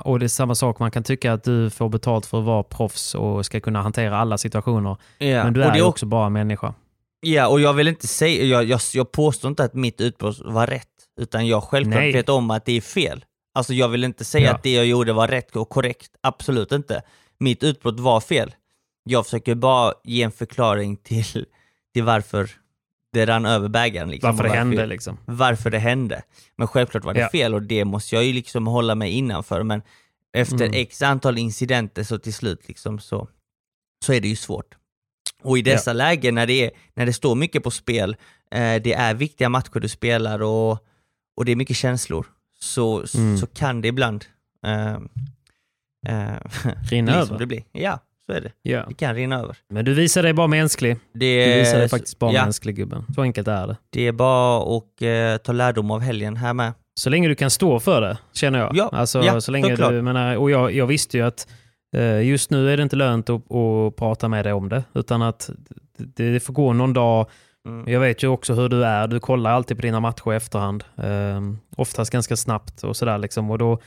Och 0.04 0.20
det 0.20 0.26
är 0.26 0.28
samma 0.28 0.56
sak, 0.56 0.80
man 0.80 0.92
kan 0.92 1.04
tycka 1.04 1.34
att 1.34 1.44
du 1.44 1.70
får 1.70 1.90
betalt 1.90 2.26
för 2.26 2.40
att 2.40 2.46
vara 2.46 2.64
proffs 2.64 3.16
och 3.16 3.46
ska 3.46 3.60
kunna 3.60 3.82
hantera 3.82 4.18
alla 4.18 4.38
situationer. 4.38 4.98
Ja. 5.18 5.44
Men 5.44 5.54
du 5.54 5.62
och 5.62 5.68
är 5.68 5.72
det 5.72 5.78
ju 5.78 5.84
är 5.84 5.88
också 5.88 6.06
bara 6.06 6.30
människa. 6.30 6.74
Ja, 7.24 7.48
och 7.48 7.62
jag 7.62 7.74
vill 7.74 7.88
inte 7.88 8.08
säga, 8.08 8.44
jag, 8.44 8.64
jag, 8.64 8.80
jag 8.94 9.12
påstår 9.12 9.50
inte 9.50 9.64
att 9.64 9.74
mitt 9.74 10.02
utbrott 10.02 10.40
var 10.46 10.68
rätt, 10.68 10.88
utan 11.22 11.48
jag 11.48 11.64
självklart 11.64 12.00
Nej. 12.02 12.14
vet 12.14 12.30
om 12.30 12.52
att 12.52 12.66
det 12.66 12.78
är 12.78 12.82
fel. 12.82 13.26
Alltså 13.56 13.74
jag 13.74 13.88
vill 13.90 14.04
inte 14.04 14.26
säga 14.26 14.46
Ja. 14.46 14.54
att 14.56 14.64
det 14.64 14.74
jag 14.74 14.86
gjorde 14.86 15.14
var 15.14 15.28
rätt 15.28 15.56
och 15.56 15.70
korrekt, 15.70 16.12
absolut 16.22 16.72
inte. 16.72 17.02
Mitt 17.40 17.64
utbrott 17.64 18.00
var 18.00 18.20
fel. 18.22 18.56
Jag 19.04 19.26
försöker 19.26 19.56
bara 19.56 19.94
ge 20.04 20.24
en 20.24 20.32
förklaring 20.32 20.98
till, 20.98 21.46
till 21.94 22.04
varför 22.04 22.50
det 23.14 23.26
rann 23.26 23.46
över 23.46 23.68
bägaren. 23.70 24.10
Liksom, 24.12 24.30
Varför 24.32 24.44
det 24.44 24.50
och 24.50 24.56
hände 24.56 24.86
liksom. 24.86 25.18
varför 25.26 25.70
det 25.70 25.80
hände. 25.80 26.22
Men 26.56 26.68
självklart 26.68 27.04
var 27.06 27.14
det 27.14 27.20
Ja. 27.20 27.30
fel 27.30 27.54
och 27.54 27.62
det 27.62 27.86
måste 27.86 28.16
jag 28.16 28.24
ju 28.26 28.34
liksom 28.34 28.68
hålla 28.68 28.96
mig 28.96 29.12
innanför. 29.12 29.64
Men 29.64 29.82
efter 30.34 30.56
Mm. 30.66 30.72
x 30.82 31.02
antal 31.02 31.38
incidenter 31.38 32.04
så 32.04 32.18
till 32.20 32.34
slut 32.34 32.68
liksom 32.68 33.00
så, 33.00 33.28
så 34.06 34.14
är 34.14 34.22
det 34.22 34.28
ju 34.28 34.36
svårt. 34.36 34.76
Och 35.44 35.58
i 35.58 35.62
dessa 35.62 35.94
lägen 35.94 36.36
när 36.36 36.48
det, 36.48 36.54
är, 36.66 36.72
när 36.94 37.06
det 37.06 37.14
står 37.14 37.36
mycket 37.36 37.64
på 37.64 37.72
spel, 37.72 38.16
eh, 38.52 38.76
det 38.84 38.94
är 38.94 39.14
viktiga 39.14 39.50
matcher 39.50 39.80
du 39.80 39.90
spelar 39.90 40.42
och, 40.42 40.72
och 41.38 41.46
det 41.46 41.52
är 41.52 41.56
mycket 41.56 41.78
känslor, 41.78 42.26
så, 42.60 43.04
Mm. 43.16 43.38
så 43.38 43.48
kan 43.48 43.82
det 43.82 43.88
ibland 43.88 44.26
eh, 44.66 44.94
eh, 46.08 46.38
Rinna 46.92 47.14
över. 47.16 47.26
som 47.26 47.38
det 47.38 47.46
blir. 47.46 47.64
Ja, 47.72 48.00
så 48.26 48.34
är 48.34 48.42
det. 48.42 48.52
Ja. 48.62 48.86
Det 48.88 48.94
kan 48.94 49.16
rinna 49.16 49.40
över. 49.40 49.58
Men 49.70 49.86
du 49.86 49.94
visar 49.94 50.24
dig 50.24 50.34
bara 50.34 50.48
mänsklig. 50.48 50.98
Det, 51.14 51.46
Du 51.46 51.60
visar 51.60 51.78
dig 51.80 51.90
faktiskt 51.90 52.20
bara 52.20 52.32
ja, 52.34 52.44
mänsklig 52.44 52.76
gubben. 52.76 53.06
Så 53.16 53.22
enkelt 53.22 53.48
är 53.48 53.68
det. 53.68 53.78
det 53.90 54.08
är 54.08 54.12
bara 54.12 54.78
att 54.78 55.02
eh, 55.02 55.44
ta 55.46 55.52
lärdom 55.52 55.92
av 55.92 56.00
helgen 56.02 56.36
här 56.36 56.54
med. 56.54 56.74
Så 56.96 57.10
länge 57.10 57.28
du 57.28 57.36
kan 57.36 57.50
stå 57.50 57.80
för 57.80 58.02
det, 58.02 58.18
känner 58.34 58.60
jag. 58.60 58.72
Ja, 58.76 58.90
alltså, 58.94 59.24
ja, 59.24 59.42
så 59.42 59.52
länge 59.52 59.70
såklart. 59.70 59.92
du, 59.92 60.02
menar, 60.02 60.36
och 60.38 60.52
jag, 60.52 60.74
jag 60.74 60.88
visste 60.88 61.18
ju 61.18 61.24
att 61.26 61.48
just 62.24 62.50
nu 62.52 62.72
är 62.74 62.78
det 62.78 62.84
inte 62.84 62.96
lönt 62.96 63.30
att, 63.30 63.52
att 63.52 63.96
prata 63.96 64.28
med 64.28 64.46
dig 64.46 64.54
om 64.54 64.70
det. 64.70 64.84
Utan 64.94 65.22
att 65.22 65.50
det, 65.98 66.40
får 66.44 66.54
gå 66.54 66.74
någon 66.74 66.94
dag. 66.94 67.30
Mm. 67.68 67.92
Jag 67.94 68.00
vet 68.00 68.24
ju 68.24 68.28
också 68.28 68.54
hur 68.54 68.70
du 68.70 68.86
är. 68.86 69.08
Du 69.08 69.20
kollar 69.20 69.52
alltid 69.52 69.78
på 69.78 69.82
dina 69.82 70.00
matcher 70.00 70.34
i 70.34 70.36
efterhand. 70.36 70.84
Eh, 70.98 71.42
oftast 71.78 72.12
ganska 72.12 72.36
snabbt 72.36 72.84
och 72.84 72.98
sådär. 72.98 73.18
Liksom. 73.18 73.52
Och 73.52 73.58
då, 73.58 73.80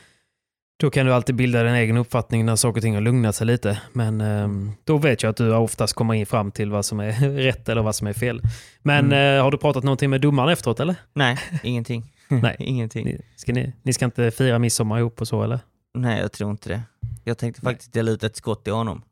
då 0.81 0.91
kan 0.91 1.07
du 1.07 1.15
alltid 1.15 1.35
bilda 1.35 1.63
din 1.63 1.75
egen 1.75 1.97
uppfattning 1.97 2.47
när 2.47 2.57
saker 2.57 2.79
och 2.79 2.83
ting 2.83 2.95
har 2.95 3.01
lugnat 3.01 3.35
sig 3.37 3.47
lite. 3.47 3.81
Men 3.93 4.21
eh, 4.21 4.49
då 4.85 4.99
vet 4.99 5.23
jag 5.23 5.31
att 5.31 5.37
du 5.37 5.55
oftast 5.55 5.95
kommer 5.95 6.15
in 6.15 6.27
fram 6.27 6.51
till 6.51 6.71
vad 6.71 6.85
som 6.85 7.01
är 7.01 7.13
rätt 7.43 7.69
eller 7.69 7.83
vad 7.83 7.95
som 7.95 8.07
är 8.07 8.13
fel. 8.13 8.41
Men 8.83 9.05
Mm. 9.05 9.37
eh, 9.39 9.43
har 9.43 9.51
du 9.51 9.59
pratat 9.59 9.85
någonting 9.85 10.11
med 10.11 10.21
domaren 10.21 10.49
efteråt 10.53 10.81
eller? 10.81 10.95
Nej, 11.13 11.39
ingenting. 11.63 12.13
Nej. 12.29 12.57
ingenting. 12.59 13.05
Ni 13.05 13.21
ska, 13.37 13.53
ni, 13.53 13.73
ni 13.83 13.93
ska 13.93 14.05
inte 14.05 14.31
fira 14.31 14.59
midsommar 14.59 14.99
ihop 14.99 15.21
och 15.21 15.29
så 15.29 15.43
eller? 15.43 15.61
Nej, 15.97 16.21
jag 16.21 16.33
tror 16.33 16.51
inte 16.51 16.69
det. 16.69 16.81
Jag 17.25 17.39
tänkte 17.39 17.61
faktiskt 17.63 17.93
dela 17.93 18.11
ut 18.11 18.25
ett 18.25 18.37
skott 18.37 18.65
till 18.65 18.73
honom. 18.73 19.03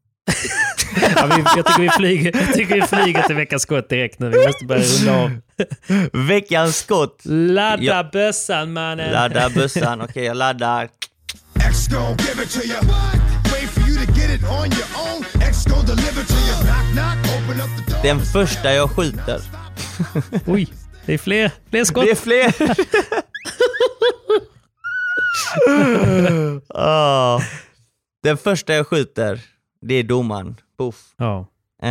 Ja, 1.16 1.26
vi, 1.36 1.42
jag, 1.56 1.66
tycker 1.66 1.82
vi 1.82 1.88
flyger, 1.90 2.32
jag 2.46 2.54
tycker 2.54 2.74
vi 2.74 2.82
flyger 2.82 3.22
till 3.22 3.36
veckans 3.36 3.62
skott 3.62 3.88
direkt 3.88 4.18
nu. 4.18 4.30
Vi 4.30 4.46
måste 4.46 4.64
börja 4.64 4.82
runda 4.82 5.22
av. 5.22 5.30
Veckans 6.28 6.76
skott! 6.76 7.20
Ladda 7.24 7.82
Ja. 7.82 8.08
bössan 8.12 8.72
mannen! 8.72 9.12
Ladda 9.12 9.50
bössan. 9.50 10.00
Okej, 10.00 10.24
jag 10.24 10.36
laddar. 10.36 10.88
X 11.68 11.88
gon' 11.88 12.16
give 12.16 12.42
it 12.42 12.50
to 12.50 12.60
you. 12.66 12.76
Wait 13.52 13.70
for 13.70 13.88
you 13.88 14.06
to 14.06 14.12
get 14.12 14.30
it 14.30 14.42
on 14.42 14.66
your 14.66 14.88
own. 15.08 15.24
X 15.48 15.64
gon' 15.66 15.86
deliver 15.86 16.24
to 16.24 16.34
you. 16.34 16.64
Knock 16.64 16.92
knock, 16.94 17.18
open 17.34 17.60
up 17.60 17.86
the 17.86 17.92
door. 17.92 18.02
Den 18.02 18.20
första 18.20 18.74
jag 18.74 18.90
skjuter. 18.90 19.40
Oj, 20.46 20.68
det 21.06 21.14
är 21.14 21.18
fler, 21.18 21.50
fler 21.70 21.84
skott. 21.84 22.04
Det 22.04 22.10
är 22.10 22.14
fler! 22.14 22.54
Ah. 26.68 27.40
Den 28.22 28.36
första 28.36 28.74
jag 28.74 28.86
skjuter, 28.86 29.40
det 29.80 29.94
är 29.94 30.02
domaren. 30.02 30.56
Buff. 30.78 30.96
Ja. 31.16 31.46
Eh, 31.82 31.90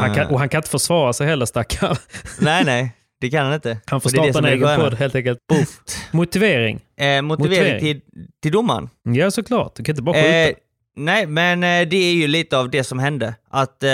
Han 0.00 0.14
kan, 0.14 0.26
och 0.26 0.38
han 0.38 0.48
kan 0.48 0.58
inte 0.58 0.70
försvara 0.70 1.12
sig 1.12 1.26
heller 1.26 1.46
stackarn. 1.46 1.96
Nej, 2.40 2.64
nej. 2.64 2.94
Det 3.20 3.30
kan 3.30 3.44
han 3.44 3.54
inte. 3.54 3.78
Han 3.86 4.00
får 4.00 4.10
starta 4.10 4.38
en 4.38 4.44
egen 4.44 4.76
podd 4.80 4.94
helt 4.94 5.14
enkelt. 5.14 5.38
Buff. 5.48 5.68
Motivering. 6.12 6.80
Eh, 6.96 7.22
motivering 7.22 7.26
Motivering. 7.26 7.80
till, 7.80 8.00
till 8.42 8.52
domaren. 8.52 8.88
Ja, 9.02 9.30
såklart. 9.30 9.74
Du 9.74 9.84
kan 9.84 9.92
inte 9.92 10.02
bara 10.02 10.14
skjuta. 10.14 10.28
Eh, 10.28 10.54
nej, 10.96 11.26
men 11.26 11.62
eh, 11.64 11.88
det 11.88 11.96
är 11.96 12.12
ju 12.14 12.26
lite 12.26 12.58
av 12.58 12.70
det 12.70 12.84
som 12.84 12.98
hände. 12.98 13.34
Att, 13.50 13.82
eh, 13.82 13.90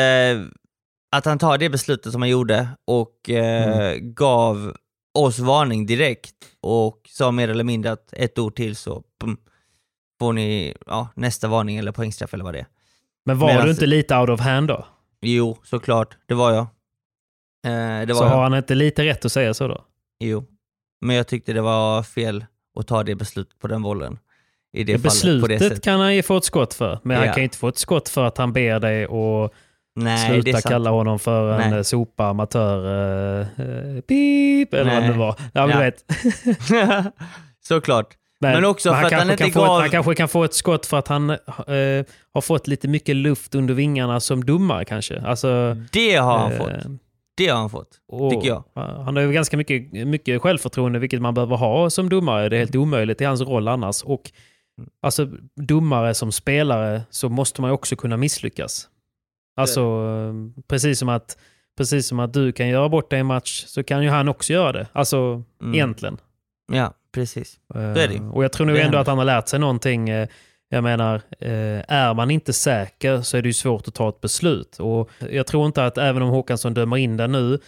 att 1.17 1.25
han 1.25 1.39
tar 1.39 1.59
det 1.59 1.69
beslutet 1.69 2.13
som 2.13 2.23
han 2.23 2.29
gjorde 2.29 2.69
och 2.87 3.31
eh, 3.31 3.79
Mm. 3.79 4.15
gav 4.15 4.77
oss 5.15 5.39
varning 5.39 5.87
direkt 5.87 6.35
och 6.61 7.01
sa 7.11 7.31
mer 7.31 7.49
eller 7.49 7.65
mindre 7.65 7.93
att 7.93 8.13
ett 8.13 8.39
ord 8.39 8.57
till 8.57 8.77
så 8.77 9.03
pum, 9.21 9.37
får 10.19 10.33
ni 10.33 10.75
ja, 10.87 11.09
nästa 11.15 11.49
varning 11.49 11.77
eller 11.77 11.93
poängstraff 11.93 12.35
eller 12.35 12.45
vad 12.45 12.55
det 12.55 12.59
är. 12.61 12.67
Men 13.25 13.39
var 13.39 13.49
medans- 13.49 13.65
du 13.65 13.71
inte 13.71 13.87
lite 13.87 14.17
out 14.19 14.31
of 14.31 14.41
hand 14.41 14.69
då? 14.69 14.87
Jo, 15.21 15.59
såklart. 15.65 16.17
Det 16.27 16.35
var 16.35 16.51
jag. 16.53 16.61
Eh, 17.67 18.07
det 18.07 18.13
var 18.13 18.15
Så 18.21 18.25
jag. 18.25 18.29
har 18.29 18.43
han 18.43 18.55
inte 18.55 18.75
lite 18.75 19.05
rätt 19.05 19.25
att 19.25 19.33
säga 19.33 19.55
så 19.55 19.69
då? 19.69 19.85
Jo. 20.21 20.45
Men 21.01 21.17
jag 21.17 21.27
tyckte 21.29 21.53
det 21.53 21.61
var 21.63 22.03
fel 22.03 22.45
att 22.79 22.87
ta 22.87 23.03
det 23.03 23.15
beslutet 23.15 23.59
på 23.59 23.67
den 23.69 23.83
bollen. 23.83 24.19
I 24.73 24.85
det 24.85 24.99
fallet, 24.99 25.23
på 25.43 25.47
det 25.49 25.55
Beslutet 25.55 25.69
sättet. 25.69 25.85
kan 25.85 26.01
han 26.01 26.15
ju 26.17 26.23
få 26.23 26.37
ett 26.37 26.45
skott 26.45 26.75
för. 26.75 26.99
Men 27.03 27.17
han 27.17 27.27
Ja. 27.27 27.33
kan 27.33 27.41
ju 27.41 27.45
inte 27.45 27.59
få 27.59 27.69
ett 27.69 27.79
skott 27.79 28.09
för 28.09 28.25
att 28.25 28.39
han 28.39 28.53
ber 28.53 28.81
dig 28.81 29.07
och 29.07 29.55
Nej, 29.97 30.43
sluta 30.43 30.61
kalla 30.61 30.91
honom 30.91 31.19
för 31.19 31.53
en 31.61 31.71
Nej. 31.71 31.79
eh, 31.79 31.83
sopa, 31.83 32.27
amatör, 32.27 32.79
uh, 33.41 33.47
uh, 33.61 34.01
pip, 34.01 34.75
eller 34.75 34.91
vad 34.95 35.01
Nej. 35.03 35.11
det 35.13 35.19
var. 35.19 35.35
Ja, 35.53 35.67
men 35.67 35.71
Ja. 35.71 35.77
du 35.77 35.85
vet. 35.85 36.05
Såklart. 37.69 38.07
Men 38.41 38.65
också 38.65 38.89
för 38.89 38.97
att 38.97 39.03
han 39.03 39.11
kanske 39.11 39.33
inte 39.33 39.45
kan 39.45 39.53
få 39.53 39.61
gav- 39.61 39.77
ett, 39.77 39.81
Han 39.81 39.91
kanske 39.91 40.15
kan 40.15 40.29
få 40.29 40.45
ett 40.45 40.55
skott 40.55 40.87
för 40.87 40.99
att 40.99 41.09
han 41.09 41.31
eh, 41.31 41.37
har 42.35 42.41
fått 42.41 42.67
lite 42.67 42.89
mycket 42.89 43.17
luft 43.17 43.55
under 43.55 43.75
vingarna 43.75 44.21
som 44.21 44.45
domare 44.45 44.85
kanske. 44.85 45.21
Alltså, 45.21 45.77
Det 45.93 46.15
har 46.17 46.39
han 46.39 46.53
eh, 46.53 46.59
fått. 46.59 46.71
Det 47.37 47.49
har 47.49 47.59
han 47.59 47.71
fått. 47.71 47.89
och- 48.09 48.31
tycker 48.31 48.49
jag. 48.49 48.65
Han 49.05 49.17
har 49.17 49.23
ju 49.23 49.33
ganska 49.33 49.57
mycket, 49.57 49.93
mycket 49.93 50.43
självförtroende, 50.43 50.99
vilket 50.99 51.23
man 51.23 51.35
behöver 51.35 51.57
ha 51.57 51.91
som 51.91 52.09
domare. 52.09 52.49
Det 52.49 52.57
är 52.57 52.59
helt 52.59 52.77
omöjligt 52.77 53.21
i 53.21 53.25
hans 53.25 53.41
roll 53.41 53.69
annars. 53.69 54.03
Och 54.03 54.31
alltså, 55.03 55.29
domare 55.57 56.15
som 56.15 56.33
spelare 56.33 57.03
så 57.11 57.29
måste 57.29 57.61
man 57.61 57.71
ju 57.71 57.75
också 57.75 57.97
kunna 57.97 58.17
misslyckas. 58.17 58.89
Alltså, 59.57 59.81
eh, 59.81 60.63
precis 60.69 60.99
som 60.99 61.09
att 61.09 61.37
Precis 61.77 62.07
som 62.09 62.21
att 62.21 62.33
du 62.33 62.53
kan 62.53 62.69
göra 62.69 62.89
bort 62.89 63.11
dig 63.11 63.17
i 63.17 63.21
en 63.21 63.27
match 63.27 63.65
så 63.67 63.83
kan 63.83 64.03
ju 64.03 64.09
han 64.09 64.29
också 64.29 64.53
göra 64.53 64.73
det. 64.73 64.87
Alltså, 64.93 65.43
Mm. 65.63 65.75
egentligen. 65.75 66.17
Ja, 66.73 66.93
precis. 67.15 67.59
Eh, 67.75 67.81
är 67.83 68.09
det 68.09 68.15
ju. 68.15 68.29
Och 68.29 68.45
jag 68.45 68.53
tror 68.53 68.67
nog 68.67 68.77
Det 68.77 68.83
ändå 68.83 68.99
att 68.99 69.07
han 69.07 69.19
har 69.19 69.25
lärt 69.25 69.49
sig 69.49 69.59
någonting. 69.61 70.09
eh, 70.09 70.29
Jag 70.69 70.83
menar, 70.85 71.15
eh, 71.41 71.83
är 71.89 72.15
man 72.15 72.31
inte 72.31 72.53
säker 72.53 73.21
så 73.23 73.37
är 73.37 73.43
det 73.43 73.49
ju 73.49 73.53
svårt 73.53 73.89
att 73.89 73.95
ta 73.95 74.09
ett 74.09 74.21
beslut. 74.21 74.77
Och 74.81 75.11
jag 75.31 75.47
tror 75.47 75.67
inte 75.67 75.85
att 75.87 75.99
även 75.99 76.23
om 76.23 76.29
Håkansson 76.29 76.75
dömer 76.75 76.97
in 76.97 77.17
den 77.17 77.33
nu 77.33 77.59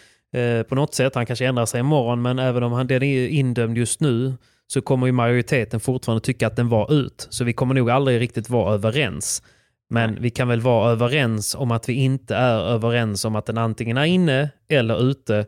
eh, 0.41 0.63
på 0.63 0.75
något 0.75 0.95
sätt, 0.95 1.15
han 1.15 1.27
kanske 1.27 1.47
ändrar 1.47 1.67
sig 1.67 1.81
imorgon, 1.81 2.23
men 2.23 2.39
även 2.39 2.63
om 2.63 2.73
han, 2.73 2.87
den 2.87 3.03
är 3.03 3.29
indömd 3.29 3.79
just 3.79 4.01
nu 4.01 4.35
så 4.67 4.81
kommer 4.81 5.07
ju 5.07 5.13
majoriteten 5.13 5.81
fortfarande 5.81 6.25
tycka 6.25 6.47
att 6.47 6.57
den 6.57 6.69
var 6.69 6.93
ut. 6.93 7.27
Så 7.31 7.45
vi 7.45 7.53
kommer 7.53 7.75
nog 7.75 7.91
aldrig 7.91 8.21
riktigt 8.21 8.51
vara 8.51 8.75
överens. 8.75 9.43
Men 9.89 10.23
vi 10.23 10.31
kan 10.31 10.49
väl 10.49 10.61
vara 10.61 10.91
överens 10.91 11.55
om 11.55 11.71
att 11.71 11.89
vi 11.89 11.93
inte 11.93 12.37
är 12.37 12.59
överens 12.59 13.25
om 13.25 13.37
att 13.37 13.47
den 13.47 13.59
antingen 13.59 13.97
är 13.97 14.05
inne 14.05 14.51
eller 14.69 15.11
ute. 15.11 15.47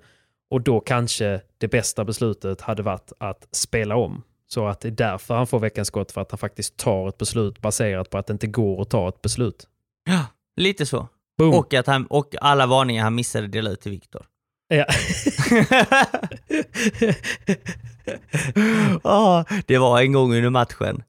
Och 0.51 0.61
då 0.61 0.81
kanske 0.81 1.41
det 1.59 1.69
bästa 1.69 2.05
beslutet 2.05 2.61
hade 2.61 2.83
varit 2.83 3.13
att 3.19 3.49
spela 3.53 3.97
om. 3.97 4.23
Så 4.47 4.67
att 4.67 4.81
det 4.81 4.89
är 4.89 4.93
därför 4.93 5.35
han 5.35 5.47
får 5.47 5.59
veckans 5.59 5.89
skott, 5.89 6.13
för 6.13 6.21
att 6.21 6.31
han 6.31 6.39
faktiskt 6.39 6.77
tar 6.77 7.09
ett 7.09 7.19
beslut 7.19 7.61
baserat 7.61 8.11
på 8.11 8.19
att 8.19 8.27
det 8.27 8.33
inte 8.33 8.47
går 8.47 8.83
att 8.83 8.91
ta 8.91 9.09
ett 9.09 9.23
beslut. 9.23 9.67
Ja, 10.05 10.27
lite 10.57 10.87
så. 10.87 11.09
Boom. 11.39 11.55
Och, 11.55 11.75
att 11.75 11.87
han, 11.87 12.07
och 12.07 12.35
alla 12.41 12.67
varningar 12.67 13.05
han 13.05 13.15
missade 13.15 13.47
dela 13.47 13.71
ut 13.71 13.81
till 13.81 13.91
Viktor. 13.91 14.27
Ja. 14.69 14.85
Ah, 19.03 19.45
det 19.67 19.79
var 19.79 20.01
en 20.01 20.13
gång 20.13 20.35
under 20.35 20.51
matchen 20.51 21.03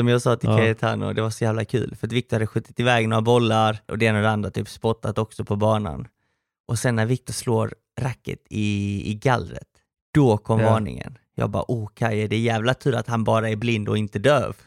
som 0.00 0.08
jag 0.08 0.22
sa 0.22 0.36
till 0.36 0.48
Ja. 0.50 0.56
Cayetano, 0.56 1.12
det 1.12 1.22
var 1.22 1.30
så 1.30 1.44
jävla 1.44 1.64
kul 1.64 1.96
för 2.00 2.06
att 2.06 2.12
Viktor 2.12 2.36
hade 2.36 2.46
skjutit 2.46 2.80
iväg 2.80 3.08
några 3.08 3.22
bollar 3.22 3.78
och 3.88 3.98
det 3.98 4.06
ena 4.06 4.18
och 4.18 4.22
det 4.24 4.30
andra, 4.30 4.50
typ 4.50 4.68
spottat 4.68 5.18
också 5.18 5.44
på 5.44 5.56
banan. 5.56 6.08
Och 6.68 6.78
sen 6.78 6.96
när 6.96 7.06
Viktor 7.06 7.32
slår 7.32 7.74
racket 8.00 8.38
i, 8.50 9.02
i 9.10 9.14
gallret, 9.14 9.68
då 10.14 10.38
kom 10.38 10.60
Ja. 10.60 10.70
varningen. 10.70 11.18
Jag 11.34 11.50
bara, 11.50 11.64
oh 11.68 11.88
Kaje, 11.94 12.26
det 12.26 12.36
är 12.36 12.40
jävla 12.40 12.74
tur 12.74 12.94
att 12.94 13.08
han 13.08 13.24
bara 13.24 13.48
är 13.50 13.56
blind 13.56 13.88
och 13.88 13.98
inte 13.98 14.18
döv. 14.18 14.56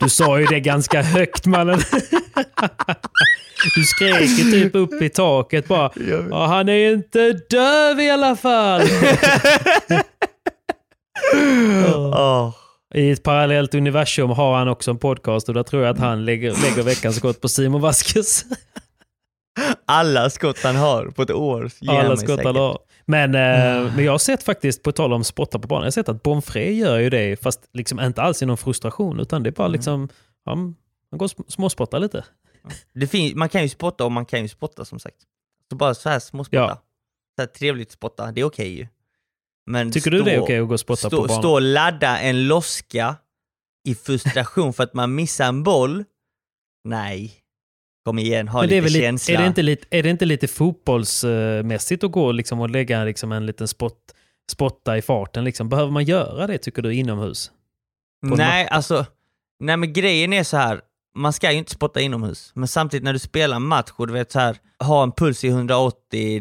Du 0.00 0.08
sa 0.08 0.40
ju 0.40 0.46
det 0.46 0.60
ganska 0.60 1.02
högt 1.02 1.46
mannen. 1.46 1.78
Du 3.76 3.82
skrek 3.84 4.28
ju 4.38 4.50
typ 4.52 4.74
upp 4.74 5.02
i 5.02 5.08
taket 5.08 5.68
bara. 5.68 5.90
Ja, 6.30 6.46
han 6.46 6.68
är 6.68 6.92
inte 6.92 7.32
döv 7.32 8.00
i 8.00 8.10
alla 8.10 8.36
fall. 8.36 8.82
Åh. 11.96 12.54
I 12.94 13.10
ett 13.10 13.22
parallellt 13.22 13.74
universum 13.74 14.30
har 14.30 14.58
han 14.58 14.68
också 14.68 14.90
en 14.90 14.98
podcast 14.98 15.48
och 15.48 15.54
där 15.54 15.62
tror 15.62 15.82
jag 15.82 15.90
att 15.90 15.98
han 15.98 16.24
lägger, 16.24 16.50
lägger 16.62 16.82
veckans 16.82 17.16
skott 17.16 17.40
på 17.40 17.48
Simon 17.48 17.80
Vasquez. 17.80 18.44
Alla 19.84 20.30
skott 20.30 20.62
han 20.62 20.76
har 20.76 21.06
på 21.06 21.22
ett 21.22 21.30
år 21.30 21.70
Alla 21.88 22.16
skott 22.16 22.28
han 22.28 22.36
säkert. 22.38 22.56
har. 22.56 22.78
Men, 23.04 23.34
eh, 23.34 23.94
men 23.96 24.04
jag 24.04 24.12
har 24.12 24.18
sett 24.18 24.42
faktiskt, 24.42 24.82
på 24.82 24.92
tal 24.92 25.12
om 25.12 25.24
spotta 25.24 25.58
på 25.58 25.68
banan, 25.68 25.82
jag 25.82 25.86
har 25.86 25.90
sett 25.90 26.08
att 26.08 26.22
Bonfré 26.22 26.72
gör 26.72 26.98
ju 26.98 27.10
det, 27.10 27.42
fast 27.42 27.68
liksom 27.72 28.00
inte 28.00 28.22
alls 28.22 28.42
i 28.42 28.46
någon 28.46 28.56
frustration, 28.56 29.20
utan 29.20 29.42
det 29.42 29.50
är 29.50 29.52
bara 29.52 29.68
liksom, 29.68 30.08
han, 30.44 30.74
han 31.10 31.18
går 31.18 31.26
och 31.26 31.30
sm- 31.32 31.44
småspottar 31.50 31.98
lite. 31.98 32.24
Det 32.94 33.06
finns, 33.06 33.34
man 33.34 33.48
kan 33.48 33.62
ju 33.62 33.68
spotta 33.68 34.04
och 34.04 34.12
man 34.12 34.26
kan 34.26 34.42
ju 34.42 34.48
spotta 34.48 34.84
som 34.84 34.98
sagt. 34.98 35.16
Så 35.70 35.76
bara 35.76 35.94
så 35.94 36.08
här 36.08 36.18
småspotta. 36.18 36.56
Ja. 36.62 36.82
Så 37.36 37.42
här 37.42 37.46
trevligt 37.46 37.92
spotta, 37.92 38.32
det 38.32 38.40
är 38.40 38.44
okej 38.44 38.68
ju. 38.78 38.86
Men 39.68 39.92
Tycker 39.92 40.10
du 40.10 40.22
det 40.22 40.32
är 40.32 40.40
okej 40.40 40.58
att 40.58 40.68
gå 40.68 40.74
och 40.74 40.80
spotta 40.80 41.08
stå, 41.08 41.16
på 41.22 41.26
banan? 41.26 41.42
Stå 41.42 41.52
och 41.52 41.62
ladda 41.62 42.18
en 42.18 42.46
loska 42.46 43.16
i 43.88 43.94
frustration 43.94 44.72
för 44.72 44.84
att 44.84 44.94
man 44.94 45.14
missar 45.14 45.48
en 45.48 45.62
boll? 45.62 46.04
Nej. 46.84 47.34
Kom 48.04 48.18
igen, 48.18 48.48
ha 48.48 48.62
lite 48.62 48.80
lite, 48.80 49.00
känsla. 49.00 49.34
är, 49.34 49.38
det 49.38 49.46
inte 49.46 49.62
lite, 49.62 49.86
är 49.90 50.02
det 50.02 50.10
inte 50.10 50.24
lite 50.24 50.48
fotbollsmässigt 50.48 52.04
att 52.04 52.12
gå 52.12 52.32
liksom 52.32 52.60
och 52.60 52.70
lägga 52.70 53.04
liksom 53.04 53.32
en 53.32 53.46
liten 53.46 53.68
spot, 53.68 53.98
spotta 54.50 54.98
i 54.98 55.02
farten? 55.02 55.44
Liksom? 55.44 55.68
Behöver 55.68 55.90
man 55.90 56.04
göra 56.04 56.46
det 56.46 56.58
tycker 56.58 56.82
du 56.82 56.94
inomhus? 56.94 57.50
på 58.28 58.36
Nej, 58.36 58.68
alltså, 58.68 59.06
nej 59.60 59.76
men 59.76 59.92
grejen 59.92 60.32
är 60.32 60.44
så 60.44 60.56
här. 60.56 60.80
Man 61.18 61.32
ska 61.32 61.52
ju 61.52 61.58
inte 61.58 61.70
spotta 61.70 62.00
inomhus, 62.00 62.52
men 62.54 62.68
samtidigt 62.68 63.04
när 63.04 63.12
du 63.12 63.18
spelar 63.18 63.58
match 63.58 63.90
och 63.96 64.06
du 64.06 64.12
vet 64.12 64.32
så 64.32 64.38
här, 64.40 64.56
ha 64.78 65.02
en 65.02 65.12
puls 65.12 65.44
i 65.44 65.48
180, 65.48 65.96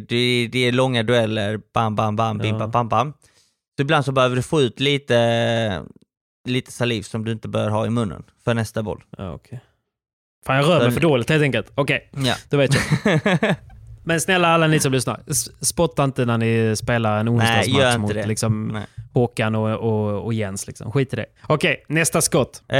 det, 0.10 0.48
det 0.52 0.60
är 0.60 0.72
långa 0.72 1.04
dueller, 1.04 1.60
bam, 1.74 1.96
bam, 1.96 2.16
bam, 2.16 2.38
bim, 2.38 2.56
Ja. 2.56 2.60
bam, 2.60 2.72
bam, 2.72 2.90
bam. 2.90 3.14
Så 3.78 3.82
ibland 3.82 4.06
så 4.06 4.12
behöver 4.12 4.36
du 4.36 4.42
få 4.42 4.62
ut 4.62 4.80
lite, 4.80 5.84
lite 6.48 6.72
saliv 6.72 7.02
som 7.02 7.26
du 7.26 7.32
inte 7.32 7.48
bör 7.48 7.70
ha 7.70 7.86
i 7.86 7.90
munnen 7.90 8.24
för 8.44 8.54
nästa 8.54 8.84
boll. 8.84 9.04
Ja, 9.18 9.34
okay. 9.34 9.60
Fan, 10.46 10.56
jag 10.58 10.70
rör 10.70 10.80
mig 10.84 10.92
för 10.92 11.02
dåligt 11.02 11.30
helt 11.30 11.44
enkelt. 11.44 11.72
Okej, 11.76 12.10
Ja. 12.26 12.36
då 12.50 12.58
vet 12.58 12.72
jag. 12.76 13.40
Men 14.08 14.22
snälla 14.22 14.48
alla 14.48 14.68
ni 14.68 14.80
som 14.80 14.92
lyssnar, 14.92 15.20
spotta 15.66 16.04
inte 16.04 16.26
när 16.26 16.38
ni 16.38 16.76
spelar 16.76 17.20
en 17.20 17.30
onsdagsmatch 17.30 17.98
mot 17.98 18.14
liksom, 18.28 18.68
Nej. 18.68 18.86
Håkan 19.14 19.56
och, 19.56 19.70
och, 19.78 20.26
och 20.26 20.34
Jens. 20.34 20.68
Liksom. 20.68 20.92
Skit 20.92 21.14
i 21.14 21.16
det. 21.16 21.26
Okej, 21.48 21.86
nästa 21.88 22.22
skott. 22.22 22.64
Eh, 22.68 22.76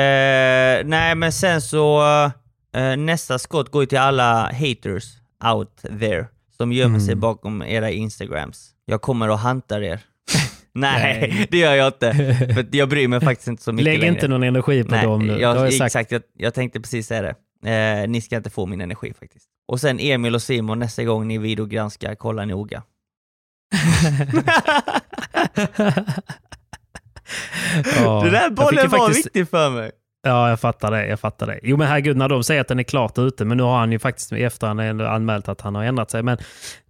nej, 0.86 1.16
men 1.16 1.32
sen 1.32 1.62
så, 1.62 2.04
eh, 2.76 2.98
nästa 2.98 3.40
skott 3.40 3.72
går 3.72 3.84
ju 3.84 3.86
till 3.86 3.98
alla 3.98 4.52
haters 4.54 5.06
out 5.56 5.82
there 6.00 6.26
som 6.58 6.72
gömmer 6.72 6.96
Mm. 6.96 7.06
sig 7.08 7.16
bakom 7.16 7.62
era 7.62 7.92
instagrams. 7.92 8.70
Jag 8.86 9.02
kommer 9.02 9.30
och 9.30 9.40
hantar 9.40 9.82
er. 9.82 10.00
nej, 10.74 11.48
det 11.52 11.58
gör 11.58 11.76
jag 11.76 11.88
inte. 11.88 12.14
För 12.54 12.66
jag 12.72 12.90
bryr 12.90 13.08
mig 13.08 13.22
faktiskt 13.22 13.48
inte 13.48 13.64
så 13.64 13.72
mycket 13.72 13.84
Lägg 13.84 14.00
längre. 14.00 14.14
inte 14.14 14.28
någon 14.28 14.44
energi 14.44 14.84
på 14.84 14.92
nej, 14.92 15.06
dem 15.06 15.28
nu. 15.28 15.40
Jag, 15.40 15.68
exakt, 15.82 16.12
jag, 16.12 16.22
jag 16.38 16.54
tänkte 16.54 16.80
precis 16.80 17.08
säga 17.08 17.22
det. 17.22 17.36
Eh, 17.66 18.08
ni 18.10 18.22
ska 18.22 18.38
inte 18.38 18.50
få 18.50 18.66
min 18.66 18.82
energi 18.82 19.14
faktiskt. 19.20 19.46
Och 19.68 19.82
sen 19.82 20.00
Emil 20.00 20.36
och 20.36 20.42
Simon, 20.42 20.80
nästa 20.80 21.04
gång 21.04 21.28
ni 21.28 21.38
videogranskar, 21.38 22.16
kolla 22.16 22.46
noga. 22.46 22.84
Ja, 27.96 28.22
det 28.24 28.30
där 28.30 28.50
bollen 28.50 28.90
var 28.90 28.98
faktiskt- 29.00 29.26
viktig 29.26 29.50
för 29.50 29.70
mig. 29.70 29.92
Ja, 30.24 30.50
jag 30.50 30.60
fattar 30.60 30.92
det. 30.92 31.08
Jag 31.08 31.20
fattar 31.20 31.48
det. 31.48 31.60
Jo, 31.64 31.78
men 31.78 31.88
herregud, 31.88 32.18
när 32.18 32.30
de 32.30 32.44
säger 32.44 32.62
att 32.62 32.68
den 32.68 32.80
är 32.80 32.84
klart 32.84 33.18
ute, 33.18 33.46
men 33.46 33.58
nu 33.58 33.64
har 33.64 33.78
han 33.80 33.92
ju 33.92 34.00
faktiskt 34.00 34.32
i 34.32 34.44
efterhand 34.44 35.02
anmält 35.02 35.48
att 35.50 35.62
han 35.62 35.76
har 35.76 35.84
ändrat 35.84 36.12
sig. 36.12 36.24
Men 36.24 36.38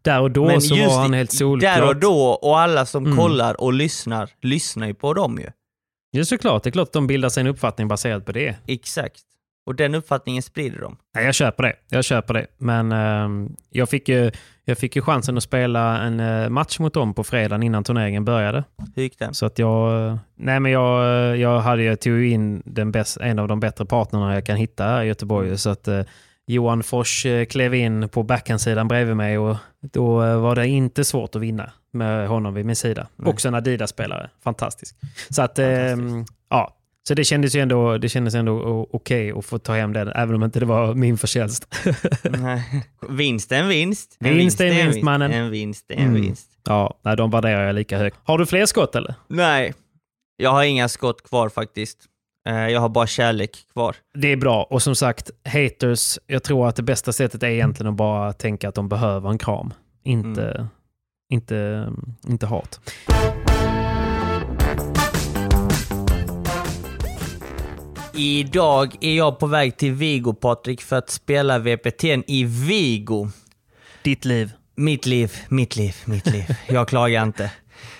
där 0.02 0.22
och 0.22 0.32
då 0.32 0.46
Men 0.46 0.62
så 0.62 0.76
var 0.76 1.00
han 1.02 1.14
helt 1.14 1.32
solklart. 1.32 1.76
Där 1.78 1.88
och 1.88 1.96
då, 1.96 2.30
och 2.30 2.60
alla 2.60 2.86
som 2.86 3.06
Mm. 3.06 3.18
kollar 3.18 3.62
och 3.62 3.74
lyssnar, 3.74 4.30
lyssnar 4.42 4.88
ju 4.88 4.94
på 4.94 5.14
dem 5.14 5.38
ju. 5.40 5.48
Ja, 6.12 6.26
såklart. 6.26 6.64
Det 6.64 6.70
är 6.70 6.72
klart 6.72 6.88
att 6.88 6.94
de 6.94 7.08
bildar 7.08 7.30
sig 7.30 7.42
en 7.42 7.48
uppfattning 7.48 7.88
baserat 7.88 8.26
på 8.26 8.32
det. 8.32 8.56
Exakt. 8.68 9.22
Och 9.68 9.76
den 9.76 9.96
uppfattningen 9.96 10.44
sprider 10.44 10.80
de. 10.82 10.98
Nej, 11.16 11.26
jag 11.26 11.36
köper 11.36 11.64
det. 11.64 11.74
Jag 11.90 12.04
köper 12.04 12.34
det. 12.34 12.48
Men 12.58 12.92
ehm, 12.92 13.56
jag, 13.70 13.90
fick 13.90 14.10
ju, 14.10 14.32
jag 14.66 14.78
fick 14.78 14.96
ju 14.96 15.02
chansen 15.02 15.38
att 15.38 15.44
spela 15.44 16.02
en 16.02 16.20
eh, 16.20 16.50
match 16.50 16.80
mot 16.80 16.94
dem 16.94 17.14
på 17.14 17.24
fredagen 17.24 17.64
innan 17.64 17.84
turneringen 17.84 18.26
började. 18.26 18.64
Hur 18.96 19.04
gick 19.04 19.20
den? 19.20 19.34
Så 19.34 19.46
att 19.46 19.60
jag... 19.60 20.08
eh, 20.08 20.18
Nej, 20.36 20.60
men 20.60 20.72
jag, 20.72 21.04
eh, 21.04 21.36
jag 21.42 21.60
hade 21.60 21.84
ju 21.84 21.96
tog 21.96 22.14
ju 22.14 22.30
in 22.30 22.62
den 22.66 22.92
bäst, 22.92 23.18
en 23.18 23.40
av 23.40 23.48
de 23.48 23.60
bättre 23.60 23.86
partnerna 23.86 24.34
jag 24.34 24.46
kan 24.46 24.58
hitta 24.58 24.84
här 24.84 25.04
i 25.04 25.08
Göteborg. 25.08 25.58
Så 25.58 25.70
att 25.70 25.88
eh, 25.88 26.02
Johan 26.48 26.84
Fors 26.84 27.26
eh, 27.26 27.46
klev 27.46 27.74
in 27.76 28.10
på 28.10 28.24
backhandsidan 28.24 28.88
bredvid 28.88 29.16
mig 29.16 29.38
och 29.38 29.58
då 29.82 30.24
eh, 30.24 30.40
var 30.40 30.56
det 30.56 30.68
inte 30.68 31.04
svårt 31.04 31.36
att 31.36 31.42
vinna 31.42 31.72
med 31.92 32.28
honom 32.28 32.54
vid 32.54 32.66
min 32.66 32.76
sida. 32.76 33.08
Nej. 33.16 33.30
Också 33.30 33.48
en 33.48 33.56
Adidas-spelare. 33.56 34.30
Fantastisk. 34.44 34.96
Så 35.30 35.42
att, 35.42 35.56
Fantastiskt. 35.58 36.00
ehm, 36.00 36.26
ja. 36.50 36.74
Så 37.08 37.14
det 37.14 37.24
kändes 37.24 37.56
ju 37.56 37.60
ändå, 37.62 37.98
det 37.98 38.10
kändes 38.10 38.36
ändå 38.36 38.88
okej 38.92 39.32
att 39.32 39.46
få 39.46 39.58
ta 39.60 39.74
hem 39.74 39.94
den, 39.94 40.08
även 40.08 40.36
om 40.36 40.44
inte 40.44 40.60
det 40.60 40.66
var 40.66 40.94
min 40.94 41.18
förtjänst. 41.18 41.76
Nej. 42.24 42.84
vinst 43.10 43.52
är 43.52 43.56
en 43.60 43.68
vinst. 43.68 44.18
En 44.20 44.36
Vinst 44.38 44.62
är 44.62 44.66
en 44.66 44.76
vinst, 44.88 45.04
mannen. 45.04 45.32
En 45.32 45.50
vinst 45.52 45.92
är 45.92 45.96
en 45.96 46.02
Mm. 46.08 46.22
vinst. 46.22 46.48
ja, 46.66 47.00
nej, 47.04 47.16
de 47.18 47.32
värderar 47.32 47.66
jag 47.66 47.76
lika 47.76 47.98
högt. 47.98 48.18
Har 48.24 48.38
du 48.38 48.46
fler 48.46 48.66
skott 48.66 48.96
eller? 48.96 49.16
Nej, 49.28 49.74
jag 50.38 50.50
har 50.52 50.64
inga 50.64 50.88
skott 50.90 51.24
kvar 51.30 51.50
faktiskt. 51.50 51.98
Eh, 52.50 52.56
Jag 52.70 52.80
har 52.82 52.90
bara 52.90 53.08
kärlek 53.08 53.58
kvar. 53.74 53.96
Det 54.14 54.32
är 54.32 54.38
bra. 54.38 54.64
Och 54.64 54.82
som 54.82 54.96
sagt, 54.96 55.32
haters, 55.46 56.20
jag 56.28 56.44
tror 56.44 56.68
att 56.68 56.76
det 56.76 56.84
bästa 56.84 57.14
sättet 57.14 57.44
är 57.44 57.48
egentligen 57.48 57.90
att 57.92 57.98
bara 57.98 58.34
tänka 58.34 58.70
att 58.70 58.76
de 58.76 58.90
behöver 58.90 59.30
en 59.30 59.38
kram. 59.38 59.74
Inte, 60.04 60.44
Mm. 60.52 60.68
inte, 61.34 61.90
inte 62.28 62.46
hat. 62.46 62.80
Idag 68.18 68.96
är 69.02 69.16
jag 69.16 69.40
på 69.40 69.48
väg 69.48 69.78
till 69.78 69.92
Vigo, 69.92 70.34
Patrik, 70.34 70.82
för 70.82 70.96
att 70.96 71.10
spela 71.10 71.60
VPT'n 71.60 72.24
i 72.28 72.44
Vigo. 72.44 73.30
Ditt 74.02 74.26
liv. 74.26 74.52
Mitt 74.76 75.06
liv, 75.06 75.32
mitt 75.50 75.76
liv, 75.76 75.96
mitt 76.06 76.26
liv. 76.26 76.56
Jag 76.68 76.88
klagar 76.88 77.24
inte. 77.24 77.52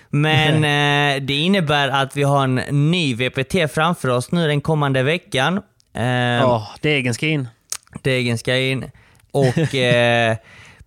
Men 0.10 0.54
eh, 1.18 1.22
det 1.24 1.34
innebär 1.34 1.90
att 1.90 2.18
vi 2.18 2.24
har 2.24 2.44
en 2.44 2.56
ny 2.92 3.16
VPT 3.16 3.74
framför 3.74 4.10
oss 4.10 4.32
nu 4.32 4.48
den 4.48 4.62
kommande 4.62 5.04
veckan. 5.04 5.62
Eh, 5.94 6.04
Ja, 6.06 6.68
degen 6.82 7.14
ska 7.14 7.28
in. 7.28 7.48
Degen 8.02 8.38
ska 8.38 8.58
in. 8.58 8.92
Och 9.32 9.76
eh, 9.76 10.38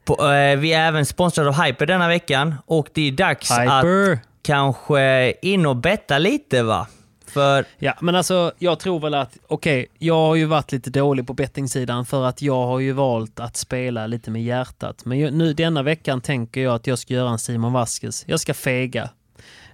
på, 0.04 0.32
eh, 0.32 0.56
vi 0.58 0.72
är 0.72 0.88
även 0.88 1.06
sponsrade 1.06 1.48
av 1.48 1.62
Hyper 1.62 1.86
denna 1.86 2.08
veckan. 2.08 2.54
Och 2.66 2.88
det 2.94 3.08
är 3.08 3.12
dags 3.12 3.50
att 3.50 3.60
Hyper. 3.60 4.18
kanske 4.42 5.32
in 5.42 5.66
och 5.66 5.76
betta 5.76 6.18
lite 6.18 6.62
va? 6.62 6.86
För 7.32 7.64
Ja, 7.78 7.94
men 8.00 8.14
alltså 8.14 8.52
jag 8.58 8.78
tror 8.80 9.00
väl 9.00 9.14
att, 9.14 9.36
okej, 9.48 9.86
jag 9.98 10.14
har 10.14 10.34
ju 10.34 10.44
varit 10.44 10.72
lite 10.72 10.90
dålig 10.90 11.26
på 11.26 11.34
bettingsidan 11.34 12.06
för 12.06 12.24
att 12.24 12.42
jag 12.42 12.66
har 12.66 12.78
ju 12.80 12.92
valt 12.92 13.40
att 13.40 13.56
spela 13.56 14.06
lite 14.06 14.30
med 14.30 14.42
hjärtat. 14.44 15.04
Men 15.04 15.18
ju- 15.18 15.30
nu 15.30 15.52
denna 15.52 15.82
veckan 15.82 16.20
tänker 16.20 16.60
jag 16.60 16.74
att 16.74 16.86
jag 16.86 16.98
ska 16.98 17.14
göra 17.14 17.30
en 17.30 17.38
Simon 17.38 17.72
Vasquez. 17.72 18.24
Jag 18.28 18.40
ska 18.40 18.54
fega. 18.54 19.10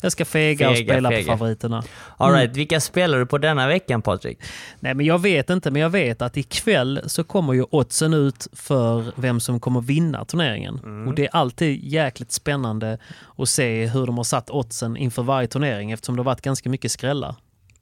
Jag 0.01 0.13
ska 0.13 0.25
fega, 0.25 0.71
och 0.71 0.77
Fega, 0.77 0.93
spela 0.93 1.11
fega. 1.11 1.23
på 1.33 1.39
favoriterna. 1.39 1.83
all 2.17 2.33
right, 2.33 2.57
vilka 2.57 2.81
spelar 2.81 3.19
du 3.19 3.27
på 3.27 3.39
denna 3.39 3.67
veckan 3.69 4.03
Patrik? 4.03 4.39
Nej, 4.81 4.95
men 4.95 5.07
jag 5.07 5.19
vet 5.21 5.51
inte, 5.51 5.71
men 5.71 5.83
jag 5.83 5.91
vet 5.91 6.23
att 6.23 6.37
ikväll 6.37 7.01
så 7.07 7.25
kommer 7.25 7.53
ju 7.53 7.65
oddsen 7.71 8.15
ut 8.15 8.47
för 8.53 9.05
vem 9.17 9.41
som 9.41 9.61
kommer 9.61 9.81
vinna 9.81 10.25
turneringen. 10.25 11.07
Och 11.09 11.15
det 11.15 11.23
är 11.25 11.29
alltid 11.37 11.85
jäkligt 11.85 12.33
spännande 12.33 12.99
att 13.39 13.49
se 13.49 13.87
hur 13.87 14.07
de 14.07 14.17
har 14.17 14.25
satt 14.25 14.51
oddsen 14.51 14.97
inför 14.97 15.23
varje 15.23 15.49
turnering 15.49 15.91
eftersom 15.93 16.17
det 16.17 16.21
har 16.21 16.25
varit 16.25 16.43
ganska 16.43 16.69
mycket 16.71 16.91
skrällar. 16.93 17.35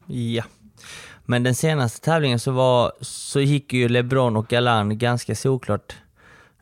Ja. 0.07 0.43
Men 1.25 1.43
den 1.43 1.55
senaste 1.55 2.01
tävlingen 2.05 2.39
så, 2.39 2.51
var, 2.53 2.93
så 3.01 3.41
gick 3.41 3.73
ju 3.73 3.89
LeBron 3.89 4.37
och 4.37 4.49
Galan 4.49 4.99
ganska 4.99 5.35
såklart 5.35 5.97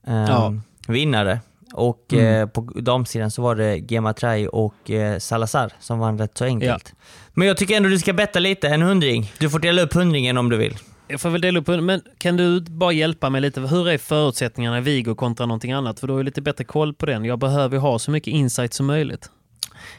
eh, 0.06 0.14
Ja. 0.14 0.54
vinnare. 0.88 1.40
Och 1.74 2.12
Mm. 2.12 2.42
eh, 2.42 2.46
på 2.48 2.60
damsidan 2.60 3.30
så 3.30 3.42
var 3.42 3.54
det 3.54 3.76
Gema 3.76 4.12
Trai 4.12 4.46
och 4.48 4.90
eh, 4.90 5.18
Salazar 5.18 5.72
som 5.80 5.98
vann 5.98 6.18
rätt 6.18 6.38
så 6.38 6.44
enkelt. 6.44 6.94
Men 7.34 7.48
jag 7.48 7.56
tycker 7.56 7.76
ändå 7.76 7.88
du 7.88 7.98
ska 7.98 8.12
betta 8.12 8.38
lite, 8.38 8.68
en 8.68 8.82
hundring. 8.82 9.32
Du 9.38 9.50
får 9.50 9.58
dela 9.58 9.82
upp 9.82 9.92
hundringen 9.94 10.38
om 10.38 10.48
du 10.50 10.56
vill. 10.56 10.76
Jag 11.08 11.20
får 11.20 11.30
väl 11.30 11.40
dela 11.40 11.60
upp 11.60 11.68
men 11.68 12.02
kan 12.18 12.36
du 12.36 12.60
bara 12.60 12.92
hjälpa 12.92 13.30
mig 13.30 13.40
lite? 13.40 13.60
Hur 13.60 13.88
är 13.88 13.98
förutsättningarna 13.98 14.78
i 14.78 14.80
Vigo 14.80 15.14
kontra 15.14 15.46
någonting 15.46 15.72
annat? 15.72 16.00
För 16.00 16.06
du 16.06 16.12
har 16.12 16.20
ju 16.20 16.24
lite 16.24 16.42
bättre 16.42 16.64
koll 16.64 16.94
på 16.94 17.06
den. 17.06 17.24
Jag 17.24 17.38
behöver 17.38 17.76
ju 17.76 17.80
ha 17.80 17.98
så 17.98 18.10
mycket 18.10 18.32
insight 18.34 18.74
som 18.74 18.86
möjligt. 18.86 19.30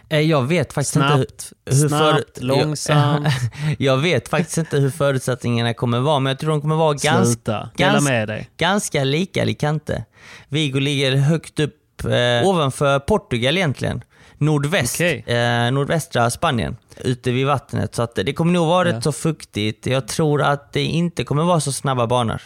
Eh, 0.09 0.19
Jag 0.19 0.41
vet 0.47 0.73
faktiskt 0.73 0.95
inte 0.95 1.07
hur, 1.07 1.15
Snabbt, 1.15 1.53
hur 1.65 1.87
snabbt, 1.89 2.41
långsamt. 2.41 3.27
Jag, 3.67 3.75
jag 3.79 3.97
vet 3.97 4.27
faktiskt 4.29 4.57
inte 4.57 4.77
hur 4.77 4.89
förutsättningarna 4.89 5.73
kommer 5.73 5.99
vara, 5.99 6.19
men 6.19 6.31
jag 6.31 6.39
tror 6.39 6.49
de 6.51 6.61
kommer 6.61 6.75
vara 6.75 6.93
ganska, 6.93 7.25
Sluta, 7.25 7.69
gans- 7.77 8.03
med 8.03 8.27
dig. 8.27 8.49
ganska 8.57 9.03
lika 9.03 9.41
Alicante. 9.41 10.05
Vigo 10.49 10.79
ligger 10.79 11.15
högt 11.15 11.59
upp 11.59 12.05
eh, 12.05 12.47
ovanför 12.49 12.99
Portugal 12.99 13.57
egentligen. 13.57 14.03
Nordväst, 14.37 14.95
Okej. 14.95 15.23
eh, 15.27 15.71
nordvästra 15.71 16.29
Spanien, 16.29 16.77
ute 16.97 17.31
vid 17.31 17.45
vattnet. 17.47 17.95
Så 17.95 18.01
att 18.01 18.15
det 18.15 18.33
kommer 18.33 18.53
nog 18.53 18.67
vara 18.67 18.89
Ja. 18.89 18.95
rätt 18.97 19.03
så 19.03 19.11
fuktigt. 19.11 19.85
Jag 19.85 20.07
tror 20.07 20.41
att 20.41 20.73
det 20.73 20.83
inte 20.83 21.23
kommer 21.23 21.43
vara 21.43 21.59
så 21.59 21.71
snabba 21.71 22.07
banor. 22.07 22.41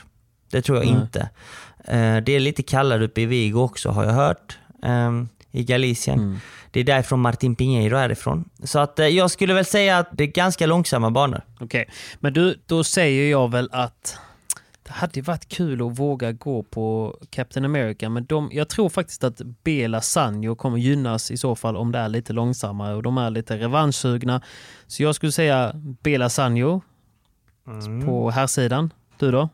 Det 0.51 0.61
tror 0.61 0.77
jag 0.77 0.85
Nej. 0.87 0.95
inte. 1.01 1.19
Eh, 1.85 2.23
det 2.23 2.35
är 2.35 2.39
lite 2.39 2.63
kallare 2.63 3.05
uppe 3.05 3.21
i 3.21 3.25
Vigo 3.25 3.59
också 3.61 3.89
har 3.89 4.03
jag 4.05 4.11
hört. 4.13 4.57
Eh, 4.83 5.11
I 5.57 5.63
Galicien. 5.63 6.19
Mm. 6.19 6.37
Det 6.71 6.79
är 6.79 6.83
därifrån 6.83 7.19
Martin 7.19 7.55
Pinheiro 7.55 7.97
är 7.97 8.11
ifrån. 8.11 8.49
Så 8.63 8.79
att 8.79 8.99
eh, 8.99 9.07
jag 9.07 9.31
skulle 9.31 9.53
väl 9.53 9.65
säga 9.65 9.97
att 9.97 10.09
det 10.11 10.23
är 10.23 10.27
ganska 10.27 10.65
långsamma 10.65 11.11
banor. 11.11 11.41
Okej, 11.59 11.89
men 12.19 12.33
du, 12.33 12.59
då 12.65 12.83
säger 12.83 13.31
jag 13.31 13.51
väl 13.51 13.69
att 13.71 14.17
det 14.83 14.91
hade 14.91 15.21
varit 15.21 15.47
kul 15.49 15.87
att 15.87 15.99
våga 15.99 16.31
gå 16.31 16.63
på 16.63 17.17
Captain 17.29 17.65
America, 17.65 18.09
men 18.09 18.25
de, 18.25 18.49
jag 18.53 18.69
tror 18.69 18.89
faktiskt 18.89 19.23
att 19.23 19.41
Bela 19.63 20.01
Sanjo 20.01 20.55
kommer 20.55 20.77
gynnas 20.77 21.31
i 21.31 21.37
så 21.37 21.55
fall 21.55 21.77
om 21.77 21.91
det 21.91 21.99
är 21.99 22.09
lite 22.09 22.33
långsammare 22.33 22.95
och 22.95 23.03
de 23.03 23.17
är 23.17 23.29
lite 23.29 23.57
revanschsugna. 23.57 24.41
Så 24.87 25.03
jag 25.03 25.15
skulle 25.15 25.31
säga 25.31 25.71
Bela 26.03 26.29
Sanjo 26.29 26.81
på 28.05 28.31
här 28.31 28.47
sidan. 28.47 28.93
Du 29.17 29.31
då? 29.31 29.49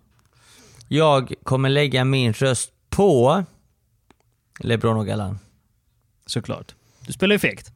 Jag 0.87 1.33
kommer 1.43 1.69
lägga 1.69 2.05
min 2.05 2.33
röst 2.33 2.71
på 2.89 3.43
LeBron 4.59 4.97
och 4.97 5.07
Galan. 5.07 5.39
Såklart. 6.33 6.75
Du 7.07 7.13
spelar 7.13 7.33
ju 7.35 7.39
fegt. 7.39 7.71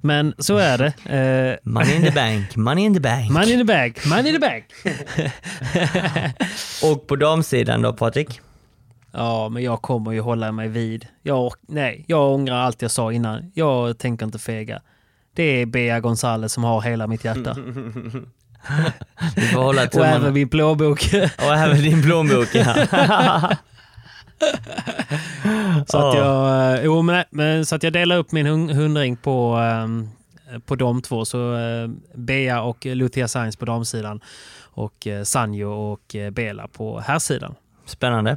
Men 0.00 0.34
så 0.38 0.56
är 0.56 0.78
det. 0.78 0.92
Eh, 1.18 1.56
Money 1.62 1.96
in 1.96 2.02
the 2.02 2.10
bank, 2.10 2.56
money 2.56 2.84
in 2.84 2.94
the 2.94 3.00
bank. 3.00 3.30
money 3.30 3.52
in 3.52 3.58
the 3.58 3.64
bag, 3.64 3.98
money 4.06 4.28
in 4.34 4.40
the 4.40 4.46
bag. 4.48 4.64
Och 6.82 7.06
på 7.06 7.16
damsidan 7.16 7.82
då 7.82 7.92
Patrik? 7.92 8.40
Ja, 9.12 9.48
men 9.48 9.62
jag 9.62 9.82
kommer 9.82 10.12
ju 10.12 10.20
hålla 10.20 10.52
mig 10.52 10.68
vid. 10.68 11.06
Jag, 11.22 11.52
nej, 11.68 12.04
jag 12.08 12.32
ångrar 12.34 12.56
allt 12.56 12.82
jag 12.82 12.90
sa 12.90 13.12
innan. 13.12 13.50
Jag 13.54 13.98
tänker 13.98 14.26
inte 14.26 14.38
fega. 14.38 14.80
Det 15.34 15.42
är 15.42 15.66
Bea 15.66 16.00
Gonzales 16.00 16.52
som 16.52 16.64
har 16.64 16.80
hela 16.82 17.06
mitt 17.06 17.24
hjärta. 17.24 17.56
Du 19.34 19.40
får 19.42 19.62
hålla 19.62 19.82
Och 19.84 19.90
tummarna. 19.90 20.14
även 20.16 20.34
min 20.34 20.48
plånbok. 20.48 21.10
Och 21.38 21.54
även 21.54 21.82
din 21.82 22.02
plånbok 22.02 22.48
ja. 22.54 22.74
Så, 25.86 25.98
att 25.98 26.14
jag, 26.14 26.74
eh, 26.74 26.84
jo, 26.84 27.02
men, 27.30 27.66
så 27.66 27.74
att 27.76 27.82
jag 27.82 27.92
delar 27.92 28.16
upp 28.18 28.32
min 28.32 28.46
hun- 28.46 28.74
hundring 28.74 29.16
på, 29.16 29.54
ehm, 29.56 30.08
på 30.66 30.74
de 30.76 31.02
två. 31.02 31.24
Så 31.24 31.54
eh, 31.56 31.88
Bea 32.14 32.62
och 32.62 32.86
Luthia 32.86 33.28
Sainz 33.28 33.56
på 33.56 33.64
damsidan 33.64 34.20
och 34.60 35.06
eh, 35.06 35.22
Sanjo 35.22 35.70
och 35.70 36.16
Bela 36.32 36.68
på 36.68 37.00
herrsidan. 37.00 37.54
Spännande. 37.86 38.36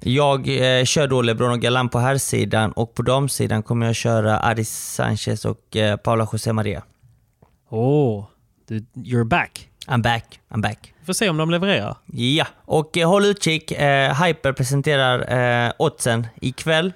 Jag 0.00 0.48
eh, 0.78 0.84
kör 0.84 1.06
då 1.06 1.22
LeBron 1.22 1.50
och 1.50 1.60
Galan 1.60 1.88
på 1.88 1.98
här 1.98 2.18
sidan 2.18 2.72
och 2.72 2.94
på 2.94 3.02
damsidan 3.02 3.62
kommer 3.62 3.86
jag 3.86 3.94
köra 3.94 4.38
Aris 4.38 4.70
Sanchez 4.94 5.44
och 5.44 5.76
eh, 5.76 5.96
Paula 5.96 6.28
José 6.32 6.52
Maria. 6.52 6.82
Åh, 7.68 8.24
du, 8.68 8.84
you're 8.94 9.24
back. 9.24 9.68
I'm 9.86 10.02
back, 10.02 10.40
I'm 10.48 10.60
back. 10.62 10.93
Vi 11.04 11.06
får 11.06 11.12
se 11.12 11.28
om 11.28 11.36
de 11.36 11.50
levererar. 11.50 11.96
Ja, 12.12 12.46
och 12.64 12.96
eh, 12.98 13.08
håll 13.08 13.24
utkik. 13.24 13.72
Eh, 13.72 14.22
Hyper 14.24 14.52
presenterar 14.52 15.66
eh, 15.66 15.72
oddsen 15.78 16.26
ikväll. 16.40 16.92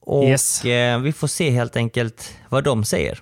Och 0.00 0.24
Yes. 0.24 0.64
eh, 0.64 0.98
vi 1.00 1.12
får 1.12 1.26
se 1.28 1.50
helt 1.50 1.76
enkelt 1.76 2.34
vad 2.48 2.64
de 2.64 2.84
säger. 2.84 3.18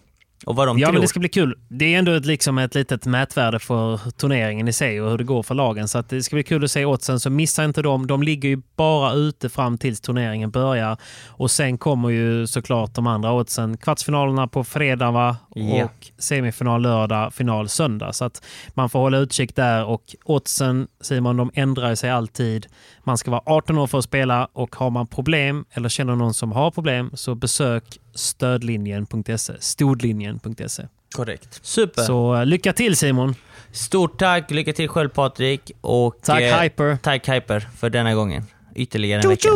Och 0.47 0.57
vad 0.57 0.69
de 0.69 0.79
Ja, 0.79 0.87
tror. 0.87 0.93
men 0.93 1.03
det 1.03 1.09
ska 1.09 1.21
bli 1.21 1.29
kul. 1.29 1.55
Det 1.69 1.95
är 1.95 1.99
ändå 1.99 2.13
ett, 2.13 2.27
liksom 2.27 2.59
ett 2.59 2.75
litet 2.75 3.07
mätvärde 3.07 3.59
för 3.59 4.11
turneringen 4.11 4.69
i 4.69 4.73
sig 4.73 5.01
och 5.01 5.11
hur 5.11 5.19
det 5.19 5.25
går 5.25 5.43
för 5.43 5.55
lagen. 5.55 5.89
Så 5.89 6.03
det 6.09 6.23
ska 6.23 6.37
bli 6.37 6.43
kul 6.43 6.65
att 6.65 6.71
se 6.71 6.85
oddsen, 6.85 7.21
så 7.21 7.31
missa 7.31 7.65
inte 7.65 7.83
dem. 7.83 8.07
De 8.07 8.23
ligger 8.23 8.49
ju 8.49 8.63
bara 8.77 9.13
ute 9.13 9.49
fram 9.49 9.79
tills 9.79 10.01
turneringen 10.01 10.51
börjar. 10.51 10.97
Och 11.29 11.51
sen 11.51 11.79
kommer 11.79 12.09
ju 12.11 12.47
såklart 12.47 12.95
de 12.95 13.07
andra 13.07 13.33
oddsen. 13.33 13.77
Kvartsfinalerna 13.77 14.49
på 14.49 14.65
fredag 14.65 15.11
va? 15.11 15.37
Ja. 15.55 15.85
Och 15.85 16.11
semifinal 16.19 16.83
lördag, 16.83 17.35
final 17.35 17.69
söndag. 17.69 18.13
Så 18.13 18.25
att 18.25 18.45
man 18.75 18.91
får 18.91 18.99
hålla 18.99 19.19
utkik 19.19 19.57
där. 19.57 19.85
Och 19.85 20.03
oddsen, 20.25 20.87
Simon, 21.01 21.37
de 21.37 21.51
ändrar 21.55 21.95
sig 21.95 22.11
alltid. 22.11 22.67
Man 23.07 23.19
ska 23.19 23.31
vara 23.31 23.43
18 23.47 23.79
år 23.79 23.87
för 23.87 23.99
att 23.99 24.05
spela 24.05 24.49
och 24.53 24.77
har 24.77 24.91
man 24.91 25.07
problem 25.07 25.65
eller 25.71 25.89
känner 25.89 26.17
någon 26.17 26.35
som 26.35 26.53
har 26.53 26.71
problem 26.71 27.11
så 27.15 27.35
besök 27.35 27.99
stödlinjen.se. 28.15 29.53
Stordlinjen.se. 29.61 30.83
Korrekt. 31.17 31.61
Super. 31.63 32.03
Så 32.03 32.35
eh, 32.35 32.47
lycka 32.47 32.73
till 32.73 32.97
Simon! 32.97 33.35
Stort 33.73 34.19
tack, 34.19 34.51
lycka 34.51 34.73
till 34.73 34.89
själv 34.89 35.09
Patrik. 35.09 35.71
Och, 35.81 36.19
Tack 36.23 36.43
eh, 36.43 36.61
Hyper! 36.61 36.97
Tack 36.97 37.29
Hyper 37.29 37.61
för 37.61 37.91
denna 37.91 38.15
gången. 38.15 38.45
Ytterligare 38.75 39.23
en 39.23 39.29
vecka. 39.29 39.49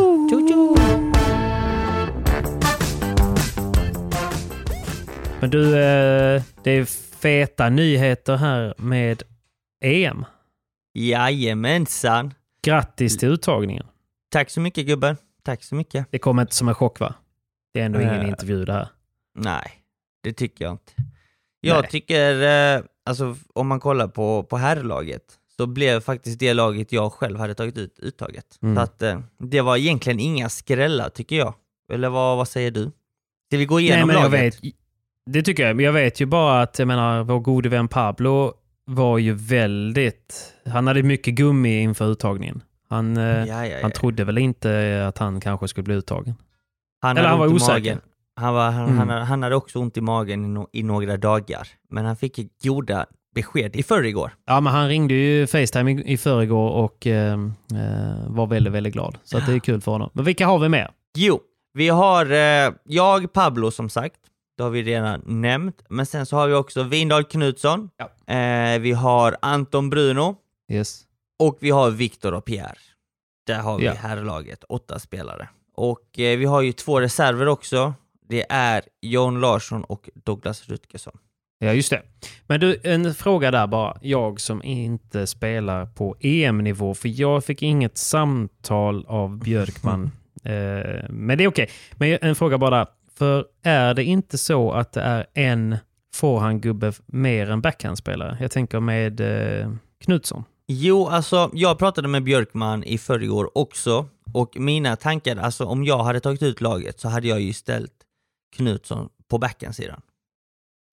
Men 5.41 5.51
du, 5.51 5.65
eh, 5.65 6.43
det 6.63 6.71
är 6.71 6.85
feta 7.21 7.69
nyheter 7.69 8.37
här 8.37 8.75
med 8.79 9.23
EM. 9.85 10.25
Jajamensan. 10.95 12.35
Grattis 12.69 13.19
till 13.19 13.29
uttagningen. 13.29 13.87
Tack 14.31 14.51
så 14.51 14.61
mycket 14.61 14.87
gubben. 14.87 15.17
Tack 15.45 15.63
så 15.63 15.75
mycket. 15.75 16.07
Det 16.11 16.19
kommer 16.19 16.43
inte 16.43 16.55
som 16.55 16.69
en 16.69 16.75
chock 16.75 17.01
va? 17.01 17.15
Det 17.75 17.81
är 17.81 17.85
ändå 17.87 18.01
ingen 18.01 18.21
Eh. 18.21 18.29
intervju 18.29 18.65
det 18.65 18.73
här. 18.73 18.89
Nej, 19.35 19.71
det 20.23 20.33
tycker 20.33 20.65
jag 20.65 20.73
inte. 20.75 20.93
Jag 21.61 21.81
Nej. 21.81 21.91
tycker, 21.91 22.43
eh, 22.77 22.83
alltså 23.05 23.37
om 23.55 23.69
man 23.69 23.81
kollar 23.81 24.09
på, 24.09 24.43
på 24.43 24.57
herrlaget, 24.57 25.23
så 25.57 25.67
blev 25.67 26.01
faktiskt 26.01 26.39
det 26.39 26.55
laget 26.55 26.93
jag 26.93 27.13
själv 27.13 27.39
hade 27.39 27.55
tagit 27.55 27.79
ut 27.79 27.99
uttaget. 27.99 28.59
Mm. 28.63 28.77
Så 28.77 28.83
att 28.83 29.03
eh, 29.03 29.21
det 29.39 29.61
var 29.61 29.77
egentligen 29.77 30.21
inga 30.21 30.49
skrällar 30.49 31.09
tycker 31.09 31.37
jag. 31.37 31.55
Eller 31.93 32.09
vad, 32.09 32.37
vad 32.37 32.49
säger 32.49 32.71
du? 32.71 32.85
Ska 33.49 33.57
vi 33.59 33.65
gå 33.65 33.75
Nej, 33.75 33.85
igenom 33.85 34.07
men 34.07 34.17
jag 34.17 34.33
laget? 34.33 34.65
vet, 34.65 34.73
det 35.31 35.43
tycker 35.43 35.67
jag. 35.67 35.77
Men 35.77 35.85
jag 35.85 35.93
vet 35.93 36.21
ju 36.21 36.27
bara 36.27 36.63
att 36.63 36.79
jag 36.79 36.89
menar, 36.89 37.23
vår 37.25 37.41
gode 37.41 37.69
vän 37.69 37.89
Pablo 37.89 38.55
var 38.89 39.19
ju 39.19 39.33
väldigt... 39.33 40.55
Han 40.67 40.87
hade 40.87 41.03
mycket 41.03 41.35
gummi 41.35 41.81
inför 41.83 42.11
uttagningen. 42.11 42.63
Han, 42.91 43.17
eh, 43.17 43.23
Ja, 43.25 43.47
ja, 43.47 43.67
ja. 43.67 43.79
han 43.83 43.91
trodde 43.91 44.25
väl 44.25 44.39
inte 44.39 45.05
att 45.09 45.19
han 45.19 45.41
kanske 45.41 45.69
skulle 45.69 45.85
bli 45.85 45.95
uttagen. 45.95 46.35
Han 47.03 47.17
eller 47.17 47.29
han 47.29 47.39
var 47.39 47.47
osäker. 47.47 47.99
Han, 48.37 48.55
var, 48.55 48.71
han, 48.71 48.85
Mm. 48.89 49.09
han, 49.09 49.27
han 49.27 49.43
hade 49.43 49.57
också 49.57 49.79
ont 49.79 49.97
i 49.97 50.01
magen 50.01 50.45
i, 50.45 50.49
no, 50.49 50.69
i 50.73 50.83
några 50.83 51.17
dagar. 51.17 51.69
Men 51.91 52.05
han 52.05 52.17
fick 52.17 52.63
goda 52.63 53.07
besked 53.35 53.77
i 53.77 53.83
förrgår. 53.83 54.33
Ja, 54.47 54.61
men 54.61 54.73
han 54.73 54.89
ringde 54.89 55.15
ju 55.15 55.47
Facetime 55.47 55.91
i, 55.93 56.13
i 56.13 56.17
förrgår 56.17 56.71
och 56.71 57.07
eh, 57.07 57.33
eh, 57.33 57.39
var 58.29 58.47
väldigt, 58.47 58.73
väldigt 58.73 58.93
glad. 58.93 59.19
Så 59.25 59.39
det 59.39 59.53
är 59.53 59.59
kul 59.59 59.81
för 59.81 59.93
honom. 59.93 60.11
Men 60.13 60.25
vilka 60.25 60.47
har 60.47 60.59
vi 60.59 60.69
med? 60.69 60.91
Jo, 61.17 61.41
vi 61.75 61.89
har 61.89 62.33
eh, 62.33 62.73
jag, 62.85 63.33
Pablo 63.33 63.71
som 63.71 63.89
sagt. 63.91 64.21
Det 64.59 64.65
har 64.65 64.71
vi 64.71 64.83
redan 64.83 65.23
nämnt. 65.27 65.83
Men 65.89 66.07
sen 66.07 66.27
så 66.27 66.37
har 66.37 66.49
vi 66.49 66.55
också 66.55 66.83
Vindal 66.83 67.25
Knutsson. 67.25 67.91
Eh, 68.27 68.79
vi 68.81 68.93
har 68.93 69.37
Anton 69.43 69.91
Bruno. 69.91 70.37
Yes. 70.73 71.03
Och 71.39 71.59
vi 71.61 71.71
har 71.71 71.91
Viktor 71.91 72.35
och 72.35 72.45
Pierre. 72.45 72.77
Där 73.47 73.59
har 73.61 73.79
vi 73.79 73.85
Ja. 73.85 73.93
herrlaget, 73.93 74.65
åtta 74.69 74.99
spelare. 74.99 75.49
Och 75.75 76.19
eh, 76.19 76.39
vi 76.39 76.45
har 76.45 76.63
ju 76.63 76.73
två 76.73 77.01
reserver 77.01 77.49
också. 77.49 77.95
Det 78.29 78.47
är 78.49 78.83
John 79.03 79.41
Larsson 79.41 79.85
och 79.85 80.11
Douglas 80.25 80.69
Rutgersson. 80.69 81.19
Ja, 81.59 81.73
just 81.73 81.91
det. 81.91 82.03
Men 82.47 82.61
du, 82.61 82.81
en 82.85 83.15
fråga 83.15 83.51
där 83.51 83.67
bara. 83.67 83.99
Jag 84.03 84.41
som 84.41 84.63
inte 84.63 85.27
spelar 85.27 85.87
på 85.87 86.17
EM-nivå, 86.21 86.95
för 86.95 87.21
jag 87.21 87.45
fick 87.45 87.63
inget 87.63 87.99
samtal 87.99 89.05
av 89.09 89.39
Björkman. 89.39 90.11
eh, 90.45 90.53
men 91.09 91.39
det 91.39 91.45
är 91.45 91.49
okej. 91.49 91.71
Men 91.93 92.19
en 92.23 92.35
fråga 92.35 92.59
bara. 92.59 92.87
För 93.19 93.45
är 93.63 93.95
det 93.95 94.05
inte 94.05 94.39
så 94.39 94.73
att 94.73 94.93
det 94.93 95.01
är 95.01 95.27
en 95.35 95.77
forehandgubbe 96.15 96.93
mer 97.07 97.51
än 97.51 97.61
backhandspelare? 97.61 98.39
Jag 98.41 98.51
tänker 98.51 98.81
med 98.81 99.21
eh, 99.21 99.71
Knutsson. 100.05 100.45
Jo, 100.67 101.07
alltså 101.07 101.51
jag 101.53 101.79
pratade 101.79 102.09
med 102.09 102.23
Björkman 102.25 102.85
i 102.85 102.99
förrgår 102.99 103.59
också 103.59 104.07
och 104.33 104.57
mina 104.57 104.97
tankar, 104.97 105.37
alltså 105.37 105.65
om 105.65 105.85
jag 105.85 105.99
hade 105.99 106.21
tagit 106.21 106.43
ut 106.43 106.61
laget 106.61 107.01
så 107.01 107.09
hade 107.09 107.29
jag 107.29 107.41
ju 107.41 107.53
ställt 107.53 107.93
Knutsson 108.57 109.09
på 109.31 109.39
backhandsidan. 109.39 110.01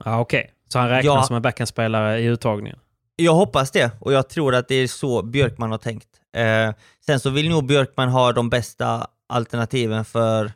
Ja, 0.06 0.19
okej. 0.19 0.52
Så 0.69 0.80
han 0.80 0.89
räknas 0.89 1.06
Ja. 1.15 1.23
som 1.23 1.35
en 1.35 1.41
backhandspelare 1.41 2.19
i 2.19 2.26
uttagningen? 2.26 2.80
Jag 3.15 3.34
hoppas 3.34 3.72
det 3.72 3.91
och 3.99 4.14
jag 4.14 4.30
tror 4.30 4.56
att 4.56 4.68
det 4.68 4.76
är 4.76 4.88
så 4.88 5.23
Björkman 5.23 5.72
har 5.72 5.77
tänkt. 5.77 6.07
Eh, 6.38 6.73
sen 7.06 7.19
så 7.19 7.30
vill 7.30 7.49
nog 7.49 7.65
Björkman 7.65 8.10
ha 8.10 8.31
de 8.31 8.49
bästa 8.49 9.07
alternativen 9.30 10.06
för, 10.06 10.52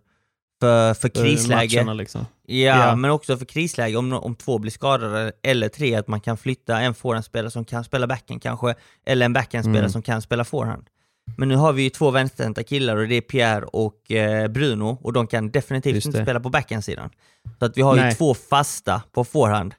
för, 0.60 0.94
för 0.94 1.08
eh, 1.08 1.24
krisläge. 1.24 1.76
matcherna 1.78 1.94
liksom. 1.94 2.26
Ja, 2.48 2.56
Ja. 2.58 2.96
men 2.96 3.12
också 3.12 3.38
för 3.38 3.46
krisläge 3.46 3.98
om, 3.98 4.14
om 4.14 4.36
två 4.36 4.58
blir 4.60 4.72
skadade, 4.72 5.32
eller 5.44 5.70
tre, 5.70 5.96
att 5.96 6.08
man 6.08 6.22
kan 6.22 6.38
flytta 6.38 6.80
en 6.80 6.94
forehandspelare 6.94 7.52
som 7.52 7.66
kan 7.66 7.84
spela 7.84 8.08
backen 8.08 8.40
kanske, 8.40 8.76
eller 9.06 9.26
en 9.26 9.34
backhandspelare 9.34 9.80
Mm. 9.80 9.92
som 9.92 10.02
kan 10.02 10.22
spela 10.22 10.44
forehand. 10.46 10.86
Men 11.38 11.48
nu 11.48 11.56
har 11.56 11.74
vi 11.74 11.84
ju 11.84 11.90
två 11.90 12.12
vänsterhänta 12.12 12.64
killar 12.64 12.96
och 12.98 13.08
det 13.08 13.16
är 13.16 13.22
Pierre 13.22 13.66
och 13.66 14.12
eh, 14.12 14.48
Bruno 14.48 14.98
och 15.02 15.14
de 15.14 15.28
kan 15.28 15.52
definitivt 15.52 15.96
Just 15.96 16.06
inte 16.08 16.18
det. 16.20 16.26
spela 16.26 16.40
på 16.40 16.50
backhandsidan. 16.50 17.10
Så 17.60 17.66
att 17.66 17.78
vi 17.78 17.82
har 17.82 17.96
ju 17.96 18.02
Nej. 18.02 18.16
två 18.16 18.34
fasta 18.34 19.02
på 19.12 19.24
forehand. 19.24 19.74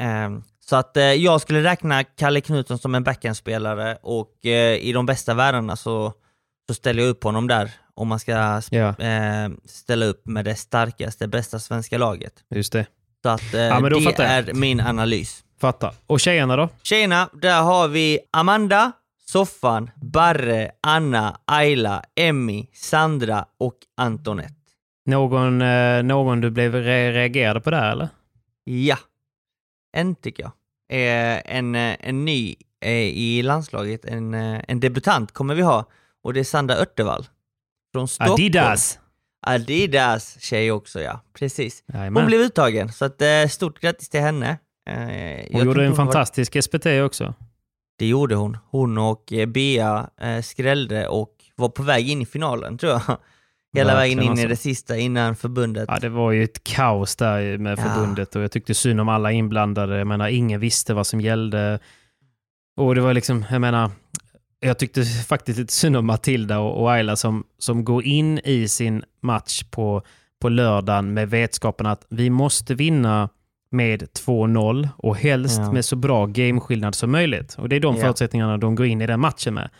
Ehm, 0.00 0.42
så 0.60 0.76
att 0.76 0.96
eh, 0.96 1.02
jag 1.04 1.40
skulle 1.40 1.62
räkna 1.62 2.04
Kalle 2.04 2.40
Knutsson 2.40 2.78
som 2.78 2.94
en 2.94 3.04
backhandspelare 3.04 3.98
och 4.02 4.46
eh, 4.46 4.74
i 4.76 4.92
de 4.92 5.06
bästa 5.06 5.34
världarna 5.34 5.76
så, 5.76 6.12
så 6.70 6.74
ställer 6.74 7.02
jag 7.02 7.10
upp 7.10 7.24
honom 7.24 7.48
där 7.48 7.70
om 7.94 8.08
man 8.08 8.18
ska 8.20 8.60
Ja, 8.70 8.88
eh, 8.98 9.50
ställa 9.64 10.06
upp 10.06 10.26
med 10.26 10.44
det 10.44 10.54
starkaste, 10.54 11.28
bästa 11.28 11.58
svenska 11.58 11.98
laget. 11.98 12.32
just 12.50 12.72
det. 12.72 12.86
Så 13.22 13.28
att 13.28 13.54
eh, 13.54 13.60
Ja, 13.60 13.80
det 13.80 14.22
är 14.24 14.54
min 14.54 14.80
analys. 14.80 15.44
Fattar. 15.60 15.94
Och 16.06 16.20
tjejerna 16.20 16.56
då? 16.56 16.68
Tjejerna, 16.82 17.28
där 17.32 17.62
har 17.62 17.88
vi 17.88 18.18
Amanda, 18.30 18.92
Soffan, 19.26 19.90
Barre, 19.96 20.70
Anna, 20.80 21.38
Ayla, 21.44 22.02
Emmy, 22.16 22.66
Sandra 22.72 23.44
och 23.58 23.74
Antonette. 23.96 24.54
Någon, 25.06 25.62
eh, 25.62 26.02
någon 26.02 26.40
du 26.40 26.50
blev 26.50 26.74
re- 26.74 27.12
reagerade 27.12 27.60
på 27.60 27.70
där 27.70 27.90
eller? 27.92 28.08
Ja, 28.64 28.96
en 29.96 30.14
tycker 30.14 30.42
jag. 30.42 30.52
Eh, 31.00 31.56
en, 31.56 31.74
eh, 31.74 31.96
en 32.00 32.24
ny 32.24 32.54
eh, 32.80 32.92
i 32.92 33.42
landslaget, 33.42 34.04
en, 34.04 34.34
eh, 34.34 34.60
en 34.68 34.80
debutant 34.80 35.32
kommer 35.32 35.54
vi 35.54 35.62
ha 35.62 35.84
och 36.24 36.32
det 36.34 36.40
är 36.40 36.44
Sandra 36.44 36.76
Örtevall. 36.76 37.26
Från 37.92 38.08
Stockholm. 38.08 38.32
Adidas! 38.34 38.98
Adidas 39.46 40.40
tjej 40.40 40.72
också 40.72 41.00
ja, 41.00 41.20
precis. 41.38 41.82
Hon 41.86 41.98
Jajamän. 42.00 42.26
blev 42.26 42.40
uttagen, 42.40 42.92
så 42.92 43.04
att, 43.04 43.22
eh, 43.22 43.46
stort 43.48 43.80
grattis 43.80 44.08
till 44.08 44.20
henne. 44.20 44.58
Eh, 44.90 45.00
jag 45.00 45.36
Hon 45.36 45.44
tyckte 45.44 45.58
gjorde 45.66 45.80
en 45.84 45.88
hon 45.88 45.96
var- 45.96 46.04
fantastisk 46.04 46.62
SPT 46.62 46.86
också. 47.04 47.34
Det 47.98 48.06
gjorde 48.06 48.34
hon. 48.34 48.56
Hon 48.70 48.98
och 48.98 49.32
eh, 49.32 49.46
Bea 49.46 50.10
skrällde 50.42 51.08
och 51.08 51.30
var 51.56 51.68
på 51.68 51.82
väg 51.82 52.08
in 52.10 52.22
i 52.22 52.26
finalen 52.26 52.78
tror 52.78 52.92
jag. 52.92 53.02
Hela 53.76 53.94
vägen 53.94 54.18
in 54.18 54.24
i 54.26 54.30
alltså. 54.30 54.48
det 54.48 54.56
sista 54.56 54.96
innan 54.96 55.36
förbundet. 55.36 55.84
Ja, 55.88 55.98
det 55.98 56.08
var 56.08 56.30
ju 56.32 56.44
ett 56.44 56.64
kaos 56.64 57.16
där 57.16 57.58
med 57.58 57.78
Ja. 57.78 57.82
förbundet 57.82 58.36
och 58.36 58.42
jag 58.42 58.52
tyckte 58.52 58.74
synd 58.74 59.00
om 59.00 59.08
alla 59.08 59.32
inblandade. 59.32 59.98
Jag 59.98 60.06
menar, 60.06 60.28
ingen 60.28 60.60
visste 60.60 60.94
vad 60.94 61.06
som 61.06 61.20
gällde. 61.20 61.78
Och 62.76 62.94
det 62.94 63.00
var 63.00 63.14
liksom, 63.14 63.44
jag 63.50 63.60
menar, 63.60 63.90
jag 64.60 64.78
tyckte 64.78 65.04
faktiskt 65.04 65.58
lite 65.58 65.72
synd 65.72 65.96
om 65.96 66.06
Matilda 66.06 66.58
och, 66.58 66.82
och 66.82 66.92
Ayla 66.92 67.16
som, 67.16 67.44
som 67.58 67.84
går 67.84 68.04
in 68.04 68.38
i 68.44 68.68
sin 68.68 69.04
match 69.22 69.62
på, 69.70 70.02
på 70.40 70.48
lördagen 70.48 71.14
med 71.14 71.30
vetskapen 71.30 71.86
att 71.86 72.06
vi 72.08 72.30
måste 72.30 72.74
vinna 72.74 73.28
med 73.72 74.02
2-0 74.02 74.88
och 74.96 75.16
helst 75.16 75.58
Ja. 75.60 75.72
med 75.72 75.84
så 75.84 75.96
bra 75.96 76.26
gameskillnad 76.26 76.94
som 76.94 77.10
möjligt. 77.10 77.54
Och 77.58 77.68
det 77.68 77.76
är 77.76 77.80
de 77.80 77.94
Ja. 77.96 78.02
förutsättningarna 78.02 78.56
de 78.58 78.74
går 78.74 78.86
in 78.86 79.00
i 79.02 79.06
den 79.06 79.20
matchen 79.20 79.54
med. 79.54 79.70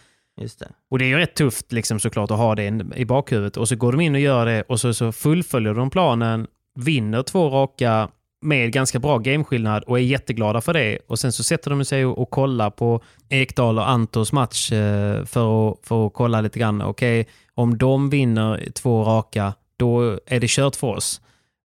Just 0.41 0.59
det. 0.59 0.69
Och 0.91 0.99
det 0.99 1.05
är 1.05 1.09
ju 1.09 1.17
rätt 1.17 1.35
tufft 1.35 1.73
liksom 1.73 2.01
såklart 2.01 2.31
att 2.31 2.39
ha 2.39 2.55
det 2.55 2.83
i 2.97 3.05
bakhuvudet. 3.05 3.57
Och 3.57 3.69
så 3.69 3.77
går 3.77 3.93
de 3.93 4.01
in 4.01 4.15
och 4.15 4.21
gör 4.21 4.47
det 4.47 4.63
och 4.63 4.81
så, 4.81 4.95
så 4.95 5.13
fullföljer 5.13 5.75
de 5.75 5.91
planen, 5.91 6.47
vinner 6.79 7.23
två 7.23 7.51
raka 7.51 8.09
med 8.41 8.73
ganska 8.73 8.99
bra 8.99 9.19
gameskillnad 9.19 9.83
och 9.83 9.99
är 9.99 10.03
jätteglada 10.03 10.61
för 10.61 10.73
det. 10.73 10.99
Och 11.07 11.19
sen 11.19 11.33
så 11.33 11.43
sätter 11.43 11.71
de 11.71 11.85
sig 11.85 12.05
och, 12.05 12.19
och 12.19 12.31
kollar 12.31 12.71
på 12.71 13.03
Ekdal 13.29 13.79
och 13.79 13.89
Antos 13.89 14.33
match 14.33 14.73
eh, 14.73 15.25
för, 15.25 15.71
att, 15.71 15.79
för 15.83 16.07
att 16.07 16.13
kolla 16.13 16.41
lite 16.41 16.59
grann. 16.59 16.83
Okej, 16.83 17.27
om 17.55 17.79
de 17.79 18.11
vinner 18.11 18.69
två 18.75 19.05
raka, 19.05 19.55
då 19.77 20.19
är 20.27 20.41
det 20.41 20.51
kört 20.51 20.77
för 20.77 20.87
oss. 20.87 21.21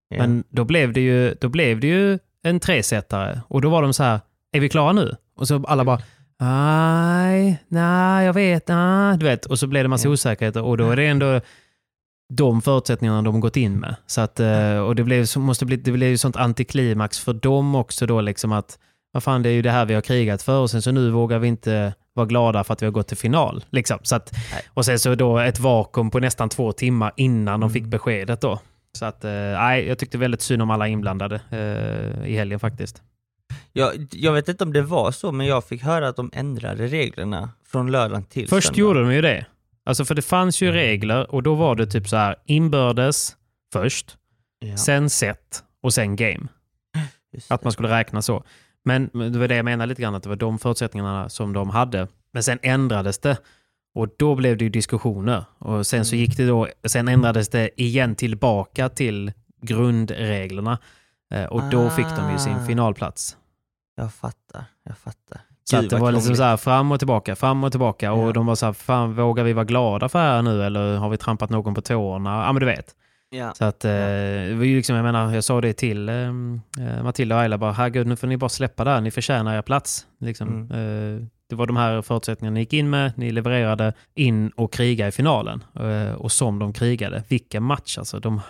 Ja. 0.09 0.17
Men 0.17 0.43
då 0.49 0.63
blev 0.63 0.93
det 0.93 1.01
ju, 1.01 1.35
då 1.41 1.49
blev 1.49 1.79
det 1.79 1.87
ju 1.87 2.19
en 2.43 2.59
tresetare 2.59 3.41
och 3.47 3.61
då 3.61 3.69
var 3.69 3.81
de 3.81 3.93
så 3.93 4.03
här, 4.03 4.19
är 4.51 4.59
vi 4.59 4.69
klara 4.69 4.93
nu? 4.93 5.15
Och 5.37 5.47
så 5.47 5.63
alla 5.67 5.85
bara, 5.85 5.99
nej, 6.39 7.63
nej, 7.67 8.25
jag 8.25 8.33
vet, 8.33 8.67
nej, 8.67 9.17
du 9.17 9.25
vet. 9.25 9.45
Och 9.45 9.59
så 9.59 9.67
blev 9.67 9.83
det 9.83 9.87
massa 9.89 10.09
osäkerheter 10.09 10.61
och 10.61 10.77
då 10.77 10.89
är 10.89 10.95
det 10.95 11.05
ändå 11.05 11.41
de 12.33 12.61
förutsättningarna 12.61 13.21
de 13.21 13.39
gått 13.39 13.57
in 13.57 13.79
med. 13.79 13.95
Så 14.07 14.21
att, 14.21 14.39
eh, 14.39 14.77
och 14.77 14.95
det 14.95 15.03
blev, 15.03 15.27
måste 15.37 15.65
bli, 15.65 15.75
det 15.77 15.91
blev 15.91 16.09
ju 16.09 16.17
sånt 16.17 16.35
antiklimax 16.35 17.19
för 17.19 17.33
dem 17.33 17.75
också 17.75 18.05
då 18.05 18.21
liksom 18.21 18.51
att, 18.51 18.79
vad 19.11 19.23
fan 19.23 19.43
det 19.43 19.49
är 19.49 19.53
ju 19.53 19.61
det 19.61 19.71
här 19.71 19.85
vi 19.85 19.93
har 19.93 20.01
krigat 20.01 20.41
för 20.41 20.59
och 20.59 20.71
sen 20.71 20.81
så 20.81 20.91
nu 20.91 21.09
vågar 21.09 21.39
vi 21.39 21.47
inte 21.47 21.93
vara 22.13 22.25
glada 22.25 22.63
för 22.63 22.73
att 22.73 22.81
vi 22.81 22.85
har 22.85 22.91
gått 22.91 23.07
till 23.07 23.17
final. 23.17 23.65
Liksom. 23.69 23.99
Så 24.03 24.15
att, 24.15 24.31
och 24.73 24.85
sen 24.85 24.99
så 24.99 25.15
då 25.15 25.39
ett 25.39 25.59
vakuum 25.59 26.11
på 26.11 26.19
nästan 26.19 26.49
två 26.49 26.71
timmar 26.71 27.11
innan 27.15 27.59
de 27.59 27.69
fick 27.69 27.83
beskedet 27.85 28.41
då. 28.41 28.59
Så 28.97 29.05
att, 29.05 29.23
eh, 29.25 29.31
nej, 29.31 29.87
jag 29.87 29.97
tyckte 29.97 30.17
väldigt 30.17 30.41
synd 30.41 30.61
om 30.61 30.71
alla 30.71 30.87
inblandade 30.87 31.41
eh, 31.51 32.29
i 32.31 32.35
helgen 32.37 32.59
faktiskt. 32.59 33.01
Jag, 33.73 34.07
jag 34.11 34.31
vet 34.33 34.49
inte 34.49 34.63
om 34.63 34.73
det 34.73 34.81
var 34.81 35.11
så, 35.11 35.31
men 35.31 35.47
jag 35.47 35.63
fick 35.63 35.83
höra 35.83 36.07
att 36.07 36.15
de 36.15 36.29
ändrade 36.33 36.87
reglerna 36.87 37.49
från 37.67 37.91
lördagen 37.91 38.23
till 38.23 38.47
Först 38.49 38.67
söndag. 38.67 38.79
gjorde 38.79 38.99
de 39.03 39.13
ju 39.13 39.21
det. 39.21 39.45
Alltså 39.85 40.05
för 40.05 40.15
det 40.15 40.21
fanns 40.21 40.61
ju 40.61 40.71
regler 40.71 41.31
och 41.31 41.43
då 41.43 41.55
var 41.55 41.75
det 41.75 41.85
typ 41.87 42.07
så 42.09 42.15
här 42.15 42.35
inbördes 42.45 43.35
först, 43.73 44.17
Ja, 44.59 44.77
sen 44.77 45.09
set 45.09 45.63
och 45.81 45.93
sen 45.93 46.15
game. 46.15 46.47
Att 47.49 47.63
man 47.63 47.71
skulle 47.73 47.89
räkna 47.89 48.21
så. 48.21 48.43
Men 48.83 49.09
det 49.13 49.39
var 49.39 49.47
det 49.47 49.55
jag 49.55 49.65
menade 49.65 49.87
lite 49.89 50.01
grann, 50.01 50.15
att 50.15 50.23
det 50.23 50.29
var 50.29 50.35
de 50.35 50.59
förutsättningarna 50.59 51.29
som 51.29 51.53
de 51.53 51.69
hade. 51.69 52.07
Men 52.31 52.43
sen 52.43 52.59
ändrades 52.61 53.19
det 53.19 53.37
och 53.95 54.07
då 54.17 54.35
blev 54.35 54.57
det 54.57 54.63
ju 54.63 54.69
diskussioner. 54.69 55.45
Och 55.57 55.87
sen 55.87 56.05
så 56.05 56.15
gick 56.15 56.37
det 56.37 56.47
då, 56.47 56.67
sen 56.87 57.07
ändrades 57.07 57.49
det 57.49 57.81
igen 57.81 58.15
tillbaka 58.15 58.89
till 58.89 59.33
grundreglerna. 59.61 60.77
Eh, 61.33 61.45
Och 61.45 61.63
då 61.69 61.89
fick 61.89 62.05
de 62.17 62.31
ju 62.31 62.37
sin 62.39 62.53
Ah. 62.55 62.65
finalplats. 62.65 63.37
Jag 63.95 64.13
fattar, 64.13 64.65
jag 64.83 64.97
fattar. 64.97 65.41
Så 65.69 65.75
Gud, 65.75 65.83
att 65.85 65.89
det 65.89 65.97
var 65.97 66.11
liksom 66.11 66.35
så 66.35 66.43
här 66.43 66.57
fram 66.57 66.91
och 66.91 66.99
tillbaka, 66.99 67.35
fram 67.35 67.63
och 67.63 67.71
tillbaka. 67.71 68.05
Ja. 68.05 68.11
Och 68.11 68.33
de 68.33 68.45
var 68.45 68.55
så 68.55 68.65
här, 68.65 68.73
fan 68.73 69.13
vågar 69.15 69.43
vi 69.43 69.53
vara 69.53 69.65
glada 69.65 70.09
för 70.09 70.19
det 70.19 70.25
här 70.25 70.41
nu 70.41 70.63
eller 70.63 70.97
har 70.97 71.09
vi 71.09 71.17
trampat 71.17 71.49
någon 71.49 71.73
på 71.75 71.81
tårna? 71.81 72.29
Ja 72.45 72.53
men 72.53 72.59
du 72.59 72.65
vet. 72.65 72.95
Ja. 73.29 73.53
Så 73.53 73.65
att, 73.65 73.85
eh, 73.85 73.91
det 73.91 74.55
var 74.57 74.63
ju 74.65 74.75
liksom, 74.75 74.95
jag 74.95 75.03
menar, 75.03 75.33
jag 75.33 75.43
sa 75.43 75.61
det 75.61 75.73
till 75.73 76.09
eh, 76.09 76.15
eh, 76.15 77.03
Matilda 77.03 77.35
och 77.35 77.41
Ayla 77.41 77.57
bara, 77.57 77.71
herregud 77.71 78.07
nu 78.07 78.15
får 78.15 78.27
ni 78.27 78.37
bara 78.37 78.49
släppa 78.49 78.83
där, 78.83 79.01
ni 79.01 79.11
förtjänar 79.11 79.57
er 79.57 79.61
plats. 79.61 80.07
Liksom, 80.19 80.47
Mm. 80.47 80.71
eh, 81.17 81.21
det 81.49 81.55
var 81.55 81.67
de 81.67 81.77
här 81.77 82.01
förutsättningarna 82.01 82.53
ni 82.53 82.59
gick 82.59 82.73
in 82.73 82.89
med, 82.89 83.11
ni 83.17 83.31
levererade 83.31 83.93
in 84.15 84.49
och 84.49 84.73
kriga 84.73 85.07
i 85.07 85.11
finalen. 85.11 85.63
Eh, 85.79 86.13
och 86.13 86.31
som 86.31 86.59
de 86.59 86.73
krigade, 86.73 87.23
vilken 87.27 87.63
match 87.63 87.97
alltså. 87.97 88.19
De, 88.19 88.41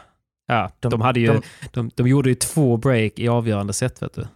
ja, 0.47 0.71
de, 0.79 0.89
De- 0.91 1.01
hade 1.01 1.19
ju, 1.19 1.27
de, 1.27 1.41
de- 1.71 1.91
de, 1.95 2.07
gjorde 2.07 2.29
ju 2.29 2.35
två 2.35 2.77
break 2.77 3.19
i 3.19 3.27
avgörande 3.27 3.73
set 3.73 4.01
vet 4.01 4.13
du. 4.15 4.27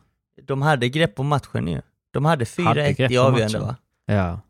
De 0.48 0.62
hade 0.62 0.90
grepp 0.90 1.16
på 1.16 1.24
matchen 1.24 1.68
ju. 1.68 1.82
De 2.14 2.26
hade 2.26 2.46
Hade 2.58 2.82
4-1 2.90 2.92
grepp 2.98 3.12
i 3.12 3.18
avgörande 3.18 3.60
va? 3.60 3.76
Ja, 4.06 4.42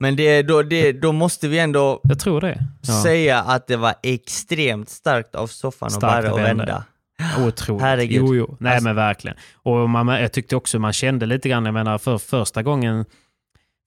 Men 0.00 0.16
det, 0.16 0.42
då, 0.42 0.62
det, 0.62 0.92
då 0.92 1.12
måste 1.12 1.48
vi 1.48 1.58
ändå 1.58 2.00
jag 2.02 2.18
tror 2.18 2.40
det. 2.40 2.66
Ja. 2.82 3.02
säga 3.02 3.40
att 3.40 3.66
det 3.66 3.76
var 3.76 3.94
extremt 4.02 4.88
starkt 4.88 5.34
av 5.34 5.46
soffan 5.46 5.86
och 5.86 5.92
Starkt 5.92 6.14
Barre 6.14 6.28
att 6.28 6.34
att 6.40 6.58
vända. 6.58 6.84
Otroligt. 7.46 7.82
Herregud. 7.82 8.18
Jo, 8.20 8.34
jo. 8.34 8.56
Nej, 8.60 8.72
Alltså- 8.72 8.84
men 8.84 8.96
verkligen. 8.96 9.36
Och 9.54 9.90
man, 9.90 10.08
jag 10.08 10.32
tyckte 10.32 10.56
också 10.56 10.78
man 10.78 10.92
kände 10.92 11.26
lite 11.26 11.48
grann, 11.48 11.64
jag 11.64 11.74
menar 11.74 11.98
för 11.98 12.18
första 12.18 12.62
gången, 12.62 13.04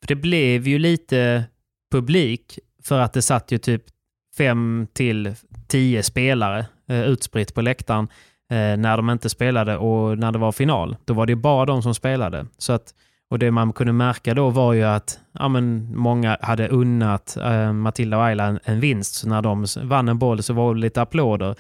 för 0.01 0.07
det 0.07 0.15
blev 0.15 0.67
ju 0.67 0.79
lite 0.79 1.43
publik 1.91 2.59
för 2.83 2.99
att 2.99 3.13
det 3.13 3.21
satt 3.21 3.51
ju 3.51 3.57
typ 3.57 3.83
fem 4.37 4.87
till 4.93 5.35
tio 5.67 6.03
spelare 6.03 6.65
eh, 6.89 7.01
utspritt 7.03 7.53
på 7.53 7.61
läktaren 7.61 8.07
när 8.55 8.97
de 8.97 9.09
inte 9.09 9.29
spelade 9.29 9.77
och 9.77 10.17
när 10.17 10.31
det 10.31 10.39
var 10.39 10.51
final. 10.51 10.95
Då 11.05 11.13
var 11.13 11.25
det 11.25 11.35
bara 11.35 11.65
de 11.65 11.81
som 11.83 11.95
spelade. 11.95 12.45
Så 12.57 12.73
att, 12.73 12.93
och 13.29 13.39
det 13.39 13.51
man 13.51 13.73
kunde 13.73 13.93
märka 13.93 14.33
då 14.33 14.49
var 14.49 14.73
ju 14.73 14.83
att 14.83 15.19
ja, 15.31 15.47
men 15.47 15.95
många 15.97 16.37
hade 16.41 16.67
unnat 16.67 17.37
eh, 17.37 17.73
Matilda 17.73 18.17
och 18.17 18.23
Ayla 18.23 18.43
en, 18.45 18.59
en 18.63 18.79
vinst. 18.79 19.15
Så 19.15 19.27
när 19.29 19.41
de 19.41 19.65
vann 19.83 20.09
en 20.09 20.19
boll 20.19 20.43
så 20.43 20.53
var 20.53 20.73
det 20.73 20.79
lite 20.79 21.01
applåder. 21.01 21.55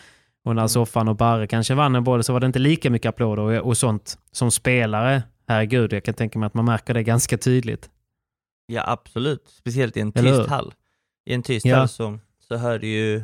Och 0.45 0.55
när 0.55 0.67
Soffan 0.67 1.07
och 1.07 1.15
Barre 1.15 1.47
kanske 1.47 1.73
vann 1.75 1.95
en 1.95 2.03
boll 2.03 2.23
så 2.23 2.33
var 2.33 2.39
det 2.39 2.45
inte 2.45 2.59
lika 2.59 2.89
mycket 2.89 3.09
applåder 3.09 3.43
och, 3.43 3.67
och 3.67 3.77
sånt 3.77 4.17
som 4.31 4.51
spelare. 4.51 5.23
Herregud, 5.47 5.93
jag 5.93 6.03
kan 6.03 6.13
tänka 6.13 6.39
mig 6.39 6.47
att 6.47 6.53
man 6.53 6.65
märker 6.65 6.93
det 6.93 7.03
ganska 7.03 7.37
tydligt. 7.37 7.89
Ja 8.65 8.83
absolut, 8.87 9.47
speciellt 9.47 9.97
i 9.97 9.99
en 9.99 10.11
tyst 10.11 10.49
hall. 10.49 10.73
I 11.25 11.33
en 11.33 11.43
tyst 11.43 11.65
Ja. 11.65 11.77
hall 11.77 11.87
så, 11.87 12.19
så 12.47 12.57
hör 12.57 12.79
du 12.79 12.87
ju 12.87 13.15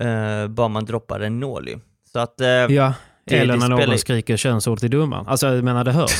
eh, 0.00 0.48
bara 0.48 0.68
man 0.68 0.84
droppar 0.84 1.20
en 1.20 1.40
nål 1.40 1.68
ju. 1.68 1.78
Så 2.14 2.20
att... 2.20 2.40
Eh, 2.40 2.46
Ja, 2.48 2.94
det- 3.26 3.38
eller 3.38 3.56
när 3.56 3.68
någon 3.68 3.98
skriker 3.98 4.36
könsord 4.36 4.78
till 4.78 4.90
domaren. 4.90 5.26
Alltså, 5.26 5.46
jag 5.54 5.64
menar 5.64 5.84
det 5.84 5.92
hörs. 5.92 6.10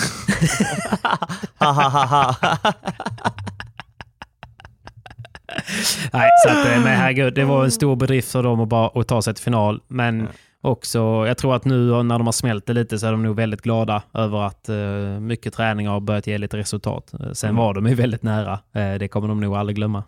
Nej, 6.13 6.29
så 6.47 6.49
att, 6.51 6.67
eh, 6.67 6.73
men 6.85 6.87
herregud, 6.97 7.35
det 7.35 7.45
var 7.45 7.65
en 7.65 7.71
stor 7.71 7.97
bedrift 7.97 8.33
för 8.33 8.43
dem 8.43 8.61
att, 8.61 8.69
bara, 8.69 9.01
att 9.01 9.09
ta 9.09 9.23
sig 9.23 9.35
till 9.35 9.45
final. 9.45 9.81
Men 9.89 10.21
Ja. 10.21 10.27
också, 10.71 10.99
jag 11.27 11.39
tror 11.39 11.55
att 11.57 11.65
nu 11.65 12.03
när 12.03 12.19
de 12.19 12.27
har 12.27 12.33
smält 12.33 12.67
det 12.67 12.73
lite 12.73 12.99
så 12.99 13.07
är 13.07 13.11
de 13.13 13.23
nog 13.23 13.37
väldigt 13.37 13.63
glada 13.63 14.03
över 14.15 14.43
att 14.47 14.69
eh, 14.69 14.77
mycket 15.21 15.55
träning 15.55 15.89
har 15.89 16.01
börjat 16.01 16.27
ge 16.27 16.39
lite 16.39 16.57
resultat. 16.57 17.15
Eh, 17.21 17.33
Sen 17.33 17.51
Mm. 17.51 17.59
var 17.59 17.75
de 17.75 17.87
ju 17.87 17.95
väldigt 17.95 18.23
nära. 18.23 18.53
Eh, 18.75 18.95
det 18.99 19.09
kommer 19.09 19.29
de 19.29 19.41
nog 19.41 19.57
aldrig 19.57 19.77
glömma. 19.77 20.05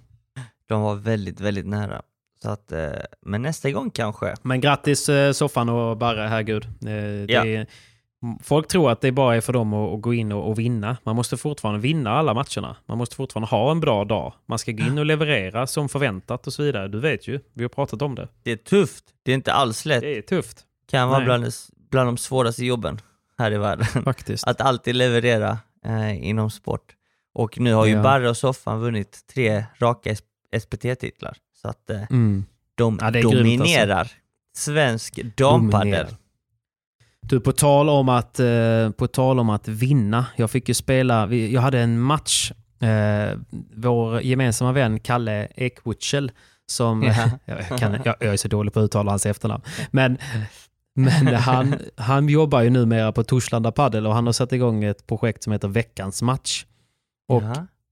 De 0.69 0.83
var 0.83 0.95
väldigt, 0.95 1.41
väldigt 1.41 1.67
nära. 1.67 2.03
Så 2.47 2.53
att, 2.53 2.73
eh, 2.73 2.91
men 3.23 3.43
nästa 3.43 3.71
gång 3.71 3.91
kanske. 3.91 4.35
Men 4.43 4.61
grattis 4.61 5.09
eh, 5.09 5.33
Soffan 5.33 5.69
och 5.69 5.97
Barre, 5.97 6.21
herregud. 6.29 6.65
Eh, 6.65 6.71
det 6.81 7.27
Ja. 7.29 7.47
är, 7.47 7.67
folk 8.43 8.69
tror 8.69 8.91
att 8.91 9.01
det 9.01 9.13
bara 9.13 9.37
är 9.37 9.41
för 9.41 9.53
dem 9.53 9.75
att, 9.75 10.01
gå 10.03 10.15
in 10.15 10.33
och, 10.33 10.49
och 10.49 10.59
vinna. 10.59 10.97
Man 11.05 11.17
måste 11.17 11.37
fortfarande 11.37 11.81
vinna 11.81 12.11
alla 12.11 12.35
matcherna. 12.35 12.77
Man 12.87 12.99
måste 12.99 13.17
fortfarande 13.17 13.49
ha 13.49 13.71
en 13.71 13.81
bra 13.81 14.05
dag. 14.05 14.33
Man 14.49 14.59
ska 14.59 14.73
gå 14.73 14.83
in 14.83 14.99
och 14.99 15.07
leverera 15.07 15.67
som 15.67 15.89
förväntat 15.89 16.47
och 16.47 16.53
så 16.53 16.63
vidare. 16.63 16.89
Du 16.89 17.01
vet 17.01 17.29
ju, 17.29 17.41
vi 17.53 17.65
har 17.65 17.69
pratat 17.69 18.03
om 18.03 18.15
det. 18.15 18.29
Det 18.43 18.53
är 18.53 18.57
tufft. 18.57 19.05
Det 19.23 19.31
är 19.31 19.35
inte 19.35 19.53
alls 19.53 19.85
lätt. 19.85 20.01
Det 20.01 20.19
är 20.19 20.23
tufft 20.23 20.65
kan 20.91 21.09
vara 21.09 21.19
Nej. 21.19 21.25
bland, 21.27 21.47
bland 21.91 22.09
de 22.09 22.17
svåraste 22.17 22.65
jobben 22.65 23.01
här 23.39 23.53
i 23.53 23.59
världen. 23.59 23.87
faktiskt. 24.05 24.47
Att 24.47 24.61
alltid 24.61 24.95
leverera 24.95 25.59
eh, 25.85 26.27
inom 26.29 26.51
sport. 26.51 26.95
Och 27.35 27.61
nu 27.61 27.73
har 27.73 27.87
ju 27.87 27.93
Ja. 27.93 28.03
Barre 28.03 28.29
och 28.31 28.37
Soffan 28.37 28.81
vunnit 28.81 29.27
tre 29.35 29.65
raka 29.79 30.15
SPT-titlar. 30.61 31.37
Så 31.63 31.69
att 31.69 31.91
eh, 31.91 32.03
Mm. 32.11 32.45
de 32.75 32.99
Ja, 33.01 33.11
grymt, 33.11 33.27
alltså. 33.27 33.39
dominerar 33.39 34.11
svensk 34.57 35.21
dampadel. 35.37 35.71
Dominerar. 35.91 36.09
Du, 37.21 37.41
på 37.41 37.53
tal 37.53 37.89
om 37.89 38.09
att, 38.09 38.41
eh, 38.41 38.91
på 38.91 39.07
tal 39.07 39.39
om 39.39 39.51
att 39.51 39.69
vinna. 39.69 40.27
Jag 40.37 40.51
fick 40.51 40.69
ju 40.69 40.75
spela, 40.75 41.35
jag 41.35 41.61
hade 41.61 41.81
en 41.81 42.01
match. 42.01 42.53
Eh, 42.81 43.39
vår 43.75 44.21
gemensamma 44.23 44.73
vän 44.73 45.01
Kalle 45.01 45.49
Ekwutschel 45.57 46.33
som, 46.67 47.03
Ja. 47.03 47.31
jag, 47.45 47.79
kan, 47.79 47.93
jag, 48.05 48.15
jag 48.21 48.33
är 48.33 48.37
så 48.37 48.49
dålig 48.49 48.73
på 48.73 48.81
att 48.81 48.85
uttala 48.85 49.11
hans 49.13 49.27
efternamn. 49.27 49.63
Men, 49.91 50.19
men 50.95 51.35
han, 51.35 51.75
han 51.97 52.29
jobbar 52.29 52.63
ju 52.63 52.71
numera 52.71 53.13
på 53.13 53.25
Torslanda 53.25 53.73
Padel 53.73 54.07
och 54.07 54.15
han 54.15 54.27
har 54.27 54.33
satt 54.33 54.53
igång 54.53 54.85
ett 54.85 55.07
projekt 55.07 55.43
som 55.43 55.53
heter 55.53 55.69
Veckans 55.69 56.23
match. 56.23 56.65
Och. 57.29 57.43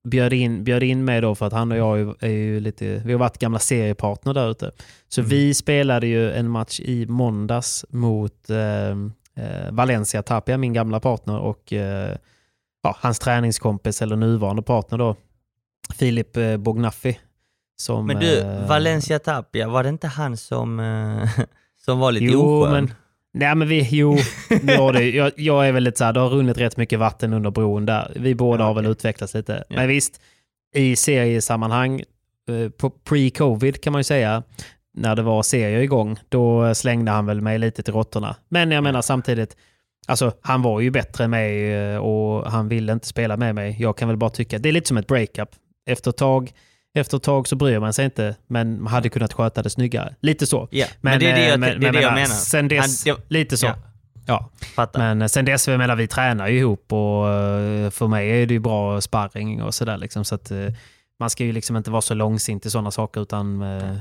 Bjöd 0.04 0.32
in, 0.32 0.64
bjöd 0.64 0.82
in 0.82 1.04
mig 1.04 1.20
då 1.20 1.34
för 1.34 1.46
att 1.46 1.52
han 1.52 1.72
och 1.72 1.78
jag 1.78 2.14
är 2.22 2.28
ju- 2.28 2.60
lite, 2.60 3.02
vi 3.04 3.12
har 3.12 3.18
varit 3.20 3.38
gamla 3.38 3.58
seriepartner 3.58 4.34
där 4.34 4.50
ute. 4.50 4.70
Så 5.08 5.20
Mm. 5.20 5.28
vi 5.30 5.54
spelade 5.54 6.06
ju 6.06 6.32
en 6.32 6.48
match 6.50 6.80
i 6.80 7.06
måndags 7.06 7.84
mot 7.88 8.50
eh, 8.50 8.90
eh, 9.44 9.70
Valencia 9.72 10.22
Tapia, 10.22 10.58
min 10.58 10.72
gamla 10.72 11.00
partner 11.00 11.38
och 11.38 11.72
eh, 11.72 12.16
ja, 12.82 12.96
hans 13.00 13.18
träningskompis 13.18 14.02
eller 14.02 14.16
nuvarande 14.16 14.62
partner 14.62 14.98
då, 14.98 15.16
Filip 15.94 16.36
eh, 16.36 16.56
Bognaffi. 16.56 17.18
Som, 17.76 18.06
Men 18.06 18.20
du, 18.20 18.38
eh, 18.40 18.68
Valencia 18.68 19.18
Tapia, 19.18 19.68
var 19.68 19.82
det 19.82 19.88
inte 19.88 20.06
han 20.08 20.36
som, 20.36 20.80
eh, 20.80 21.28
som 21.84 21.98
var 21.98 22.12
lite 22.12 22.24
Jo, 22.24 22.62
oskön? 22.62 22.72
men, 22.72 22.94
nej 23.34 23.54
men 23.54 23.68
vi, 23.68 23.88
jo, 23.90 24.16
ja, 24.62 24.92
det, 24.92 25.10
jag, 25.10 25.32
jag 25.36 25.68
är 25.68 25.72
väl 25.72 25.82
lite 25.82 25.98
så 25.98 26.04
här, 26.04 26.12
det 26.12 26.20
har 26.20 26.28
runnit 26.28 26.58
rätt 26.58 26.76
mycket 26.76 26.98
vatten 26.98 27.32
under 27.32 27.50
bron 27.50 27.86
där. 27.86 28.12
Vi 28.16 28.34
båda 28.34 28.62
Ja, 28.62 28.66
har 28.66 28.74
väl 28.74 28.86
utvecklats 28.86 29.34
lite. 29.34 29.64
Ja. 29.68 29.76
Men 29.76 29.88
visst, 29.88 30.20
i 30.74 30.96
seriesammanhang, 30.96 32.02
eh, 32.48 32.68
på 32.70 32.90
pre-covid 32.90 33.80
kan 33.80 33.92
man 33.92 34.00
ju 34.00 34.04
säga, 34.04 34.42
när 34.94 35.16
det 35.16 35.22
var 35.22 35.42
serier 35.42 35.80
igång, 35.80 36.16
då 36.28 36.74
slängde 36.74 37.10
han 37.10 37.26
väl 37.26 37.40
mig 37.40 37.58
lite 37.58 37.82
till 37.82 37.94
råttorna. 37.94 38.36
Men 38.48 38.70
jag 38.70 38.84
menar 38.84 39.02
samtidigt, 39.02 39.56
alltså 40.06 40.32
han 40.42 40.62
var 40.62 40.80
ju 40.80 40.90
bättre 40.90 41.24
än 41.24 41.30
mig 41.30 41.72
eh, 41.74 41.96
och 41.96 42.50
han 42.50 42.68
ville 42.68 42.92
inte 42.92 43.06
spela 43.06 43.36
med 43.36 43.54
mig. 43.54 43.76
Jag 43.78 43.96
kan 43.96 44.08
väl 44.08 44.16
bara 44.16 44.30
tycka, 44.30 44.58
det 44.58 44.68
är 44.68 44.72
lite 44.72 44.88
som 44.88 44.96
ett 44.96 45.06
breakup. 45.06 45.48
Efter 45.86 46.10
ett 46.10 46.16
tag, 46.16 46.52
efter 46.94 47.16
ett 47.16 47.22
tag 47.22 47.48
så 47.48 47.56
bryr 47.56 47.78
man 47.78 47.92
sig 47.92 48.04
inte, 48.04 48.36
men 48.46 48.82
man 48.82 48.92
hade 48.92 49.08
kunnat 49.08 49.32
sköta 49.32 49.62
det 49.62 49.70
snyggare. 49.70 50.14
Lite 50.20 50.46
så. 50.46 50.68
Ja, 50.70 50.86
men, 51.00 51.20
det 51.20 51.30
är 51.30 51.34
det 51.34 51.44
jag, 51.44 51.52
eh, 51.52 51.58
men- 51.58 51.68
det 51.68 51.74
är 51.74 51.78
men 51.80 51.92
det 51.92 52.00
jag 52.00 52.14
menar. 52.14 52.26
Sen 52.26 52.68
dess, 52.68 53.06
Han- 53.06 53.16
det- 53.28 53.34
lite 53.34 53.56
så. 53.56 53.66
Ja. 53.66 53.74
Ja. 54.26 54.50
Fattar. 54.74 55.00
Men 55.00 55.22
eh, 55.22 55.26
sen 55.28 55.44
dess, 55.44 55.68
jag 55.68 55.78
menar, 55.78 55.96
vi 55.96 56.06
tränar 56.06 56.48
ju 56.48 56.58
ihop 56.58 56.92
och 56.92 57.28
eh, 57.28 57.90
för 57.90 58.06
mig 58.06 58.42
är 58.42 58.46
det 58.46 58.54
ju 58.54 58.60
bra 58.60 59.00
sparring 59.00 59.62
och 59.62 59.74
sådär. 59.74 59.96
Liksom, 59.98 60.24
så 60.24 60.34
att, 60.34 60.52
man 61.20 61.30
ska 61.30 61.44
ju 61.44 61.52
liksom 61.52 61.76
inte 61.76 61.90
vara 61.90 62.02
så 62.02 62.14
långsint 62.14 62.66
i 62.66 62.70
sådana 62.70 62.90
saker 62.90 63.20
utan 63.20 63.62
eh, 63.62 63.92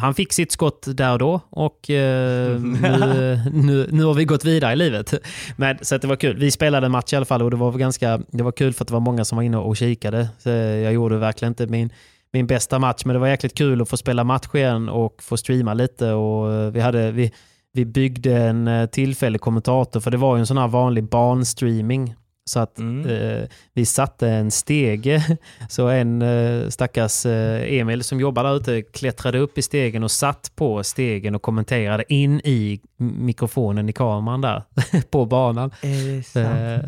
han 0.00 0.14
fick 0.14 0.32
sitt 0.32 0.52
skott 0.52 0.86
där 0.94 1.12
och 1.12 1.18
då 1.18 1.40
och 1.50 1.78
nu, 1.88 3.40
nu, 3.52 3.88
nu 3.90 4.04
har 4.04 4.14
vi 4.14 4.24
gått 4.24 4.44
vidare 4.44 4.72
i 4.72 4.76
livet. 4.76 5.14
Men, 5.56 5.78
så 5.82 5.94
att 5.94 6.02
det 6.02 6.08
var 6.08 6.16
kul. 6.16 6.36
Vi 6.36 6.50
spelade 6.50 6.86
en 6.86 6.92
match 6.92 7.12
i 7.12 7.16
alla 7.16 7.24
fall 7.24 7.42
och 7.42 7.50
det 7.50 7.56
var, 7.56 7.72
ganska, 7.72 8.20
det 8.30 8.42
var 8.42 8.52
kul 8.52 8.72
för 8.72 8.84
att 8.84 8.88
det 8.88 8.94
var 8.94 9.00
många 9.00 9.24
som 9.24 9.36
var 9.36 9.42
inne 9.42 9.56
och 9.56 9.76
kikade. 9.76 10.28
Så 10.38 10.48
jag 10.48 10.92
gjorde 10.92 11.16
verkligen 11.16 11.50
inte 11.50 11.66
min, 11.66 11.90
min 12.32 12.46
bästa 12.46 12.78
match 12.78 13.02
men 13.04 13.14
det 13.14 13.20
var 13.20 13.28
jäkligt 13.28 13.54
kul 13.58 13.82
att 13.82 13.88
få 13.88 13.96
spela 13.96 14.24
match 14.24 14.48
igen 14.54 14.88
och 14.88 15.22
få 15.22 15.36
streama 15.36 15.74
lite. 15.74 16.12
Och 16.12 16.52
eh, 16.52 16.70
vi, 16.70 16.80
hade, 16.80 17.10
vi, 17.12 17.32
vi 17.72 17.84
byggde 17.84 18.36
en 18.36 18.68
eh, 18.68 18.86
tillfällig 18.86 19.40
kommentator 19.40 20.00
för 20.00 20.10
det 20.10 20.16
var 20.16 20.36
ju 20.36 20.40
en 20.40 20.46
sån 20.46 20.58
här 20.58 20.68
vanlig 20.68 21.04
barnstreaming. 21.04 22.14
Så 22.44 22.60
att 22.60 22.78
Mm. 22.78 23.06
eh, 23.10 23.48
vi 23.74 23.86
satte 23.86 24.28
en 24.28 24.50
stege 24.50 25.38
så 25.68 25.88
en 25.88 26.22
eh, 26.22 26.68
stackars 26.68 27.26
eh, 27.26 27.78
Emil 27.80 28.04
som 28.04 28.20
jobbar 28.20 28.44
där 28.44 28.56
ute 28.56 28.82
klättrade 28.82 29.38
upp 29.38 29.58
i 29.58 29.62
stegen 29.62 30.02
och 30.04 30.10
satt 30.10 30.52
på 30.56 30.82
stegen 30.84 31.34
och 31.34 31.42
kommenterade 31.42 32.12
in 32.12 32.40
i 32.44 32.80
mikrofonen 32.96 33.88
i 33.88 33.92
kameran 33.92 34.40
där 34.40 34.62
på 35.10 35.24
banan. 35.26 35.70
Eh, 35.82 36.84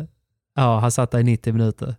ja, 0.55 0.79
han 0.79 0.91
satt 0.91 1.11
där 1.11 1.19
i 1.19 1.23
90 1.23 1.53
minuter. 1.53 1.95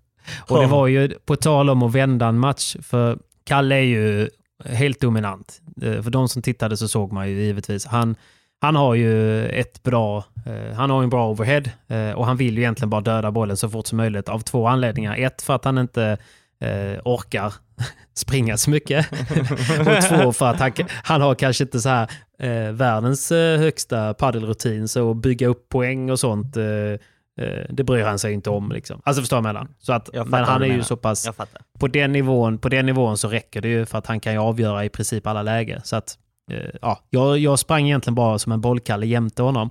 Och 0.49 0.61
det 0.61 0.67
var 0.67 0.87
ju 0.87 1.09
på 1.09 1.37
tal 1.37 1.71
om 1.71 1.83
att 1.83 1.95
vända 1.95 2.27
en 2.27 2.39
match, 2.39 2.77
för 2.83 3.19
Kalle 3.45 3.75
är 3.75 3.81
ju 3.81 4.29
helt 4.65 5.01
dominant. 5.01 5.61
Eh, 5.83 6.03
för 6.03 6.11
de 6.11 6.29
som 6.29 6.43
tittade 6.43 6.77
så 6.77 6.89
såg 6.89 7.13
man 7.13 7.29
ju 7.29 7.43
givetvis. 7.43 7.87
Han, 7.87 8.17
han 8.61 8.77
har 8.77 8.95
ju 8.95 9.47
ett 9.47 9.83
bra, 9.83 10.25
eh, 10.47 10.77
han 10.77 10.91
har 10.91 11.03
en 11.03 11.11
bra 11.11 11.31
overhead 11.31 11.63
eh, 11.89 12.13
och 12.13 12.27
han 12.27 12.37
vill 12.37 12.55
ju 12.55 12.61
egentligen 12.61 12.91
bara 12.91 13.01
döda 13.01 13.31
bollen 13.31 13.57
så 13.57 13.69
fort 13.69 13.87
som 13.87 13.97
möjligt 13.97 14.29
av 14.29 14.41
två 14.41 14.67
anledningar. 14.67 15.17
Ett 15.17 15.43
för 15.43 15.55
att 15.55 15.65
han 15.65 15.79
inte 15.79 16.19
orkar 17.05 17.55
springa 18.15 18.57
så 18.57 18.71
mycket. 18.71 19.07
och 19.81 20.03
två 20.09 20.33
för 20.33 20.47
att 20.47 20.61
han, 20.61 20.73
han 20.89 21.21
har 21.21 21.35
kanske 21.35 21.65
inte 21.65 21.81
så 21.81 21.89
här 21.89 22.11
eh, 22.39 22.73
världens 22.73 23.31
högsta 23.31 24.15
paddelrutin 24.15 24.89
så 24.89 25.11
att 25.11 25.17
bygga 25.17 25.47
upp 25.47 25.69
poäng 25.69 26.11
och 26.11 26.21
sånt 26.21 26.57
eh, 26.57 26.65
det 27.69 27.85
bryr 27.85 28.05
han 28.05 28.19
sig 28.19 28.33
inte 28.33 28.51
om. 28.51 28.73
Liksom. 28.73 29.01
Alltså 29.05 29.23
förstår 29.23 29.41
menar? 29.41 29.69
Så 29.79 29.93
att, 29.93 30.11
men 30.27 30.45
han 30.45 30.63
är 30.63 30.67
ju 30.67 30.83
så 30.83 30.97
pass 30.97 31.29
på 31.79 31.89
den, 31.89 32.13
nivån, 32.13 32.59
på 32.59 32.69
den 32.69 32.87
nivån 32.87 33.19
så 33.19 33.29
räcker 33.29 33.61
det 33.61 33.69
ju 33.69 33.87
för 33.87 33.99
att 33.99 34.07
han 34.07 34.21
kan 34.21 34.33
ju 34.33 34.39
avgöra 34.39 34.85
i 34.85 34.89
princip 34.89 35.27
alla 35.27 35.43
lägen. 35.43 35.81
Så 35.85 35.97
att, 35.97 36.19
eh, 36.51 36.71
ja, 36.83 37.01
jag, 37.11 37.39
jag 37.39 37.59
sprang 37.59 37.87
egentligen 37.87 38.15
bara 38.15 38.39
som 38.39 38.53
en 38.53 38.61
bollkalle 38.61 39.07
jämte 39.07 39.43
honom. 39.43 39.71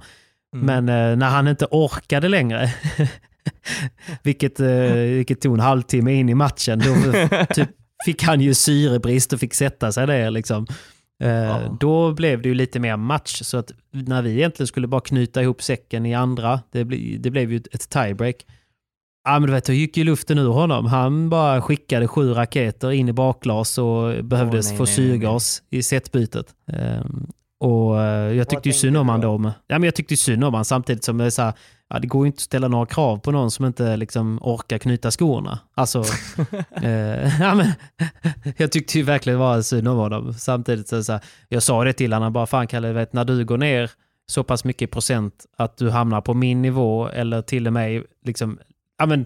Mm. 0.55 0.65
Men 0.65 1.11
eh, 1.11 1.17
när 1.17 1.29
han 1.29 1.47
inte 1.47 1.67
orkade 1.71 2.27
längre, 2.29 2.73
vilket, 4.23 4.59
eh, 4.59 4.93
vilket 4.93 5.41
tog 5.41 5.53
en 5.53 5.59
halvtimme 5.59 6.13
in 6.13 6.29
i 6.29 6.33
matchen, 6.33 6.79
då 6.79 6.95
typ, 7.53 7.69
fick 8.05 8.23
han 8.23 8.41
ju 8.41 8.53
syrebrist 8.53 9.33
och 9.33 9.39
fick 9.39 9.53
sätta 9.53 9.91
sig 9.91 10.07
där. 10.07 10.31
Liksom. 10.31 10.67
Eh, 11.21 11.29
Ja. 11.29 11.77
Då 11.79 12.13
blev 12.13 12.41
det 12.41 12.49
ju 12.49 12.55
lite 12.55 12.79
mer 12.79 12.97
match. 12.97 13.41
Så 13.43 13.57
att 13.57 13.71
när 13.91 14.21
vi 14.21 14.31
egentligen 14.31 14.67
skulle 14.67 14.87
bara 14.87 15.01
knyta 15.01 15.41
ihop 15.41 15.61
säcken 15.61 16.05
i 16.05 16.13
andra, 16.13 16.59
det, 16.71 16.85
ble, 16.85 16.97
det 17.19 17.29
blev 17.29 17.51
ju 17.51 17.57
ett 17.71 17.89
tiebreak. 17.89 18.35
Ja, 19.23 19.39
men 19.39 19.47
du 19.47 19.53
vet, 19.53 19.65
då 19.65 19.73
gick 19.73 19.97
ju 19.97 20.03
luften 20.03 20.37
ur 20.37 20.49
honom. 20.49 20.85
Han 20.85 21.29
bara 21.29 21.61
skickade 21.61 22.07
sju 22.07 22.33
raketer 22.33 22.91
in 22.91 23.09
i 23.09 23.13
bakglas 23.13 23.77
och 23.77 24.23
behövdes 24.25 24.69
nej, 24.69 24.77
få 24.77 24.83
nej, 24.83 24.95
nej. 24.97 25.09
syrgas 25.09 25.63
i 25.69 25.83
setbytet. 25.83 26.55
Och 27.61 28.01
eh, 28.01 28.33
jag 28.33 28.49
tyckte 28.49 28.69
ju 28.69 28.73
synd 28.73 28.97
om 28.97 29.09
han 29.09 29.21
då? 29.21 29.51
ja, 29.67 29.79
men 29.79 29.83
jag 29.83 29.95
tyckte 29.95 30.17
synd 30.17 30.43
om 30.43 30.53
han 30.53 30.65
samtidigt 30.65 31.03
som 31.03 31.17
det 31.17 31.25
är 31.25 31.29
så 31.29 31.41
här, 31.41 31.53
ja, 31.89 31.99
det 31.99 32.07
går 32.07 32.25
ju 32.25 32.27
inte 32.27 32.37
att 32.37 32.41
ställa 32.41 32.67
några 32.67 32.85
krav 32.85 33.17
på 33.17 33.31
någon 33.31 33.51
som 33.51 33.65
inte 33.65 33.97
liksom 33.97 34.39
orkar 34.41 34.77
knyta 34.77 35.11
skorna. 35.11 35.59
Alltså, 35.75 35.99
eh, 36.81 37.41
ja, 37.41 37.55
men, 37.55 37.71
jag 38.57 38.71
tyckte 38.71 38.97
ju 38.97 39.03
verkligen 39.03 39.39
var 39.39 39.61
synd 39.61 39.87
om 39.87 39.97
honom. 39.97 40.33
Samtidigt 40.33 40.87
så, 40.87 41.03
så 41.03 41.11
här, 41.11 41.21
jag 41.49 41.63
sa 41.63 41.83
det 41.83 41.93
till 41.93 42.13
honom, 42.13 42.33
bara 42.33 42.45
fan 42.45 42.67
Kalle, 42.67 42.93
vet, 42.93 43.13
när 43.13 43.25
du 43.25 43.45
går 43.45 43.57
ner 43.57 43.91
så 44.31 44.43
pass 44.43 44.63
mycket 44.63 44.81
i 44.81 44.87
procent 44.87 45.45
att 45.57 45.77
du 45.77 45.89
hamnar 45.89 46.21
på 46.21 46.33
min 46.33 46.61
nivå 46.61 47.07
eller 47.07 47.41
till 47.41 47.67
och 47.67 47.73
med 47.73 48.03
liksom, 48.25 48.59
ja 48.97 49.05
men, 49.05 49.25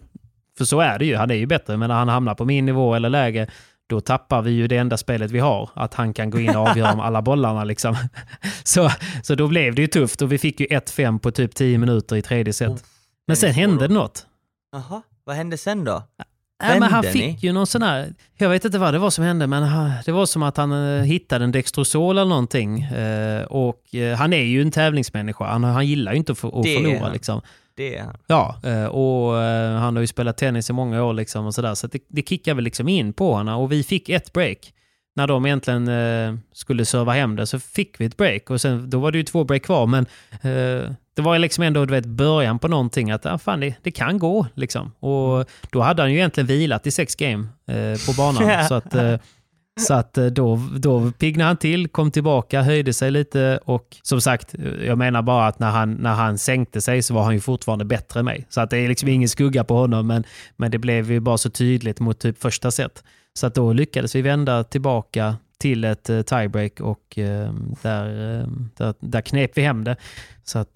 för 0.58 0.66
så 0.66 0.80
är 0.80 1.00
det 1.00 1.06
ju, 1.06 1.16
han 1.16 1.32
är 1.32 1.36
ju 1.36 1.46
bättre, 1.46 1.78
men 1.78 1.90
när 1.90 1.96
han 1.96 2.10
hamnar 2.10 2.36
på 2.36 2.46
min 2.46 2.66
nivå 2.66 2.96
eller 2.96 3.10
läge, 3.10 3.48
då 3.90 4.02
tappar 4.02 4.42
vi 4.42 4.52
ju 4.52 4.68
det 4.68 4.78
enda 4.78 4.98
spelet 4.98 5.32
vi 5.32 5.40
har, 5.40 5.70
att 5.74 5.94
han 5.94 6.14
kan 6.14 6.30
gå 6.30 6.40
in 6.40 6.56
och 6.56 6.68
avgöra 6.68 6.94
om 6.94 7.00
alla 7.00 7.22
bollarna 7.22 7.64
liksom. 7.64 7.96
Så, 8.64 8.90
så 9.24 9.36
då 9.36 9.48
blev 9.48 9.76
det 9.76 9.82
ju 9.82 9.88
tufft 9.88 10.22
och 10.22 10.32
vi 10.32 10.38
fick 10.38 10.60
ju 10.60 10.66
1-5 10.68 11.20
på 11.20 11.32
typ 11.32 11.56
10 11.56 11.78
minuter 11.78 12.16
i 12.16 12.22
tredje 12.22 12.54
set. 12.54 12.70
Oh, 12.70 12.78
Men 13.28 13.38
sen 13.38 13.54
hände 13.54 13.88
något. 13.88 14.26
Jaha, 14.72 15.02
vad 15.24 15.36
hände 15.36 15.58
sen 15.58 15.84
då? 15.84 16.04
Nej, 16.64 16.80
men 16.80 16.92
han 16.92 17.04
fick 17.04 17.22
ni? 17.22 17.38
ju 17.40 17.52
någon 17.52 17.68
sån 17.68 17.82
här, 17.82 18.14
jag 18.38 18.50
vet 18.50 18.66
inte 18.66 18.78
vad 18.80 18.94
det 18.94 19.00
var 19.00 19.10
som 19.10 19.24
hände, 19.24 19.48
men 19.48 19.64
han- 19.64 19.92
det 20.06 20.12
var 20.12 20.26
som 20.26 20.44
att 20.44 20.58
han 20.58 20.72
eh, 20.72 21.04
hittade 21.04 21.44
en 21.46 21.52
Dextrosol 21.52 22.18
eller 22.18 22.30
någonting. 22.30 22.82
Eh, 22.82 23.44
och 23.44 23.96
eh, 23.96 24.18
han 24.18 24.34
är 24.34 24.44
ju 24.44 24.62
en 24.62 24.72
tävlingsmänniska, 24.72 25.46
han, 25.46 25.64
han 25.64 25.88
gillar 25.88 26.12
ju 26.12 26.18
inte 26.18 26.32
att, 26.32 26.44
att 26.44 26.52
förlora 26.66 27.10
liksom. 27.14 27.42
Det 27.78 27.96
är 27.96 28.04
han. 28.04 28.18
Ja, 28.28 28.60
eh, 28.64 28.86
och 28.86 29.42
eh, 29.42 29.78
han 29.78 29.96
har 29.96 30.02
ju 30.02 30.08
spelat 30.08 30.38
tennis 30.38 30.70
i 30.70 30.74
många 30.74 31.04
år 31.04 31.14
liksom 31.14 31.46
och 31.46 31.56
sådär, 31.56 31.76
så 31.76 31.86
att 31.86 31.92
det, 31.92 32.00
det 32.08 32.28
kickar 32.28 32.54
väl 32.54 32.64
liksom 32.64 32.88
in 32.88 33.14
på 33.14 33.34
honom 33.34 33.62
och 33.62 33.72
vi 33.72 33.84
fick 33.84 34.10
ett 34.10 34.34
break. 34.34 34.72
När 35.16 35.28
de 35.28 35.46
egentligen 35.46 35.88
eh, 35.88 36.36
skulle 36.54 36.86
serva 36.86 37.14
hem 37.14 37.36
det 37.36 37.48
så 37.48 37.60
fick 37.60 38.00
vi 38.00 38.06
ett 38.06 38.18
break 38.18 38.50
och 38.50 38.62
sen 38.62 38.90
då 38.90 39.00
var 39.00 39.12
det 39.12 39.18
ju 39.18 39.24
två 39.24 39.44
break 39.44 39.64
kvar 39.64 39.88
men 39.88 40.06
eh, 40.32 40.92
det 41.16 41.22
var 41.22 41.34
ju 41.34 41.40
liksom 41.40 41.64
ändå 41.64 41.86
du 41.86 41.92
vet, 41.92 42.06
början 42.06 42.60
på 42.60 42.68
någonting 42.68 43.12
att 43.12 43.26
ah, 43.26 43.38
fan, 43.38 43.60
det, 43.60 43.76
det 43.82 43.92
kan 43.92 44.20
gå 44.20 44.48
liksom. 44.54 44.92
Och 45.00 45.50
då 45.72 45.82
hade 45.82 46.02
han 46.02 46.12
ju 46.12 46.18
egentligen 46.18 46.48
vilat 46.48 46.88
i 46.88 46.92
sex 46.92 47.16
game 47.16 47.48
eh, 47.68 48.06
på 48.08 48.14
banan. 48.18 48.68
så 48.68 48.74
att, 48.74 48.96
eh, 48.96 49.16
Så 49.80 49.94
att 49.94 50.18
eh, 50.18 50.26
då, 50.26 50.60
då 50.78 51.12
piggnade 51.12 51.48
han 51.48 51.58
till, 51.58 51.88
kom 51.88 52.12
tillbaka, 52.12 52.62
höjde 52.62 52.94
sig 52.94 53.12
lite 53.12 53.60
och 53.66 53.98
som 54.02 54.22
sagt, 54.22 54.56
jag 54.86 54.98
menar 54.98 55.22
bara 55.22 55.48
att 55.48 55.60
när 55.60 55.72
han, 55.72 55.94
när 55.94 56.14
han 56.14 56.38
sänkte 56.38 56.82
sig 56.82 57.02
så 57.02 57.14
var 57.14 57.24
han 57.24 57.34
ju 57.34 57.40
fortfarande 57.40 57.86
bättre 57.86 58.20
än 58.20 58.26
mig. 58.26 58.46
Så 58.50 58.62
att 58.62 58.70
det 58.70 58.78
är 58.78 58.88
liksom 58.88 59.10
ingen 59.10 59.30
skugga 59.30 59.64
på 59.64 59.76
honom, 59.76 60.08
men, 60.08 60.24
men 60.56 60.72
det 60.72 60.78
blev 60.78 61.12
ju 61.12 61.20
bara 61.20 61.38
så 61.38 61.50
tydligt 61.50 62.00
mot 62.00 62.20
typ 62.20 62.42
första 62.42 62.72
set. 62.72 63.04
Så 63.34 63.48
att 63.48 63.56
då 63.56 63.74
lyckades 63.74 64.16
vi 64.16 64.22
vända 64.22 64.64
tillbaka 64.64 65.36
till 65.60 65.84
ett 65.84 66.10
uh, 66.10 66.22
tiebreak 66.22 66.80
och 66.80 67.18
uh, 67.18 67.54
där, 67.82 68.08
där, 68.78 68.94
där 69.00 69.22
knep 69.22 69.58
vi 69.58 69.62
hem 69.62 69.84
det. 69.84 69.96
Så 70.44 70.60
att 70.60 70.74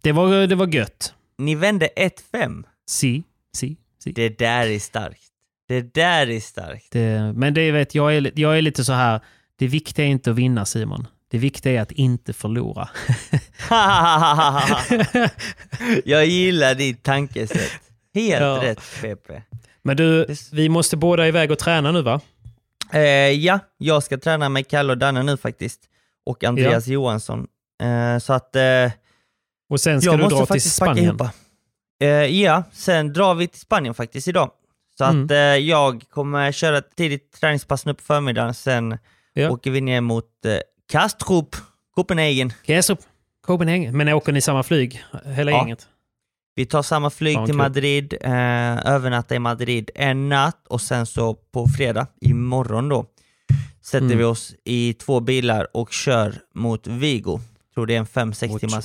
det, 0.00 0.12
var, 0.12 0.46
det 0.46 0.54
var 0.54 0.66
gött. 0.66 1.14
Ni 1.38 1.54
vände 1.54 1.88
1-5. 2.32 2.64
Si, 2.90 3.22
si, 3.56 3.76
si. 4.04 4.12
Det 4.12 4.38
där 4.38 4.66
är 4.66 4.78
starkt. 4.78 5.25
Det 5.68 5.94
där 5.94 6.30
är 6.30 6.40
starkt. 6.40 6.92
Det, 6.92 7.32
men 7.34 7.54
det 7.54 7.72
vet 7.72 7.94
jag 7.94 8.16
är, 8.16 8.32
jag 8.34 8.58
är 8.58 8.62
lite 8.62 8.84
så 8.84 8.92
här, 8.92 9.20
det 9.58 9.66
viktiga 9.66 10.04
är 10.04 10.08
inte 10.08 10.30
att 10.30 10.36
vinna 10.36 10.64
Simon. 10.64 11.06
Det 11.30 11.38
viktiga 11.38 11.72
är 11.72 11.80
att 11.80 11.92
inte 11.92 12.32
förlora. 12.32 12.88
jag 16.04 16.26
gillar 16.26 16.74
ditt 16.74 17.02
tankesätt. 17.02 17.80
Helt 18.14 18.40
ja. 18.40 18.60
rätt 18.62 18.80
Pepe. 19.00 19.42
Men 19.82 19.96
du, 19.96 20.26
vi 20.52 20.68
måste 20.68 20.96
båda 20.96 21.28
iväg 21.28 21.50
och 21.50 21.58
träna 21.58 21.92
nu 21.92 22.02
va? 22.02 22.20
Eh, 22.92 23.00
ja, 23.30 23.58
jag 23.78 24.02
ska 24.02 24.18
träna 24.18 24.48
med 24.48 24.68
Kalle 24.68 24.92
och 24.92 24.98
Danne 24.98 25.22
nu 25.22 25.36
faktiskt. 25.36 25.80
Och 26.26 26.44
Andreas 26.44 26.86
ja. 26.86 26.92
Johansson. 26.92 27.46
Eh, 27.82 28.18
så 28.18 28.32
att... 28.32 28.56
Eh, 28.56 28.90
och 29.70 29.80
sen 29.80 30.02
ska 30.02 30.16
du 30.16 30.28
dra 30.28 30.46
till 30.46 30.70
Spanien? 30.70 31.18
Eh, 32.00 32.08
ja, 32.08 32.62
sen 32.72 33.12
drar 33.12 33.34
vi 33.34 33.48
till 33.48 33.60
Spanien 33.60 33.94
faktiskt 33.94 34.28
idag. 34.28 34.50
Så 34.98 35.04
mm. 35.04 35.24
att 35.24 35.30
eh, 35.30 35.36
jag 35.38 36.04
kommer 36.10 36.52
köra 36.52 36.78
ett 36.78 36.96
tidigt 36.96 37.32
träningspass 37.40 37.86
nu 37.86 37.94
på 37.94 38.02
förmiddagen, 38.02 38.54
sen 38.54 38.98
ja. 39.32 39.50
åker 39.50 39.70
vi 39.70 39.80
ner 39.80 40.00
mot 40.00 40.44
eh, 40.44 40.58
Kastrup, 40.92 41.56
Copenhagen. 41.94 42.52
Kastrup, 42.66 43.00
Copenhagen. 43.46 43.96
Men 43.96 44.08
åker 44.08 44.32
ni 44.32 44.40
samma 44.40 44.62
flyg, 44.62 45.04
hela 45.24 45.50
ja. 45.50 45.56
gänget? 45.56 45.88
Vi 46.54 46.66
tar 46.66 46.82
samma 46.82 47.10
flyg 47.10 47.46
till. 47.46 47.54
Madrid, 47.54 48.14
eh, 48.20 48.86
övernattar 48.86 49.36
i 49.36 49.38
Madrid 49.38 49.90
en 49.94 50.28
natt 50.28 50.66
och 50.68 50.80
sen 50.80 51.06
så 51.06 51.34
på 51.34 51.66
fredag, 51.66 52.06
imorgon 52.20 52.88
då, 52.88 53.06
sätter 53.82 54.06
mm. 54.06 54.18
vi 54.18 54.24
oss 54.24 54.54
i 54.64 54.92
två 54.92 55.20
bilar 55.20 55.66
och 55.76 55.92
kör 55.92 56.34
mot 56.54 56.86
Vigo. 56.86 57.40
Tror 57.74 57.86
det 57.86 57.94
är 57.94 57.98
en 57.98 58.06
5-6 58.06 58.58
timmars 58.58 58.84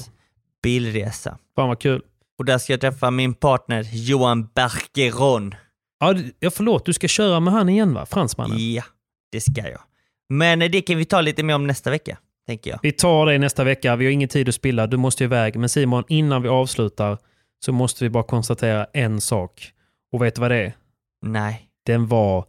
bilresa. 0.63 1.37
Fan 1.55 1.67
vad 1.67 1.79
kul. 1.79 2.01
Och 2.37 2.45
där 2.45 2.57
ska 2.57 2.73
jag 2.73 2.81
träffa 2.81 3.11
min 3.11 3.33
partner 3.33 3.87
Johan 3.91 4.49
Bergeron. 4.55 5.55
Ja, 6.39 6.51
förlåt, 6.51 6.85
du 6.85 6.93
ska 6.93 7.07
köra 7.07 7.39
med 7.39 7.53
han 7.53 7.69
igen 7.69 7.93
va? 7.93 8.05
Fransmannen? 8.05 8.73
Ja, 8.73 8.83
det 9.31 9.41
ska 9.41 9.61
jag. 9.61 9.81
Men 10.29 10.59
det 10.59 10.81
kan 10.81 10.97
vi 10.97 11.05
ta 11.05 11.21
lite 11.21 11.43
mer 11.43 11.55
om 11.55 11.67
nästa 11.67 11.89
vecka, 11.89 12.17
tänker 12.47 12.71
jag. 12.71 12.79
Vi 12.83 12.91
tar 12.91 13.25
det 13.25 13.37
nästa 13.37 13.63
vecka. 13.63 13.95
Vi 13.95 14.05
har 14.05 14.11
ingen 14.11 14.29
tid 14.29 14.49
att 14.49 14.55
spilla. 14.55 14.87
Du 14.87 14.97
måste 14.97 15.23
iväg. 15.23 15.55
Men 15.55 15.69
Simon, 15.69 16.03
innan 16.07 16.41
vi 16.41 16.49
avslutar 16.49 17.17
så 17.65 17.71
måste 17.71 18.03
vi 18.03 18.09
bara 18.09 18.23
konstatera 18.23 18.87
en 18.93 19.21
sak. 19.21 19.71
Och 20.13 20.21
vet 20.21 20.35
du 20.35 20.41
vad 20.41 20.51
det 20.51 20.57
är? 20.57 20.73
Nej. 21.25 21.67
Den 21.85 22.07
var 22.07 22.45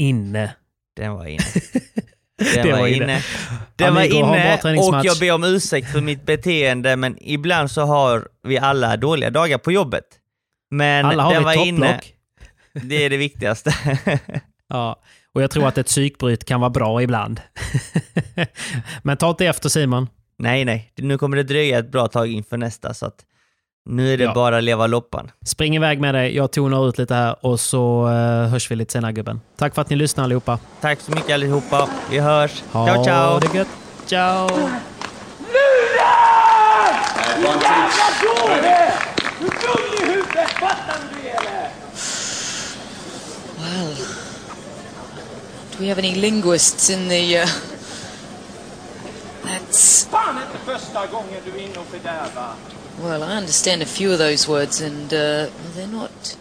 inne. 0.00 0.54
Den 0.96 1.14
var 1.14 1.26
inne. 1.26 1.44
Den 2.54 2.70
var, 2.72 2.78
var 2.78 2.86
inne. 2.86 3.22
Den 3.76 3.94
var 3.94 4.02
inne 4.02 4.58
och 4.78 5.04
jag 5.04 5.18
ber 5.20 5.32
om 5.32 5.44
ursäkt 5.44 5.92
för 5.92 6.00
mitt 6.00 6.26
beteende 6.26 6.96
men 6.96 7.16
ibland 7.20 7.70
så 7.70 7.82
har 7.82 8.28
vi 8.42 8.58
alla 8.58 8.96
dåliga 8.96 9.30
dagar 9.30 9.58
på 9.58 9.72
jobbet. 9.72 10.04
Men 10.70 11.06
alla 11.06 11.22
har 11.22 11.34
den 11.34 11.42
var 11.42 11.66
inne. 11.66 12.00
Det 12.82 13.04
är 13.04 13.10
det 13.10 13.16
viktigaste. 13.16 13.74
ja, 14.68 15.02
och 15.34 15.42
jag 15.42 15.50
tror 15.50 15.68
att 15.68 15.78
ett 15.78 15.86
psykbryt 15.86 16.44
kan 16.44 16.60
vara 16.60 16.70
bra 16.70 17.02
ibland. 17.02 17.40
men 19.02 19.16
ta 19.16 19.30
inte 19.30 19.46
efter 19.46 19.68
Simon. 19.68 20.08
Nej, 20.38 20.64
nej. 20.64 20.92
Nu 20.96 21.18
kommer 21.18 21.36
det 21.36 21.42
dröja 21.42 21.78
ett 21.78 21.92
bra 21.92 22.08
tag 22.08 22.32
inför 22.32 22.56
nästa 22.56 22.94
så 22.94 23.06
att 23.06 23.24
nu 23.86 24.12
är 24.12 24.18
det 24.18 24.24
ja. 24.24 24.34
bara 24.34 24.60
leva 24.60 24.86
loppan. 24.86 25.30
Spring 25.46 25.76
iväg 25.76 26.00
med 26.00 26.14
dig, 26.14 26.36
jag 26.36 26.52
tonar 26.52 26.88
ut 26.88 26.98
lite 26.98 27.14
här 27.14 27.46
och 27.46 27.60
så 27.60 28.08
uh, 28.08 28.48
hörs 28.48 28.70
vi 28.70 28.76
lite 28.76 28.92
senare 28.92 29.12
gubben. 29.12 29.40
Tack 29.56 29.74
för 29.74 29.82
att 29.82 29.90
ni 29.90 29.96
lyssnar 29.96 30.24
allihopa. 30.24 30.58
Tack 30.80 31.00
så 31.00 31.12
mycket 31.12 31.34
allihopa. 31.34 31.88
Vi 32.10 32.18
hörs. 32.18 32.62
Ha 32.72 32.86
ciao, 32.86 33.04
ciao. 33.04 33.38
det 33.38 33.58
gött. 33.58 33.68
Ciao. 34.06 34.48
Nu 35.38 35.64
Din 37.36 37.60
jävla 37.60 38.08
dåre! 38.22 39.93
Do 45.74 45.80
we 45.80 45.88
have 45.88 45.98
any 45.98 46.14
linguists 46.14 46.88
in 46.88 47.08
the... 47.08 47.38
Uh... 47.38 47.46
That's... 49.42 50.06
Well, 53.00 53.24
I 53.24 53.36
understand 53.36 53.82
a 53.82 53.86
few 53.86 54.12
of 54.12 54.18
those 54.18 54.46
words, 54.46 54.80
and 54.80 55.12
uh, 55.12 55.50
they're 55.74 55.88
not. 55.88 56.36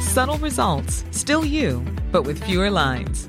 Subtle 0.00 0.38
results, 0.38 1.04
still 1.12 1.44
you, 1.44 1.84
but 2.10 2.24
with 2.24 2.42
fewer 2.44 2.70
lines. 2.70 3.28